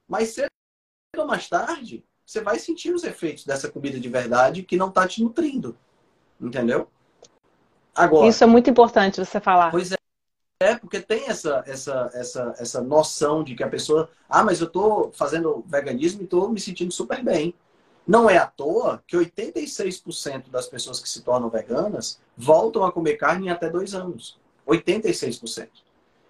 Mas 0.07 0.29
cedo 0.29 0.49
ou 1.17 1.27
mais 1.27 1.47
tarde, 1.47 2.03
você 2.25 2.41
vai 2.41 2.57
sentir 2.57 2.93
os 2.93 3.03
efeitos 3.03 3.45
dessa 3.45 3.69
comida 3.69 3.99
de 3.99 4.09
verdade 4.09 4.63
que 4.63 4.77
não 4.77 4.89
está 4.89 5.07
te 5.07 5.23
nutrindo. 5.23 5.77
Entendeu? 6.41 6.89
Agora, 7.95 8.27
Isso 8.27 8.43
é 8.43 8.47
muito 8.47 8.69
importante 8.69 9.23
você 9.23 9.39
falar. 9.39 9.71
Pois 9.71 9.91
é. 9.91 9.95
É, 10.59 10.75
porque 10.75 11.01
tem 11.01 11.27
essa, 11.27 11.61
essa, 11.67 12.09
essa, 12.13 12.55
essa 12.57 12.81
noção 12.81 13.43
de 13.43 13.53
que 13.53 13.63
a 13.63 13.69
pessoa, 13.69 14.09
ah, 14.29 14.43
mas 14.43 14.61
eu 14.61 14.67
estou 14.67 15.11
fazendo 15.11 15.61
veganismo 15.67 16.21
e 16.21 16.23
estou 16.23 16.49
me 16.49 16.59
sentindo 16.59 16.91
super 16.91 17.21
bem. 17.21 17.53
Não 18.05 18.29
é 18.29 18.37
à 18.37 18.45
toa 18.45 19.03
que 19.07 19.15
86% 19.15 20.49
das 20.49 20.67
pessoas 20.67 20.99
que 20.99 21.07
se 21.07 21.21
tornam 21.21 21.49
veganas 21.49 22.19
voltam 22.37 22.83
a 22.83 22.91
comer 22.91 23.15
carne 23.15 23.47
em 23.47 23.49
até 23.49 23.69
dois 23.69 23.93
anos. 23.93 24.39
86%. 24.67 25.69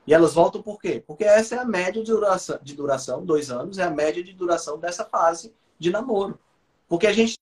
E 0.06 0.14
elas 0.14 0.34
voltam 0.34 0.62
por 0.62 0.80
quê? 0.80 1.04
Porque 1.06 1.24
essa 1.24 1.56
é 1.56 1.60
a 1.60 1.66
média 1.66 2.04
de 2.04 2.12
duração, 2.12 2.60
de 2.62 2.76
duração, 2.76 3.26
dois 3.26 3.50
anos, 3.50 3.78
é 3.78 3.84
a 3.84 3.90
média 3.90 4.24
de 4.24 4.34
duração 4.34 4.78
dessa 4.78 5.06
fase 5.06 5.54
de 5.80 5.90
namoro. 5.90 6.38
Porque 6.88 7.08
a 7.08 7.14
gente 7.14 7.36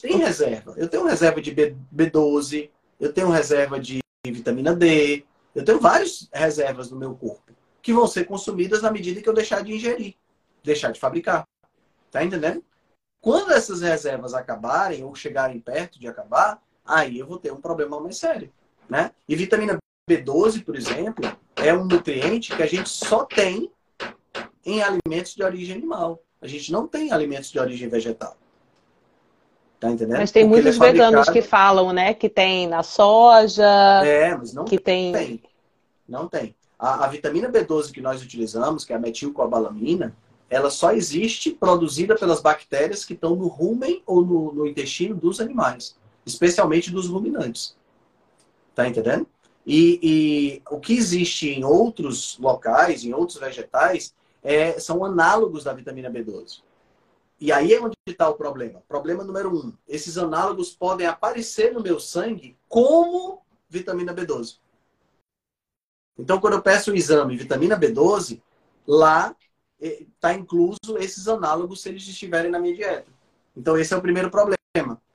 tem 0.00 0.16
reserva. 0.18 0.74
Eu 0.76 0.88
tenho 0.88 1.04
reserva 1.04 1.40
de 1.40 1.50
B, 1.52 1.76
B12, 1.94 2.70
eu 3.00 3.12
tenho 3.12 3.28
reserva 3.28 3.78
de 3.80 3.98
vitamina 4.24 4.74
D, 4.74 5.24
eu 5.54 5.64
tenho 5.64 5.80
várias 5.80 6.28
reservas 6.32 6.90
no 6.90 6.98
meu 6.98 7.14
corpo 7.14 7.46
que 7.86 7.92
vão 7.92 8.08
ser 8.08 8.24
consumidas 8.24 8.82
na 8.82 8.90
medida 8.90 9.22
que 9.22 9.28
eu 9.28 9.32
deixar 9.32 9.62
de 9.62 9.72
ingerir, 9.72 10.16
deixar 10.60 10.90
de 10.90 10.98
fabricar. 10.98 11.46
Tá 12.10 12.24
entendendo? 12.24 12.64
Quando 13.26 13.50
essas 13.50 13.80
reservas 13.80 14.34
acabarem 14.34 15.02
ou 15.02 15.12
chegarem 15.12 15.58
perto 15.58 15.98
de 15.98 16.06
acabar, 16.06 16.62
aí 16.86 17.18
eu 17.18 17.26
vou 17.26 17.40
ter 17.40 17.52
um 17.52 17.60
problema 17.60 17.98
mais 17.98 18.18
sério, 18.18 18.52
né? 18.88 19.10
E 19.28 19.34
vitamina 19.34 19.76
B12, 20.08 20.64
por 20.64 20.76
exemplo, 20.76 21.36
é 21.56 21.74
um 21.74 21.86
nutriente 21.86 22.54
que 22.54 22.62
a 22.62 22.66
gente 22.66 22.88
só 22.88 23.24
tem 23.24 23.68
em 24.64 24.80
alimentos 24.80 25.34
de 25.34 25.42
origem 25.42 25.74
animal. 25.74 26.22
A 26.40 26.46
gente 26.46 26.70
não 26.70 26.86
tem 26.86 27.10
alimentos 27.10 27.50
de 27.50 27.58
origem 27.58 27.88
vegetal. 27.88 28.36
Tá 29.80 29.90
entendendo? 29.90 30.18
Mas 30.18 30.30
tem 30.30 30.44
Porque 30.44 30.62
muitos 30.62 30.76
é 30.76 30.78
fabricado... 30.78 31.10
veganos 31.10 31.28
que 31.28 31.42
falam, 31.42 31.92
né? 31.92 32.14
Que 32.14 32.28
tem 32.28 32.68
na 32.68 32.84
soja. 32.84 34.04
É, 34.04 34.36
mas 34.36 34.52
não 34.52 34.64
que 34.64 34.78
tem. 34.78 35.12
tem. 35.12 35.42
Não 36.08 36.28
tem. 36.28 36.54
A, 36.78 37.06
a, 37.06 37.08
vitamina 37.08 37.50
B12 37.50 37.90
que 37.90 38.00
nós 38.00 38.22
utilizamos, 38.22 38.84
que 38.84 38.92
é 38.92 38.96
a 38.96 39.00
metilcobalamina, 39.00 40.14
ela 40.48 40.70
só 40.70 40.92
existe 40.92 41.50
produzida 41.50 42.14
pelas 42.14 42.40
bactérias 42.40 43.04
que 43.04 43.14
estão 43.14 43.34
no 43.34 43.48
rumen 43.48 44.02
ou 44.06 44.24
no, 44.24 44.52
no 44.52 44.66
intestino 44.66 45.14
dos 45.14 45.40
animais, 45.40 45.96
especialmente 46.24 46.90
dos 46.90 47.08
ruminantes. 47.08 47.76
Tá 48.74 48.86
entendendo? 48.86 49.26
E, 49.66 49.98
e, 50.02 50.62
o 50.70 50.78
que 50.78 50.94
existe 50.94 51.48
em 51.48 51.64
outros 51.64 52.38
locais, 52.38 53.04
em 53.04 53.12
outros 53.12 53.38
vegetais, 53.38 54.14
é, 54.42 54.78
são 54.78 55.04
análogos 55.04 55.64
da 55.64 55.72
vitamina 55.72 56.08
B12. 56.08 56.60
E 57.40 57.50
aí 57.50 57.72
é 57.72 57.80
onde 57.80 57.96
está 58.06 58.28
o 58.28 58.34
problema. 58.34 58.80
Problema 58.86 59.24
número 59.24 59.54
um: 59.54 59.72
esses 59.88 60.16
análogos 60.16 60.70
podem 60.70 61.06
aparecer 61.06 61.72
no 61.72 61.82
meu 61.82 61.98
sangue 61.98 62.56
como 62.68 63.42
vitamina 63.68 64.14
B12. 64.14 64.58
Então, 66.18 66.40
quando 66.40 66.54
eu 66.54 66.62
peço 66.62 66.92
o 66.92 66.96
exame 66.96 67.36
vitamina 67.36 67.78
B12, 67.78 68.40
lá 68.86 69.34
está 69.80 70.34
incluso 70.34 70.98
esses 70.98 71.28
análogos 71.28 71.82
se 71.82 71.88
eles 71.88 72.06
estiverem 72.06 72.50
na 72.50 72.58
minha 72.58 72.74
dieta. 72.74 73.10
Então, 73.56 73.78
esse 73.78 73.92
é 73.92 73.96
o 73.96 74.02
primeiro 74.02 74.30
problema. 74.30 74.56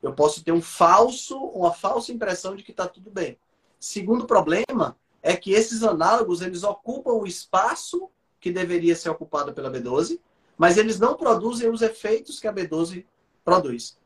Eu 0.02 0.14
posso 0.14 0.44
ter 0.44 0.52
um 0.52 0.62
falso, 0.62 1.38
uma 1.38 1.74
falsa 1.74 2.12
impressão 2.12 2.56
de 2.56 2.64
que 2.64 2.72
está 2.72 2.88
tudo 2.88 3.12
bem. 3.12 3.38
Segundo 3.80 4.26
problema 4.26 4.98
é 5.22 5.36
que 5.36 5.52
esses 5.52 5.84
análogos 5.84 6.42
eles 6.42 6.64
ocupam 6.64 7.14
o 7.14 7.28
espaço 7.28 8.10
que 8.40 8.52
deveria 8.52 8.96
ser 8.96 9.10
ocupado 9.10 9.54
pela 9.54 9.72
B12 9.72 10.20
mas 10.62 10.78
eles 10.78 11.00
não 11.00 11.16
produzem 11.16 11.72
os 11.72 11.82
efeitos 11.82 12.40
que 12.40 12.48
a 12.48 12.54
B12 12.54 13.04
produz. 13.44 13.98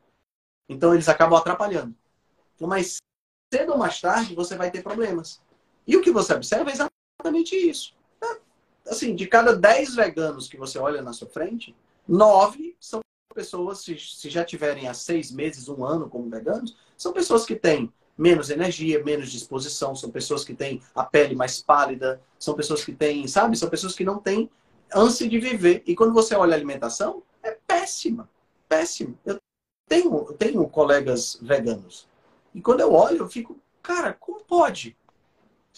Então 0.70 0.94
eles 0.94 1.10
acabam 1.10 1.38
atrapalhando. 1.38 1.94
Então, 2.56 2.66
mas 2.66 2.96
cedo 3.54 3.74
ou 3.74 3.78
mais 3.78 4.00
tarde 4.00 4.34
você 4.34 4.56
vai 4.56 4.72
ter 4.72 4.82
problemas. 4.82 5.42
E 5.86 5.98
o 5.98 6.02
que 6.02 6.12
você 6.12 6.34
observa 6.34 6.70
é 6.70 6.74
exatamente 6.74 7.58
isso. 7.58 7.94
Assim, 8.88 9.16
de 9.16 9.28
cada 9.28 9.56
10 9.56 9.96
veganos 9.96 10.48
que 10.48 10.58
você 10.58 10.78
olha 10.78 11.02
na 11.02 11.14
sua 11.14 11.28
frente, 11.28 11.76
9 12.08 12.76
são 12.80 13.02
pessoas, 13.34 13.84
se 13.84 14.30
já 14.30 14.46
tiverem 14.46 14.88
há 14.88 14.94
seis 14.94 15.32
meses, 15.32 15.68
um 15.68 15.84
ano 15.84 16.10
como 16.10 16.30
veganos, 16.30 16.78
são 16.96 17.12
pessoas 17.12 17.46
que 17.46 17.56
têm 17.56 17.92
menos 18.18 18.50
energia, 18.50 19.04
menos 19.04 19.30
disposição, 19.30 19.96
são 19.96 20.10
pessoas 20.10 20.46
que 20.46 20.54
têm 20.54 20.82
a 20.96 21.04
pele 21.04 21.36
mais 21.36 21.62
pálida, 21.62 22.22
são 22.40 22.54
pessoas 22.56 22.84
que 22.84 22.94
têm, 22.94 23.28
sabe, 23.28 23.58
são 23.58 23.70
pessoas 23.70 23.94
que 23.94 24.06
não 24.06 24.20
têm 24.20 24.50
ânsia 24.94 25.28
de 25.28 25.40
viver. 25.40 25.84
E 25.86 25.96
quando 25.96 26.14
você 26.14 26.36
olha 26.36 26.54
a 26.54 26.56
alimentação, 26.56 27.22
é 27.44 27.52
péssima. 27.52 28.30
Péssima. 28.70 29.14
Eu 29.26 29.38
tenho, 29.88 30.14
eu 30.30 30.34
tenho 30.34 30.68
colegas 30.70 31.38
veganos. 31.42 32.08
E 32.54 32.62
quando 32.62 32.80
eu 32.80 32.94
olho, 32.94 33.18
eu 33.18 33.30
fico, 33.30 33.58
cara, 33.82 34.14
como 34.14 34.44
pode? 34.44 34.96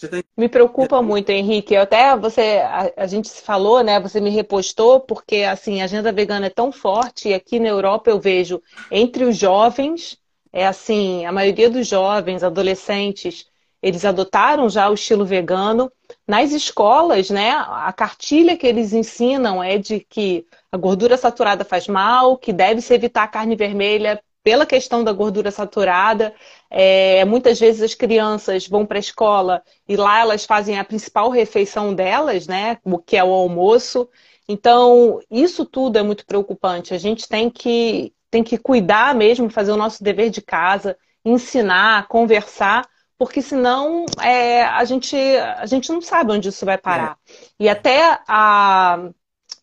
Tem... 0.06 0.22
Me 0.36 0.48
preocupa 0.48 1.02
muito, 1.02 1.30
Henrique. 1.30 1.74
Eu 1.74 1.82
até 1.82 2.16
você, 2.16 2.60
a, 2.62 2.92
a, 2.96 3.06
gente 3.06 3.28
se 3.28 3.42
falou, 3.42 3.82
né? 3.82 3.98
Você 4.00 4.20
me 4.20 4.30
repostou 4.30 5.00
porque 5.00 5.42
assim 5.42 5.80
a 5.80 5.84
agenda 5.84 6.12
vegana 6.12 6.46
é 6.46 6.50
tão 6.50 6.70
forte 6.70 7.28
e 7.28 7.34
aqui 7.34 7.58
na 7.58 7.68
Europa 7.68 8.10
eu 8.10 8.20
vejo 8.20 8.62
entre 8.90 9.24
os 9.24 9.36
jovens 9.36 10.16
é 10.52 10.66
assim 10.66 11.26
a 11.26 11.32
maioria 11.32 11.68
dos 11.68 11.86
jovens, 11.86 12.42
adolescentes 12.42 13.46
eles 13.82 14.04
adotaram 14.04 14.68
já 14.68 14.90
o 14.90 14.94
estilo 14.94 15.24
vegano. 15.24 15.90
Nas 16.26 16.52
escolas, 16.52 17.30
né, 17.30 17.50
a 17.52 17.92
cartilha 17.92 18.56
que 18.56 18.66
eles 18.66 18.92
ensinam 18.92 19.62
é 19.62 19.78
de 19.78 20.00
que 20.00 20.46
a 20.72 20.76
gordura 20.76 21.16
saturada 21.16 21.64
faz 21.64 21.86
mal, 21.86 22.36
que 22.36 22.52
deve-se 22.52 22.92
evitar 22.92 23.22
a 23.22 23.28
carne 23.28 23.54
vermelha 23.54 24.20
pela 24.42 24.66
questão 24.66 25.04
da 25.04 25.12
gordura 25.12 25.50
saturada. 25.50 26.34
É, 26.70 27.24
muitas 27.24 27.58
vezes 27.58 27.82
as 27.82 27.94
crianças 27.94 28.66
vão 28.66 28.84
para 28.84 28.98
a 28.98 29.00
escola 29.00 29.62
e 29.88 29.96
lá 29.96 30.20
elas 30.20 30.44
fazem 30.44 30.78
a 30.78 30.84
principal 30.84 31.30
refeição 31.30 31.94
delas, 31.94 32.46
né, 32.46 32.78
o 32.84 32.98
que 32.98 33.16
é 33.16 33.24
o 33.24 33.32
almoço. 33.32 34.08
Então, 34.48 35.20
isso 35.30 35.64
tudo 35.64 35.98
é 35.98 36.02
muito 36.02 36.26
preocupante. 36.26 36.94
A 36.94 36.98
gente 36.98 37.28
tem 37.28 37.50
que, 37.50 38.12
tem 38.30 38.42
que 38.42 38.58
cuidar 38.58 39.14
mesmo, 39.14 39.50
fazer 39.50 39.72
o 39.72 39.76
nosso 39.76 40.02
dever 40.02 40.30
de 40.30 40.42
casa, 40.42 40.96
ensinar, 41.24 42.08
conversar 42.08 42.88
porque 43.18 43.42
senão 43.42 44.06
é, 44.22 44.62
a, 44.62 44.84
gente, 44.84 45.16
a 45.16 45.66
gente 45.66 45.90
não 45.90 46.00
sabe 46.00 46.30
onde 46.30 46.48
isso 46.48 46.64
vai 46.64 46.78
parar. 46.78 47.18
É. 47.28 47.32
E 47.58 47.68
até 47.68 48.20
a, 48.28 49.10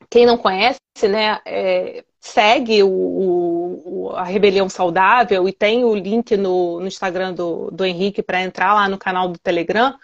quem 0.09 0.25
não 0.25 0.37
conhece, 0.37 0.77
né, 1.09 1.39
é, 1.45 2.03
segue 2.26 2.82
o, 2.84 2.89
o, 2.89 4.11
a 4.15 4.23
Rebelião 4.23 4.67
Saudável 4.67 5.47
e 5.47 5.53
tem 5.53 5.84
o 5.86 5.95
link 5.95 6.36
no, 6.36 6.80
no 6.80 6.88
Instagram 6.88 7.34
do, 7.34 7.69
do 7.71 7.86
Henrique 7.86 8.23
para 8.23 8.41
entrar 8.41 8.73
lá 8.73 8.89
no 8.89 8.97
canal 8.97 9.30
do 9.30 9.38
Telegram, 9.39 9.95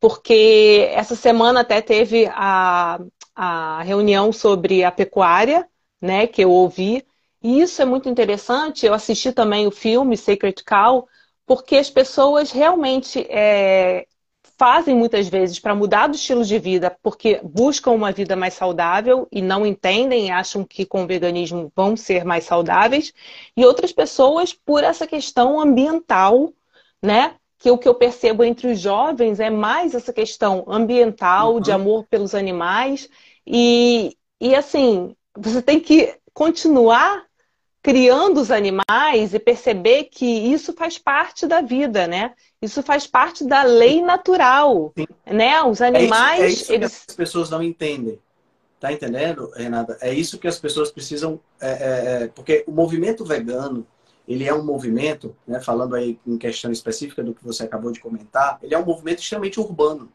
porque 0.00 0.88
essa 0.92 1.14
semana 1.14 1.60
até 1.60 1.80
teve 1.82 2.26
a, 2.32 3.00
a 3.34 3.82
reunião 3.82 4.32
sobre 4.32 4.84
a 4.84 4.90
pecuária, 4.90 5.68
né, 6.00 6.26
que 6.26 6.42
eu 6.42 6.50
ouvi, 6.50 7.06
e 7.42 7.60
isso 7.60 7.82
é 7.82 7.84
muito 7.84 8.08
interessante. 8.08 8.86
Eu 8.86 8.94
assisti 8.94 9.32
também 9.32 9.66
o 9.66 9.70
filme 9.70 10.16
Sacred 10.16 10.64
Cow, 10.64 11.06
porque 11.46 11.76
as 11.76 11.90
pessoas 11.90 12.50
realmente 12.50 13.26
é, 13.28 14.06
fazem 14.62 14.94
muitas 14.94 15.26
vezes 15.26 15.58
para 15.58 15.74
mudar 15.74 16.06
do 16.06 16.14
estilo 16.14 16.44
de 16.44 16.56
vida 16.56 16.96
porque 17.02 17.40
buscam 17.42 17.90
uma 17.90 18.12
vida 18.12 18.36
mais 18.36 18.54
saudável 18.54 19.26
e 19.32 19.42
não 19.42 19.66
entendem 19.66 20.28
e 20.28 20.30
acham 20.30 20.62
que 20.62 20.86
com 20.86 21.02
o 21.02 21.06
veganismo 21.08 21.72
vão 21.74 21.96
ser 21.96 22.24
mais 22.24 22.44
saudáveis, 22.44 23.12
e 23.56 23.66
outras 23.66 23.90
pessoas 23.90 24.54
por 24.54 24.84
essa 24.84 25.04
questão 25.04 25.60
ambiental, 25.60 26.52
né? 27.02 27.34
Que 27.58 27.72
o 27.72 27.76
que 27.76 27.88
eu 27.88 27.94
percebo 27.96 28.44
entre 28.44 28.68
os 28.70 28.78
jovens 28.78 29.40
é 29.40 29.50
mais 29.50 29.96
essa 29.96 30.12
questão 30.12 30.64
ambiental, 30.68 31.54
uhum. 31.54 31.60
de 31.60 31.72
amor 31.72 32.06
pelos 32.08 32.32
animais, 32.32 33.08
e, 33.44 34.16
e 34.40 34.54
assim, 34.54 35.16
você 35.36 35.60
tem 35.60 35.80
que 35.80 36.14
continuar 36.32 37.24
criando 37.82 38.40
os 38.40 38.52
animais 38.52 39.34
e 39.34 39.40
perceber 39.40 40.04
que 40.04 40.24
isso 40.24 40.72
faz 40.72 40.98
parte 40.98 41.48
da 41.48 41.60
vida, 41.60 42.06
né? 42.06 42.32
Isso 42.62 42.80
faz 42.80 43.08
parte 43.08 43.44
da 43.44 43.64
lei 43.64 44.00
natural, 44.00 44.92
Sim. 44.96 45.06
né? 45.26 45.60
Os 45.64 45.82
animais, 45.82 46.40
é 46.40 46.48
isso, 46.48 46.60
é 46.60 46.62
isso 46.62 46.72
eles... 46.72 47.04
que 47.04 47.10
as 47.10 47.16
pessoas 47.16 47.50
não 47.50 47.60
entendem. 47.60 48.20
Tá 48.78 48.92
entendendo, 48.92 49.50
Renata? 49.54 49.98
É 50.00 50.14
isso 50.14 50.38
que 50.38 50.46
as 50.46 50.58
pessoas 50.58 50.90
precisam, 50.90 51.40
é, 51.60 51.70
é, 51.70 52.22
é, 52.24 52.28
porque 52.28 52.64
o 52.66 52.72
movimento 52.72 53.24
vegano, 53.24 53.86
ele 54.26 54.44
é 54.44 54.54
um 54.54 54.64
movimento, 54.64 55.36
né, 55.46 55.60
falando 55.60 55.96
aí 55.96 56.18
em 56.26 56.38
questão 56.38 56.70
específica 56.70 57.22
do 57.22 57.34
que 57.34 57.44
você 57.44 57.64
acabou 57.64 57.90
de 57.90 58.00
comentar, 58.00 58.58
ele 58.62 58.74
é 58.74 58.78
um 58.78 58.84
movimento 58.84 59.20
extremamente 59.20 59.58
urbano. 59.58 60.08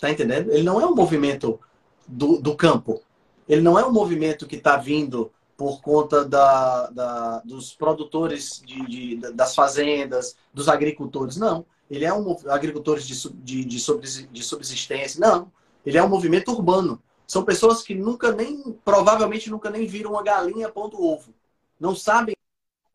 Tá 0.00 0.10
entendendo? 0.10 0.50
Ele 0.50 0.62
não 0.62 0.80
é 0.80 0.86
um 0.86 0.94
movimento 0.94 1.60
do, 2.06 2.40
do 2.40 2.56
campo. 2.56 3.02
Ele 3.48 3.60
não 3.60 3.78
é 3.78 3.84
um 3.84 3.92
movimento 3.92 4.46
que 4.46 4.56
está 4.56 4.76
vindo 4.76 5.30
por 5.60 5.82
conta 5.82 6.24
da, 6.24 6.86
da 6.86 7.38
dos 7.40 7.74
produtores 7.74 8.62
de, 8.64 8.86
de, 8.86 9.16
das 9.34 9.54
fazendas, 9.54 10.34
dos 10.54 10.70
agricultores. 10.70 11.36
Não. 11.36 11.66
Ele 11.90 12.06
é 12.06 12.14
um 12.14 12.34
agricultores 12.48 13.06
de, 13.06 13.28
de, 13.34 13.64
de 13.66 14.42
subsistência. 14.42 15.20
Não. 15.20 15.52
Ele 15.84 15.98
é 15.98 16.02
um 16.02 16.08
movimento 16.08 16.50
urbano. 16.50 16.98
São 17.26 17.44
pessoas 17.44 17.82
que 17.82 17.94
nunca 17.94 18.32
nem, 18.32 18.72
provavelmente 18.82 19.50
nunca 19.50 19.68
nem 19.68 19.86
viram 19.86 20.12
uma 20.12 20.22
galinha 20.22 20.70
ponto 20.70 20.98
ovo. 20.98 21.34
Não 21.78 21.94
sabem 21.94 22.34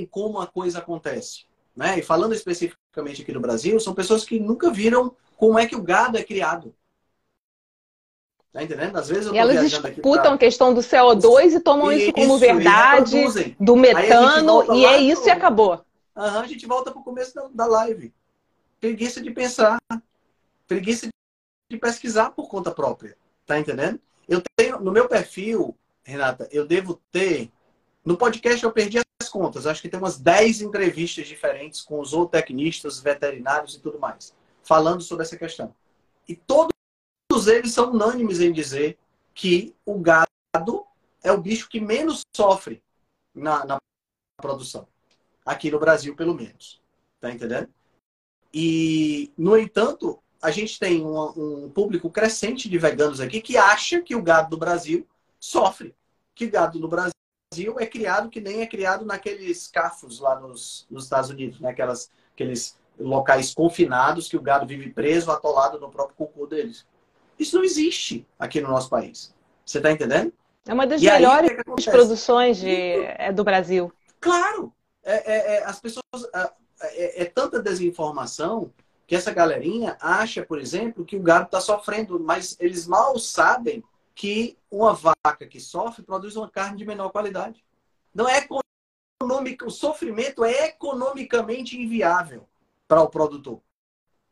como 0.09 0.39
a 0.39 0.47
coisa 0.47 0.79
acontece. 0.79 1.45
Né? 1.75 1.99
E 1.99 2.01
falando 2.01 2.33
especificamente 2.33 3.21
aqui 3.21 3.31
no 3.31 3.39
Brasil, 3.39 3.79
são 3.79 3.93
pessoas 3.93 4.25
que 4.25 4.39
nunca 4.39 4.71
viram 4.71 5.15
como 5.37 5.59
é 5.59 5.67
que 5.67 5.75
o 5.75 5.83
gado 5.83 6.17
é 6.17 6.23
criado. 6.23 6.73
Tá 8.55 8.63
entendendo? 8.63 8.95
Às 8.95 9.09
vezes 9.09 9.25
eu 9.25 9.33
tô 9.33 9.37
elas 9.37 9.69
disputam 9.69 10.21
pra... 10.21 10.33
a 10.35 10.37
questão 10.37 10.73
do 10.73 10.79
CO2 10.79 11.55
e 11.55 11.59
tomam 11.59 11.91
isso, 11.91 12.03
isso 12.03 12.13
como 12.13 12.37
verdade, 12.37 13.53
do 13.59 13.75
metano, 13.75 14.73
e 14.73 14.85
é 14.85 14.97
isso 14.97 15.23
pro... 15.23 15.29
e 15.29 15.31
acabou. 15.33 15.85
Uhum, 16.15 16.39
a 16.39 16.47
gente 16.47 16.65
volta 16.65 16.89
para 16.89 17.01
o 17.01 17.03
começo 17.03 17.35
da, 17.35 17.49
da 17.53 17.65
live. 17.65 18.13
Preguiça 18.79 19.21
de 19.21 19.29
pensar. 19.29 19.77
Preguiça 20.65 21.09
de 21.69 21.77
pesquisar 21.77 22.29
por 22.29 22.47
conta 22.47 22.71
própria. 22.71 23.17
Tá 23.45 23.59
entendendo? 23.59 23.99
Eu 24.25 24.41
tenho, 24.55 24.79
no 24.79 24.93
meu 24.93 25.09
perfil, 25.09 25.75
Renata, 26.01 26.47
eu 26.49 26.65
devo 26.65 27.01
ter. 27.11 27.51
No 28.05 28.15
podcast 28.15 28.63
eu 28.63 28.71
perdi 28.71 28.99
as 29.21 29.27
contas. 29.27 29.67
Acho 29.67 29.81
que 29.81 29.89
tem 29.89 29.99
umas 29.99 30.17
10 30.17 30.61
entrevistas 30.61 31.27
diferentes 31.27 31.81
com 31.81 31.99
os 31.99 32.11
zootecnistas, 32.11 33.01
veterinários 33.01 33.75
e 33.75 33.81
tudo 33.81 33.99
mais, 33.99 34.33
falando 34.63 35.01
sobre 35.01 35.25
essa 35.25 35.35
questão. 35.35 35.75
E 36.25 36.37
todo 36.37 36.73
Todos 37.35 37.49
eles 37.49 37.73
são 37.73 37.91
unânimes 37.91 38.39
em 38.39 38.53
dizer 38.53 38.97
que 39.33 39.75
o 39.85 39.99
gado 39.99 40.25
é 41.21 41.33
o 41.33 41.41
bicho 41.41 41.67
que 41.67 41.81
menos 41.81 42.21
sofre 42.33 42.81
na, 43.33 43.65
na 43.65 43.77
produção. 44.41 44.87
Aqui 45.45 45.69
no 45.69 45.77
Brasil, 45.77 46.15
pelo 46.15 46.33
menos. 46.33 46.81
Tá 47.19 47.29
entendendo? 47.29 47.67
E, 48.53 49.33
no 49.37 49.57
entanto, 49.57 50.17
a 50.41 50.49
gente 50.49 50.79
tem 50.79 51.03
um, 51.03 51.65
um, 51.65 51.69
público 51.69 52.09
crescente 52.09 52.69
de 52.69 52.77
veganos 52.77 53.19
aqui 53.19 53.41
que 53.41 53.57
acha 53.57 54.01
que 54.01 54.15
o 54.15 54.23
gado 54.23 54.51
do 54.51 54.57
Brasil 54.57 55.05
sofre. 55.37 55.93
Que 56.33 56.47
gado 56.47 56.79
do 56.79 56.87
Brasil 56.87 57.77
é 57.77 57.85
criado 57.85 58.29
que 58.29 58.39
nem 58.39 58.61
é 58.61 58.65
criado 58.65 59.03
naqueles 59.03 59.67
cafos 59.67 60.21
lá 60.21 60.39
nos, 60.39 60.87
nos 60.89 61.03
Estados 61.03 61.29
Unidos, 61.29 61.59
né? 61.59 61.71
Aquelas, 61.71 62.09
aqueles 62.33 62.79
locais 62.97 63.53
confinados 63.53 64.29
que 64.29 64.37
o 64.37 64.41
gado 64.41 64.65
vive 64.65 64.89
preso, 64.89 65.29
atolado 65.33 65.81
no 65.81 65.91
próprio 65.91 66.15
cocô 66.15 66.47
deles. 66.47 66.85
Isso 67.37 67.57
não 67.57 67.63
existe 67.63 68.25
aqui 68.39 68.61
no 68.61 68.69
nosso 68.69 68.89
país. 68.89 69.33
Você 69.65 69.77
está 69.77 69.91
entendendo? 69.91 70.33
É 70.67 70.73
uma 70.73 70.87
das 70.87 71.01
e 71.01 71.05
melhores 71.05 71.51
aí, 71.51 71.57
que 71.57 71.91
produções 71.91 72.57
de, 72.57 72.69
é, 72.69 73.31
do 73.31 73.43
Brasil. 73.43 73.91
Claro! 74.19 74.73
É, 75.03 75.33
é, 75.33 75.55
é 75.57 75.65
as 75.65 75.79
pessoas. 75.79 76.03
É, 76.33 76.51
é, 76.81 77.23
é, 77.23 77.25
tanta 77.25 77.61
desinformação 77.61 78.71
que 79.07 79.15
essa 79.15 79.31
galerinha 79.31 79.97
acha, 80.01 80.43
por 80.43 80.59
exemplo, 80.59 81.05
que 81.05 81.15
o 81.15 81.21
gado 81.21 81.45
está 81.45 81.61
sofrendo, 81.61 82.19
mas 82.19 82.57
eles 82.59 82.87
mal 82.87 83.17
sabem 83.19 83.83
que 84.13 84.57
uma 84.69 84.93
vaca 84.93 85.45
que 85.47 85.59
sofre 85.59 86.03
produz 86.03 86.35
uma 86.35 86.49
carne 86.49 86.77
de 86.77 86.85
menor 86.85 87.09
qualidade. 87.09 87.63
Não 88.13 88.27
é 88.27 88.39
econômico, 89.19 89.65
o 89.65 89.71
sofrimento 89.71 90.43
é 90.43 90.67
economicamente 90.67 91.79
inviável 91.79 92.47
para 92.87 93.01
o 93.01 93.09
produtor. 93.09 93.61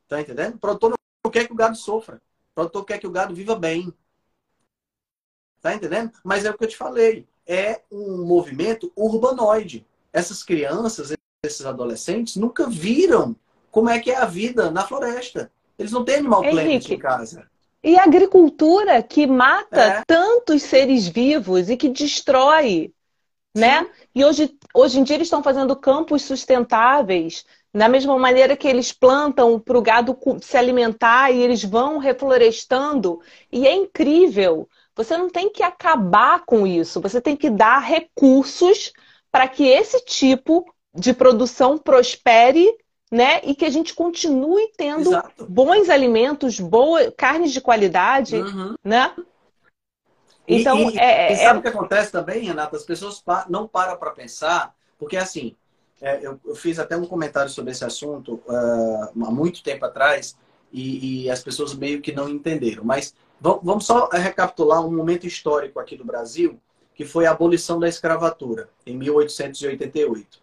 Tá 0.08 0.20
entendendo? 0.20 0.56
O 0.56 0.60
produtor 0.60 0.96
não 1.24 1.32
quer 1.32 1.46
que 1.46 1.54
o 1.54 1.56
gado 1.56 1.76
sofra. 1.76 2.22
O 2.54 2.62
produtor 2.62 2.86
quer 2.86 3.00
que 3.00 3.08
o 3.08 3.12
gado 3.12 3.34
viva 3.34 3.56
bem. 3.56 3.92
Tá 5.60 5.74
entendendo? 5.74 6.12
Mas 6.24 6.46
é 6.46 6.52
o 6.52 6.58
que 6.58 6.64
eu 6.64 6.70
te 6.70 6.78
falei. 6.78 7.28
É 7.48 7.82
um 7.92 8.24
movimento 8.24 8.92
urbanoide. 8.96 9.86
Essas 10.12 10.44
crianças, 10.44 11.14
esses 11.44 11.66
adolescentes, 11.66 12.36
nunca 12.36 12.70
viram 12.70 13.36
como 13.72 13.90
é 13.90 14.00
que 14.00 14.12
é 14.12 14.18
a 14.18 14.26
vida 14.26 14.70
na 14.70 14.86
floresta. 14.86 15.52
Eles 15.80 15.92
não 15.92 16.06
têm 16.06 16.18
animal 16.18 16.42
planet 16.42 16.92
em 16.92 17.00
casa. 17.00 17.50
E 17.84 17.98
a 17.98 18.04
agricultura 18.04 19.02
que 19.02 19.26
mata 19.26 19.82
é. 19.82 20.04
tantos 20.06 20.62
seres 20.62 21.08
vivos 21.08 21.70
e 21.70 21.76
que 21.76 21.90
destrói, 21.90 22.94
né? 23.56 23.90
E 24.14 24.24
hoje, 24.24 24.56
hoje 24.74 25.00
em 25.00 25.04
dia 25.04 25.18
eles 25.18 25.26
estão 25.26 25.44
fazendo 25.44 25.76
campos 25.76 26.22
sustentáveis, 26.22 27.46
da 27.74 27.90
mesma 27.90 28.18
maneira 28.20 28.56
que 28.56 28.68
eles 28.68 28.92
plantam 28.92 29.60
para 29.60 29.78
o 29.78 29.82
gado 29.82 30.18
se 30.42 30.56
alimentar 30.56 31.32
e 31.32 31.42
eles 31.42 31.64
vão 31.64 31.98
reflorestando. 31.98 33.20
E 33.52 33.68
é 33.68 33.74
incrível. 33.74 34.70
Você 34.96 35.18
não 35.18 35.30
tem 35.30 35.50
que 35.50 35.64
acabar 35.64 36.44
com 36.46 36.68
isso, 36.68 37.02
você 37.02 37.20
tem 37.20 37.36
que 37.36 37.50
dar 37.50 37.80
recursos 37.80 38.94
para 39.32 39.48
que 39.48 39.68
esse 39.68 40.06
tipo 40.06 40.66
de 40.94 41.14
produção 41.14 41.78
prospere 41.78 42.78
né? 43.14 43.42
E 43.44 43.54
que 43.54 43.64
a 43.64 43.70
gente 43.70 43.94
continue 43.94 44.72
tendo 44.76 45.12
Exato. 45.12 45.46
bons 45.46 45.88
alimentos, 45.88 46.60
boas 46.60 47.14
carnes 47.16 47.54
de 47.54 47.62
qualidade, 47.62 48.38
uhum. 48.38 48.74
né? 48.84 49.14
Então, 50.48 50.90
e, 50.90 50.96
e, 50.96 51.00
é, 51.00 51.30
e 51.30 51.34
é 51.34 51.36
sabe 51.36 51.60
o 51.60 51.62
é... 51.62 51.62
que 51.62 51.68
acontece 51.68 52.12
também, 52.12 52.44
Renata? 52.44 52.76
As 52.76 52.84
pessoas 52.84 53.24
não 53.48 53.68
param 53.68 53.98
para 53.98 54.10
pensar, 54.10 54.74
porque 54.98 55.16
assim, 55.16 55.56
é, 56.04 56.20
eu, 56.22 56.38
eu, 56.46 56.54
fiz 56.54 56.80
até 56.80 56.98
um 56.98 57.06
comentário 57.06 57.50
sobre 57.50 57.72
esse 57.72 57.86
assunto 57.86 58.34
uh, 58.46 59.26
há 59.26 59.32
muito 59.32 59.64
tempo 59.64 59.86
atrás 59.86 60.38
e, 60.70 61.24
e, 61.24 61.30
as 61.30 61.42
pessoas 61.42 61.74
meio 61.74 62.02
que 62.02 62.12
não 62.12 62.28
entenderam. 62.28 62.84
Mas 62.84 63.16
vamos 63.40 63.86
só 63.86 64.10
recapitular 64.10 64.86
um 64.86 64.94
momento 64.94 65.26
histórico 65.26 65.80
aqui 65.80 65.96
do 65.96 66.04
Brasil, 66.04 66.60
que 66.94 67.06
foi 67.06 67.26
a 67.26 67.32
abolição 67.32 67.80
da 67.80 67.88
escravatura, 67.88 68.70
em 68.86 68.98
1888. 68.98 70.42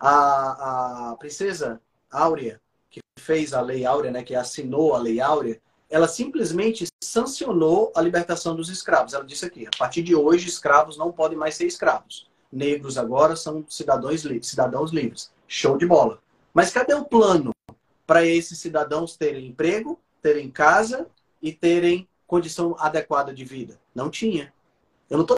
A, 0.00 1.10
a 1.10 1.16
princesa 1.16 1.78
Áurea, 2.10 2.58
que 2.90 3.00
fez 3.18 3.52
a 3.52 3.60
Lei 3.60 3.84
Áurea, 3.84 4.10
né, 4.10 4.22
que 4.22 4.34
assinou 4.34 4.94
a 4.94 4.98
Lei 4.98 5.20
Áurea, 5.20 5.60
ela 5.90 6.08
simplesmente 6.08 6.86
sancionou 7.04 7.92
a 7.94 8.00
libertação 8.00 8.56
dos 8.56 8.70
escravos. 8.70 9.12
Ela 9.12 9.24
disse 9.24 9.44
aqui: 9.44 9.66
a 9.66 9.78
partir 9.78 10.02
de 10.02 10.14
hoje, 10.14 10.48
escravos 10.48 10.96
não 10.96 11.12
podem 11.12 11.36
mais 11.36 11.54
ser 11.54 11.66
escravos. 11.66 12.31
Negros 12.52 12.98
agora 12.98 13.34
são 13.34 13.64
cidadãos, 13.68 14.22
cidadãos 14.42 14.92
livres. 14.92 15.32
Show 15.48 15.78
de 15.78 15.86
bola. 15.86 16.20
Mas 16.52 16.70
cadê 16.70 16.92
o 16.92 17.04
plano 17.04 17.54
para 18.06 18.26
esses 18.26 18.58
cidadãos 18.58 19.16
terem 19.16 19.46
emprego, 19.46 19.98
terem 20.20 20.50
casa 20.50 21.06
e 21.40 21.52
terem 21.52 22.06
condição 22.26 22.76
adequada 22.78 23.32
de 23.32 23.44
vida? 23.44 23.80
Não 23.94 24.10
tinha. 24.10 24.52
Eu 25.08 25.16
não 25.16 25.24
estou 25.24 25.36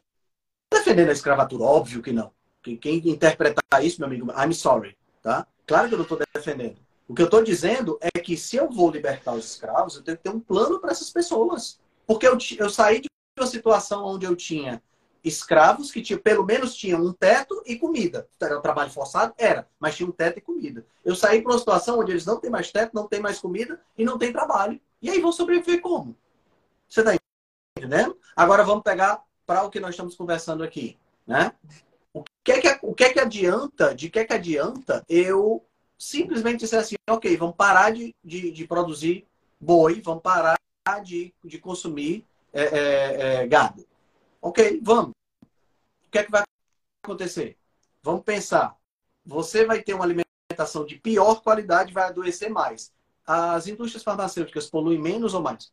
defendendo 0.72 1.10
a 1.10 1.12
escravatura, 1.12 1.62
óbvio 1.62 2.02
que 2.02 2.12
não. 2.12 2.32
Quem 2.62 3.08
interpretar 3.08 3.84
isso, 3.84 4.00
meu 4.00 4.08
amigo, 4.08 4.32
I'm 4.32 4.52
sorry, 4.52 4.96
tá? 5.22 5.46
Claro 5.66 5.88
que 5.88 5.94
eu 5.94 5.98
não 5.98 6.04
estou 6.04 6.18
defendendo. 6.34 6.76
O 7.06 7.14
que 7.14 7.20
eu 7.20 7.26
estou 7.26 7.44
dizendo 7.44 7.98
é 8.00 8.18
que 8.18 8.36
se 8.36 8.56
eu 8.56 8.70
vou 8.70 8.90
libertar 8.90 9.34
os 9.34 9.44
escravos, 9.44 9.96
eu 9.96 10.02
tenho 10.02 10.16
que 10.16 10.22
ter 10.22 10.30
um 10.30 10.40
plano 10.40 10.80
para 10.80 10.90
essas 10.90 11.10
pessoas. 11.10 11.78
Porque 12.06 12.26
eu, 12.26 12.36
eu 12.58 12.70
saí 12.70 13.00
de 13.00 13.08
uma 13.38 13.46
situação 13.46 14.04
onde 14.04 14.24
eu 14.24 14.34
tinha 14.34 14.82
escravos 15.24 15.90
que 15.90 16.02
tinha, 16.02 16.18
pelo 16.18 16.44
menos 16.44 16.76
tinham 16.76 17.00
um 17.02 17.12
teto 17.12 17.62
e 17.64 17.76
comida. 17.76 18.28
Era 18.40 18.60
trabalho 18.60 18.90
forçado? 18.90 19.32
Era, 19.38 19.66
mas 19.80 19.96
tinha 19.96 20.08
um 20.08 20.12
teto 20.12 20.38
e 20.38 20.42
comida. 20.42 20.84
Eu 21.02 21.16
saí 21.16 21.40
para 21.40 21.52
uma 21.52 21.58
situação 21.58 21.98
onde 21.98 22.12
eles 22.12 22.26
não 22.26 22.38
têm 22.38 22.50
mais 22.50 22.70
teto, 22.70 22.94
não 22.94 23.08
têm 23.08 23.20
mais 23.20 23.38
comida 23.38 23.80
e 23.96 24.04
não 24.04 24.18
têm 24.18 24.32
trabalho. 24.32 24.78
E 25.00 25.08
aí 25.10 25.20
vão 25.20 25.32
sobreviver 25.32 25.80
como? 25.80 26.14
Você 26.86 27.00
está 27.00 27.16
entendendo? 27.76 28.16
Agora 28.36 28.62
vamos 28.62 28.82
pegar 28.82 29.22
para 29.46 29.64
o 29.64 29.70
que 29.70 29.80
nós 29.80 29.90
estamos 29.90 30.14
conversando 30.14 30.62
aqui. 30.62 30.98
Né? 31.26 31.52
O 32.12 32.22
que 32.44 32.52
é 32.52 32.60
que, 32.60 32.78
o 32.82 32.94
que, 32.94 33.04
é 33.04 33.12
que 33.12 33.20
adianta, 33.20 33.94
de 33.94 34.10
que 34.10 34.18
é 34.18 34.24
que 34.24 34.34
adianta 34.34 35.02
eu 35.08 35.64
simplesmente 35.98 36.60
dizer 36.60 36.76
assim, 36.76 36.96
ok, 37.08 37.34
vamos 37.36 37.56
parar 37.56 37.90
de, 37.90 38.14
de, 38.22 38.50
de 38.50 38.66
produzir 38.66 39.26
boi, 39.58 40.02
vamos 40.02 40.22
parar 40.22 40.56
de, 41.02 41.32
de 41.42 41.58
consumir 41.58 42.26
é, 42.52 42.62
é, 42.62 43.42
é, 43.42 43.46
gado. 43.46 43.86
Ok, 44.40 44.80
vamos. 44.82 45.13
O 46.14 46.16
que 46.16 46.20
é 46.20 46.24
que 46.26 46.30
vai 46.30 46.44
acontecer? 47.02 47.58
Vamos 48.00 48.22
pensar. 48.22 48.78
Você 49.26 49.66
vai 49.66 49.82
ter 49.82 49.94
uma 49.94 50.04
alimentação 50.04 50.86
de 50.86 50.94
pior 50.94 51.42
qualidade 51.42 51.92
vai 51.92 52.04
adoecer 52.04 52.48
mais. 52.48 52.94
As 53.26 53.66
indústrias 53.66 54.04
farmacêuticas 54.04 54.70
poluem 54.70 54.96
menos 54.96 55.34
ou 55.34 55.42
mais? 55.42 55.72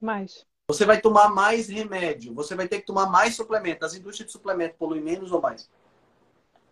Mais. 0.00 0.44
Você 0.66 0.84
vai 0.84 1.00
tomar 1.00 1.28
mais 1.28 1.68
remédio, 1.68 2.34
você 2.34 2.56
vai 2.56 2.66
ter 2.66 2.80
que 2.80 2.86
tomar 2.86 3.06
mais 3.06 3.36
suplemento. 3.36 3.84
As 3.84 3.94
indústrias 3.94 4.26
de 4.26 4.32
suplemento 4.32 4.74
poluem 4.76 5.00
menos 5.00 5.30
ou 5.30 5.40
mais? 5.40 5.70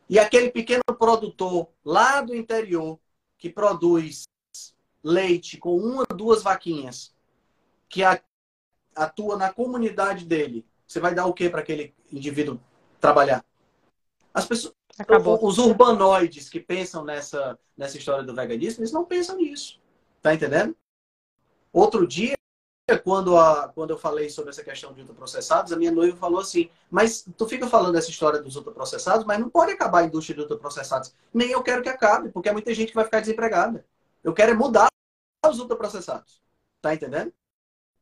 E 0.08 0.18
aquele 0.18 0.50
pequeno 0.50 0.82
produtor 0.98 1.68
lá 1.84 2.20
do 2.20 2.34
interior 2.34 2.98
que 3.38 3.48
produz 3.48 4.24
leite 5.04 5.56
com 5.56 5.76
uma 5.76 6.02
ou 6.10 6.16
duas 6.16 6.42
vaquinhas, 6.42 7.14
que 7.88 8.02
atua 8.92 9.36
na 9.36 9.52
comunidade 9.52 10.24
dele, 10.24 10.66
você 10.84 10.98
vai 10.98 11.14
dar 11.14 11.26
o 11.26 11.32
que 11.32 11.48
para 11.48 11.60
aquele 11.60 11.94
indivíduo 12.10 12.60
trabalhar? 13.03 13.44
As 14.32 14.46
pessoas, 14.46 14.72
Acabou. 14.98 15.44
os 15.44 15.59
urbanoides 15.59 16.48
que 16.48 16.61
pensam 16.61 17.05
nessa, 17.05 17.59
nessa 17.76 17.98
história 17.98 18.22
do 18.22 18.34
veganismo, 18.34 18.80
eles 18.80 18.92
não 18.92 19.05
pensam 19.05 19.36
nisso. 19.36 19.80
Tá 20.22 20.32
entendendo? 20.32 20.74
Outro 21.72 22.07
dia, 22.07 22.36
quando, 23.03 23.36
a, 23.36 23.68
quando 23.68 23.90
eu 23.90 23.98
falei 23.98 24.30
sobre 24.30 24.50
essa 24.50 24.62
questão 24.62 24.92
de 24.92 25.00
ultraprocessados, 25.00 25.72
a 25.72 25.76
minha 25.76 25.90
noiva 25.90 26.16
falou 26.16 26.40
assim: 26.40 26.70
Mas 26.90 27.26
tu 27.36 27.48
fica 27.48 27.66
falando 27.66 27.96
essa 27.96 28.11
história 28.11 28.40
dos 28.40 28.55
ultraprocessados, 28.57 29.26
mas 29.26 29.40
não 29.40 29.50
pode 29.50 29.72
acabar 29.72 30.00
a 30.00 30.05
indústria 30.05 30.36
de 30.36 30.42
ultraprocessados. 30.42 31.12
Nem 31.34 31.50
eu 31.50 31.62
quero 31.62 31.82
que 31.82 31.88
acabe, 31.88 32.30
porque 32.30 32.48
é 32.48 32.53
muita 32.53 32.72
gente 32.72 32.90
que 32.90 32.94
vai 32.94 33.05
ficar 33.05 33.20
desempregada. 33.20 33.84
Eu 34.22 34.32
quero 34.32 34.53
é 34.53 34.55
mudar 34.55 34.88
os 35.46 35.59
ultraprocessados. 35.59 36.40
Tá 36.80 36.94
entendendo? 36.94 37.32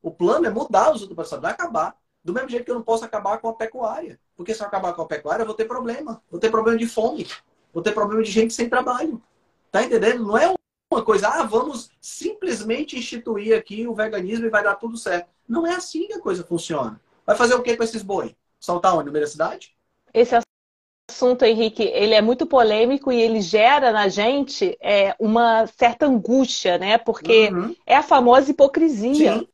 O 0.03 0.11
plano 0.11 0.47
é 0.47 0.51
mudar 0.51 0.93
os 0.93 1.01
ultraprocessados, 1.03 1.43
vai 1.43 1.53
acabar. 1.53 1.97
Do 2.23 2.33
mesmo 2.33 2.49
jeito 2.49 2.65
que 2.65 2.71
eu 2.71 2.75
não 2.75 2.83
posso 2.83 3.05
acabar 3.05 3.39
com 3.39 3.49
a 3.49 3.55
pecuária. 3.55 4.21
Porque 4.37 4.55
se 4.55 4.63
eu 4.63 4.67
acabar 4.67 4.93
com 4.93 5.03
a 5.03 5.07
pecuária, 5.07 5.43
eu 5.43 5.47
vou 5.47 5.55
ter 5.55 5.65
problema. 5.65 6.23
Vou 6.31 6.39
ter 6.39 6.51
problema 6.51 6.79
de 6.79 6.87
fome. 6.87 7.27
Vou 7.73 7.83
ter 7.83 7.93
problema 7.93 8.23
de 8.23 8.31
gente 8.31 8.53
sem 8.53 8.69
trabalho. 8.69 9.23
Tá 9.71 9.83
entendendo? 9.83 10.25
Não 10.25 10.37
é 10.37 10.53
uma 10.93 11.05
coisa, 11.05 11.29
ah, 11.29 11.45
vamos 11.45 11.89
simplesmente 12.01 12.99
instituir 12.99 13.57
aqui 13.57 13.87
o 13.87 13.95
veganismo 13.95 14.47
e 14.47 14.51
vai 14.51 14.63
dar 14.63 14.75
tudo 14.75 14.97
certo. 14.97 15.29
Não 15.49 15.67
é 15.67 15.75
assim 15.75 16.09
que 16.09 16.15
a 16.15 16.21
coisa 16.21 16.45
funciona. 16.45 17.01
Vai 17.25 17.37
fazer 17.37 17.55
o 17.55 17.63
que 17.63 17.77
com 17.77 17.85
esses 17.85 18.03
boi? 18.03 18.35
Soltar 18.59 18.95
onde? 18.95 19.07
No 19.07 19.13
meio 19.13 19.25
da 19.25 19.31
cidade? 19.31 19.75
Esse 20.13 20.37
assunto, 21.09 21.45
Henrique, 21.45 21.85
ele 21.85 22.15
é 22.15 22.21
muito 22.21 22.45
polêmico 22.45 23.13
e 23.13 23.21
ele 23.21 23.41
gera 23.41 23.93
na 23.93 24.09
gente 24.09 24.77
é, 24.81 25.15
uma 25.19 25.67
certa 25.69 26.07
angústia, 26.07 26.77
né? 26.77 26.99
Porque 26.99 27.51
uhum. 27.53 27.75
é 27.87 27.97
a 27.97 28.03
famosa 28.03 28.51
hipocrisia. 28.51 29.39
Sim. 29.39 29.49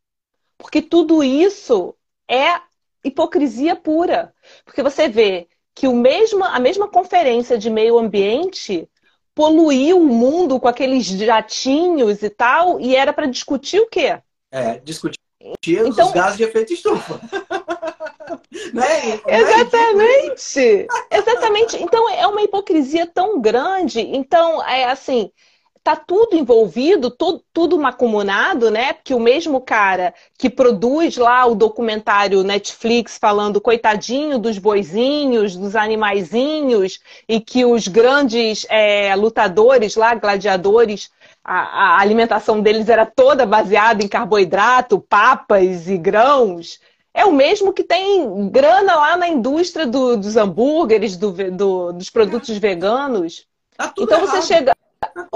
Porque 0.56 0.80
tudo 0.80 1.22
isso 1.22 1.94
é 2.28 2.60
hipocrisia 3.04 3.76
pura. 3.76 4.32
Porque 4.64 4.82
você 4.82 5.08
vê 5.08 5.48
que 5.74 5.86
o 5.86 5.94
mesmo, 5.94 6.42
a 6.44 6.58
mesma 6.58 6.88
conferência 6.88 7.58
de 7.58 7.70
meio 7.70 7.98
ambiente 7.98 8.88
poluiu 9.34 9.98
o 9.98 10.06
mundo 10.06 10.58
com 10.58 10.66
aqueles 10.66 11.04
jatinhos 11.04 12.22
e 12.22 12.30
tal, 12.30 12.80
e 12.80 12.96
era 12.96 13.12
para 13.12 13.26
discutir 13.26 13.80
o 13.80 13.88
quê? 13.88 14.18
É, 14.50 14.78
discutir 14.78 15.20
então, 15.64 16.06
os 16.06 16.12
gases 16.12 16.38
de 16.38 16.44
efeito 16.44 16.72
estufa. 16.72 17.20
né? 18.72 19.20
Exatamente. 19.26 20.86
Exatamente. 21.10 21.82
Então 21.82 22.08
é 22.10 22.26
uma 22.26 22.42
hipocrisia 22.42 23.06
tão 23.06 23.40
grande. 23.40 24.00
Então, 24.00 24.64
é 24.66 24.84
assim, 24.86 25.30
tá 25.86 25.94
tudo 25.94 26.34
envolvido, 26.34 27.12
tudo, 27.12 27.44
tudo 27.52 27.78
macumunado, 27.78 28.72
né? 28.72 28.92
Porque 28.92 29.14
o 29.14 29.20
mesmo 29.20 29.60
cara 29.60 30.12
que 30.36 30.50
produz 30.50 31.16
lá 31.16 31.46
o 31.46 31.54
documentário 31.54 32.42
Netflix 32.42 33.16
falando 33.16 33.60
coitadinho 33.60 34.36
dos 34.36 34.58
boizinhos, 34.58 35.54
dos 35.54 35.76
animaizinhos, 35.76 36.98
e 37.28 37.40
que 37.40 37.64
os 37.64 37.86
grandes 37.86 38.66
é, 38.68 39.14
lutadores 39.14 39.94
lá, 39.94 40.12
gladiadores, 40.16 41.08
a, 41.44 41.94
a 41.94 42.00
alimentação 42.00 42.60
deles 42.60 42.88
era 42.88 43.06
toda 43.06 43.46
baseada 43.46 44.02
em 44.02 44.08
carboidrato, 44.08 44.98
papas 44.98 45.86
e 45.86 45.96
grãos 45.96 46.80
é 47.14 47.24
o 47.24 47.32
mesmo 47.32 47.72
que 47.72 47.82
tem 47.82 48.50
grana 48.50 48.94
lá 48.94 49.16
na 49.16 49.26
indústria 49.26 49.86
do, 49.86 50.18
dos 50.18 50.36
hambúrgueres, 50.36 51.16
do, 51.16 51.32
do, 51.32 51.92
dos 51.92 52.10
produtos 52.10 52.58
veganos. 52.58 53.46
Tá 53.74 53.90
então 53.96 54.18
errado. 54.18 54.30
você 54.30 54.42
chega. 54.42 54.75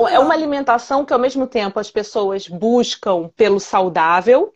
É 0.08 0.18
uma 0.18 0.34
alimentação 0.34 1.04
que, 1.04 1.12
ao 1.12 1.18
mesmo 1.18 1.46
tempo, 1.46 1.78
as 1.78 1.90
pessoas 1.90 2.48
buscam 2.48 3.28
pelo 3.36 3.58
saudável 3.58 4.54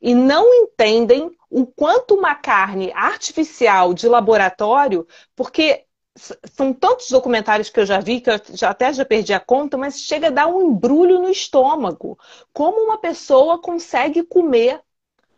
e 0.00 0.14
não 0.14 0.52
entendem 0.54 1.30
o 1.50 1.66
quanto 1.66 2.14
uma 2.14 2.34
carne 2.34 2.92
artificial 2.92 3.94
de 3.94 4.08
laboratório, 4.08 5.06
porque 5.36 5.84
são 6.16 6.72
tantos 6.72 7.10
documentários 7.10 7.70
que 7.70 7.80
eu 7.80 7.86
já 7.86 7.98
vi 7.98 8.20
que 8.20 8.30
eu 8.30 8.40
já, 8.52 8.70
até 8.70 8.92
já 8.92 9.04
perdi 9.04 9.32
a 9.32 9.40
conta, 9.40 9.76
mas 9.76 10.00
chega 10.00 10.28
a 10.28 10.30
dar 10.30 10.46
um 10.46 10.70
embrulho 10.70 11.20
no 11.20 11.28
estômago. 11.28 12.18
Como 12.52 12.84
uma 12.84 12.98
pessoa 12.98 13.60
consegue 13.60 14.22
comer 14.22 14.80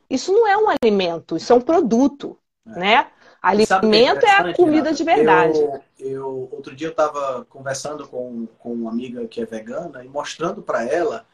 isso 0.09 0.33
não 0.33 0.47
é 0.47 0.57
um 0.57 0.67
alimento, 0.69 1.37
isso 1.37 1.53
é 1.53 1.57
um 1.57 1.61
produto, 1.61 2.39
é. 2.67 2.79
né? 2.79 3.07
Alimento 3.43 4.25
é, 4.25 4.29
é, 4.29 4.33
a 4.33 4.55
comida 4.55 4.93
de 4.93 5.05
verdade. 5.05 5.59
Eu, 5.59 5.81
eu, 5.99 6.49
outro 6.53 6.75
dia 6.75 6.89
eu 6.89 6.93
estava 6.93 7.45
conversando 7.47 8.07
com, 8.09 8.47
com 8.59 8.73
uma 8.73 8.91
amiga 8.91 9.27
que 9.27 9.41
é 9.41 9.47
vegana 9.47 10.05
e 10.05 10.09
mostrando 10.09 10.63
para 10.63 10.85
ela 10.85 11.27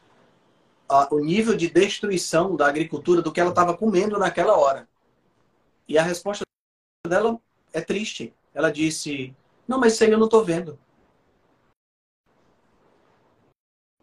a, 0.87 1.13
o 1.13 1.19
nível 1.19 1.55
de 1.55 1.69
destruição 1.69 2.55
da 2.55 2.67
agricultura 2.67 3.21
do 3.21 3.31
que 3.31 3.39
ela 3.39 3.49
estava 3.49 3.77
comendo 3.77 4.17
naquela 4.17 4.57
hora. 4.57 4.87
E 5.87 5.97
a 5.97 6.03
resposta 6.03 6.43
dela 7.07 7.39
é 7.73 7.81
triste. 7.81 8.33
Ela 8.53 8.71
disse: 8.71 9.35
Não, 9.67 9.79
mas 9.79 9.93
isso 9.93 10.03
aí 10.03 10.11
eu 10.11 10.17
não 10.17 10.25
estou 10.25 10.43
vendo. 10.43 10.79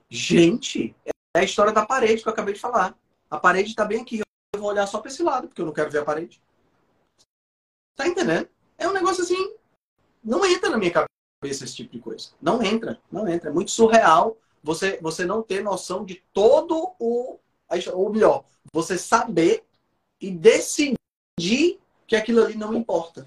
Gente, 0.08 0.94
é 1.34 1.40
a 1.40 1.44
história 1.44 1.72
da 1.72 1.86
parede 1.86 2.22
que 2.22 2.28
eu 2.28 2.32
acabei 2.32 2.54
de 2.54 2.60
falar. 2.60 2.96
A 3.30 3.38
parede 3.38 3.70
está 3.70 3.84
bem 3.84 4.02
aqui 4.02 4.20
eu 4.52 4.60
vou 4.60 4.70
olhar 4.70 4.86
só 4.86 5.00
para 5.00 5.10
esse 5.10 5.22
lado, 5.22 5.46
porque 5.46 5.62
eu 5.62 5.66
não 5.66 5.72
quero 5.72 5.90
ver 5.90 5.98
a 5.98 6.04
parede. 6.04 6.42
Tá 7.94 8.06
entendendo? 8.06 8.48
É 8.76 8.88
um 8.88 8.92
negócio 8.92 9.22
assim, 9.22 9.56
não 10.22 10.44
entra 10.44 10.70
na 10.70 10.78
minha 10.78 10.90
cabeça 10.90 11.64
esse 11.64 11.74
tipo 11.74 11.92
de 11.92 11.98
coisa. 11.98 12.30
Não 12.40 12.62
entra, 12.62 12.98
não 13.10 13.28
entra. 13.28 13.50
É 13.50 13.52
muito 13.52 13.70
surreal 13.70 14.36
você, 14.62 14.98
você 15.00 15.24
não 15.24 15.42
ter 15.42 15.62
noção 15.62 16.04
de 16.04 16.22
todo 16.32 16.94
o. 16.98 17.38
Ou 17.94 18.10
melhor, 18.10 18.44
você 18.72 18.98
saber 18.98 19.64
e 20.20 20.30
decidir 20.30 21.78
que 22.06 22.16
aquilo 22.16 22.44
ali 22.44 22.56
não 22.56 22.74
importa. 22.74 23.26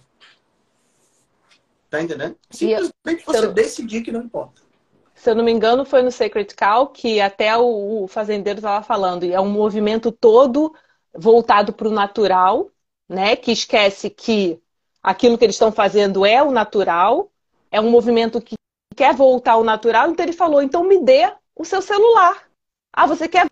Tá 1.89 2.01
entendendo? 2.01 2.35
Simplesmente 2.51 3.25
você 3.25 3.45
eu... 3.45 3.53
decidir 3.53 4.01
que 4.01 4.11
não 4.11 4.21
importa. 4.21 4.61
Se 5.15 5.29
eu 5.29 5.35
não 5.35 5.43
me 5.43 5.51
engano, 5.51 5.85
foi 5.85 6.01
no 6.01 6.11
Sacred 6.11 6.53
Cow 6.55 6.87
que 6.87 7.21
até 7.21 7.55
o, 7.55 8.03
o 8.03 8.07
fazendeiro 8.07 8.59
estava 8.59 8.83
falando. 8.83 9.23
E 9.23 9.31
é 9.31 9.39
um 9.39 9.49
movimento 9.49 10.11
todo 10.11 10.75
voltado 11.15 11.71
para 11.71 11.87
o 11.87 11.91
natural, 11.91 12.69
né? 13.07 13.35
Que 13.35 13.51
esquece 13.51 14.09
que 14.09 14.61
aquilo 15.03 15.37
que 15.37 15.43
eles 15.43 15.55
estão 15.55 15.71
fazendo 15.71 16.25
é 16.25 16.41
o 16.41 16.51
natural, 16.51 17.29
é 17.69 17.81
um 17.81 17.91
movimento 17.91 18.39
que 18.39 18.55
quer 18.95 19.13
voltar 19.13 19.53
ao 19.53 19.63
natural. 19.63 20.09
Então 20.09 20.25
ele 20.25 20.33
falou: 20.33 20.61
então 20.61 20.83
me 20.83 20.99
dê 20.99 21.31
o 21.55 21.65
seu 21.65 21.81
celular. 21.81 22.47
Ah, 22.93 23.05
você 23.05 23.27
quer 23.27 23.47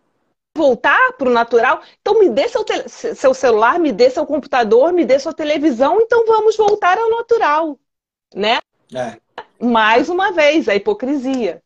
voltar 0.56 1.14
para 1.14 1.30
o 1.30 1.34
natural? 1.34 1.82
Então 1.99 2.20
me 2.20 2.30
dê 2.30 2.47
seu, 2.47 2.64
seu 2.88 3.34
celular, 3.34 3.80
me 3.80 3.91
dê 3.91 4.10
seu 4.10 4.26
computador, 4.26 4.93
me 4.93 5.04
dê 5.04 5.20
sua 5.20 5.34
televisão. 5.34 5.99
Então 5.99 6.26
vamos 6.26 6.56
voltar 6.56 6.97
ao 6.97 7.10
natural, 7.10 7.78
né? 8.34 8.60
É. 8.93 9.18
Mais 9.60 10.10
uma 10.10 10.32
vez 10.32 10.70
a 10.70 10.76
hipocrisia. 10.76 11.62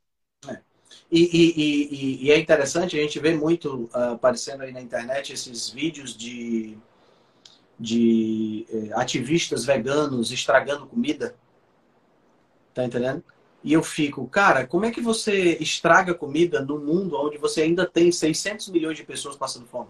E, 1.11 1.21
e, 1.21 1.53
e, 1.55 2.25
e, 2.25 2.31
é 2.31 2.37
interessante, 2.37 2.97
a 2.97 3.01
gente 3.01 3.19
vê 3.19 3.33
muito 3.33 3.89
uh, 3.93 4.13
aparecendo 4.13 4.63
aí 4.63 4.71
na 4.73 4.81
internet 4.81 5.31
esses 5.31 5.69
vídeos 5.69 6.17
de, 6.17 6.75
de 7.79 8.65
eh, 8.69 8.89
ativistas 8.93 9.65
veganos 9.65 10.31
estragando 10.31 10.87
comida. 10.87 11.35
Tá 12.73 12.83
entendendo? 12.83 13.23
E 13.63 13.73
eu 13.73 13.83
fico, 13.83 14.27
cara, 14.27 14.65
como 14.67 14.85
é 14.85 14.91
que 14.91 15.01
você 15.01 15.57
estraga 15.57 16.13
comida 16.13 16.61
no 16.61 16.77
mundo 16.79 17.17
onde 17.17 17.37
você 17.37 17.63
ainda 17.63 17.85
tem 17.85 18.11
600 18.11 18.69
milhões 18.69 18.97
de 18.97 19.03
pessoas 19.03 19.35
passando 19.35 19.65
fome? 19.65 19.89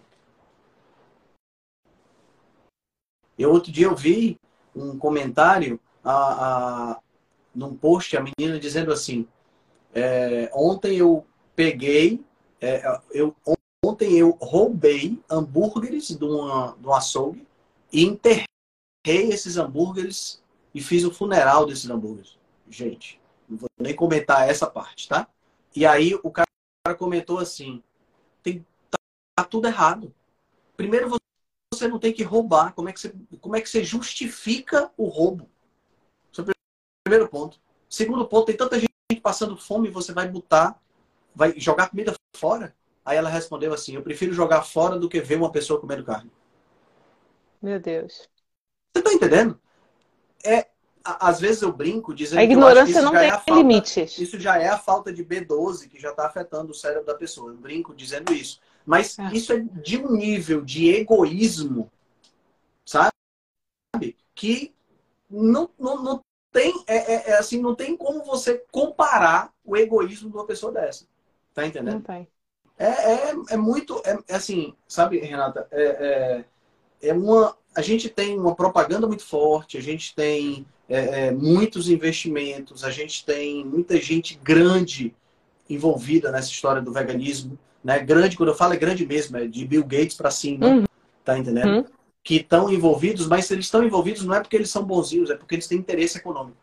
Eu 3.38 3.52
outro 3.52 3.72
dia 3.72 3.88
eu 3.88 3.96
vi 3.96 4.40
um 4.74 4.98
comentário 4.98 5.80
a, 6.04 6.92
a, 6.94 7.00
num 7.54 7.76
post, 7.76 8.16
a 8.16 8.24
menina 8.24 8.60
dizendo 8.60 8.92
assim, 8.94 9.28
é, 9.94 10.50
ontem 10.54 10.98
eu 10.98 11.26
peguei, 11.56 12.24
é, 12.62 12.82
eu, 13.12 13.36
ontem 13.86 14.18
eu 14.18 14.38
roubei 14.42 15.20
hambúrgueres 15.30 16.10
de, 16.10 16.24
uma, 16.24 16.78
de 16.80 16.88
um 16.88 16.94
açougue 16.94 17.46
e 17.96 18.04
enterrei 18.04 18.46
esses 19.06 19.56
hambúrgueres 19.56 20.43
e 20.74 20.82
fiz 20.82 21.06
o 21.06 21.12
funeral 21.12 21.66
desses 21.66 21.89
hambúrgueres. 21.89 22.38
Gente, 22.70 23.22
não 23.48 23.58
vou 23.58 23.70
nem 23.80 23.96
comentar 23.96 24.50
essa 24.50 24.68
parte, 24.68 25.08
tá? 25.08 25.30
E 25.74 25.86
aí 25.86 26.14
o 26.22 26.30
cara 26.30 26.46
comentou 26.98 27.39
assim: 27.39 27.82
tem, 28.43 28.66
tá, 28.91 29.46
tudo 29.46 29.68
errado. 29.68 30.14
Primeiro 30.76 31.10
você 31.74 31.88
não 31.88 31.98
tem 31.98 32.12
que 32.12 32.22
roubar. 32.22 32.74
Como 32.74 32.89
é 32.89 32.91
que 32.91 33.00
você, 33.00 33.16
como 33.39 33.56
é 33.56 33.62
que 33.62 33.70
você 33.70 33.82
justifica 33.82 34.91
o 34.98 35.08
roubo? 35.08 35.50
Esse 36.34 36.41
é 36.41 36.43
o 36.43 36.54
primeiro 37.06 37.30
ponto. 37.30 37.62
Segundo 37.88 38.28
ponto, 38.28 38.48
tem 38.48 38.58
tanta 38.58 38.78
gente 38.78 38.89
passando 39.24 39.56
fome, 39.56 39.89
você 39.89 40.12
vai 40.12 40.28
botar, 40.28 40.78
vai 41.34 41.58
jogar 41.58 41.89
comida 41.89 42.14
fora? 42.36 42.76
Aí 43.06 43.16
ela 43.16 43.30
respondeu 43.30 43.74
assim: 43.74 43.96
Eu 43.96 44.04
prefiro 44.04 44.34
jogar 44.34 44.64
fora 44.64 45.00
do 45.00 45.08
que 45.08 45.22
ver 45.22 45.38
uma 45.38 45.52
pessoa 45.52 45.80
comendo 45.80 46.04
carne. 46.04 46.30
Meu 47.66 47.80
Deus. 47.80 48.30
Você 48.93 49.01
tá 49.01 49.11
entendendo? 49.11 49.59
É, 50.45 50.68
às 51.03 51.39
vezes 51.39 51.63
eu 51.63 51.74
brinco 51.74 52.13
dizendo 52.13 52.38
a 52.38 52.43
ignorância 52.43 53.01
não 53.01 53.11
tem 53.11 53.28
é 53.28 53.32
falta, 53.32 53.53
limites. 53.53 54.20
Isso 54.20 54.39
já 54.39 54.59
é 54.59 54.68
a 54.70 54.78
falta 54.78 55.11
de 55.11 55.26
B12 55.26 55.89
que 55.89 55.99
já 55.99 56.11
está 56.11 56.28
afetando 56.28 56.70
o 56.70 56.76
cérebro 56.76 57.07
da 57.07 57.16
pessoa. 57.16 57.49
Eu 57.49 57.57
brinco 57.57 57.95
dizendo 57.95 58.32
isso. 58.32 58.61
Mas 58.86 59.18
é. 59.18 59.32
isso 59.34 59.51
é 59.51 59.61
de 59.61 59.97
um 59.97 60.11
nível 60.11 60.61
de 60.61 60.91
egoísmo, 60.93 61.91
sabe? 62.86 63.09
Que 64.36 64.72
não, 65.28 65.68
não, 65.80 66.03
não 66.03 66.22
tem, 66.51 66.84
é, 66.86 66.97
é, 66.97 67.30
é, 67.32 67.38
assim, 67.39 67.59
não 67.59 67.74
tem 67.74 67.97
como 67.97 68.24
você 68.24 68.63
comparar 68.72 69.51
o 69.63 69.76
egoísmo 69.76 70.30
de 70.30 70.36
uma 70.36 70.45
pessoa 70.45 70.72
dessa. 70.72 71.07
Tá 71.51 71.66
entendendo? 71.66 71.95
Não 71.95 72.01
tem. 72.01 72.28
É, 72.78 72.86
é, 72.86 73.36
é 73.49 73.57
muito, 73.57 73.99
é, 74.05 74.20
é 74.28 74.36
assim, 74.36 74.76
sabe, 74.88 75.18
Renata, 75.18 75.68
é, 75.72 76.45
é, 77.02 77.14
uma, 77.14 77.56
a 77.76 77.82
gente 77.82 78.10
tem 78.10 78.38
uma 78.38 78.56
propaganda 78.56 79.08
muito 79.08 79.24
forte, 79.24 79.78
a 79.78 79.82
gente 79.82 80.14
tem 80.16 80.66
é, 80.89 81.28
é, 81.28 81.32
muitos 81.32 81.89
investimentos, 81.89 82.84
a 82.84 82.91
gente 82.91 83.26
tem 83.26 83.66
muita 83.66 83.98
gente 84.00 84.39
grande 84.43 85.14
envolvida 85.70 86.32
nessa 86.32 86.50
história 86.50 86.82
do 86.82 86.93
veganismo, 86.93 87.58
né? 87.84 88.00
Grande, 88.00 88.38
quando 88.38 88.50
eu 88.50 88.56
falo 88.56 88.74
é 88.74 88.78
grande 88.78 89.06
mesmo, 89.06 89.38
é 89.38 89.48
de 89.48 89.66
Bill 89.66 89.84
Gates 89.84 90.16
para 90.16 90.30
cima, 90.30 90.68
uhum. 90.68 90.86
tá 91.24 91.38
entendendo? 91.38 91.78
Uhum 91.78 91.86
que 92.26 92.38
estão 92.38 92.72
envolvidos, 92.72 93.28
mas 93.28 93.46
se 93.46 93.54
eles 93.54 93.66
estão 93.66 93.84
envolvidos 93.84 94.26
não 94.26 94.34
é 94.34 94.39
porque 94.41 94.56
eles 94.56 94.72
são 94.72 94.84
bonzinhos, 94.84 95.30
é 95.30 95.36
porque 95.38 95.54
eles 95.54 95.68
têm 95.68 95.78
interesse 95.78 96.18
econômico. 96.18 96.58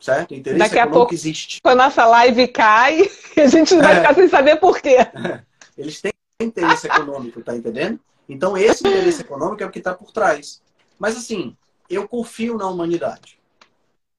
Certo? 0.00 0.34
Interesse 0.34 0.58
Daqui 0.58 0.76
econômico 0.76 0.96
a 0.96 1.00
pouco, 1.00 1.14
existe. 1.14 1.60
Quando 1.62 1.80
a 1.80 1.84
nossa 1.84 2.06
live 2.06 2.48
cai, 2.48 3.02
a 3.36 3.46
gente 3.46 3.76
vai 3.76 3.92
é. 3.92 3.96
ficar 3.96 4.14
sem 4.14 4.28
saber 4.28 4.56
por 4.56 4.80
quê. 4.80 4.96
Eles 5.76 6.00
têm 6.00 6.12
interesse 6.40 6.86
econômico, 6.86 7.42
tá 7.42 7.54
entendendo? 7.54 8.00
Então, 8.28 8.56
esse 8.56 8.86
interesse 8.86 9.22
econômico 9.22 9.62
é 9.62 9.66
o 9.66 9.70
que 9.70 9.78
está 9.78 9.94
por 9.94 10.12
trás. 10.12 10.62
Mas, 10.98 11.16
assim, 11.16 11.56
eu 11.88 12.08
confio 12.08 12.56
na 12.56 12.66
humanidade. 12.68 13.38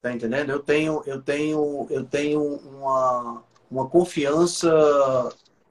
Tá 0.00 0.12
entendendo? 0.12 0.50
Eu 0.50 0.60
tenho, 0.60 1.02
eu 1.06 1.22
tenho, 1.22 1.86
eu 1.90 2.04
tenho 2.04 2.42
uma, 2.42 3.42
uma 3.70 3.88
confiança 3.88 4.70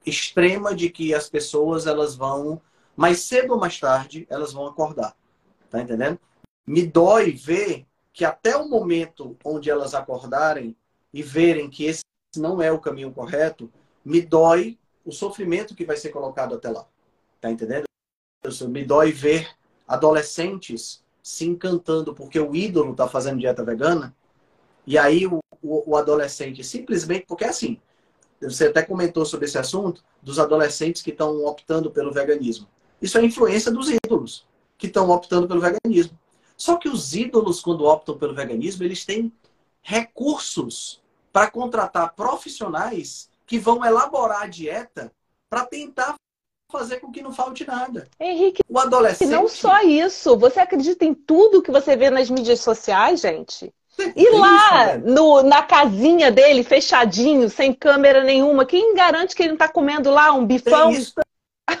extrema 0.04 0.74
de 0.74 0.90
que 0.90 1.14
as 1.14 1.28
pessoas 1.28 1.86
elas 1.86 2.14
vão 2.14 2.60
mais 2.96 3.20
cedo 3.20 3.54
ou 3.54 3.60
mais 3.60 3.78
tarde, 3.78 4.26
elas 4.28 4.52
vão 4.52 4.66
acordar. 4.66 5.16
Tá 5.70 5.80
entendendo? 5.80 6.18
Me 6.66 6.86
dói 6.86 7.32
ver 7.32 7.86
que 8.12 8.24
até 8.24 8.56
o 8.56 8.68
momento 8.68 9.36
onde 9.44 9.70
elas 9.70 9.94
acordarem 9.94 10.76
e 11.12 11.22
verem 11.22 11.70
que 11.70 11.84
esse 11.84 12.02
não 12.36 12.60
é 12.60 12.70
o 12.70 12.80
caminho 12.80 13.12
correto, 13.12 13.72
me 14.04 14.20
dói 14.20 14.78
o 15.04 15.12
sofrimento 15.12 15.74
que 15.74 15.84
vai 15.84 15.96
ser 15.96 16.10
colocado 16.10 16.54
até 16.54 16.70
lá. 16.70 16.86
Tá 17.40 17.50
entendendo? 17.50 17.84
Me 18.68 18.84
dói 18.84 19.10
ver 19.10 19.48
adolescentes 19.88 21.02
se 21.22 21.46
encantando 21.46 22.14
porque 22.14 22.38
o 22.38 22.54
ídolo 22.54 22.92
está 22.92 23.08
fazendo 23.08 23.38
dieta 23.38 23.64
vegana 23.64 24.14
e 24.86 24.98
aí 24.98 25.26
o, 25.26 25.40
o, 25.62 25.92
o, 25.92 25.96
adolescente 25.96 26.62
simplesmente 26.62 27.24
porque 27.26 27.44
assim 27.44 27.80
você 28.40 28.66
até 28.66 28.82
comentou 28.82 29.24
sobre 29.24 29.46
esse 29.46 29.56
assunto, 29.56 30.04
dos 30.22 30.38
adolescentes 30.38 31.00
que 31.00 31.10
estão 31.10 31.44
optando 31.44 31.90
pelo 31.90 32.12
veganismo. 32.12 32.68
Isso 33.00 33.16
é 33.16 33.24
influência 33.24 33.70
dos 33.70 33.88
ídolos 33.88 34.46
que 34.76 34.86
estão 34.86 35.08
optando 35.10 35.48
pelo 35.48 35.60
veganismo. 35.60 36.18
Só 36.56 36.76
que 36.76 36.88
os 36.88 37.14
ídolos, 37.14 37.60
quando 37.60 37.84
optam 37.84 38.18
pelo 38.18 38.34
veganismo, 38.34 38.84
eles 38.84 39.04
têm 39.04 39.32
recursos 39.82 41.02
para 41.32 41.50
contratar 41.50 42.14
profissionais 42.14 43.30
que 43.46 43.58
vão 43.58 43.84
elaborar 43.84 44.42
a 44.42 44.46
dieta 44.46 45.12
para 45.48 45.66
tentar 45.66 46.14
fazer 46.78 46.98
com 46.98 47.12
que 47.12 47.22
não 47.22 47.32
falte 47.32 47.64
nada. 47.64 48.08
Henrique, 48.18 48.62
o 48.68 48.78
adolescente. 48.78 49.30
não 49.30 49.48
só 49.48 49.82
isso. 49.82 50.36
Você 50.36 50.58
acredita 50.58 51.04
em 51.04 51.14
tudo 51.14 51.62
que 51.62 51.70
você 51.70 51.96
vê 51.96 52.10
nas 52.10 52.28
mídias 52.28 52.60
sociais, 52.60 53.20
gente? 53.20 53.72
E 54.16 54.28
lá, 54.30 54.98
no, 54.98 55.42
na 55.42 55.62
casinha 55.62 56.32
dele, 56.32 56.64
fechadinho, 56.64 57.48
sem 57.48 57.72
câmera 57.72 58.24
nenhuma, 58.24 58.66
quem 58.66 58.92
garante 58.94 59.36
que 59.36 59.42
ele 59.42 59.50
não 59.50 59.54
está 59.54 59.68
comendo 59.68 60.10
lá 60.10 60.32
um 60.32 60.44
bifão? 60.44 60.90
Tem 60.90 61.00
isso 61.00 61.14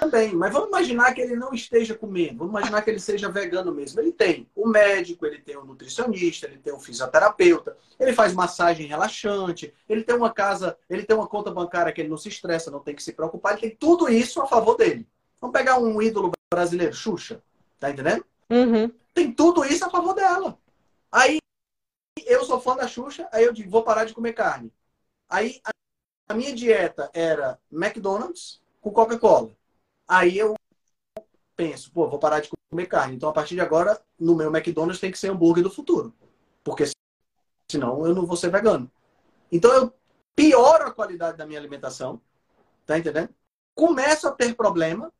também, 0.04 0.34
mas 0.34 0.52
vamos 0.52 0.68
imaginar 0.68 1.12
que 1.14 1.20
ele 1.20 1.34
não 1.34 1.52
esteja 1.52 1.94
comendo, 1.94 2.38
vamos 2.38 2.52
imaginar 2.52 2.82
que 2.82 2.90
ele 2.90 2.98
seja 2.98 3.28
vegano 3.28 3.72
mesmo. 3.72 4.00
Ele 4.00 4.12
tem 4.12 4.48
o 4.54 4.68
médico, 4.68 5.26
ele 5.26 5.38
tem 5.38 5.56
o 5.56 5.64
nutricionista, 5.64 6.46
ele 6.46 6.58
tem 6.58 6.72
o 6.72 6.78
fisioterapeuta, 6.78 7.76
ele 7.98 8.12
faz 8.12 8.32
massagem 8.32 8.86
relaxante, 8.86 9.72
ele 9.88 10.04
tem 10.04 10.14
uma 10.14 10.32
casa, 10.32 10.76
ele 10.88 11.02
tem 11.02 11.16
uma 11.16 11.26
conta 11.26 11.50
bancária 11.50 11.92
que 11.92 12.00
ele 12.00 12.08
não 12.08 12.16
se 12.16 12.28
estressa, 12.28 12.70
não 12.70 12.80
tem 12.80 12.94
que 12.94 13.02
se 13.02 13.12
preocupar, 13.12 13.52
ele 13.52 13.62
tem 13.62 13.76
tudo 13.76 14.08
isso 14.08 14.40
a 14.40 14.46
favor 14.46 14.76
dele. 14.76 15.06
Vamos 15.40 15.56
pegar 15.56 15.78
um 15.78 16.00
ídolo 16.00 16.32
brasileiro, 16.52 16.94
Xuxa, 16.94 17.42
tá 17.78 17.90
entendendo? 17.90 18.24
Uhum. 18.50 18.90
Tem 19.12 19.32
tudo 19.32 19.64
isso 19.64 19.84
a 19.84 19.90
favor 19.90 20.14
dela. 20.14 20.58
Aí 21.10 21.38
eu 22.24 22.44
sou 22.44 22.60
fã 22.60 22.76
da 22.76 22.86
Xuxa, 22.86 23.28
aí 23.32 23.44
eu 23.44 23.52
digo, 23.52 23.70
vou 23.70 23.82
parar 23.82 24.04
de 24.04 24.14
comer 24.14 24.32
carne. 24.32 24.72
Aí 25.28 25.60
a 26.28 26.34
minha 26.34 26.54
dieta 26.54 27.10
era 27.12 27.58
McDonald's 27.70 28.60
com 28.80 28.90
Coca-Cola. 28.90 29.50
Aí 30.06 30.38
eu 30.38 30.54
penso, 31.56 31.90
pô, 31.92 32.08
vou 32.08 32.18
parar 32.18 32.40
de 32.40 32.50
comer 32.70 32.86
carne. 32.86 33.16
Então, 33.16 33.28
a 33.28 33.32
partir 33.32 33.54
de 33.54 33.60
agora, 33.60 34.00
no 34.18 34.34
meu 34.34 34.54
McDonald's 34.54 35.00
tem 35.00 35.10
que 35.10 35.18
ser 35.18 35.30
hambúrguer 35.30 35.62
do 35.62 35.70
futuro. 35.70 36.14
Porque 36.62 36.84
senão 37.70 38.06
eu 38.06 38.14
não 38.14 38.26
vou 38.26 38.36
ser 38.36 38.50
vegano. 38.50 38.90
Então, 39.50 39.72
eu 39.72 39.94
pioro 40.34 40.84
a 40.84 40.92
qualidade 40.92 41.36
da 41.36 41.46
minha 41.46 41.58
alimentação. 41.58 42.20
Tá 42.86 42.98
entendendo? 42.98 43.34
Começo 43.74 44.28
a 44.28 44.32
ter 44.32 44.54
problema 44.54 45.12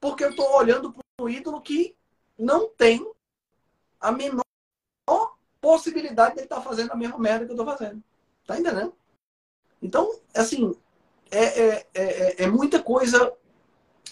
porque 0.00 0.24
eu 0.24 0.30
estou 0.30 0.56
olhando 0.56 0.92
para 0.92 1.02
um 1.20 1.28
ídolo 1.28 1.60
que 1.60 1.96
não 2.38 2.68
tem 2.68 3.04
a 4.00 4.12
menor 4.12 4.42
possibilidade 5.60 6.34
de 6.34 6.40
ele 6.40 6.46
estar 6.46 6.56
tá 6.56 6.62
fazendo 6.62 6.92
a 6.92 6.96
mesma 6.96 7.18
merda 7.18 7.44
que 7.44 7.50
eu 7.50 7.56
estou 7.56 7.66
fazendo. 7.66 8.02
Tá 8.46 8.58
entendendo? 8.58 8.94
Então, 9.82 10.20
assim, 10.34 10.74
é, 11.30 11.44
é, 11.44 11.86
é, 11.94 12.44
é, 12.44 12.46
muita 12.46 12.82
coisa, 12.82 13.32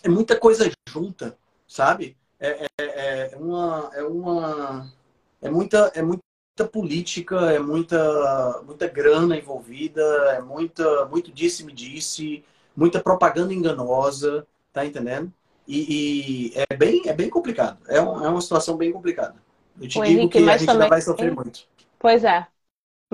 é 0.02 0.08
muita 0.08 0.36
coisa 0.38 0.70
junta, 0.88 1.36
sabe? 1.66 2.16
É, 2.40 2.66
é, 2.78 3.30
é, 3.32 3.36
uma, 3.36 3.90
é 3.94 4.02
uma, 4.02 4.92
é 5.40 5.48
muita, 5.48 5.92
é 5.94 6.02
muita 6.02 6.22
política, 6.70 7.52
é 7.52 7.58
muita, 7.58 8.62
muita 8.66 8.86
grana 8.88 9.36
envolvida, 9.36 10.02
é 10.36 10.40
muita, 10.40 11.06
muito 11.06 11.32
disse-me 11.32 11.72
disse, 11.72 12.44
muita 12.76 13.00
propaganda 13.00 13.54
enganosa, 13.54 14.46
tá 14.72 14.84
entendendo? 14.84 15.32
E, 15.66 16.52
e, 16.52 16.64
é 16.68 16.76
bem, 16.76 17.02
é 17.06 17.12
bem 17.12 17.30
complicado. 17.30 17.78
É, 17.88 18.00
um, 18.00 18.24
é 18.24 18.28
uma 18.28 18.40
situação 18.40 18.76
bem 18.76 18.92
complicada. 18.92 19.36
Eu 19.80 19.88
te 19.88 19.98
o 19.98 20.04
digo 20.04 20.20
Henrique, 20.20 20.38
que 20.38 20.48
a 20.48 20.56
gente 20.56 20.66
também... 20.66 20.82
ainda 20.82 20.88
vai 20.88 21.00
sofrer 21.00 21.34
muito. 21.34 21.66
Pois 21.98 22.22
é. 22.22 22.46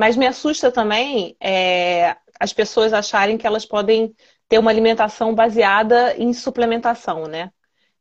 Mas 0.01 0.17
me 0.17 0.27
assusta 0.27 0.73
também 0.73 1.37
é, 1.39 2.17
as 2.41 2.55
pessoas 2.55 2.91
acharem 2.95 3.37
que 3.37 3.47
elas 3.47 3.67
podem 3.67 4.15
ter 4.49 4.59
uma 4.59 4.71
alimentação 4.71 5.35
baseada 5.35 6.17
em 6.17 6.33
suplementação, 6.33 7.27
né? 7.27 7.53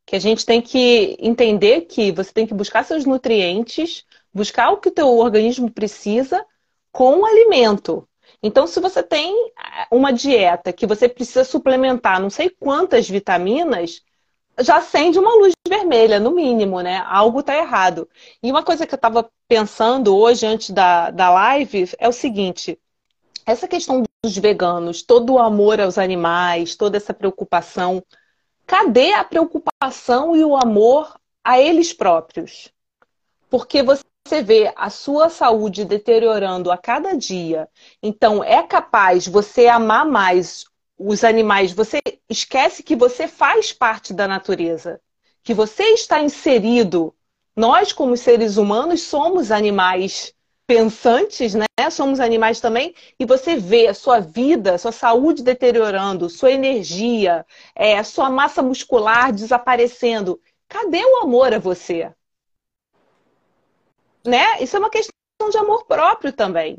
Que 0.06 0.16
a 0.16 0.20
gente 0.20 0.46
tem 0.46 0.62
que 0.62 1.18
entender 1.20 1.82
que 1.82 2.10
você 2.14 2.32
tem 2.32 2.48
que 2.48 2.54
buscar 2.54 2.86
seus 2.86 3.04
nutrientes, 3.04 4.06
buscar 4.34 4.70
o 4.70 4.78
que 4.78 4.88
o 4.88 4.94
teu 4.94 5.10
organismo 5.10 5.70
precisa 5.70 6.42
com 6.90 7.20
o 7.20 7.26
alimento. 7.26 8.08
Então, 8.42 8.66
se 8.66 8.80
você 8.80 9.04
tem 9.04 9.52
uma 9.92 10.14
dieta 10.14 10.72
que 10.72 10.88
você 10.88 11.10
precisa 11.10 11.44
suplementar 11.44 12.22
não 12.22 12.30
sei 12.30 12.50
quantas 12.50 13.10
vitaminas, 13.10 14.02
já 14.60 14.78
acende 14.78 15.18
uma 15.18 15.34
luz 15.36 15.54
vermelha, 15.68 16.20
no 16.20 16.32
mínimo, 16.32 16.82
né? 16.82 17.04
Algo 17.08 17.40
está 17.40 17.56
errado. 17.56 18.10
E 18.42 18.52
uma 18.52 18.64
coisa 18.64 18.86
que 18.86 18.94
eu 18.94 18.98
estava 18.98 19.30
pensando 19.48 20.16
hoje, 20.16 20.46
antes 20.46 20.70
da, 20.72 21.10
da 21.12 21.30
live, 21.30 21.90
é 21.98 22.08
o 22.08 22.14
seguinte: 22.14 22.80
essa 23.46 23.68
questão 23.68 24.04
dos 24.24 24.38
veganos, 24.38 25.02
todo 25.02 25.34
o 25.34 25.40
amor 25.40 25.80
aos 25.80 25.98
animais, 25.98 26.76
toda 26.76 26.98
essa 26.98 27.14
preocupação, 27.14 28.04
cadê 28.66 29.14
a 29.14 29.24
preocupação 29.24 30.36
e 30.36 30.44
o 30.44 30.56
amor 30.56 31.16
a 31.44 31.60
eles 31.60 31.94
próprios? 31.94 32.72
Porque 33.50 33.82
você 33.82 34.44
vê 34.44 34.72
a 34.76 34.90
sua 34.90 35.30
saúde 35.30 35.86
deteriorando 35.86 36.72
a 36.72 36.78
cada 36.78 37.16
dia. 37.16 37.68
Então, 38.04 38.44
é 38.44 38.62
capaz 38.62 39.26
você 39.28 39.68
amar 39.68 40.06
mais 40.06 40.66
os 41.00 41.24
animais, 41.24 41.72
você 41.72 42.02
esquece 42.30 42.84
que 42.84 42.96
você 42.96 43.26
faz 43.26 43.72
parte 43.72 44.14
da 44.14 44.28
natureza, 44.28 45.00
que 45.42 45.54
você 45.54 45.84
está 45.94 46.22
inserido. 46.22 47.16
Nós, 47.56 47.94
como 47.94 48.18
seres 48.18 48.58
humanos, 48.58 49.04
somos 49.04 49.50
animais 49.50 50.34
pensantes, 50.68 51.56
né? 51.56 51.66
Somos 51.90 52.20
animais 52.20 52.60
também, 52.60 52.94
e 53.18 53.26
você 53.26 53.56
vê 53.56 53.88
a 53.88 53.94
sua 53.94 54.20
vida, 54.20 54.78
sua 54.78 54.92
saúde 54.92 55.42
deteriorando, 55.42 56.30
sua 56.30 56.52
energia, 56.52 57.46
é, 57.74 58.04
sua 58.04 58.30
massa 58.30 58.62
muscular 58.62 59.32
desaparecendo. 59.32 60.40
Cadê 60.68 61.04
o 61.04 61.24
amor 61.24 61.54
a 61.54 61.60
você? 61.60 62.14
Né? 64.24 64.62
Isso 64.62 64.76
é 64.76 64.80
uma 64.80 64.90
questão 64.90 65.50
de 65.50 65.58
amor 65.58 65.86
próprio 65.86 66.34
também. 66.34 66.78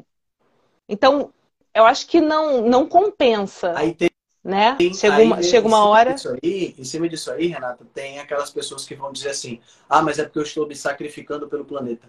Então, 0.88 1.32
eu 1.74 1.84
acho 1.84 2.06
que 2.06 2.20
não, 2.20 2.62
não 2.62 2.86
compensa. 2.86 3.72
Aí 3.76 3.94
tem, 3.94 4.10
né? 4.42 4.76
chega 4.94 5.18
uma, 5.22 5.42
chega 5.42 5.66
uma 5.66 5.84
hora. 5.84 6.16
Aí, 6.42 6.74
em 6.78 6.84
cima 6.84 7.08
disso 7.08 7.30
aí, 7.30 7.46
Renata, 7.46 7.84
tem 7.92 8.18
aquelas 8.18 8.50
pessoas 8.50 8.84
que 8.84 8.94
vão 8.94 9.12
dizer 9.12 9.30
assim: 9.30 9.60
ah, 9.88 10.02
mas 10.02 10.18
é 10.18 10.24
porque 10.24 10.38
eu 10.38 10.42
estou 10.42 10.66
me 10.66 10.74
sacrificando 10.74 11.48
pelo 11.48 11.64
planeta. 11.64 12.08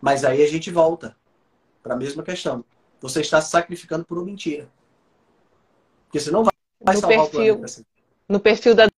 Mas 0.00 0.24
aí 0.24 0.42
a 0.42 0.48
gente 0.48 0.70
volta 0.70 1.16
para 1.82 1.94
a 1.94 1.96
mesma 1.96 2.22
questão. 2.22 2.64
Você 3.00 3.20
está 3.20 3.40
se 3.40 3.50
sacrificando 3.50 4.04
por 4.04 4.18
uma 4.18 4.26
mentira. 4.26 4.68
Porque 6.04 6.20
você 6.20 6.30
não 6.30 6.44
vai, 6.44 6.52
vai 6.80 6.94
no 6.94 7.00
salvar 7.00 7.18
perfil, 7.18 7.40
o 7.40 7.40
planeta. 7.40 7.64
Assim. 7.64 7.84
No 8.28 8.40
perfil 8.40 8.74
da 8.74 8.88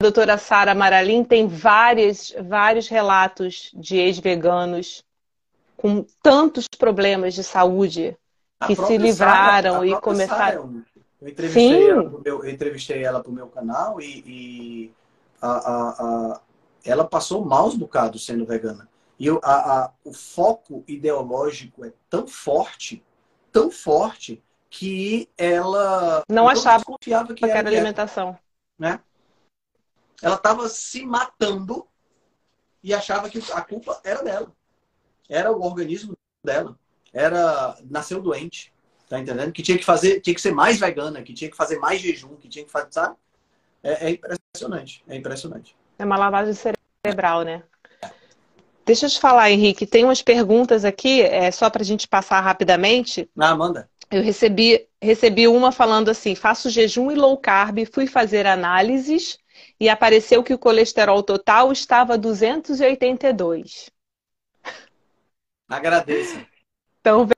doutora 0.00 0.38
Sara 0.38 0.74
Maralim 0.74 1.24
tem 1.24 1.46
vários, 1.46 2.34
vários 2.48 2.88
relatos 2.88 3.70
de 3.74 3.96
ex-veganos 3.96 5.04
com 5.84 6.02
tantos 6.22 6.66
problemas 6.66 7.34
de 7.34 7.44
saúde 7.44 8.16
que 8.66 8.74
se 8.74 8.96
livraram 8.96 9.74
Sarah, 9.74 9.86
e 9.86 10.00
começaram. 10.00 10.82
eu, 11.20 11.28
entrevistei 11.28 11.90
ela 11.90 12.02
meu, 12.02 12.22
eu 12.24 12.48
entrevistei 12.48 13.04
ela 13.04 13.20
para 13.22 13.30
o 13.30 13.34
meu 13.34 13.48
canal 13.48 14.00
e, 14.00 14.24
e 14.26 14.92
a, 15.42 15.50
a, 15.50 15.90
a, 15.90 16.40
ela 16.86 17.04
passou 17.04 17.44
maus 17.44 17.74
bocados 17.74 18.24
sendo 18.24 18.46
vegana. 18.46 18.88
E 19.20 19.28
a, 19.28 19.34
a, 19.42 19.92
o 20.02 20.14
foco 20.14 20.82
ideológico 20.88 21.84
é 21.84 21.92
tão 22.08 22.26
forte, 22.26 23.04
tão 23.52 23.70
forte, 23.70 24.42
que 24.70 25.28
ela 25.36 26.22
não 26.30 26.48
achava 26.48 26.78
desconfiava 26.78 27.34
que, 27.34 27.44
que 27.44 27.50
era, 27.50 27.68
alimentação. 27.68 28.38
Né? 28.78 29.00
Ela 30.22 30.36
estava 30.36 30.66
se 30.66 31.04
matando 31.04 31.86
e 32.82 32.94
achava 32.94 33.28
que 33.28 33.38
a 33.52 33.60
culpa 33.60 34.00
era 34.02 34.22
dela. 34.22 34.50
Era 35.28 35.52
o 35.52 35.62
organismo 35.62 36.14
dela. 36.44 36.76
Era 37.12 37.76
nasceu 37.88 38.20
doente, 38.20 38.72
tá 39.08 39.18
entendendo? 39.18 39.52
Que 39.52 39.62
tinha 39.62 39.78
que 39.78 39.84
fazer, 39.84 40.20
tinha 40.20 40.34
que 40.34 40.40
ser 40.40 40.52
mais 40.52 40.78
vegana, 40.78 41.22
que 41.22 41.32
tinha 41.32 41.50
que 41.50 41.56
fazer 41.56 41.78
mais 41.78 42.00
jejum, 42.00 42.36
que 42.36 42.48
tinha 42.48 42.64
que 42.64 42.70
fazer, 42.70 42.88
sabe? 42.90 43.16
É, 43.82 44.08
é 44.08 44.10
impressionante, 44.10 45.04
é 45.06 45.16
impressionante. 45.16 45.76
É 45.98 46.04
uma 46.04 46.16
lavagem 46.16 46.54
cerebral, 46.54 47.42
né? 47.42 47.62
Deixa 48.84 49.06
eu 49.06 49.10
te 49.10 49.18
falar, 49.18 49.50
Henrique, 49.50 49.86
tem 49.86 50.04
umas 50.04 50.20
perguntas 50.20 50.84
aqui, 50.84 51.22
é, 51.22 51.50
só 51.50 51.70
para 51.70 51.82
a 51.82 51.84
gente 51.84 52.06
passar 52.06 52.40
rapidamente. 52.40 53.28
Ah, 53.38 53.54
manda. 53.54 53.88
Eu 54.10 54.22
recebi, 54.22 54.86
recebi 55.00 55.48
uma 55.48 55.72
falando 55.72 56.10
assim: 56.10 56.34
faço 56.34 56.68
jejum 56.68 57.10
e 57.10 57.14
low 57.14 57.36
carb, 57.38 57.86
fui 57.92 58.06
fazer 58.06 58.46
análises 58.46 59.38
e 59.80 59.88
apareceu 59.88 60.42
que 60.42 60.52
o 60.52 60.58
colesterol 60.58 61.22
total 61.22 61.72
estava 61.72 62.18
282. 62.18 63.90
Agradeço. 65.68 66.38
Então 67.00 67.28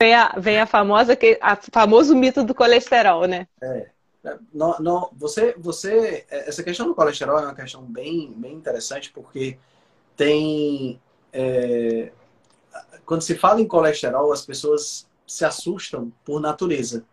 vem 0.00 0.14
a, 0.14 0.34
vem 0.38 0.60
a 0.60 0.66
famosa, 0.66 1.16
a 1.40 1.56
famoso 1.56 2.14
mito 2.14 2.44
do 2.44 2.54
colesterol, 2.54 3.26
né? 3.26 3.46
É. 3.62 3.94
Não, 4.52 4.78
não, 4.78 5.10
você, 5.14 5.54
você, 5.58 6.24
essa 6.30 6.62
questão 6.62 6.86
do 6.86 6.94
colesterol 6.94 7.38
é 7.38 7.42
uma 7.42 7.54
questão 7.54 7.82
bem, 7.82 8.32
bem 8.32 8.54
interessante 8.54 9.10
porque 9.10 9.58
tem. 10.16 10.98
É, 11.30 12.10
quando 13.04 13.20
se 13.20 13.34
fala 13.34 13.60
em 13.60 13.68
colesterol, 13.68 14.32
as 14.32 14.44
pessoas 14.46 15.06
se 15.26 15.44
assustam 15.44 16.10
por 16.24 16.40
natureza, 16.40 17.04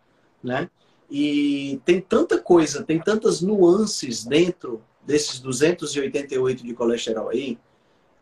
né? 0.41 0.69
E 1.09 1.81
tem 1.83 1.99
tanta 1.99 2.39
coisa, 2.39 2.83
tem 2.83 2.97
tantas 2.97 3.41
nuances 3.41 4.23
dentro 4.23 4.81
desses 5.01 5.39
288 5.39 6.63
de 6.63 6.73
colesterol 6.73 7.29
aí, 7.29 7.59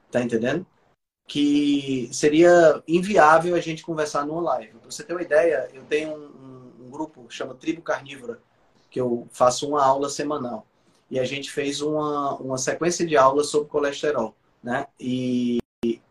tá 0.09 0.21
entendendo? 0.23 0.65
Que 1.29 2.09
seria 2.11 2.81
inviável 2.87 3.53
a 3.55 3.59
gente 3.59 3.83
conversar 3.83 4.25
numa 4.25 4.41
live. 4.41 4.73
Pra 4.79 4.89
você 4.89 5.03
ter 5.03 5.13
uma 5.13 5.21
ideia, 5.21 5.69
eu 5.71 5.83
tenho 5.83 6.11
um, 6.11 6.85
um, 6.85 6.89
grupo 6.89 7.23
que 7.25 7.35
chama 7.35 7.53
Tribo 7.53 7.83
Carnívora, 7.83 8.39
que 8.89 8.99
eu 8.99 9.27
faço 9.31 9.69
uma 9.69 9.85
aula 9.85 10.09
semanal. 10.09 10.65
E 11.09 11.19
a 11.19 11.23
gente 11.23 11.51
fez 11.51 11.81
uma, 11.81 12.35
uma 12.37 12.57
sequência 12.57 13.05
de 13.05 13.15
aulas 13.15 13.47
sobre 13.47 13.69
colesterol, 13.69 14.35
né? 14.63 14.87
E 14.99 15.59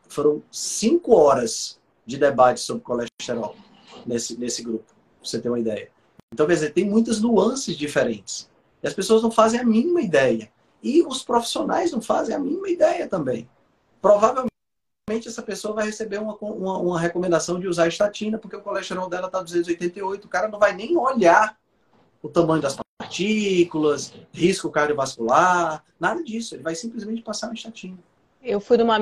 foram 0.08 0.40
cinco 0.52 1.16
horas 1.16 1.80
de 2.06 2.16
debate 2.16 2.60
sobre 2.60 2.84
colesterol 2.84 3.56
nesse, 4.06 4.38
nesse 4.38 4.62
grupo, 4.62 4.86
pra 4.86 5.28
você 5.28 5.40
ter 5.40 5.48
uma 5.48 5.58
ideia. 5.58 5.90
Então, 6.32 6.46
quer 6.46 6.54
dizer, 6.54 6.72
tem 6.72 6.84
muitas 6.84 7.20
nuances 7.20 7.76
diferentes. 7.76 8.48
E 8.82 8.86
as 8.86 8.94
pessoas 8.94 9.20
não 9.20 9.32
fazem 9.32 9.58
a 9.58 9.64
mínima 9.64 10.00
ideia. 10.00 10.50
E 10.80 11.02
os 11.02 11.24
profissionais 11.24 11.90
não 11.90 12.00
fazem 12.00 12.36
a 12.36 12.38
mínima 12.38 12.68
ideia 12.68 13.08
também. 13.08 13.48
Provavelmente 14.00 14.47
essa 15.16 15.42
pessoa 15.42 15.74
vai 15.74 15.86
receber 15.86 16.18
uma, 16.18 16.36
uma, 16.36 16.78
uma 16.78 17.00
recomendação 17.00 17.59
de 17.59 17.66
usar 17.66 17.88
estatina, 17.88 18.38
porque 18.38 18.56
o 18.56 18.61
colesterol 18.61 19.09
dela 19.09 19.26
está 19.26 19.42
288. 19.42 20.24
O 20.24 20.28
cara 20.28 20.48
não 20.48 20.59
vai 20.59 20.74
nem 20.74 20.96
olhar 20.96 21.56
o 22.22 22.28
tamanho 22.28 22.61
das 22.61 22.76
partículas, 22.98 24.12
risco 24.32 24.70
cardiovascular, 24.70 25.84
nada 25.98 26.22
disso. 26.22 26.54
Ele 26.54 26.62
vai 26.62 26.74
simplesmente 26.74 27.22
passar 27.22 27.46
uma 27.46 27.54
estatina. 27.54 27.96
Eu 28.42 28.61
fui 28.61 28.76
numa 28.76 28.98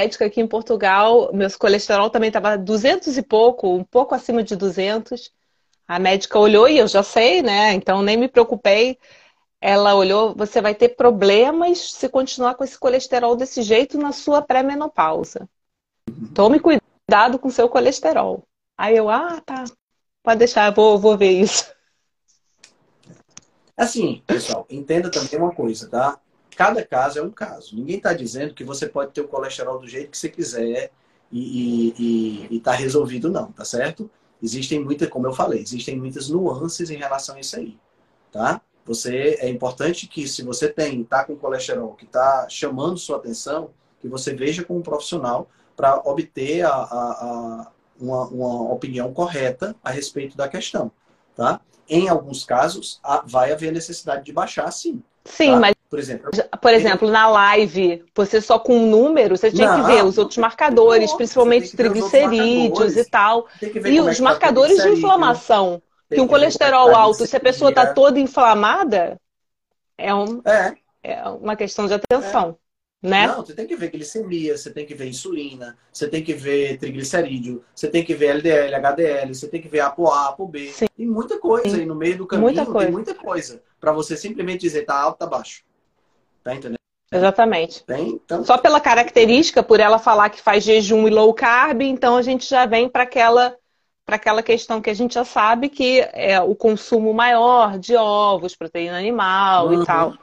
médica 0.00 0.26
aqui 0.26 0.40
em 0.40 0.46
Portugal, 0.46 1.30
meu 1.32 1.48
colesterol 1.58 2.10
também 2.10 2.28
estava 2.28 2.56
200 2.56 3.16
e 3.16 3.22
pouco, 3.22 3.74
um 3.74 3.84
pouco 3.84 4.14
acima 4.14 4.42
de 4.42 4.54
200. 4.54 5.32
A 5.86 5.98
médica 5.98 6.38
olhou 6.38 6.68
e 6.68 6.78
eu 6.78 6.86
já 6.86 7.02
sei, 7.02 7.42
né? 7.42 7.72
Então 7.72 8.02
nem 8.02 8.16
me 8.16 8.28
preocupei. 8.28 8.98
Ela 9.60 9.94
olhou, 9.94 10.34
você 10.34 10.60
vai 10.60 10.74
ter 10.74 10.90
problemas 10.90 11.92
se 11.92 12.08
continuar 12.08 12.54
com 12.54 12.62
esse 12.62 12.78
colesterol 12.78 13.34
desse 13.34 13.62
jeito 13.62 13.98
na 13.98 14.12
sua 14.12 14.40
pré-menopausa. 14.40 15.48
Tome 16.34 16.60
cuidado 16.60 17.38
com 17.38 17.50
seu 17.50 17.68
colesterol. 17.68 18.44
Aí 18.76 18.96
eu, 18.96 19.10
ah, 19.10 19.40
tá. 19.40 19.64
Pode 20.22 20.38
deixar, 20.38 20.70
vou, 20.72 20.98
vou 20.98 21.16
ver 21.16 21.32
isso. 21.32 21.72
Assim, 23.76 24.22
pessoal, 24.26 24.66
entenda 24.70 25.10
também 25.10 25.38
uma 25.38 25.54
coisa, 25.54 25.88
tá? 25.88 26.18
Cada 26.56 26.84
caso 26.84 27.18
é 27.18 27.22
um 27.22 27.30
caso. 27.30 27.76
Ninguém 27.76 27.96
está 27.96 28.12
dizendo 28.12 28.52
que 28.52 28.64
você 28.64 28.88
pode 28.88 29.12
ter 29.12 29.20
o 29.20 29.28
colesterol 29.28 29.78
do 29.78 29.88
jeito 29.88 30.10
que 30.10 30.18
você 30.18 30.28
quiser 30.28 30.90
e, 31.30 31.94
e, 31.98 32.56
e 32.56 32.60
tá 32.60 32.72
resolvido, 32.72 33.30
não, 33.30 33.52
tá 33.52 33.64
certo? 33.64 34.10
Existem 34.42 34.82
muitas, 34.82 35.08
como 35.08 35.26
eu 35.26 35.32
falei, 35.32 35.60
existem 35.60 35.96
muitas 35.96 36.28
nuances 36.28 36.90
em 36.90 36.96
relação 36.96 37.36
a 37.36 37.40
isso 37.40 37.56
aí, 37.56 37.78
tá? 38.32 38.60
Você 38.88 39.36
é 39.38 39.48
importante 39.50 40.08
que 40.08 40.26
se 40.26 40.42
você 40.42 40.66
tem 40.66 41.04
tá 41.04 41.22
com 41.22 41.36
colesterol 41.36 41.92
que 41.92 42.06
está 42.06 42.48
chamando 42.48 42.96
sua 42.96 43.18
atenção, 43.18 43.70
que 44.00 44.08
você 44.08 44.34
veja 44.34 44.64
com 44.64 44.78
um 44.78 44.82
profissional 44.82 45.46
para 45.76 45.96
obter 46.04 46.62
a, 46.64 46.70
a, 46.70 46.72
a 46.72 47.66
uma, 48.00 48.26
uma, 48.28 48.72
opinião 48.72 49.12
correta 49.12 49.76
a 49.84 49.90
respeito 49.90 50.36
da 50.36 50.48
questão, 50.48 50.90
tá? 51.36 51.60
Em 51.86 52.08
alguns 52.08 52.44
casos, 52.44 53.00
vai 53.26 53.52
haver 53.52 53.72
necessidade 53.72 54.24
de 54.24 54.32
baixar, 54.32 54.70
sim. 54.70 55.02
Sim, 55.24 55.52
tá? 55.52 55.60
mas 55.60 55.74
por 55.90 55.98
exemplo, 55.98 56.30
por 56.60 56.72
exemplo, 56.72 57.10
na 57.10 57.28
live, 57.28 58.04
você 58.14 58.40
só 58.40 58.58
com 58.58 58.76
um 58.76 58.90
número, 58.90 59.36
você 59.36 59.50
tinha 59.50 59.68
não, 59.70 59.84
que 59.84 59.92
ver 59.92 60.04
os 60.04 60.16
outros 60.18 60.38
marcadores, 60.38 61.12
principalmente 61.12 61.76
triglicerídeos 61.76 62.96
e 62.96 63.04
tal. 63.04 63.46
E 63.62 64.00
os 64.00 64.18
tá 64.18 64.22
marcadores 64.22 64.82
de 64.82 64.88
inflamação. 64.90 65.82
Que 66.10 66.20
um 66.20 66.26
colesterol 66.26 66.94
alto, 66.94 67.26
se 67.26 67.36
a 67.36 67.40
pessoa 67.40 67.70
está 67.70 67.92
toda 67.92 68.18
inflamada, 68.18 69.20
é, 69.96 70.14
um, 70.14 70.40
é. 70.44 70.74
é 71.02 71.28
uma 71.28 71.54
questão 71.54 71.86
de 71.86 71.94
atenção. 71.94 72.56
É. 72.64 72.68
Né? 73.00 73.28
Não, 73.28 73.44
você 73.44 73.54
tem 73.54 73.66
que 73.66 73.76
ver 73.76 73.90
glicemia, 73.90 74.56
você 74.56 74.72
tem 74.72 74.84
que 74.84 74.94
ver 74.94 75.06
insulina, 75.06 75.78
você 75.92 76.08
tem 76.08 76.22
que 76.22 76.34
ver 76.34 76.78
triglicerídeo, 76.78 77.64
você 77.72 77.88
tem 77.88 78.04
que 78.04 78.12
ver 78.12 78.26
LDL, 78.26 78.74
HDL, 78.74 79.34
você 79.34 79.46
tem 79.46 79.62
que 79.62 79.68
ver 79.68 79.80
ApoA, 79.80 80.30
ApoB. 80.30 80.72
Sim. 80.72 80.86
Tem 80.96 81.06
muita 81.06 81.38
coisa 81.38 81.76
Sim. 81.76 81.80
aí 81.82 81.86
no 81.86 81.94
meio 81.94 82.18
do 82.18 82.26
caminho, 82.26 82.52
muita 82.52 82.64
tem 82.64 82.90
muita 82.90 83.14
coisa. 83.14 83.62
Para 83.78 83.92
você 83.92 84.16
simplesmente 84.16 84.62
dizer 84.62 84.84
tá 84.84 84.98
alto, 84.98 85.18
tá 85.18 85.26
baixo. 85.26 85.62
Tá 86.42 86.54
entendendo? 86.54 86.78
Exatamente. 87.10 87.84
então... 87.88 88.44
Só 88.44 88.58
pela 88.58 88.80
característica, 88.80 89.62
por 89.62 89.80
ela 89.80 89.98
falar 89.98 90.28
que 90.28 90.42
faz 90.42 90.64
jejum 90.64 91.06
e 91.06 91.10
low 91.10 91.32
carb, 91.32 91.82
então 91.82 92.16
a 92.16 92.22
gente 92.22 92.48
já 92.48 92.66
vem 92.66 92.88
para 92.88 93.04
aquela 93.04 93.56
para 94.08 94.16
aquela 94.16 94.42
questão 94.42 94.80
que 94.80 94.88
a 94.88 94.94
gente 94.94 95.12
já 95.12 95.24
sabe 95.24 95.68
que 95.68 96.00
é 96.14 96.40
o 96.40 96.54
consumo 96.54 97.12
maior 97.12 97.78
de 97.78 97.94
ovos, 97.94 98.56
proteína 98.56 98.96
animal 98.96 99.66
uhum. 99.66 99.82
e 99.82 99.84
tal. 99.84 100.14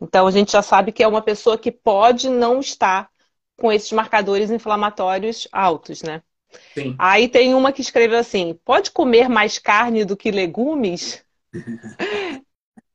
Então 0.00 0.28
a 0.28 0.30
gente 0.30 0.52
já 0.52 0.62
sabe 0.62 0.92
que 0.92 1.02
é 1.02 1.08
uma 1.08 1.20
pessoa 1.20 1.58
que 1.58 1.72
pode 1.72 2.30
não 2.30 2.60
estar 2.60 3.10
com 3.58 3.72
esses 3.72 3.90
marcadores 3.90 4.48
inflamatórios 4.48 5.48
altos, 5.50 6.04
né? 6.04 6.22
Sim. 6.72 6.94
Aí 6.96 7.26
tem 7.26 7.52
uma 7.52 7.72
que 7.72 7.80
escreveu 7.80 8.20
assim: 8.20 8.56
pode 8.64 8.92
comer 8.92 9.28
mais 9.28 9.58
carne 9.58 10.04
do 10.04 10.16
que 10.16 10.30
legumes? 10.30 11.24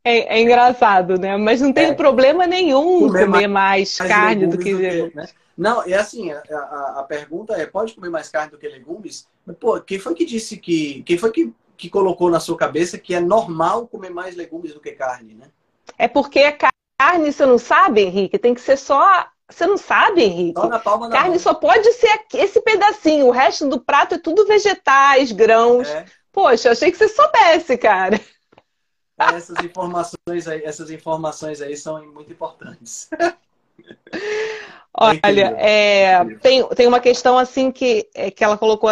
É, 0.08 0.38
é, 0.38 0.42
engraçado, 0.42 1.20
né? 1.20 1.36
Mas 1.36 1.60
não 1.60 1.74
tem 1.74 1.88
é. 1.88 1.94
problema 1.94 2.48
nenhum 2.48 3.08
comer, 3.08 3.26
comer 3.26 3.48
mais, 3.48 4.00
mais, 4.00 4.10
carne 4.10 4.48
do 4.48 4.58
que. 4.58 4.74
Que 4.74 5.14
né? 5.14 5.28
Não, 5.58 5.84
é 5.84 5.96
assim, 5.96 6.32
a, 6.32 6.42
a, 6.50 7.00
a, 7.00 7.04
pergunta 7.04 7.54
é, 7.56 7.66
pode 7.66 7.94
comer 7.94 8.10
mais 8.10 8.30
carne 8.30 8.52
do 8.52 8.58
que 8.58 8.70
legumes? 8.70 9.28
Mas, 9.46 9.58
pô, 9.58 9.78
quem 9.82 10.00
foi 10.00 10.14
que 10.14 10.24
disse 10.24 10.56
que. 10.56 11.04
Quem 11.04 11.18
foi 11.18 11.30
que, 11.32 11.54
que 11.76 11.90
colocou 11.90 12.30
na 12.30 12.40
sua 12.40 12.56
cabeça 12.56 12.98
que 12.98 13.14
é 13.14 13.20
normal 13.20 13.86
comer 13.86 14.10
mais 14.10 14.34
legumes 14.34 14.74
do 14.74 14.80
que 14.80 14.94
carne, 14.94 15.34
né? 15.34 15.48
É 15.98 16.08
porque 16.08 16.40
a 16.40 16.72
carne, 16.98 17.34
você 17.34 17.46
não 17.46 17.58
sabe, 17.58 18.04
Henrique, 18.04 18.40
tem 18.40 18.54
que 18.54 18.62
ser 18.62 18.78
só. 18.78 19.28
Você 19.50 19.68
não 19.68 19.78
sabe, 19.78 20.24
Henrique? 20.24 20.58
Só 20.58 20.70
na 20.70 20.80
palma 20.80 21.10
carne 21.10 21.32
mão. 21.32 21.40
só 21.40 21.54
pode 21.54 21.92
ser 21.94 22.22
esse 22.34 22.62
pedacinho, 22.62 23.26
o 23.26 23.32
resto 23.32 23.68
do 23.68 23.82
prato 23.82 24.16
é 24.16 24.18
tudo 24.18 24.48
vegetais, 24.48 25.34
grãos. 25.34 25.90
É. 25.90 26.06
Poxa, 26.32 26.72
achei 26.72 26.92
que 26.92 26.98
você 26.98 27.10
soubesse, 27.10 27.78
cara. 27.78 28.18
Essas 29.18 29.64
informações 29.64 30.48
aí, 30.48 30.64
essas 30.64 30.92
informações 30.92 31.62
aí 31.62 31.76
são 31.76 32.06
muito 32.06 32.32
importantes. 32.32 33.10
Olha, 35.00 35.56
é, 35.58 36.26
tem, 36.42 36.68
tem 36.70 36.88
uma 36.88 37.00
questão 37.00 37.38
assim 37.38 37.72
que, 37.72 38.10
é, 38.16 38.32
que 38.32 38.44
ela 38.44 38.58
colocou. 38.58 38.90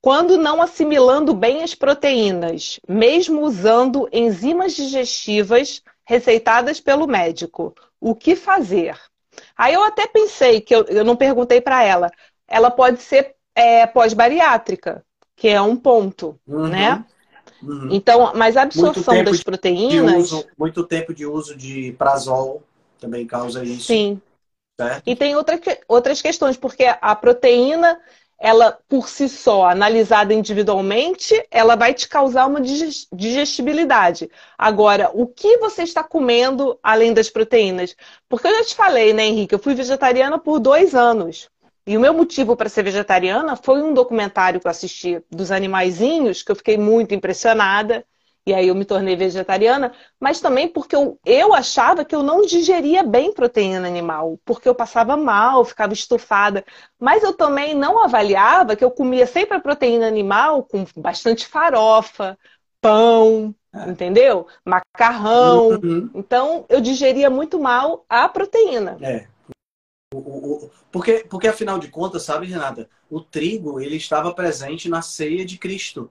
Quando 0.00 0.36
não 0.36 0.60
assimilando 0.60 1.32
bem 1.32 1.62
as 1.62 1.74
proteínas, 1.74 2.78
mesmo 2.88 3.40
usando 3.42 4.08
enzimas 4.12 4.74
digestivas 4.74 5.82
receitadas 6.04 6.80
pelo 6.80 7.06
médico, 7.06 7.74
o 8.00 8.14
que 8.14 8.34
fazer? 8.34 8.98
Aí 9.56 9.72
eu 9.72 9.82
até 9.84 10.06
pensei, 10.06 10.60
que 10.60 10.74
eu, 10.74 10.84
eu 10.84 11.04
não 11.04 11.16
perguntei 11.16 11.60
para 11.60 11.82
ela, 11.82 12.10
ela 12.48 12.70
pode 12.70 13.00
ser 13.00 13.34
é, 13.54 13.86
pós-bariátrica, 13.86 15.04
que 15.36 15.48
é 15.48 15.60
um 15.60 15.76
ponto, 15.76 16.38
uhum. 16.46 16.68
né? 16.68 17.04
Uhum. 17.62 17.88
Então, 17.90 18.32
mas 18.34 18.56
a 18.56 18.62
absorção 18.62 19.22
das 19.22 19.42
proteínas. 19.42 20.32
Uso, 20.32 20.46
muito 20.58 20.84
tempo 20.84 21.14
de 21.14 21.24
uso 21.24 21.56
de 21.56 21.92
prazol 21.92 22.62
também 22.98 23.26
causa 23.26 23.64
isso. 23.64 23.86
Sim. 23.86 24.20
Certo? 24.80 25.02
E 25.06 25.14
tem 25.14 25.36
outra, 25.36 25.60
outras 25.86 26.22
questões, 26.22 26.56
porque 26.56 26.84
a 26.84 27.14
proteína, 27.14 28.00
ela 28.38 28.78
por 28.88 29.08
si 29.08 29.28
só, 29.28 29.66
analisada 29.66 30.32
individualmente, 30.32 31.46
ela 31.50 31.76
vai 31.76 31.94
te 31.94 32.08
causar 32.08 32.46
uma 32.46 32.60
digestibilidade. 33.12 34.30
Agora, 34.56 35.10
o 35.12 35.26
que 35.26 35.58
você 35.58 35.82
está 35.82 36.02
comendo 36.02 36.78
além 36.82 37.12
das 37.12 37.28
proteínas? 37.28 37.94
Porque 38.28 38.48
eu 38.48 38.58
já 38.58 38.64
te 38.64 38.74
falei, 38.74 39.12
né, 39.12 39.24
Henrique? 39.26 39.54
Eu 39.54 39.58
fui 39.58 39.74
vegetariana 39.74 40.38
por 40.38 40.58
dois 40.58 40.94
anos. 40.94 41.48
E 41.86 41.96
o 41.96 42.00
meu 42.00 42.14
motivo 42.14 42.56
para 42.56 42.68
ser 42.68 42.84
vegetariana 42.84 43.56
foi 43.56 43.82
um 43.82 43.92
documentário 43.92 44.60
que 44.60 44.66
eu 44.66 44.70
assisti 44.70 45.22
dos 45.30 45.50
animaizinhos, 45.50 46.42
que 46.42 46.52
eu 46.52 46.56
fiquei 46.56 46.78
muito 46.78 47.14
impressionada, 47.14 48.04
e 48.44 48.52
aí 48.52 48.68
eu 48.68 48.74
me 48.74 48.84
tornei 48.84 49.14
vegetariana, 49.14 49.92
mas 50.18 50.40
também 50.40 50.66
porque 50.66 50.96
eu, 50.96 51.18
eu 51.24 51.54
achava 51.54 52.04
que 52.04 52.14
eu 52.14 52.22
não 52.24 52.44
digeria 52.44 53.02
bem 53.04 53.32
proteína 53.32 53.86
animal, 53.86 54.38
porque 54.44 54.68
eu 54.68 54.74
passava 54.74 55.16
mal, 55.16 55.64
ficava 55.64 55.92
estufada. 55.92 56.64
Mas 56.98 57.22
eu 57.22 57.32
também 57.32 57.72
não 57.72 58.02
avaliava 58.02 58.74
que 58.74 58.84
eu 58.84 58.90
comia 58.90 59.26
sempre 59.26 59.56
a 59.56 59.60
proteína 59.60 60.08
animal 60.08 60.64
com 60.64 60.84
bastante 60.96 61.46
farofa, 61.46 62.36
pão, 62.80 63.54
é. 63.72 63.88
entendeu? 63.88 64.46
Macarrão. 64.64 65.80
Uhum. 65.80 66.10
Então 66.12 66.64
eu 66.68 66.80
digeria 66.80 67.30
muito 67.30 67.60
mal 67.60 68.04
a 68.08 68.28
proteína. 68.28 68.98
É. 69.00 69.26
O, 70.12 70.18
o, 70.66 70.70
porque, 70.90 71.24
porque, 71.28 71.48
afinal 71.48 71.78
de 71.78 71.88
contas, 71.88 72.22
sabe, 72.22 72.46
Renata, 72.46 72.88
o 73.10 73.20
trigo 73.20 73.80
ele 73.80 73.96
estava 73.96 74.34
presente 74.34 74.88
na 74.88 75.02
ceia 75.02 75.44
de 75.44 75.58
Cristo, 75.58 76.10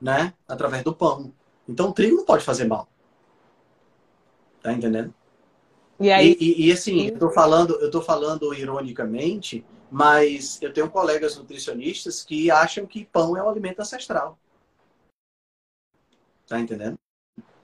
né? 0.00 0.32
Através 0.48 0.84
do 0.84 0.94
pão. 0.94 1.32
Então 1.68 1.90
o 1.90 1.92
trigo 1.92 2.16
não 2.16 2.24
pode 2.24 2.44
fazer 2.44 2.64
mal. 2.64 2.88
Tá 4.62 4.72
entendendo? 4.72 5.12
E, 5.98 6.10
aí... 6.10 6.36
e, 6.40 6.62
e, 6.62 6.68
e 6.68 6.72
assim, 6.72 7.08
eu 7.08 7.18
tô 7.18 7.30
falando, 7.30 7.78
eu 7.80 7.90
tô 7.90 8.00
falando 8.00 8.54
ironicamente 8.54 9.64
Mas 9.90 10.62
eu 10.62 10.72
tenho 10.72 10.88
colegas 10.88 11.36
nutricionistas 11.36 12.22
que 12.22 12.50
acham 12.50 12.86
que 12.86 13.04
pão 13.04 13.36
é 13.36 13.42
um 13.42 13.48
alimento 13.48 13.80
ancestral. 13.80 14.38
Tá 16.46 16.60
entendendo? 16.60 16.96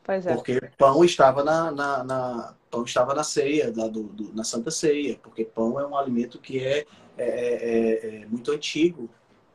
Pois 0.02 0.26
é. 0.26 0.34
Porque 0.34 0.60
pão 0.76 1.04
estava 1.04 1.44
na, 1.44 1.70
na, 1.70 2.04
na 2.04 2.54
pão 2.76 2.84
estava 2.84 3.14
na 3.14 3.24
ceia, 3.24 3.72
da, 3.72 3.86
do, 3.86 4.02
do, 4.02 4.34
na 4.34 4.44
Santa 4.44 4.70
Ceia, 4.70 5.18
porque 5.22 5.44
pão 5.44 5.80
é 5.80 5.86
um 5.86 5.96
alimento 5.96 6.38
que 6.38 6.62
é, 6.62 6.84
é, 7.16 7.26
é, 7.26 8.16
é 8.22 8.26
muito 8.26 8.52
antigo. 8.52 9.08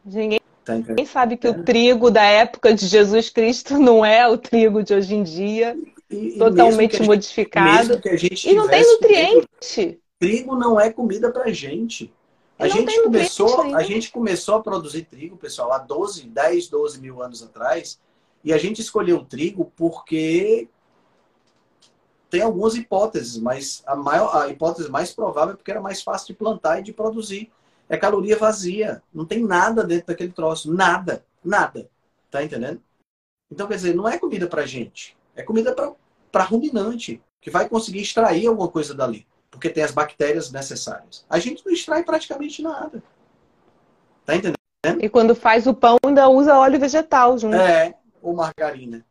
Ninguém, 0.04 0.40
tá 0.66 0.76
ninguém 0.76 1.06
sabe 1.06 1.38
que 1.38 1.48
o 1.48 1.64
trigo 1.64 2.10
da 2.10 2.24
época 2.24 2.74
de 2.74 2.88
Jesus 2.88 3.30
Cristo 3.30 3.78
não 3.78 4.04
é 4.04 4.28
o 4.28 4.38
trigo 4.38 4.82
de 4.82 4.96
hoje 4.96 5.14
em 5.14 5.22
dia, 5.22 5.78
e, 6.10 6.32
totalmente 6.38 6.98
gente, 6.98 7.08
modificado. 7.08 8.02
e 8.46 8.54
não 8.54 8.68
tem 8.68 8.84
nutriente. 8.84 9.48
Trigo, 9.60 10.00
trigo 10.20 10.56
não 10.56 10.80
é 10.80 10.92
comida 10.92 11.32
pra 11.32 11.52
gente. 11.52 12.12
A 12.58 12.68
gente, 12.68 13.02
começou, 13.02 13.76
a 13.76 13.82
gente 13.82 14.12
começou 14.12 14.56
a 14.56 14.62
produzir 14.62 15.04
trigo, 15.04 15.36
pessoal, 15.36 15.74
há 15.74 15.80
12, 15.80 16.28
10, 16.28 16.68
12 16.68 17.02
mil 17.02 17.22
anos 17.22 17.42
atrás. 17.42 18.00
E 18.44 18.54
a 18.54 18.58
gente 18.58 18.82
escolheu 18.82 19.18
o 19.18 19.26
trigo 19.26 19.72
porque 19.76 20.68
tem 22.32 22.42
algumas 22.42 22.74
hipóteses, 22.74 23.38
mas 23.38 23.84
a, 23.86 23.96
maior, 23.96 24.36
a 24.36 24.48
hipótese 24.48 24.90
mais 24.90 25.14
provável 25.14 25.54
é 25.54 25.58
porque 25.58 25.70
era 25.70 25.80
mais 25.80 26.02
fácil 26.02 26.28
de 26.28 26.34
plantar 26.34 26.80
e 26.80 26.84
de 26.84 26.92
produzir. 26.92 27.52
É 27.88 27.98
caloria 27.98 28.38
vazia. 28.38 29.04
Não 29.14 29.26
tem 29.26 29.44
nada 29.44 29.84
dentro 29.84 30.08
daquele 30.08 30.32
troço. 30.32 30.74
Nada. 30.74 31.24
Nada. 31.44 31.90
Tá 32.32 32.42
entendendo? 32.42 32.82
Então, 33.52 33.68
quer 33.68 33.76
dizer, 33.76 33.94
não 33.94 34.08
é 34.08 34.18
comida 34.18 34.48
pra 34.48 34.66
gente. 34.66 35.16
É 35.36 35.44
comida 35.44 35.76
para 36.32 36.44
ruminante, 36.44 37.22
que 37.40 37.52
vai 37.52 37.70
conseguir 37.70 38.02
extrair 38.02 38.48
alguma 38.48 38.70
coisa 38.70 38.96
dali 38.96 39.28
porque 39.52 39.70
tem 39.70 39.84
as 39.84 39.92
bactérias 39.92 40.50
necessárias. 40.50 41.26
A 41.30 41.38
gente 41.38 41.64
não 41.66 41.74
extrai 41.74 42.04
praticamente 42.04 42.64
nada. 42.64 43.04
Tá 44.26 44.36
entendendo? 44.36 44.56
E 45.00 45.10
quando 45.10 45.36
faz 45.36 45.68
o 45.68 45.74
pão, 45.74 45.98
ainda 46.04 46.28
usa 46.30 46.58
óleo 46.58 46.80
vegetal 46.80 47.38
junto. 47.38 47.58
É, 47.58 47.94
ou 48.22 48.34
margarina. 48.34 49.06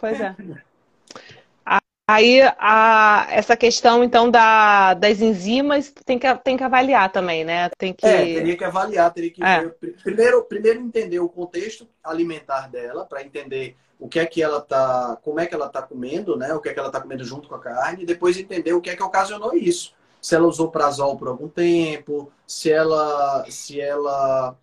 Pois 0.00 0.18
é. 0.18 0.34
Aí, 2.12 2.42
a, 2.58 3.28
essa 3.30 3.56
questão, 3.56 4.02
então, 4.02 4.28
da, 4.28 4.94
das 4.94 5.20
enzimas 5.20 5.92
tem 6.04 6.18
que, 6.18 6.34
tem 6.38 6.56
que 6.56 6.64
avaliar 6.64 7.12
também, 7.12 7.44
né? 7.44 7.68
Tem 7.78 7.92
que... 7.92 8.04
É, 8.04 8.34
teria 8.34 8.56
que 8.56 8.64
avaliar, 8.64 9.12
teria 9.12 9.30
que... 9.30 9.44
É. 9.44 9.68
Primeiro, 10.02 10.42
primeiro 10.42 10.80
entender 10.80 11.20
o 11.20 11.28
contexto 11.28 11.86
alimentar 12.02 12.68
dela, 12.68 13.04
para 13.04 13.22
entender 13.22 13.76
o 13.96 14.08
que 14.08 14.18
é 14.18 14.26
que 14.26 14.42
ela 14.42 14.60
tá, 14.60 15.18
como 15.22 15.38
é 15.38 15.46
que 15.46 15.54
ela 15.54 15.68
tá 15.68 15.82
comendo, 15.82 16.36
né? 16.36 16.52
O 16.52 16.60
que 16.60 16.70
é 16.70 16.74
que 16.74 16.80
ela 16.80 16.90
tá 16.90 17.00
comendo 17.00 17.22
junto 17.22 17.48
com 17.48 17.54
a 17.54 17.60
carne, 17.60 18.02
e 18.02 18.06
depois 18.06 18.36
entender 18.36 18.72
o 18.72 18.80
que 18.80 18.90
é 18.90 18.96
que 18.96 19.02
ocasionou 19.04 19.54
isso. 19.54 19.94
Se 20.20 20.34
ela 20.34 20.48
usou 20.48 20.68
prazol 20.68 21.16
por 21.16 21.28
algum 21.28 21.48
tempo, 21.48 22.32
se 22.44 22.72
ela, 22.72 23.44
se 23.48 23.80
ela, 23.80 24.56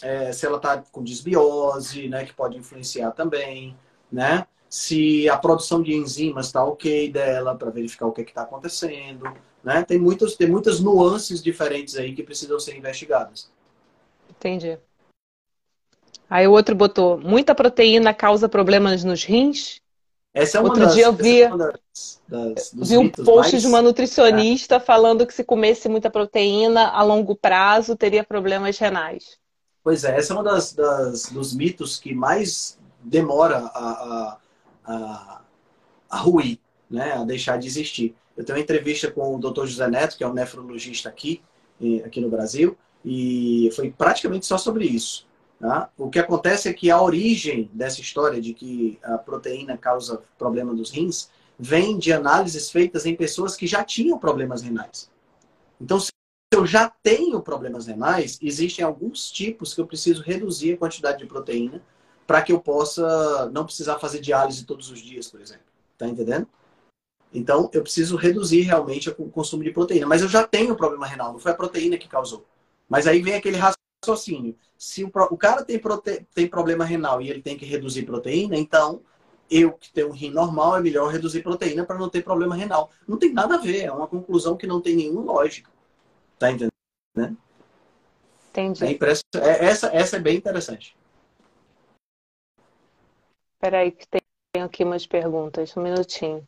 é, 0.00 0.30
se 0.30 0.46
ela 0.46 0.60
tá 0.60 0.80
com 0.92 1.02
desbiose, 1.02 2.08
né? 2.08 2.24
Que 2.24 2.32
pode 2.32 2.56
influenciar 2.56 3.10
também, 3.10 3.76
né? 4.10 4.46
Se 4.72 5.28
a 5.28 5.36
produção 5.36 5.82
de 5.82 5.92
enzimas 5.92 6.46
está 6.46 6.64
ok 6.64 7.12
dela 7.12 7.54
para 7.54 7.68
verificar 7.68 8.06
o 8.06 8.12
que 8.12 8.22
é 8.22 8.24
está 8.24 8.40
acontecendo, 8.40 9.30
né? 9.62 9.84
Tem 9.84 9.98
muitas, 9.98 10.34
tem 10.34 10.48
muitas 10.48 10.80
nuances 10.80 11.42
diferentes 11.42 11.94
aí 11.96 12.14
que 12.14 12.22
precisam 12.22 12.58
ser 12.58 12.74
investigadas. 12.74 13.50
Entendi. 14.30 14.78
Aí 16.28 16.48
o 16.48 16.52
outro 16.52 16.74
botou: 16.74 17.18
muita 17.18 17.54
proteína 17.54 18.14
causa 18.14 18.48
problemas 18.48 19.04
nos 19.04 19.22
rins. 19.22 19.82
Essa 20.32 20.56
é 20.56 20.60
uma 20.62 20.70
Outro 20.70 20.84
das, 20.86 20.94
dia 20.94 21.04
eu 21.04 21.12
vi, 21.12 21.42
é 21.42 21.54
das, 21.54 22.22
das, 22.26 22.72
vi 22.88 22.96
um 22.96 23.10
post 23.10 23.52
mais... 23.52 23.60
de 23.60 23.66
uma 23.66 23.82
nutricionista 23.82 24.76
é. 24.76 24.80
falando 24.80 25.26
que 25.26 25.34
se 25.34 25.44
comesse 25.44 25.86
muita 25.90 26.08
proteína 26.08 26.88
a 26.88 27.02
longo 27.02 27.36
prazo 27.36 27.94
teria 27.94 28.24
problemas 28.24 28.78
renais. 28.78 29.36
Pois 29.84 30.04
é, 30.04 30.16
essa 30.16 30.32
é 30.32 30.36
uma 30.36 30.42
das, 30.42 30.72
das 30.72 31.26
dos 31.26 31.52
mitos 31.52 32.00
que 32.00 32.14
mais 32.14 32.78
demora 33.02 33.58
a, 33.58 33.90
a, 33.90 34.38
a, 34.84 35.42
a 36.08 36.16
ruir, 36.18 36.58
né? 36.90 37.12
a 37.12 37.24
deixar 37.24 37.58
de 37.58 37.66
existir. 37.66 38.14
Eu 38.36 38.44
tenho 38.44 38.58
uma 38.58 38.62
entrevista 38.62 39.10
com 39.10 39.34
o 39.34 39.38
Dr. 39.38 39.66
José 39.66 39.88
Neto, 39.88 40.16
que 40.16 40.24
é 40.24 40.28
um 40.28 40.32
nefrologista 40.32 41.08
aqui, 41.08 41.42
aqui 42.04 42.20
no 42.20 42.30
Brasil, 42.30 42.76
e 43.04 43.70
foi 43.74 43.90
praticamente 43.90 44.46
só 44.46 44.56
sobre 44.56 44.84
isso. 44.84 45.26
Tá? 45.58 45.90
O 45.96 46.10
que 46.10 46.18
acontece 46.18 46.68
é 46.68 46.72
que 46.72 46.90
a 46.90 47.00
origem 47.00 47.70
dessa 47.72 48.00
história 48.00 48.40
de 48.40 48.52
que 48.52 48.98
a 49.02 49.16
proteína 49.16 49.76
causa 49.76 50.22
problema 50.36 50.74
dos 50.74 50.90
rins 50.90 51.30
vem 51.56 51.96
de 51.96 52.12
análises 52.12 52.70
feitas 52.70 53.06
em 53.06 53.14
pessoas 53.14 53.54
que 53.54 53.66
já 53.66 53.84
tinham 53.84 54.18
problemas 54.18 54.62
renais. 54.62 55.08
Então, 55.80 56.00
se 56.00 56.10
eu 56.52 56.66
já 56.66 56.88
tenho 57.02 57.40
problemas 57.40 57.86
renais, 57.86 58.38
existem 58.42 58.84
alguns 58.84 59.30
tipos 59.30 59.72
que 59.72 59.80
eu 59.80 59.86
preciso 59.86 60.22
reduzir 60.22 60.74
a 60.74 60.76
quantidade 60.76 61.18
de 61.18 61.26
proteína 61.26 61.80
para 62.32 62.40
que 62.40 62.50
eu 62.50 62.58
possa 62.58 63.50
não 63.52 63.66
precisar 63.66 63.98
fazer 63.98 64.18
diálise 64.18 64.64
todos 64.64 64.90
os 64.90 65.02
dias, 65.02 65.28
por 65.28 65.38
exemplo. 65.38 65.66
Tá 65.98 66.08
entendendo? 66.08 66.48
Então, 67.30 67.68
eu 67.74 67.82
preciso 67.82 68.16
reduzir 68.16 68.62
realmente 68.62 69.10
o 69.10 69.28
consumo 69.28 69.62
de 69.62 69.70
proteína. 69.70 70.06
Mas 70.06 70.22
eu 70.22 70.28
já 70.28 70.42
tenho 70.42 70.74
problema 70.74 71.06
renal, 71.06 71.34
não 71.34 71.38
foi 71.38 71.52
a 71.52 71.54
proteína 71.54 71.98
que 71.98 72.08
causou. 72.08 72.46
Mas 72.88 73.06
aí 73.06 73.20
vem 73.20 73.34
aquele 73.34 73.58
raciocínio. 73.58 74.56
Se 74.78 75.04
o, 75.04 75.12
o 75.30 75.36
cara 75.36 75.62
tem, 75.62 75.78
prote... 75.78 76.26
tem 76.34 76.46
problema 76.46 76.86
renal 76.86 77.20
e 77.20 77.28
ele 77.28 77.42
tem 77.42 77.54
que 77.54 77.66
reduzir 77.66 78.04
proteína, 78.04 78.56
então 78.56 79.02
eu 79.50 79.72
que 79.72 79.92
tenho 79.92 80.08
um 80.08 80.12
rim 80.12 80.30
normal 80.30 80.78
é 80.78 80.80
melhor 80.80 81.12
reduzir 81.12 81.42
proteína 81.42 81.84
para 81.84 81.98
não 81.98 82.08
ter 82.08 82.24
problema 82.24 82.54
renal. 82.54 82.90
Não 83.06 83.18
tem 83.18 83.30
nada 83.30 83.56
a 83.56 83.58
ver, 83.58 83.82
é 83.82 83.92
uma 83.92 84.06
conclusão 84.06 84.56
que 84.56 84.66
não 84.66 84.80
tem 84.80 84.96
nenhuma 84.96 85.20
lógica. 85.20 85.70
Tá 86.38 86.50
entendendo? 86.50 86.72
Né? 87.14 87.36
Entendi. 88.48 88.86
É 88.86 88.90
impress... 88.90 89.22
é, 89.34 89.66
essa, 89.66 89.88
essa 89.88 90.16
é 90.16 90.18
bem 90.18 90.38
interessante. 90.38 90.96
Peraí, 93.62 93.92
que 93.92 94.04
tem 94.08 94.60
aqui 94.60 94.82
umas 94.82 95.06
perguntas. 95.06 95.76
Um 95.76 95.82
minutinho. 95.82 96.44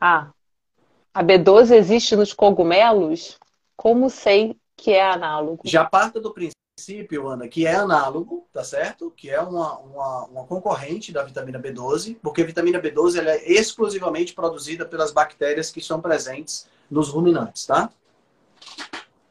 Ah, 0.00 0.30
a 1.12 1.24
B12 1.24 1.72
existe 1.72 2.14
nos 2.14 2.32
cogumelos? 2.32 3.36
Como 3.76 4.08
sei 4.08 4.56
que 4.76 4.92
é 4.92 5.10
análogo? 5.10 5.62
Já 5.64 5.84
parta 5.84 6.20
do 6.20 6.32
princípio, 6.32 7.26
Ana, 7.26 7.48
que 7.48 7.66
é 7.66 7.74
análogo, 7.74 8.46
tá 8.52 8.62
certo? 8.62 9.10
Que 9.10 9.28
é 9.30 9.40
uma, 9.40 9.76
uma, 9.78 10.24
uma 10.26 10.46
concorrente 10.46 11.10
da 11.12 11.24
vitamina 11.24 11.58
B12, 11.58 12.18
porque 12.22 12.42
a 12.42 12.46
vitamina 12.46 12.80
B12 12.80 13.18
ela 13.18 13.32
é 13.32 13.50
exclusivamente 13.50 14.32
produzida 14.32 14.86
pelas 14.86 15.10
bactérias 15.10 15.72
que 15.72 15.80
estão 15.80 16.00
presentes 16.00 16.68
nos 16.88 17.08
ruminantes, 17.08 17.66
tá? 17.66 17.90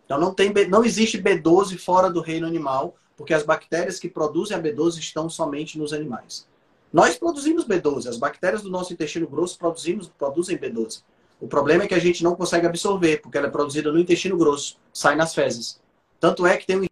Então 0.03 0.19
não, 0.19 0.33
tem, 0.33 0.51
não 0.67 0.83
existe 0.83 1.17
B12 1.17 1.77
fora 1.77 2.09
do 2.09 2.19
reino 2.19 2.45
animal, 2.45 2.97
porque 3.17 3.33
as 3.33 3.43
bactérias 3.43 3.99
que 3.99 4.07
produzem 4.07 4.55
a 4.55 4.61
B12 4.61 4.99
estão 4.99 5.29
somente 5.29 5.77
nos 5.77 5.91
animais. 5.91 6.47
Nós 6.93 7.17
produzimos 7.17 7.65
B12, 7.65 8.07
as 8.07 8.17
bactérias 8.17 8.61
do 8.61 8.69
nosso 8.69 8.93
intestino 8.93 9.27
grosso 9.27 9.57
produzimos, 9.57 10.07
produzem 10.07 10.57
B12. 10.57 11.01
O 11.41 11.47
problema 11.47 11.83
é 11.83 11.87
que 11.87 11.93
a 11.93 11.99
gente 11.99 12.23
não 12.23 12.35
consegue 12.35 12.65
absorver, 12.65 13.17
porque 13.17 13.37
ela 13.37 13.47
é 13.47 13.51
produzida 13.51 13.91
no 13.91 13.99
intestino 13.99 14.37
grosso, 14.37 14.77
sai 14.93 15.15
nas 15.15 15.35
fezes. 15.35 15.81
Tanto 16.19 16.45
é 16.45 16.55
que 16.55 16.65
tem 16.65 16.77
um 16.77 16.85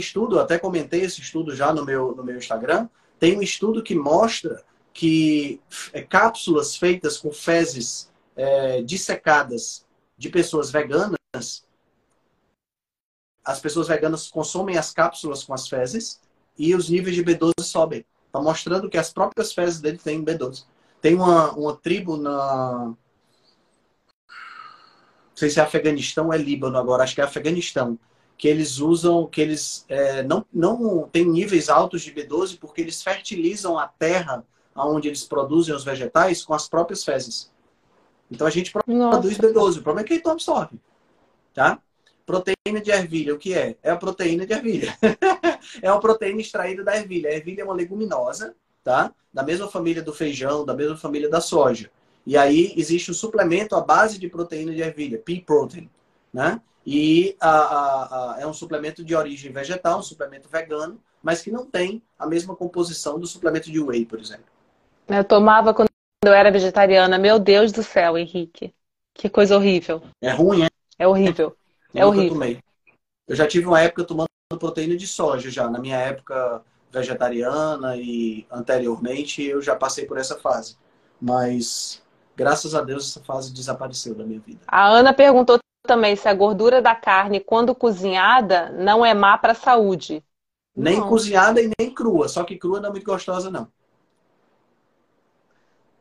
estudo, 0.00 0.40
até 0.40 0.58
comentei 0.58 1.02
esse 1.02 1.20
estudo 1.20 1.54
já 1.54 1.72
no 1.72 1.84
meu, 1.84 2.14
no 2.14 2.24
meu 2.24 2.36
Instagram, 2.36 2.88
tem 3.18 3.36
um 3.36 3.42
estudo 3.42 3.82
que 3.82 3.94
mostra 3.94 4.62
que 4.92 5.60
é, 5.92 6.00
cápsulas 6.00 6.76
feitas 6.76 7.18
com 7.18 7.30
fezes 7.30 8.10
é, 8.34 8.82
dissecadas 8.82 9.84
de 10.16 10.30
pessoas 10.30 10.70
veganas, 10.70 11.65
as 13.46 13.60
pessoas 13.60 13.86
veganas 13.86 14.28
consomem 14.28 14.76
as 14.76 14.92
cápsulas 14.92 15.44
com 15.44 15.54
as 15.54 15.68
fezes 15.68 16.20
e 16.58 16.74
os 16.74 16.90
níveis 16.90 17.14
de 17.14 17.24
B12 17.24 17.52
sobem. 17.62 18.04
Está 18.26 18.40
mostrando 18.42 18.90
que 18.90 18.98
as 18.98 19.12
próprias 19.12 19.52
fezes 19.52 19.80
dele 19.80 19.98
têm 19.98 20.24
B12. 20.24 20.64
Tem 21.00 21.14
uma, 21.14 21.52
uma 21.52 21.76
tribo 21.76 22.16
na, 22.16 22.92
não 25.36 25.36
sei 25.36 25.48
se 25.48 25.60
é 25.60 25.62
Afeganistão 25.62 26.26
ou 26.26 26.32
é 26.32 26.38
Líbano 26.38 26.76
agora, 26.76 27.04
acho 27.04 27.14
que 27.14 27.20
é 27.20 27.24
Afeganistão, 27.24 27.96
que 28.36 28.48
eles 28.48 28.78
usam, 28.78 29.26
que 29.26 29.40
eles 29.40 29.84
é, 29.88 30.22
não, 30.24 30.44
não 30.52 31.08
têm 31.08 31.24
níveis 31.24 31.68
altos 31.68 32.02
de 32.02 32.12
B12 32.12 32.58
porque 32.58 32.80
eles 32.80 33.02
fertilizam 33.02 33.78
a 33.78 33.86
terra 33.86 34.44
onde 34.74 35.08
eles 35.08 35.24
produzem 35.24 35.74
os 35.74 35.84
vegetais 35.84 36.44
com 36.44 36.52
as 36.52 36.68
próprias 36.68 37.04
fezes. 37.04 37.50
Então 38.30 38.46
a 38.46 38.50
gente 38.50 38.72
produz 38.72 39.38
B12, 39.38 39.78
o 39.78 39.82
problema 39.82 40.00
é 40.00 40.04
que 40.04 40.14
ele 40.14 40.22
não 40.24 40.32
absorve. 40.32 40.80
Tá? 41.54 41.80
Proteína 42.26 42.80
de 42.82 42.90
ervilha, 42.90 43.34
o 43.34 43.38
que 43.38 43.54
é? 43.54 43.76
É 43.82 43.90
a 43.90 43.96
proteína 43.96 44.44
de 44.44 44.52
ervilha. 44.52 44.98
é 45.80 45.90
uma 45.90 46.00
proteína 46.00 46.40
extraída 46.40 46.82
da 46.82 46.96
ervilha. 46.96 47.30
A 47.30 47.34
ervilha 47.34 47.62
é 47.62 47.64
uma 47.64 47.72
leguminosa, 47.72 48.54
tá? 48.82 49.12
Da 49.32 49.44
mesma 49.44 49.68
família 49.68 50.02
do 50.02 50.12
feijão, 50.12 50.64
da 50.64 50.74
mesma 50.74 50.96
família 50.96 51.28
da 51.28 51.40
soja. 51.40 51.88
E 52.26 52.36
aí 52.36 52.74
existe 52.76 53.12
um 53.12 53.14
suplemento 53.14 53.76
à 53.76 53.80
base 53.80 54.18
de 54.18 54.28
proteína 54.28 54.74
de 54.74 54.82
ervilha, 54.82 55.18
pea 55.18 55.40
protein, 55.40 55.88
né? 56.32 56.60
E 56.84 57.36
a, 57.40 57.50
a, 57.50 58.34
a, 58.34 58.40
é 58.40 58.46
um 58.46 58.52
suplemento 58.52 59.04
de 59.04 59.14
origem 59.14 59.52
vegetal, 59.52 60.00
um 60.00 60.02
suplemento 60.02 60.48
vegano, 60.48 61.00
mas 61.22 61.42
que 61.42 61.50
não 61.50 61.64
tem 61.64 62.02
a 62.18 62.26
mesma 62.26 62.54
composição 62.54 63.18
do 63.18 63.26
suplemento 63.26 63.70
de 63.70 63.80
whey, 63.80 64.04
por 64.04 64.18
exemplo. 64.18 64.46
Eu 65.08 65.24
tomava 65.24 65.72
quando 65.72 65.88
eu 66.24 66.32
era 66.32 66.50
vegetariana. 66.50 67.18
Meu 67.18 67.38
Deus 67.38 67.70
do 67.70 67.82
céu, 67.82 68.18
Henrique. 68.18 68.74
Que 69.14 69.28
coisa 69.28 69.56
horrível. 69.56 70.02
É 70.20 70.30
ruim? 70.30 70.66
É 70.98 71.06
horrível. 71.06 71.56
É 71.96 72.06
horrível. 72.06 72.30
Tomei. 72.30 72.58
Eu 73.28 73.34
já 73.34 73.46
tive 73.46 73.66
uma 73.66 73.80
época 73.80 74.04
tomando 74.04 74.28
proteína 74.58 74.96
de 74.96 75.06
soja 75.06 75.50
já. 75.50 75.68
Na 75.68 75.78
minha 75.78 75.96
época 75.96 76.62
vegetariana 76.90 77.96
e 77.96 78.46
anteriormente 78.50 79.42
eu 79.42 79.60
já 79.60 79.74
passei 79.74 80.06
por 80.06 80.18
essa 80.18 80.36
fase. 80.36 80.76
Mas 81.20 82.02
graças 82.36 82.74
a 82.74 82.82
Deus 82.82 83.10
essa 83.10 83.24
fase 83.24 83.52
desapareceu 83.52 84.14
da 84.14 84.24
minha 84.24 84.40
vida. 84.40 84.60
A 84.68 84.86
Ana 84.86 85.12
perguntou 85.12 85.58
também 85.86 86.16
se 86.16 86.28
a 86.28 86.34
gordura 86.34 86.82
da 86.82 86.94
carne, 86.94 87.40
quando 87.40 87.74
cozinhada, 87.74 88.70
não 88.70 89.04
é 89.04 89.14
má 89.14 89.38
para 89.38 89.52
a 89.52 89.54
saúde. 89.54 90.22
Nem 90.74 90.98
não. 90.98 91.08
cozinhada 91.08 91.62
e 91.62 91.70
nem 91.78 91.90
crua, 91.90 92.28
só 92.28 92.44
que 92.44 92.58
crua 92.58 92.80
não 92.80 92.88
é 92.88 92.92
muito 92.92 93.06
gostosa, 93.06 93.50
não. 93.50 93.68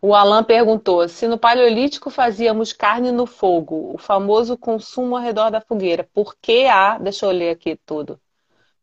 O 0.08 0.14
Alan 0.14 0.44
perguntou 0.44 1.10
se 1.10 1.28
no 1.28 1.36
Paleolítico 1.36 2.12
fazíamos 2.12 2.72
carne 2.72 3.12
no 3.12 3.26
fogo, 3.26 3.92
o 3.92 3.98
famoso 3.98 4.56
consumo 4.56 5.16
ao 5.16 5.22
redor 5.24 5.50
da 5.50 5.60
fogueira. 5.60 6.08
Por 6.14 6.36
que 6.40 6.68
há, 6.68 7.00
deixa 7.00 7.26
eu 7.26 7.32
ler 7.32 7.50
aqui 7.50 7.76
tudo. 7.84 8.20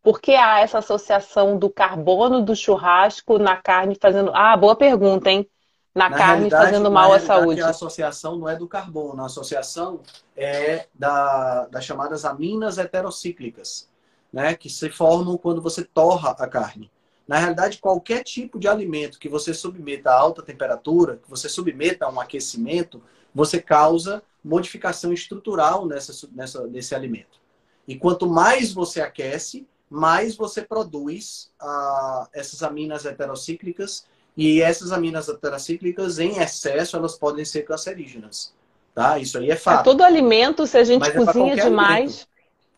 Por 0.02 0.20
que 0.20 0.34
há 0.34 0.58
essa 0.58 0.78
associação 0.78 1.56
do 1.56 1.70
carbono 1.70 2.42
do 2.42 2.56
churrasco 2.56 3.38
na 3.38 3.54
carne 3.54 3.94
fazendo. 3.94 4.32
Ah, 4.34 4.56
boa 4.56 4.74
pergunta, 4.74 5.30
hein? 5.30 5.48
Na, 5.94 6.08
na 6.08 6.16
carne 6.16 6.50
fazendo 6.50 6.90
mal 6.90 7.12
à 7.12 7.20
saúde. 7.20 7.62
A 7.62 7.68
associação 7.68 8.36
não 8.36 8.48
é 8.48 8.56
do 8.56 8.66
carbono, 8.66 9.22
a 9.22 9.26
associação 9.26 10.00
é 10.36 10.88
da, 10.92 11.66
das 11.66 11.84
chamadas 11.84 12.24
aminas 12.24 12.78
heterocíclicas, 12.78 13.88
né? 14.32 14.56
Que 14.56 14.68
se 14.68 14.90
formam 14.90 15.38
quando 15.38 15.62
você 15.62 15.84
torra 15.84 16.30
a 16.36 16.48
carne. 16.48 16.90
Na 17.26 17.38
realidade, 17.38 17.78
qualquer 17.78 18.22
tipo 18.24 18.58
de 18.58 18.68
alimento 18.68 19.18
que 19.18 19.28
você 19.28 19.54
submeta 19.54 20.10
a 20.10 20.18
alta 20.18 20.42
temperatura, 20.42 21.16
que 21.22 21.30
você 21.30 21.48
submeta 21.48 22.06
a 22.06 22.10
um 22.10 22.20
aquecimento, 22.20 23.02
você 23.34 23.60
causa 23.60 24.22
modificação 24.44 25.12
estrutural 25.12 25.86
nessa, 25.86 26.28
nessa, 26.32 26.66
nesse 26.66 26.94
alimento. 26.94 27.40
E 27.86 27.96
quanto 27.96 28.28
mais 28.28 28.72
você 28.72 29.00
aquece, 29.00 29.66
mais 29.88 30.34
você 30.36 30.62
produz 30.62 31.50
ah, 31.60 32.28
essas 32.32 32.62
aminas 32.62 33.04
heterocíclicas. 33.04 34.06
E 34.34 34.62
essas 34.62 34.92
aminas 34.92 35.28
heterocíclicas, 35.28 36.18
em 36.18 36.38
excesso, 36.38 36.96
elas 36.96 37.16
podem 37.16 37.44
ser 37.44 37.62
cancerígenas. 37.62 38.54
Tá? 38.94 39.18
Isso 39.18 39.36
aí 39.36 39.50
é 39.50 39.56
fato. 39.56 39.80
É 39.80 39.84
todo 39.84 40.02
alimento, 40.02 40.66
se 40.66 40.78
a 40.78 40.84
gente 40.84 41.00
Mas 41.00 41.14
é 41.14 41.24
cozinha 41.24 41.52
é 41.52 41.56
demais. 41.56 41.98
Alimento. 41.98 42.28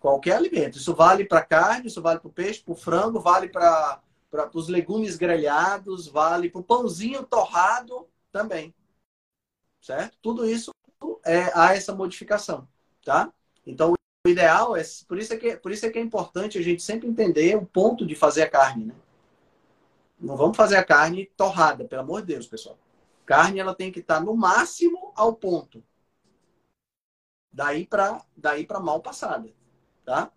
Qualquer 0.01 0.33
alimento. 0.33 0.79
Isso 0.79 0.93
vale 0.95 1.25
para 1.25 1.43
carne, 1.43 1.87
isso 1.87 2.03
vale 2.03 2.19
para 2.19 2.29
o 2.29 2.33
peixe, 2.33 2.61
para 2.61 2.73
o 2.73 2.77
frango, 2.77 3.21
vale 3.21 3.49
para 3.49 4.01
para 4.35 4.51
os 4.53 4.69
legumes 4.69 5.17
grelhados, 5.17 6.09
vale 6.09 6.51
para 6.51 6.61
o 6.61 6.65
pãozinho 6.65 7.25
torrado 7.25 8.09
também. 8.33 8.75
Certo? 9.81 10.19
Tudo 10.21 10.45
isso 10.45 10.73
é, 11.25 11.53
há 11.55 11.73
essa 11.77 11.95
modificação. 11.95 12.67
Tá? 13.05 13.33
Então, 13.65 13.93
o 14.27 14.29
ideal 14.29 14.77
é. 14.77 14.83
Por 15.07 15.19
isso 15.19 15.33
é, 15.35 15.37
que, 15.37 15.57
por 15.57 15.71
isso 15.71 15.87
é 15.87 15.91
que 15.91 16.01
é 16.01 16.03
importante 16.03 16.59
a 16.59 16.63
gente 16.63 16.83
sempre 16.83 17.07
entender 17.07 17.57
o 17.57 17.65
ponto 17.65 18.05
de 18.05 18.17
fazer 18.17 18.43
a 18.43 18.51
carne. 18.51 18.87
Né? 18.87 18.95
Não 20.19 20.37
vamos 20.37 20.57
fazer 20.57 20.79
a 20.79 20.85
carne 20.85 21.27
torrada, 21.37 21.85
pelo 21.85 22.03
amor 22.03 22.23
de 22.23 22.35
Deus, 22.35 22.49
pessoal. 22.49 22.77
Carne 23.25 23.61
ela 23.61 23.75
tem 23.75 23.93
que 23.93 24.01
estar 24.01 24.21
no 24.21 24.35
máximo 24.35 25.13
ao 25.15 25.33
ponto. 25.33 25.81
Daí 27.53 27.87
para 27.87 28.21
daí 28.37 28.67
mal 28.83 29.01
passada. 29.01 29.49
Tá? 30.05 30.33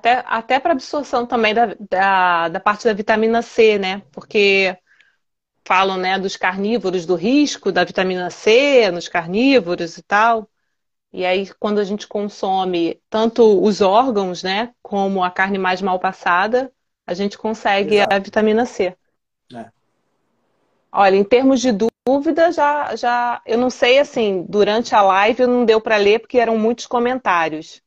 Até, 0.00 0.24
até 0.26 0.58
para 0.58 0.72
absorção 0.72 1.26
também 1.26 1.52
da, 1.52 1.76
da, 1.78 2.48
da, 2.48 2.58
parte 2.58 2.86
da 2.86 2.94
vitamina 2.94 3.42
C, 3.42 3.78
né? 3.78 4.02
Porque 4.10 4.74
falam 5.62 5.98
né, 5.98 6.18
dos 6.18 6.38
carnívoros, 6.38 7.04
do 7.04 7.14
risco 7.14 7.70
da 7.70 7.84
vitamina 7.84 8.30
C 8.30 8.90
nos 8.90 9.08
carnívoros 9.08 9.98
e 9.98 10.02
tal. 10.02 10.48
E 11.12 11.26
aí, 11.26 11.52
quando 11.58 11.80
a 11.80 11.84
gente 11.84 12.08
consome 12.08 12.98
tanto 13.10 13.62
os 13.62 13.82
órgãos, 13.82 14.42
né, 14.42 14.72
como 14.82 15.22
a 15.22 15.30
carne 15.30 15.58
mais 15.58 15.82
mal 15.82 15.98
passada, 15.98 16.72
a 17.06 17.12
gente 17.12 17.36
consegue 17.36 17.96
Exato. 17.96 18.14
a 18.14 18.18
vitamina 18.18 18.64
C. 18.64 18.96
É. 19.54 19.66
Olha, 20.90 21.16
em 21.16 21.24
termos 21.24 21.60
de 21.60 21.72
dúvida, 22.06 22.50
já, 22.52 22.96
já, 22.96 23.42
eu 23.44 23.58
não 23.58 23.68
sei 23.68 23.98
assim, 23.98 24.46
durante 24.48 24.94
a 24.94 25.02
live 25.02 25.46
não 25.46 25.66
deu 25.66 25.78
para 25.78 25.98
ler 25.98 26.20
porque 26.20 26.38
eram 26.38 26.56
muitos 26.56 26.86
comentários. 26.86 27.82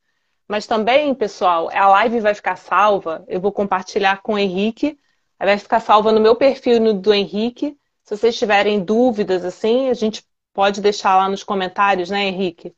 Mas 0.53 0.67
também, 0.67 1.15
pessoal, 1.15 1.67
a 1.73 1.87
live 1.87 2.19
vai 2.19 2.35
ficar 2.35 2.55
salva. 2.55 3.25
Eu 3.27 3.41
vou 3.41 3.51
compartilhar 3.51 4.21
com 4.21 4.35
o 4.35 4.37
Henrique. 4.37 4.99
Vai 5.39 5.57
ficar 5.57 5.79
salva 5.79 6.11
no 6.11 6.21
meu 6.21 6.35
perfil 6.35 6.79
no 6.79 6.93
do 6.93 7.11
Henrique. 7.11 7.75
Se 8.03 8.15
vocês 8.15 8.37
tiverem 8.37 8.79
dúvidas, 8.79 9.43
assim, 9.43 9.89
a 9.89 9.95
gente 9.95 10.23
pode 10.53 10.79
deixar 10.79 11.17
lá 11.17 11.27
nos 11.27 11.43
comentários, 11.43 12.11
né, 12.11 12.27
Henrique? 12.27 12.71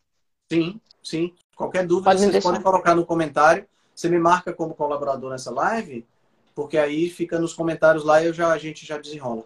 Sim, 0.50 0.80
sim. 1.04 1.34
Qualquer 1.54 1.86
dúvida, 1.86 2.12
pode 2.12 2.22
vocês 2.22 2.32
deixar. 2.32 2.48
podem 2.48 2.64
colocar 2.64 2.96
no 2.96 3.06
comentário. 3.06 3.68
Você 3.94 4.08
me 4.08 4.20
marca 4.20 4.54
como 4.54 4.74
colaborador 4.74 5.32
nessa 5.32 5.52
live, 5.52 6.08
porque 6.56 6.78
aí 6.78 7.10
fica 7.10 7.38
nos 7.38 7.54
comentários 7.54 8.06
lá 8.06 8.24
e 8.24 8.28
eu 8.28 8.34
já, 8.34 8.54
a 8.54 8.58
gente 8.58 8.86
já 8.86 8.98
desenrola. 8.98 9.44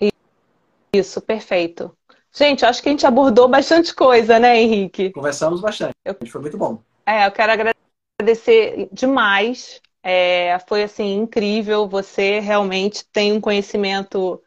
Isso, 0.93 1.19
perfeito. 1.19 1.97
Gente, 2.31 2.64
acho 2.64 2.84
que 2.84 2.89
a 2.89 2.91
gente 2.91 3.07
abordou 3.07 3.47
bastante 3.47 3.91
coisa, 3.95 4.38
né, 4.38 4.61
Henrique? 4.61 5.10
Conversamos 5.14 5.61
bastante. 5.61 5.95
Eu... 6.06 6.15
Foi 6.27 6.41
muito 6.41 6.60
bom. 6.60 6.80
É, 7.07 7.26
eu 7.26 7.31
quero 7.31 7.51
agradecer 7.51 7.89
agradecer 8.20 8.90
demais. 8.91 9.82
É, 10.04 10.58
foi 10.68 10.84
assim 10.84 11.16
incrível. 11.16 11.88
Você 11.88 12.40
realmente 12.40 13.06
tem 13.12 13.32
um 13.32 13.41
conhecimento 13.41 14.41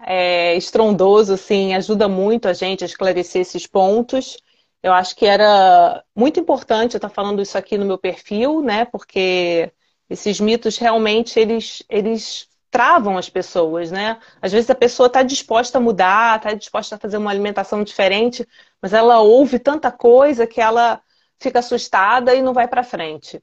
é, 0.00 0.56
estrondoso, 0.56 1.34
assim, 1.34 1.74
ajuda 1.74 2.08
muito 2.08 2.48
a 2.48 2.52
gente 2.52 2.84
a 2.84 2.86
esclarecer 2.86 3.42
esses 3.42 3.66
pontos. 3.66 4.36
Eu 4.82 4.92
acho 4.92 5.16
que 5.16 5.26
era 5.26 6.04
muito 6.14 6.38
importante 6.38 6.94
eu 6.94 6.98
estar 6.98 7.08
falando 7.08 7.42
isso 7.42 7.58
aqui 7.58 7.76
no 7.76 7.84
meu 7.84 7.98
perfil, 7.98 8.62
né? 8.62 8.84
Porque 8.84 9.72
esses 10.08 10.40
mitos 10.40 10.78
realmente 10.78 11.38
eles, 11.38 11.82
eles 11.88 12.48
travam 12.70 13.18
as 13.18 13.28
pessoas, 13.28 13.90
né? 13.90 14.20
Às 14.40 14.52
vezes 14.52 14.70
a 14.70 14.74
pessoa 14.74 15.08
está 15.08 15.22
disposta 15.22 15.78
a 15.78 15.80
mudar, 15.80 16.36
está 16.36 16.54
disposta 16.54 16.94
a 16.94 16.98
fazer 16.98 17.16
uma 17.16 17.30
alimentação 17.30 17.82
diferente, 17.82 18.46
mas 18.80 18.92
ela 18.92 19.20
ouve 19.20 19.58
tanta 19.58 19.90
coisa 19.90 20.46
que 20.46 20.60
ela 20.60 21.02
fica 21.38 21.58
assustada 21.60 22.34
e 22.34 22.42
não 22.42 22.52
vai 22.52 22.68
para 22.68 22.82
frente. 22.82 23.40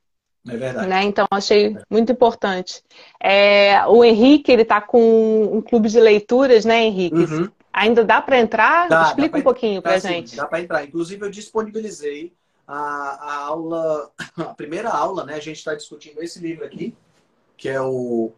É 0.48 0.58
verdade. 0.58 0.88
Né? 0.88 1.04
Então, 1.04 1.26
achei 1.32 1.76
muito 1.90 2.12
importante. 2.12 2.84
É, 3.20 3.86
o 3.88 4.04
Henrique, 4.04 4.52
ele 4.52 4.62
está 4.62 4.80
com 4.80 5.58
um 5.58 5.62
clube 5.62 5.90
de 5.90 6.00
leituras, 6.00 6.66
né, 6.66 6.84
Henrique? 6.84 7.16
Uhum. 7.16 7.50
Ainda 7.74 8.06
dá 8.06 8.22
para 8.22 8.40
entrar? 8.40 8.88
Dá, 8.88 9.04
Explica 9.04 9.32
dá 9.34 9.38
um 9.40 9.44
pouquinho 9.44 9.82
para 9.82 9.98
gente. 9.98 10.32
Sim, 10.32 10.38
dá 10.38 10.46
para 10.46 10.62
entrar. 10.62 10.84
Inclusive, 10.84 11.26
eu 11.26 11.30
disponibilizei 11.30 12.32
a, 12.68 12.76
a, 12.76 13.36
aula, 13.38 14.12
a 14.38 14.54
primeira 14.54 14.90
aula, 14.90 15.26
né? 15.26 15.34
A 15.34 15.40
gente 15.40 15.58
está 15.58 15.74
discutindo 15.74 16.22
esse 16.22 16.40
livro 16.40 16.64
aqui, 16.64 16.96
que 17.58 17.68
é 17.68 17.82
o 17.82 18.32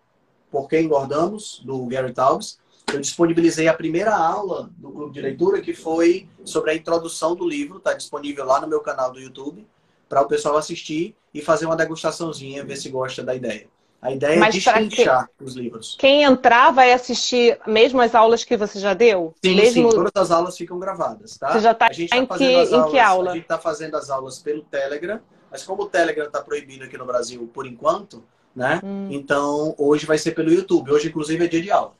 Por 0.50 0.68
que 0.68 0.80
Engordamos, 0.80 1.62
do 1.66 1.86
Gary 1.88 2.14
Taubes 2.14 2.58
eu 2.94 3.02
disponibilizei 3.02 3.68
a 3.68 3.74
primeira 3.74 4.16
aula 4.16 4.70
do 4.78 4.92
clube 4.92 5.14
de 5.14 5.22
leitura, 5.22 5.62
que 5.62 5.74
foi 5.74 6.28
sobre 6.46 6.72
a 6.72 6.76
introdução 6.76 7.36
do 7.36 7.48
livro, 7.48 7.78
está 7.78 7.94
disponível 7.94 8.46
lá 8.46 8.62
no 8.62 8.68
meu 8.68 8.80
canal 8.80 9.12
do 9.12 9.20
YouTube, 9.20 9.68
para 10.08 10.22
o 10.22 10.28
pessoal 10.28 10.58
assistir 10.58 11.16
e 11.34 11.42
fazer 11.42 11.66
uma 11.66 11.76
degustaçãozinha, 11.76 12.64
ver 12.64 12.78
se 12.78 12.90
gosta 12.90 13.24
da 13.24 13.36
ideia. 13.36 13.68
A 14.02 14.12
ideia 14.12 14.40
Mas 14.40 14.56
é 14.56 14.60
destrinchar 14.60 15.30
que... 15.38 15.44
os 15.44 15.56
livros. 15.56 15.98
Quem 16.00 16.24
entrar 16.24 16.72
vai 16.72 16.94
assistir 16.94 17.60
mesmo 17.66 18.00
as 18.00 18.14
aulas 18.14 18.44
que 18.44 18.56
você 18.56 18.80
já 18.80 18.94
deu? 18.94 19.34
Sim, 19.44 19.56
mesmo... 19.56 19.92
sim, 19.92 19.98
todas 19.98 20.12
as 20.16 20.32
aulas 20.32 20.56
ficam 20.56 20.80
gravadas, 20.80 21.38
tá? 21.38 21.52
Você 21.52 21.60
já 21.60 21.72
está 21.72 21.88
em, 21.88 22.26
tá 22.26 22.38
que, 22.38 22.54
aulas, 22.54 22.72
em 22.72 22.92
que 22.92 23.00
aula? 23.00 23.32
A 23.32 23.34
gente 23.34 23.44
está 23.44 23.58
fazendo 23.58 23.98
as 23.98 24.10
aulas 24.10 24.40
pelo 24.40 24.62
Telegram, 24.62 25.20
mas 25.52 25.64
como 25.64 25.84
o 25.84 25.90
Telegram 25.90 26.26
está 26.26 26.42
proibido 26.42 26.86
aqui 26.86 26.98
no 26.98 27.06
Brasil 27.06 27.50
por 27.52 27.66
enquanto, 27.66 28.24
né? 28.56 28.80
Hum. 28.84 29.08
Então, 29.12 29.74
hoje 29.78 30.06
vai 30.06 30.18
ser 30.18 30.32
pelo 30.32 30.52
YouTube. 30.52 30.92
Hoje, 30.92 31.10
inclusive, 31.10 31.44
é 31.44 31.48
dia 31.48 31.62
de 31.62 31.72
aula. 31.72 31.94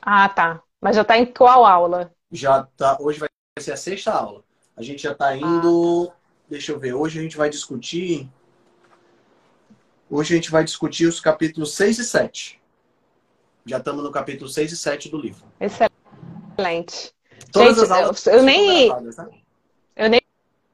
Ah, 0.00 0.28
tá. 0.28 0.62
Mas 0.80 0.96
já 0.96 1.02
está 1.02 1.16
em 1.18 1.26
qual 1.26 1.64
aula? 1.64 2.12
Já 2.30 2.62
tá. 2.76 2.96
Hoje 3.00 3.20
vai 3.20 3.28
ser 3.58 3.72
a 3.72 3.76
sexta 3.76 4.12
aula. 4.12 4.42
A 4.76 4.82
gente 4.82 5.02
já 5.02 5.12
está 5.12 5.36
indo. 5.36 6.10
Ah. 6.10 6.16
Deixa 6.48 6.72
eu 6.72 6.78
ver. 6.78 6.92
Hoje 6.94 7.18
a 7.18 7.22
gente 7.22 7.36
vai 7.36 7.48
discutir. 7.48 8.28
Hoje 10.10 10.34
a 10.34 10.36
gente 10.36 10.50
vai 10.50 10.64
discutir 10.64 11.06
os 11.06 11.20
capítulos 11.20 11.74
6 11.74 11.98
e 11.98 12.04
7. 12.04 12.62
Já 13.64 13.78
estamos 13.78 14.02
no 14.02 14.10
capítulo 14.10 14.50
6 14.50 14.72
e 14.72 14.76
7 14.76 15.08
do 15.08 15.18
livro. 15.18 15.44
Excelente. 15.60 17.14
Todas 17.50 17.76
gente, 17.76 17.84
as 17.84 17.90
aulas 17.90 18.26
eu, 18.26 18.34
eu 18.34 18.42
nem. 18.42 18.88
Tá? 18.88 19.28
Eu 19.96 20.10
nem 20.10 20.20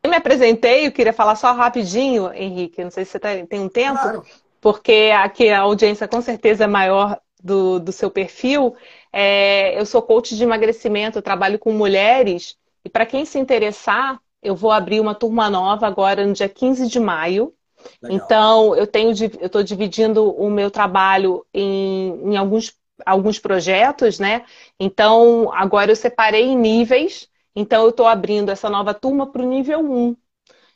me 0.07 0.17
apresentei, 0.17 0.87
eu 0.87 0.93
queria 0.93 1.13
falar 1.13 1.37
só 1.37 1.53
rapidinho, 1.53 2.33
Henrique. 2.33 2.83
Não 2.83 2.91
sei 2.91 3.05
se 3.05 3.13
você 3.13 3.19
tá, 3.19 3.29
tem 3.47 3.61
um 3.61 3.69
tempo, 3.69 4.01
claro. 4.01 4.25
porque 4.61 5.13
aqui 5.15 5.51
a 5.51 5.61
audiência 5.61 6.09
com 6.09 6.21
certeza 6.21 6.65
é 6.65 6.67
maior 6.67 7.21
do, 7.43 7.79
do 7.79 7.93
seu 7.93 8.11
perfil. 8.11 8.75
É, 9.13 9.79
eu 9.79 9.87
sou 9.87 10.03
coach 10.03 10.37
de 10.37 10.43
emagrecimento, 10.43 11.19
eu 11.19 11.23
trabalho 11.23 11.59
com 11.59 11.73
mulheres. 11.73 12.57
E 12.85 12.89
para 12.89 13.07
quem 13.07 13.25
se 13.25 13.39
interessar, 13.39 14.21
eu 14.43 14.55
vou 14.55 14.71
abrir 14.71 15.01
uma 15.01 15.15
turma 15.15 15.51
nova 15.51 15.87
agora 15.87 16.27
no 16.27 16.33
dia 16.33 16.49
15 16.49 16.89
de 16.89 17.01
maio. 17.01 17.55
Legal. 18.03 18.17
Então, 18.17 18.77
eu 18.77 18.87
tenho 18.87 19.11
eu 19.41 19.47
estou 19.47 19.63
dividindo 19.63 20.31
o 20.31 20.51
meu 20.51 20.71
trabalho 20.71 21.45
em, 21.53 22.33
em 22.33 22.37
alguns, 22.37 22.75
alguns 23.05 23.39
projetos, 23.39 24.19
né? 24.19 24.45
Então, 24.79 25.53
agora 25.53 25.91
eu 25.91 25.97
separei 25.97 26.45
em 26.47 26.57
níveis. 26.57 27.29
Então, 27.55 27.83
eu 27.85 27.91
estou 27.91 28.07
abrindo 28.07 28.51
essa 28.51 28.69
nova 28.69 28.95
turma 28.95 29.31
para 29.31 29.43
o 29.43 29.49
nível 29.49 29.81
1. 29.81 30.17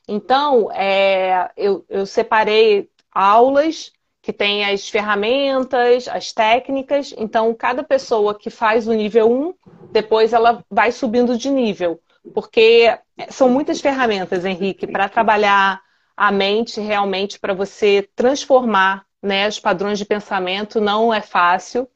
Então, 0.08 0.70
é, 0.72 1.50
eu, 1.56 1.84
eu 1.88 2.06
separei 2.06 2.90
aulas 3.12 3.92
que 4.22 4.32
tem 4.32 4.64
as 4.64 4.88
ferramentas, 4.88 6.06
as 6.06 6.32
técnicas. 6.32 7.12
Então, 7.18 7.52
cada 7.52 7.82
pessoa 7.82 8.38
que 8.38 8.48
faz 8.48 8.86
o 8.86 8.92
nível 8.92 9.30
1, 9.30 9.54
depois 9.90 10.32
ela 10.32 10.64
vai 10.70 10.92
subindo 10.92 11.36
de 11.36 11.50
nível. 11.50 12.00
Porque 12.32 12.96
são 13.30 13.50
muitas 13.50 13.80
ferramentas, 13.80 14.44
Henrique, 14.44 14.86
para 14.86 15.08
trabalhar 15.08 15.82
a 16.16 16.30
mente 16.30 16.80
realmente, 16.80 17.40
para 17.40 17.52
você 17.52 18.08
transformar 18.14 19.04
né, 19.20 19.48
os 19.48 19.58
padrões 19.58 19.98
de 19.98 20.04
pensamento. 20.04 20.80
Não 20.80 21.12
é 21.12 21.20
fácil. 21.20 21.88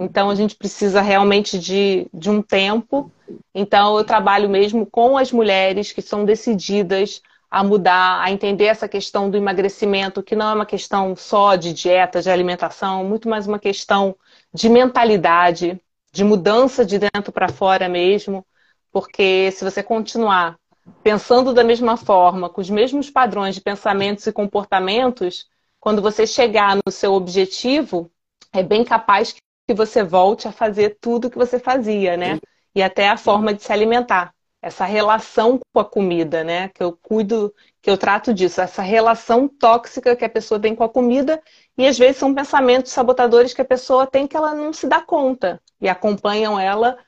Então, 0.00 0.30
a 0.30 0.34
gente 0.34 0.56
precisa 0.56 1.02
realmente 1.02 1.58
de, 1.58 2.06
de 2.14 2.30
um 2.30 2.40
tempo. 2.40 3.12
Então, 3.54 3.98
eu 3.98 4.04
trabalho 4.04 4.48
mesmo 4.48 4.86
com 4.86 5.18
as 5.18 5.30
mulheres 5.30 5.92
que 5.92 6.00
são 6.00 6.24
decididas 6.24 7.20
a 7.50 7.62
mudar, 7.62 8.22
a 8.22 8.30
entender 8.30 8.64
essa 8.64 8.88
questão 8.88 9.30
do 9.30 9.36
emagrecimento, 9.36 10.22
que 10.22 10.36
não 10.36 10.50
é 10.50 10.54
uma 10.54 10.66
questão 10.66 11.14
só 11.14 11.56
de 11.56 11.72
dieta, 11.72 12.20
de 12.20 12.30
alimentação, 12.30 13.04
muito 13.04 13.28
mais 13.28 13.46
uma 13.46 13.58
questão 13.58 14.16
de 14.52 14.68
mentalidade, 14.68 15.80
de 16.12 16.24
mudança 16.24 16.84
de 16.84 16.98
dentro 16.98 17.32
para 17.32 17.48
fora 17.48 17.88
mesmo, 17.88 18.44
porque 18.90 19.50
se 19.52 19.64
você 19.64 19.82
continuar 19.82 20.56
pensando 21.02 21.52
da 21.52 21.64
mesma 21.64 21.96
forma, 21.96 22.48
com 22.48 22.60
os 22.60 22.70
mesmos 22.70 23.10
padrões 23.10 23.54
de 23.54 23.60
pensamentos 23.60 24.26
e 24.26 24.32
comportamentos, 24.32 25.46
quando 25.78 26.02
você 26.02 26.26
chegar 26.26 26.76
no 26.76 26.92
seu 26.92 27.12
objetivo, 27.12 28.10
é 28.52 28.62
bem 28.62 28.84
capaz 28.84 29.34
que 29.68 29.74
você 29.74 30.02
volte 30.02 30.48
a 30.48 30.52
fazer 30.52 30.98
tudo 31.00 31.30
que 31.30 31.38
você 31.38 31.58
fazia, 31.58 32.16
né? 32.16 32.38
E 32.74 32.82
até 32.82 33.08
a 33.08 33.16
forma 33.16 33.52
de 33.52 33.62
se 33.62 33.72
alimentar 33.72 34.35
essa 34.60 34.84
relação 34.84 35.60
com 35.72 35.80
a 35.80 35.84
comida, 35.84 36.42
né? 36.42 36.68
Que 36.68 36.82
eu 36.82 36.92
cuido, 36.92 37.54
que 37.80 37.90
eu 37.90 37.96
trato 37.96 38.34
disso, 38.34 38.60
essa 38.60 38.82
relação 38.82 39.48
tóxica 39.48 40.16
que 40.16 40.24
a 40.24 40.28
pessoa 40.28 40.58
tem 40.58 40.74
com 40.74 40.84
a 40.84 40.88
comida 40.88 41.40
e 41.76 41.86
às 41.86 41.98
vezes 41.98 42.16
são 42.16 42.34
pensamentos 42.34 42.92
sabotadores 42.92 43.54
que 43.54 43.60
a 43.60 43.66
pessoa 43.66 44.06
tem 44.06 44.26
que 44.26 44.36
ela 44.36 44.54
não 44.54 44.72
se 44.72 44.88
dá 44.88 45.00
conta 45.00 45.60
e 45.80 45.88
acompanham 45.88 46.58
ela 46.58 46.98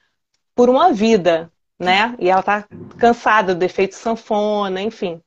por 0.54 0.68
uma 0.68 0.92
vida, 0.92 1.50
né? 1.78 2.14
E 2.18 2.30
ela 2.30 2.42
tá 2.42 2.66
cansada 2.98 3.54
do 3.54 3.62
efeito 3.64 3.94
sanfona, 3.94 4.80
enfim. 4.80 5.20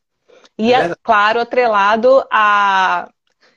E 0.58 0.74
é, 0.74 0.96
claro, 1.04 1.40
atrelado 1.40 2.24
a 2.32 3.10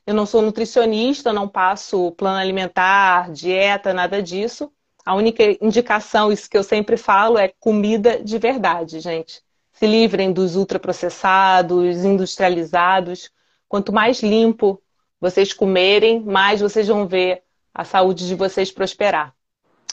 eu 0.06 0.14
não 0.14 0.26
sou 0.26 0.42
nutricionista, 0.42 1.32
não 1.32 1.48
passo 1.48 2.12
plano 2.12 2.38
alimentar, 2.38 3.30
dieta, 3.30 3.94
nada 3.94 4.22
disso 4.22 4.70
a 5.04 5.14
única 5.14 5.42
indicação, 5.64 6.32
isso 6.32 6.48
que 6.48 6.56
eu 6.56 6.62
sempre 6.62 6.96
falo, 6.96 7.36
é 7.36 7.52
comida 7.60 8.22
de 8.22 8.38
verdade, 8.38 9.00
gente. 9.00 9.42
Se 9.72 9.86
livrem 9.86 10.32
dos 10.32 10.56
ultraprocessados, 10.56 12.04
industrializados. 12.04 13.30
Quanto 13.68 13.92
mais 13.92 14.22
limpo 14.22 14.80
vocês 15.20 15.52
comerem, 15.52 16.20
mais 16.20 16.60
vocês 16.60 16.88
vão 16.88 17.06
ver 17.06 17.42
a 17.74 17.84
saúde 17.84 18.26
de 18.26 18.34
vocês 18.34 18.70
prosperar. 18.70 19.34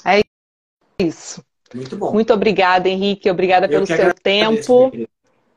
É 0.06 0.22
isso. 1.00 1.44
Muito 1.74 1.96
bom. 1.98 2.14
Muito 2.14 2.34
obrigada, 2.34 2.88
Henrique. 2.88 3.30
Obrigada 3.30 3.68
pelo 3.68 3.86
seu 3.88 4.14
tempo. 4.14 4.92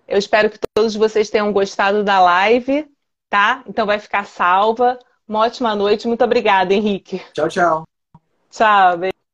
Eu 0.07 0.19
espero 0.19 0.51
que 0.51 0.59
todos 0.75 0.95
vocês 0.95 1.31
tenham 1.31 1.53
gostado 1.53 2.03
da 2.03 2.21
live, 2.21 2.87
tá? 3.29 3.63
Então 3.67 3.87
vai 3.87 3.99
ficar 3.99 4.25
salva. 4.27 4.99
Uma 5.27 5.41
ótima 5.41 5.75
noite. 5.75 6.07
Muito 6.09 6.25
obrigada, 6.25 6.73
Henrique. 6.73 7.21
Tchau, 7.33 7.49
tchau. 7.49 7.85
Tchau. 8.51 8.99
Beijo. 8.99 9.14